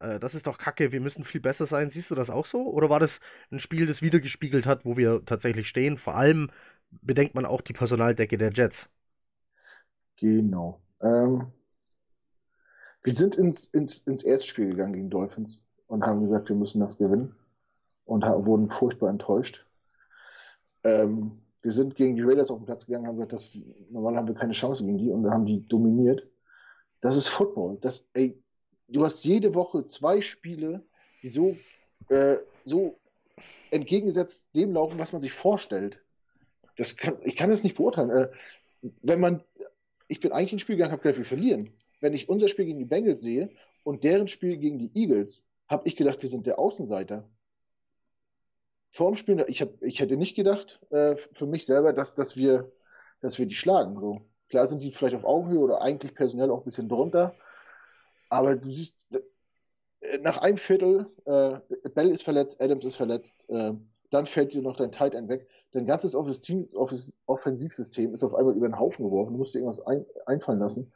äh, 0.00 0.18
das 0.18 0.34
ist 0.34 0.46
doch 0.46 0.58
kacke, 0.58 0.92
wir 0.92 1.00
müssen 1.00 1.24
viel 1.24 1.40
besser 1.40 1.66
sein. 1.66 1.88
Siehst 1.88 2.10
du 2.10 2.14
das 2.14 2.30
auch 2.30 2.46
so? 2.46 2.62
Oder 2.62 2.90
war 2.90 3.00
das 3.00 3.20
ein 3.50 3.60
Spiel, 3.60 3.86
das 3.86 4.02
wiedergespiegelt 4.02 4.66
hat, 4.66 4.84
wo 4.84 4.96
wir 4.96 5.24
tatsächlich 5.24 5.68
stehen? 5.68 5.96
Vor 5.96 6.14
allem 6.16 6.50
bedenkt 6.90 7.34
man 7.34 7.46
auch 7.46 7.60
die 7.60 7.72
Personaldecke 7.72 8.38
der 8.38 8.52
Jets. 8.52 8.90
Genau. 10.16 10.80
Ähm, 11.00 11.52
wir 13.02 13.12
sind 13.12 13.36
ins, 13.36 13.68
ins, 13.68 14.00
ins 14.00 14.22
erste 14.22 14.46
Spiel 14.46 14.70
gegangen 14.70 14.92
gegen 14.92 15.10
Dolphins 15.10 15.62
und 15.86 16.04
haben 16.04 16.20
gesagt, 16.20 16.48
wir 16.48 16.56
müssen 16.56 16.80
das 16.80 16.98
gewinnen 16.98 17.34
und 18.04 18.24
haben, 18.24 18.46
wurden 18.46 18.70
furchtbar 18.70 19.10
enttäuscht. 19.10 19.64
Ähm, 20.84 21.40
wir 21.62 21.72
sind 21.72 21.96
gegen 21.96 22.16
die 22.16 22.22
Raiders 22.22 22.50
auf 22.50 22.58
den 22.58 22.66
Platz 22.66 22.86
gegangen, 22.86 23.06
haben 23.06 23.16
gesagt, 23.16 23.32
das, 23.32 23.50
normal 23.90 24.16
haben 24.16 24.28
wir 24.28 24.34
keine 24.34 24.52
Chance 24.52 24.84
gegen 24.84 24.98
die 24.98 25.10
und 25.10 25.28
haben 25.30 25.46
die 25.46 25.66
dominiert. 25.66 26.26
Das 27.00 27.16
ist 27.16 27.28
Football. 27.28 27.78
Das, 27.80 28.06
ey, 28.14 28.40
du 28.88 29.04
hast 29.04 29.24
jede 29.24 29.54
Woche 29.54 29.84
zwei 29.86 30.20
Spiele, 30.20 30.82
die 31.22 31.28
so, 31.28 31.56
äh, 32.08 32.38
so 32.64 32.98
entgegengesetzt 33.70 34.48
dem 34.54 34.72
laufen, 34.72 34.98
was 34.98 35.12
man 35.12 35.20
sich 35.20 35.32
vorstellt. 35.32 36.00
Das 36.76 36.96
kann, 36.96 37.16
ich 37.22 37.36
kann 37.36 37.50
das 37.50 37.64
nicht 37.64 37.76
beurteilen. 37.76 38.10
Äh, 38.10 38.28
wenn 39.02 39.20
man, 39.20 39.42
ich 40.06 40.20
bin 40.20 40.32
eigentlich 40.32 40.52
ein 40.52 40.58
Spiel 40.58 40.76
gegangen, 40.76 40.92
habe 40.92 41.02
gedacht, 41.02 41.18
wir 41.18 41.24
verlieren. 41.24 41.70
Wenn 42.00 42.14
ich 42.14 42.28
unser 42.28 42.48
Spiel 42.48 42.66
gegen 42.66 42.78
die 42.78 42.84
Bengals 42.84 43.20
sehe 43.20 43.50
und 43.84 44.04
deren 44.04 44.28
Spiel 44.28 44.56
gegen 44.56 44.78
die 44.78 44.90
Eagles, 44.94 45.44
habe 45.68 45.86
ich 45.86 45.96
gedacht, 45.96 46.22
wir 46.22 46.28
sind 46.28 46.46
der 46.46 46.58
Außenseiter. 46.58 47.24
Vorm 48.90 49.16
Spiel, 49.16 49.44
ich, 49.48 49.60
hab, 49.60 49.82
ich 49.82 50.00
hätte 50.00 50.16
nicht 50.16 50.34
gedacht, 50.34 50.80
äh, 50.90 51.16
für 51.16 51.46
mich 51.46 51.66
selber, 51.66 51.92
dass, 51.92 52.14
dass, 52.14 52.36
wir, 52.36 52.72
dass 53.20 53.38
wir 53.38 53.46
die 53.46 53.54
schlagen. 53.54 54.00
So. 54.00 54.22
Klar 54.48 54.66
sind 54.66 54.82
die 54.82 54.92
vielleicht 54.92 55.16
auf 55.16 55.24
Augenhöhe 55.24 55.58
oder 55.58 55.82
eigentlich 55.82 56.14
personell 56.14 56.50
auch 56.50 56.58
ein 56.58 56.64
bisschen 56.64 56.88
drunter. 56.88 57.34
Aber 58.30 58.56
du 58.56 58.70
siehst, 58.70 59.06
äh, 60.00 60.18
nach 60.18 60.38
einem 60.38 60.56
Viertel, 60.56 61.06
äh, 61.26 61.58
Bell 61.90 62.10
ist 62.10 62.22
verletzt, 62.22 62.60
Adams 62.60 62.84
ist 62.84 62.96
verletzt, 62.96 63.48
äh, 63.50 63.72
dann 64.10 64.26
fällt 64.26 64.54
dir 64.54 64.62
noch 64.62 64.76
dein 64.76 64.92
Tight 64.92 65.14
End 65.14 65.28
weg. 65.28 65.46
Dein 65.72 65.86
ganzes 65.86 66.14
Offensivsystem 66.14 68.14
ist 68.14 68.24
auf 68.24 68.34
einmal 68.34 68.56
über 68.56 68.68
den 68.68 68.78
Haufen 68.78 69.04
geworfen. 69.04 69.34
Du 69.34 69.38
musst 69.38 69.54
dir 69.54 69.58
irgendwas 69.58 69.86
ein, 69.86 70.06
einfallen 70.24 70.60
lassen. 70.60 70.90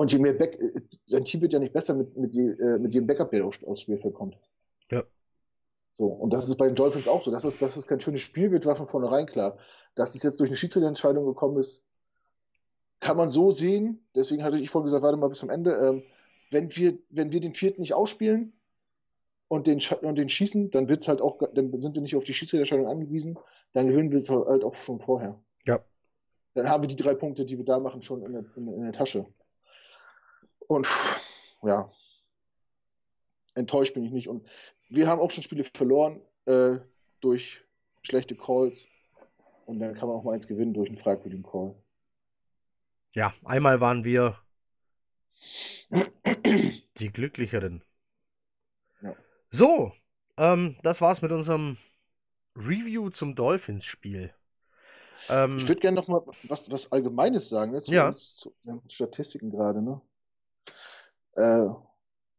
Und 0.00 0.10
je 0.10 0.18
mehr 0.18 0.32
Back, 0.32 0.58
sein 1.04 1.26
Team 1.26 1.42
wird 1.42 1.52
ja 1.52 1.58
nicht 1.58 1.74
besser 1.74 1.92
mit, 1.92 2.16
mit, 2.16 2.34
die, 2.34 2.40
äh, 2.40 2.78
mit 2.78 2.94
jedem 2.94 3.06
Backup, 3.06 3.30
der 3.32 3.44
aufs 3.44 3.82
Spielfeld 3.82 4.14
kommt. 4.14 4.34
Ja. 4.90 5.04
So, 5.92 6.06
und 6.06 6.32
das 6.32 6.48
ist 6.48 6.56
bei 6.56 6.64
den 6.64 6.74
Dolphins 6.74 7.06
auch 7.06 7.22
so. 7.22 7.30
Dass 7.30 7.44
es, 7.44 7.58
dass 7.58 7.76
es 7.76 7.86
kein 7.86 8.00
schönes 8.00 8.22
Spiel 8.22 8.50
wird, 8.50 8.64
war 8.64 8.76
von 8.76 8.88
vornherein 8.88 9.26
klar. 9.26 9.58
Dass 9.96 10.14
es 10.14 10.22
jetzt 10.22 10.40
durch 10.40 10.48
eine 10.48 10.56
Schiedsrichterentscheidung 10.56 11.26
gekommen 11.26 11.58
ist, 11.58 11.84
kann 13.00 13.18
man 13.18 13.28
so 13.28 13.50
sehen. 13.50 14.02
Deswegen 14.14 14.42
hatte 14.42 14.56
ich 14.56 14.70
vorhin 14.70 14.86
gesagt, 14.86 15.02
warte 15.02 15.18
mal 15.18 15.28
bis 15.28 15.40
zum 15.40 15.50
Ende. 15.50 15.72
Ähm, 15.72 16.02
wenn, 16.50 16.74
wir, 16.74 16.96
wenn 17.10 17.30
wir 17.30 17.42
den 17.42 17.52
vierten 17.52 17.82
nicht 17.82 17.92
ausspielen 17.92 18.54
und 19.48 19.66
den, 19.66 19.82
und 20.00 20.16
den 20.16 20.30
schießen, 20.30 20.70
dann 20.70 20.88
wird's 20.88 21.08
halt 21.08 21.20
auch, 21.20 21.42
dann 21.52 21.78
sind 21.78 21.94
wir 21.94 22.00
nicht 22.00 22.16
auf 22.16 22.24
die 22.24 22.32
Schiedsrichterentscheidung 22.32 22.86
angewiesen, 22.86 23.38
dann 23.74 23.86
gewinnen 23.86 24.12
wir 24.12 24.16
es 24.16 24.30
halt 24.30 24.64
auch 24.64 24.76
schon 24.76 24.98
vorher. 24.98 25.38
Ja. 25.66 25.84
Dann 26.54 26.70
haben 26.70 26.84
wir 26.84 26.88
die 26.88 26.96
drei 26.96 27.12
Punkte, 27.14 27.44
die 27.44 27.58
wir 27.58 27.66
da 27.66 27.78
machen, 27.78 28.00
schon 28.00 28.22
in 28.22 28.32
der, 28.32 28.44
in, 28.56 28.66
in 28.66 28.82
der 28.84 28.92
Tasche. 28.92 29.26
Und 30.70 30.86
ja, 31.64 31.90
enttäuscht 33.56 33.92
bin 33.94 34.04
ich 34.04 34.12
nicht. 34.12 34.28
Und 34.28 34.48
wir 34.88 35.08
haben 35.08 35.20
auch 35.20 35.32
schon 35.32 35.42
Spiele 35.42 35.64
verloren 35.64 36.22
äh, 36.44 36.78
durch 37.20 37.64
schlechte 38.02 38.36
Calls. 38.36 38.86
Und 39.66 39.80
dann 39.80 39.94
kann 39.94 40.08
man 40.08 40.16
auch 40.16 40.22
mal 40.22 40.32
eins 40.32 40.46
gewinnen 40.46 40.72
durch 40.72 40.88
einen 40.88 40.96
fragwürdigen 40.98 41.42
Call. 41.42 41.74
Ja, 43.16 43.34
einmal 43.44 43.80
waren 43.80 44.04
wir 44.04 44.38
die 46.98 47.08
Glücklicheren. 47.08 47.82
Ja. 49.02 49.16
So, 49.50 49.92
ähm, 50.36 50.76
das 50.84 51.00
war's 51.00 51.20
mit 51.20 51.32
unserem 51.32 51.78
Review 52.54 53.10
zum 53.10 53.34
Dolphins-Spiel. 53.34 54.32
Ähm, 55.30 55.58
ich 55.58 55.66
würde 55.66 55.80
gerne 55.80 55.96
noch 55.96 56.06
mal 56.06 56.22
was, 56.44 56.70
was 56.70 56.92
Allgemeines 56.92 57.48
sagen, 57.48 57.72
ne, 57.72 57.80
zu, 57.80 57.92
ja. 57.92 58.12
zu 58.12 58.54
Statistiken 58.86 59.50
gerade. 59.50 59.82
Ne? 59.82 60.00
Äh, 61.34 61.68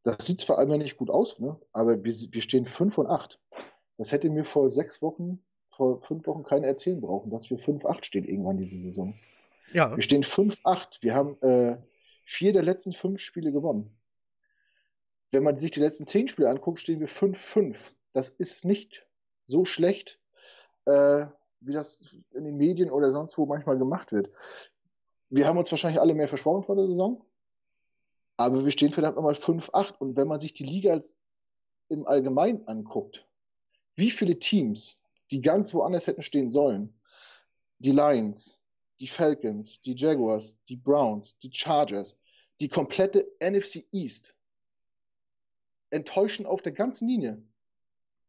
das 0.04 0.26
sieht 0.26 0.40
zwar 0.40 0.58
einmal 0.58 0.78
nicht 0.78 0.98
gut 0.98 1.10
aus, 1.10 1.40
ne? 1.40 1.60
aber 1.74 2.04
wir, 2.04 2.14
wir 2.14 2.42
stehen 2.42 2.66
5 2.66 2.98
und 2.98 3.08
8. 3.08 3.40
Das 3.98 4.12
hätte 4.12 4.30
mir 4.30 4.46
vor 4.46 4.70
sechs 4.72 5.02
Wochen, 5.02 5.44
vor 5.70 6.02
fünf 6.02 6.26
Wochen 6.26 6.44
keiner 6.44 6.68
erzählen 6.68 7.00
brauchen, 7.00 7.30
dass 7.30 7.50
wir 7.50 7.60
5-8 7.60 8.04
stehen 8.04 8.26
irgendwann 8.26 8.58
diese 8.58 8.80
Saison. 8.80 9.14
Ja. 9.74 9.96
Wir 9.96 10.02
stehen 10.02 10.24
5-8. 10.24 11.02
Wir 11.02 11.14
haben 11.14 11.40
äh, 11.42 11.78
vier 12.26 12.54
der 12.54 12.64
letzten 12.64 12.94
fünf 12.94 13.20
Spiele 13.20 13.52
gewonnen. 13.52 13.96
Wenn 15.32 15.44
man 15.44 15.58
sich 15.58 15.72
die 15.72 15.80
letzten 15.80 16.06
zehn 16.06 16.28
Spiele 16.28 16.50
anguckt, 16.50 16.80
stehen 16.80 17.00
wir 17.00 17.08
5-5. 17.08 17.78
Das 18.14 18.30
ist 18.30 18.66
nicht 18.66 19.08
so 19.46 19.66
schlecht, 19.66 20.20
äh, 20.86 21.28
wie 21.62 21.74
das 21.74 22.16
in 22.32 22.44
den 22.44 22.58
Medien 22.58 22.92
oder 22.92 23.12
sonst 23.12 23.38
wo 23.38 23.46
manchmal 23.46 23.78
gemacht 23.78 24.12
wird. 24.12 24.30
Wir 25.30 25.48
haben 25.48 25.58
uns 25.58 25.72
wahrscheinlich 25.72 26.02
alle 26.02 26.14
mehr 26.14 26.28
versprochen 26.28 26.64
vor 26.64 26.76
der 26.76 26.88
Saison. 26.88 27.24
Aber 28.46 28.64
wir 28.64 28.72
stehen 28.72 28.92
verdammt 28.92 29.16
nochmal 29.16 29.34
5-8. 29.34 29.98
Und 29.98 30.16
wenn 30.16 30.28
man 30.28 30.40
sich 30.40 30.54
die 30.54 30.64
Liga 30.64 30.94
als 30.94 31.16
im 31.90 32.08
Allgemeinen 32.08 32.68
anguckt, 32.68 33.28
wie 33.96 34.12
viele 34.12 34.40
Teams, 34.40 34.98
die 35.30 35.42
ganz 35.42 35.74
woanders 35.74 36.08
hätten 36.08 36.22
stehen 36.22 36.50
sollen, 36.50 36.94
die 37.80 37.92
Lions, 37.92 38.60
die 39.00 39.08
Falcons, 39.08 39.82
die 39.82 39.96
Jaguars, 39.96 40.58
die 40.66 40.78
Browns, 40.78 41.38
die 41.40 41.52
Chargers, 41.52 42.18
die 42.60 42.70
komplette 42.70 43.28
NFC 43.40 43.86
East 43.92 44.36
enttäuschen 45.90 46.46
auf 46.46 46.62
der 46.62 46.72
ganzen 46.72 47.08
Linie. 47.08 47.44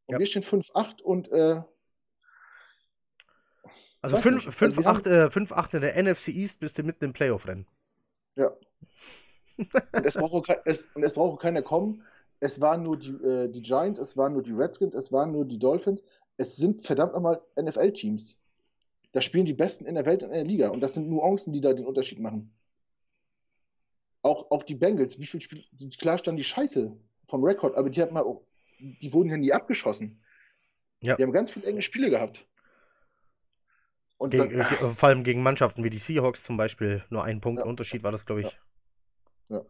Und 0.07 0.15
ja. 0.15 0.19
wir 0.19 0.27
stehen 0.27 0.43
5-8 0.43 1.03
und 1.03 1.31
äh, 1.31 1.63
also 4.01 4.17
5-8 4.17 4.85
also 4.85 5.09
äh, 5.09 5.77
in 5.77 5.81
der 5.81 6.03
NFC 6.03 6.29
East 6.29 6.59
bist 6.59 6.77
du 6.77 6.83
mitten 6.83 7.05
im 7.05 7.13
Playoff-Rennen. 7.13 7.69
Ja. 8.35 8.53
Und, 9.93 10.07
es 10.07 10.15
brauche, 10.15 10.43
es, 10.65 10.89
und 10.95 11.03
es 11.03 11.15
brauche 11.15 11.37
keiner 11.39 11.63
kommen. 11.63 12.03
Es 12.41 12.61
waren 12.61 12.83
nur 12.83 12.99
die, 12.99 13.11
äh, 13.11 13.49
die 13.49 13.63
Giants, 13.63 13.99
es 13.99 14.17
waren 14.17 14.33
nur 14.33 14.43
die 14.43 14.53
Redskins, 14.53 14.95
es 14.95 15.13
waren 15.13 15.33
nur 15.33 15.45
die 15.45 15.59
Dolphins. 15.59 16.03
Es 16.37 16.57
sind 16.57 16.83
verdammt 16.83 17.13
nochmal 17.13 17.41
NFL-Teams. 17.61 18.41
Da 19.13 19.21
spielen 19.21 19.45
die 19.45 19.53
Besten 19.53 19.85
in 19.85 19.95
der 19.95 20.07
Welt 20.07 20.23
in 20.23 20.31
der 20.31 20.45
Liga. 20.45 20.71
Und 20.71 20.81
das 20.81 20.95
sind 20.95 21.09
Nuancen, 21.09 21.53
die 21.53 21.61
da 21.61 21.73
den 21.73 21.87
Unterschied 21.87 22.19
machen. 22.19 22.53
Auch, 24.23 24.51
auch 24.51 24.63
die 24.63 24.75
Bengals, 24.75 25.19
wie 25.19 25.27
viel 25.27 25.41
Spiel, 25.41 25.65
klar 25.99 26.17
stand 26.17 26.39
die 26.39 26.45
Scheiße 26.45 26.97
vom 27.27 27.45
Rekord, 27.45 27.77
aber 27.77 27.91
die 27.91 28.01
hat 28.01 28.13
mal, 28.13 28.25
die 28.79 29.13
wurden 29.13 29.29
ja 29.29 29.37
nie 29.37 29.53
abgeschossen. 29.53 30.21
Ja. 31.01 31.17
Die 31.17 31.23
haben 31.23 31.33
ganz 31.33 31.51
viele 31.51 31.67
enge 31.67 31.83
Spiele 31.83 32.11
gehabt. 32.11 32.47
Und 34.17 34.31
gegen, 34.31 34.59
dann, 34.59 34.61
äh, 34.61 34.91
vor 34.91 35.09
allem 35.09 35.25
gegen 35.25 35.43
Mannschaften 35.43 35.83
wie 35.83 35.91
die 35.91 35.99
Seahawks 35.99 36.45
zum 36.45 36.57
Beispiel. 36.57 37.03
Nur 37.11 37.25
ein 37.25 37.41
Punkt 37.41 37.61
ja. 37.61 37.67
Unterschied 37.67 38.05
war 38.05 38.13
das, 38.13 38.25
glaube 38.25 38.43
ich. 38.43 38.59
Ja. 39.49 39.63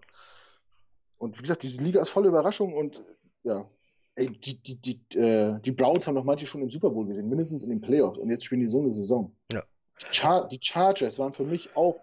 Und 1.19 1.39
wie 1.39 1.43
gesagt, 1.43 1.63
diese 1.63 1.83
Liga 1.83 2.01
ist 2.01 2.09
voller 2.09 2.29
Überraschung 2.29 2.75
und 2.75 3.03
ja, 3.45 3.69
ey, 4.15 4.29
die, 4.29 4.63
die, 4.63 4.77
die, 4.77 5.19
äh, 5.19 5.61
die 5.61 5.73
Browns 5.73 6.07
haben 6.07 6.15
noch 6.15 6.25
manche 6.25 6.47
schon 6.47 6.63
im 6.63 6.71
Super 6.71 6.91
Bowl 6.91 7.07
gesehen, 7.07 7.29
mindestens 7.29 7.63
in 7.63 7.71
den 7.71 7.81
Playoffs 7.81 8.19
und 8.19 8.31
jetzt 8.31 8.45
spielen 8.45 8.61
die 8.61 8.67
so 8.67 8.81
eine 8.81 8.93
Saison. 8.93 9.35
Ja. 9.53 9.63
Char 10.11 10.49
die 10.49 10.59
Chargers 10.61 11.19
waren 11.19 11.33
für 11.33 11.45
mich 11.45 11.77
auch 11.77 12.01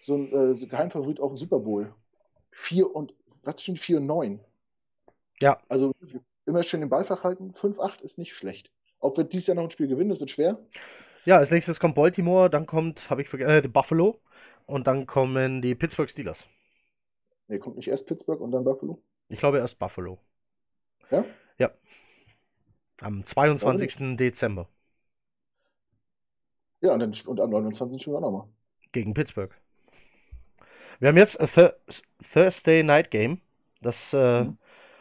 so 0.00 0.14
ein 0.14 0.54
äh, 0.54 0.66
Geheimfavorit 0.66 1.20
auf 1.20 1.32
den 1.32 1.38
Super 1.38 1.58
Bowl. 1.58 1.92
Vier 2.50 2.94
und, 2.94 3.14
was 3.42 3.62
stehen 3.62 3.76
4 3.76 3.98
und 3.98 4.06
9? 4.06 4.40
Ja. 5.40 5.60
Also 5.68 5.92
immer 6.46 6.62
schön 6.62 6.80
den 6.80 6.88
Ballfach 6.88 7.24
halten. 7.24 7.52
5-8 7.52 8.00
ist 8.00 8.16
nicht 8.18 8.32
schlecht. 8.32 8.70
Ob 9.00 9.16
wir 9.16 9.24
dieses 9.24 9.48
Jahr 9.48 9.56
noch 9.56 9.64
ein 9.64 9.70
Spiel 9.70 9.88
gewinnen, 9.88 10.10
das 10.10 10.20
wird 10.20 10.30
schwer. 10.30 10.58
Ja, 11.24 11.38
als 11.38 11.50
nächstes 11.50 11.80
kommt 11.80 11.96
Baltimore, 11.96 12.48
dann 12.48 12.66
kommt, 12.66 13.10
habe 13.10 13.20
ich 13.20 13.28
vergessen, 13.28 13.64
äh, 13.64 13.68
Buffalo 13.68 14.20
und 14.64 14.86
dann 14.86 15.06
kommen 15.06 15.60
die 15.60 15.74
Pittsburgh 15.74 16.08
Steelers. 16.08 16.46
Nee, 17.48 17.58
kommt 17.58 17.76
nicht 17.76 17.88
erst 17.88 18.06
Pittsburgh 18.06 18.40
und 18.40 18.50
dann 18.50 18.64
Buffalo? 18.64 19.00
Ich 19.28 19.38
glaube 19.38 19.58
erst 19.58 19.78
Buffalo. 19.78 20.18
Ja? 21.10 21.24
Ja. 21.58 21.70
Am 23.00 23.24
22. 23.24 24.00
Warum? 24.00 24.16
Dezember. 24.16 24.68
Ja, 26.80 26.92
und, 26.92 27.00
dann, 27.00 27.12
und 27.26 27.40
am 27.40 27.50
29. 27.50 28.00
spielen 28.00 28.16
wir 28.16 28.20
nochmal. 28.20 28.46
Gegen 28.92 29.14
Pittsburgh. 29.14 29.54
Wir 30.98 31.08
haben 31.08 31.16
jetzt 31.16 31.38
Th 31.38 31.74
Thursday 32.32 32.82
Night 32.82 33.10
Game. 33.10 33.40
Das 33.82 34.14
äh, 34.14 34.44
mhm. 34.44 34.58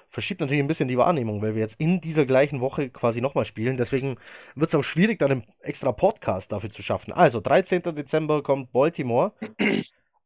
verschiebt 0.09 0.41
natürlich 0.41 0.61
ein 0.61 0.67
bisschen 0.67 0.87
die 0.87 0.97
Wahrnehmung, 0.97 1.41
weil 1.41 1.55
wir 1.55 1.61
jetzt 1.61 1.79
in 1.79 2.01
dieser 2.01 2.25
gleichen 2.25 2.61
Woche 2.61 2.89
quasi 2.89 3.21
nochmal 3.21 3.45
spielen. 3.45 3.77
Deswegen 3.77 4.17
wird 4.55 4.69
es 4.69 4.75
auch 4.75 4.83
schwierig, 4.83 5.19
dann 5.19 5.31
einen 5.31 5.45
extra 5.61 5.91
Podcast 5.91 6.51
dafür 6.51 6.69
zu 6.69 6.83
schaffen. 6.83 7.13
Also, 7.13 7.39
13. 7.39 7.81
Dezember 7.83 8.43
kommt 8.43 8.71
Baltimore. 8.71 9.33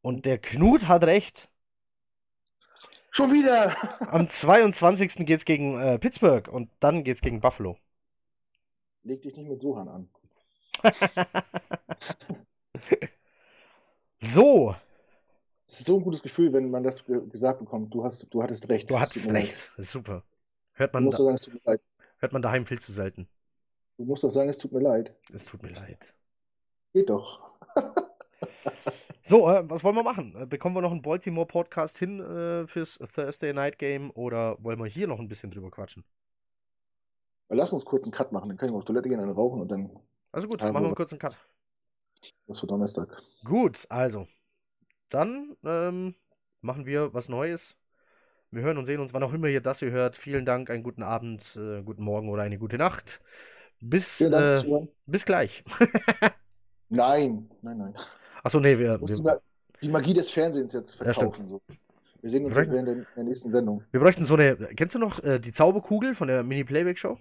Und 0.01 0.25
der 0.25 0.37
Knut 0.37 0.87
hat 0.87 1.03
recht. 1.03 1.48
Schon 3.11 3.31
wieder! 3.31 3.75
Am 4.11 4.27
22. 4.27 5.25
geht's 5.25 5.45
gegen 5.45 5.79
äh, 5.79 5.97
Pittsburgh 5.97 6.47
und 6.47 6.69
dann 6.79 7.03
geht's 7.03 7.21
gegen 7.21 7.41
Buffalo. 7.41 7.77
Leg 9.03 9.21
dich 9.21 9.35
nicht 9.35 9.49
mit 9.49 9.61
Sohan 9.61 9.87
an. 9.87 10.09
so. 14.19 14.75
Es 15.65 15.79
ist 15.79 15.85
so 15.85 15.97
ein 15.97 16.03
gutes 16.03 16.21
Gefühl, 16.21 16.53
wenn 16.53 16.69
man 16.69 16.83
das 16.83 17.03
gesagt 17.05 17.59
bekommt. 17.59 17.93
Du, 17.93 18.03
hast, 18.03 18.33
du 18.33 18.43
hattest 18.43 18.69
recht. 18.69 18.89
Du 18.89 18.99
hattest 18.99 19.27
recht. 19.29 19.57
Super. 19.77 20.23
Hört 20.73 20.93
man, 20.93 21.09
da, 21.09 21.17
sagen, 21.17 21.35
es 21.35 21.41
tut 21.41 21.53
mir 21.55 21.61
leid. 21.65 21.81
hört 22.19 22.33
man 22.33 22.41
daheim 22.41 22.65
viel 22.65 22.79
zu 22.79 22.91
selten. 22.91 23.27
Du 23.97 24.05
musst 24.05 24.23
doch 24.23 24.29
sagen, 24.29 24.49
es 24.49 24.57
tut 24.57 24.71
mir 24.71 24.79
leid. 24.79 25.13
Es 25.33 25.45
tut 25.45 25.61
mir 25.61 25.71
leid. 25.71 26.13
Geht 26.93 27.09
doch. 27.09 27.51
So, 29.29 29.47
äh, 29.47 29.69
was 29.69 29.83
wollen 29.83 29.95
wir 29.95 30.01
machen? 30.01 30.33
Äh, 30.35 30.47
bekommen 30.47 30.75
wir 30.75 30.81
noch 30.81 30.89
einen 30.89 31.03
Baltimore-Podcast 31.03 31.99
hin 31.99 32.19
äh, 32.19 32.65
fürs 32.65 32.97
Thursday 33.13 33.53
Night 33.53 33.77
Game 33.77 34.09
oder 34.15 34.57
wollen 34.59 34.79
wir 34.79 34.87
hier 34.87 35.05
noch 35.05 35.19
ein 35.19 35.27
bisschen 35.27 35.51
drüber 35.51 35.69
quatschen? 35.69 36.03
Lass 37.49 37.71
uns 37.71 37.85
kurz 37.85 38.05
einen 38.05 38.11
Cut 38.11 38.31
machen, 38.31 38.49
dann 38.49 38.57
können 38.57 38.73
wir 38.73 38.79
auf 38.79 38.85
Toilette 38.85 39.07
gehen, 39.07 39.19
einen 39.19 39.29
rauchen 39.29 39.61
und 39.61 39.67
dann. 39.67 39.91
Also 40.31 40.47
gut, 40.47 40.61
machen 40.61 40.73
wir 40.73 40.79
einen 40.79 40.95
kurzen 40.95 41.19
Cut. 41.19 41.37
Das 42.47 42.59
für 42.59 42.65
Donnerstag. 42.65 43.21
Gut, 43.43 43.85
also. 43.89 44.25
Dann 45.09 45.55
ähm, 45.63 46.15
machen 46.61 46.87
wir 46.87 47.13
was 47.13 47.29
Neues. 47.29 47.75
Wir 48.49 48.63
hören 48.63 48.79
und 48.79 48.85
sehen 48.85 48.99
uns, 48.99 49.13
wann 49.13 49.21
auch 49.21 49.33
immer 49.33 49.47
ihr 49.47 49.61
das 49.61 49.83
ihr 49.83 49.91
hört. 49.91 50.15
Vielen 50.15 50.47
Dank, 50.47 50.71
einen 50.71 50.81
guten 50.81 51.03
Abend, 51.03 51.55
äh, 51.55 51.83
guten 51.83 52.01
Morgen 52.01 52.29
oder 52.29 52.41
eine 52.41 52.57
gute 52.57 52.79
Nacht. 52.79 53.21
Bis, 53.79 54.17
Dank 54.17 54.63
äh, 54.63 54.87
bis 55.05 55.23
gleich. 55.23 55.63
Nein, 56.89 57.47
nein, 57.61 57.77
nein. 57.77 57.93
Achso, 58.49 58.59
nee, 58.59 58.79
wir, 58.79 58.99
wir, 58.99 59.41
die 59.79 59.89
Magie 59.89 60.13
des 60.15 60.31
Fernsehens 60.31 60.73
jetzt 60.73 60.99
Ja, 60.99 61.13
verkaufen. 61.13 61.47
so. 61.47 61.61
Wir 62.21 62.29
sehen 62.31 62.45
uns 62.45 62.55
Vielleicht- 62.55 62.71
während 62.71 62.87
der, 62.87 63.05
der 63.15 63.23
nächsten 63.23 63.51
Sendung. 63.51 63.83
wir 63.91 63.99
bräuchten 63.99 64.25
so 64.25 64.33
eine. 64.33 64.55
Kennst 64.75 64.95
du 64.95 64.99
noch 64.99 65.23
äh, 65.23 65.39
die 65.39 65.51
Zauberkugel 65.51 66.15
von 66.15 66.27
der 66.27 66.41
Mini-Playback-Show? 66.41 67.19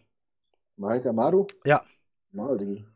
Maika 0.77 1.13
Maru? 1.13 1.47
Ja. 1.67 1.85
Mal, 2.33 2.57
Digi. 2.57 2.87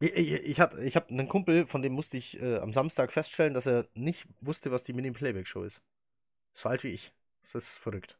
Ich, 0.00 0.14
ich, 0.14 0.32
ich 0.32 0.60
hatte 0.60 0.82
ich 0.82 0.96
hab 0.96 1.08
einen 1.10 1.28
Kumpel, 1.28 1.64
von 1.64 1.80
dem 1.80 1.92
musste 1.92 2.16
ich 2.16 2.42
äh, 2.42 2.56
am 2.58 2.72
Samstag 2.72 3.12
feststellen, 3.12 3.54
dass 3.54 3.66
er 3.66 3.86
nicht 3.94 4.26
wusste, 4.40 4.72
was 4.72 4.82
die 4.82 4.92
Mini-Playback-Show 4.92 5.62
ist. 5.62 5.80
So 6.54 6.68
alt 6.68 6.82
wie 6.82 6.88
ich. 6.88 7.12
Das 7.42 7.54
ist 7.54 7.78
verrückt. 7.78 8.18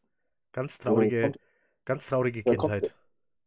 Ganz 0.52 0.78
traurige, 0.78 1.22
kommt, 1.22 1.38
ganz 1.84 2.06
traurige 2.06 2.44
kommt 2.44 2.60
Kindheit. 2.60 2.94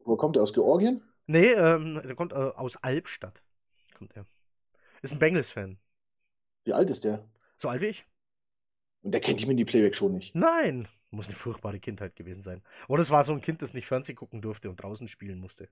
wo 0.04 0.18
kommt 0.18 0.36
er? 0.36 0.44
Aus 0.44 0.54
Georgien? 0.54 1.02
Nee, 1.26 1.54
ähm, 1.54 2.02
der 2.04 2.16
kommt 2.16 2.34
äh, 2.34 2.36
aus 2.36 2.76
Albstadt. 2.84 3.42
Kommt 3.98 4.16
er. 4.18 4.26
Ist 5.02 5.14
ein 5.14 5.20
Bengals-Fan. 5.20 5.78
Wie 6.66 6.74
alt 6.74 6.90
ist 6.90 7.04
der? 7.04 7.24
So 7.58 7.70
alt 7.70 7.82
wie 7.82 7.88
ich? 7.88 8.06
Und 9.02 9.12
der 9.12 9.22
kennt 9.22 9.40
die 9.40 9.46
Mini-Playback 9.46 9.96
schon 9.96 10.14
nicht. 10.14 10.36
Nein. 10.36 10.88
Muss 11.12 11.26
eine 11.28 11.36
furchtbare 11.36 11.80
Kindheit 11.80 12.16
gewesen 12.16 12.42
sein. 12.44 12.62
Oder 12.88 13.02
es 13.02 13.10
war 13.10 13.24
so 13.24 13.34
ein 13.34 13.42
Kind, 13.42 13.62
das 13.62 13.74
nicht 13.74 13.88
Fernsehen 13.88 14.16
gucken 14.16 14.42
durfte 14.42 14.70
und 14.70 14.76
draußen 14.76 15.08
spielen 15.08 15.40
musste. 15.40 15.70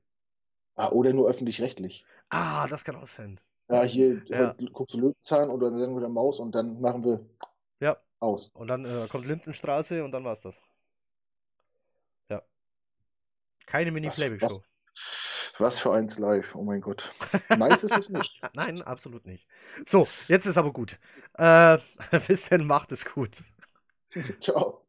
Ah, 0.75 0.89
oder 0.89 1.13
nur 1.13 1.29
öffentlich-rechtlich. 1.29 2.05
Ah, 2.29 2.67
das 2.67 2.83
kann 2.83 2.95
auch 2.95 3.07
sein. 3.07 3.39
Ja, 3.69 3.83
hier 3.83 4.23
Ja. 4.25 4.49
heute 4.49 4.65
guckst 4.71 4.95
du 4.95 5.01
Löwenzahn 5.01 5.49
oder 5.49 5.69
dann 5.69 5.95
wieder 5.95 6.09
Maus 6.09 6.39
und 6.39 6.55
dann 6.55 6.79
machen 6.81 7.03
wir 7.03 7.25
Ja. 7.79 7.97
aus. 8.19 8.47
Und 8.53 8.67
dann 8.67 8.85
äh, 8.85 9.07
kommt 9.09 9.25
Lindenstraße 9.27 10.03
und 10.03 10.11
dann 10.11 10.23
war's 10.23 10.41
das. 10.41 10.59
Ja. 12.29 12.41
Keine 13.65 13.91
Mini-Playback-Show. 13.91 14.63
Was- 15.59 15.79
für 15.79 15.91
eins 15.93 16.17
live, 16.19 16.55
oh 16.55 16.63
mein 16.63 16.81
Gott. 16.81 17.13
Nice 17.49 17.83
ist 17.83 17.97
es 17.97 18.09
nicht. 18.09 18.41
Nein, 18.53 18.81
absolut 18.81 19.25
nicht. 19.25 19.47
So, 19.85 20.07
jetzt 20.27 20.45
ist 20.45 20.57
aber 20.57 20.71
gut. 20.73 20.97
Äh, 21.37 21.77
bis 22.27 22.49
dann, 22.49 22.65
macht 22.65 22.91
es 22.91 23.05
gut. 23.05 23.43
Ciao. 24.39 24.86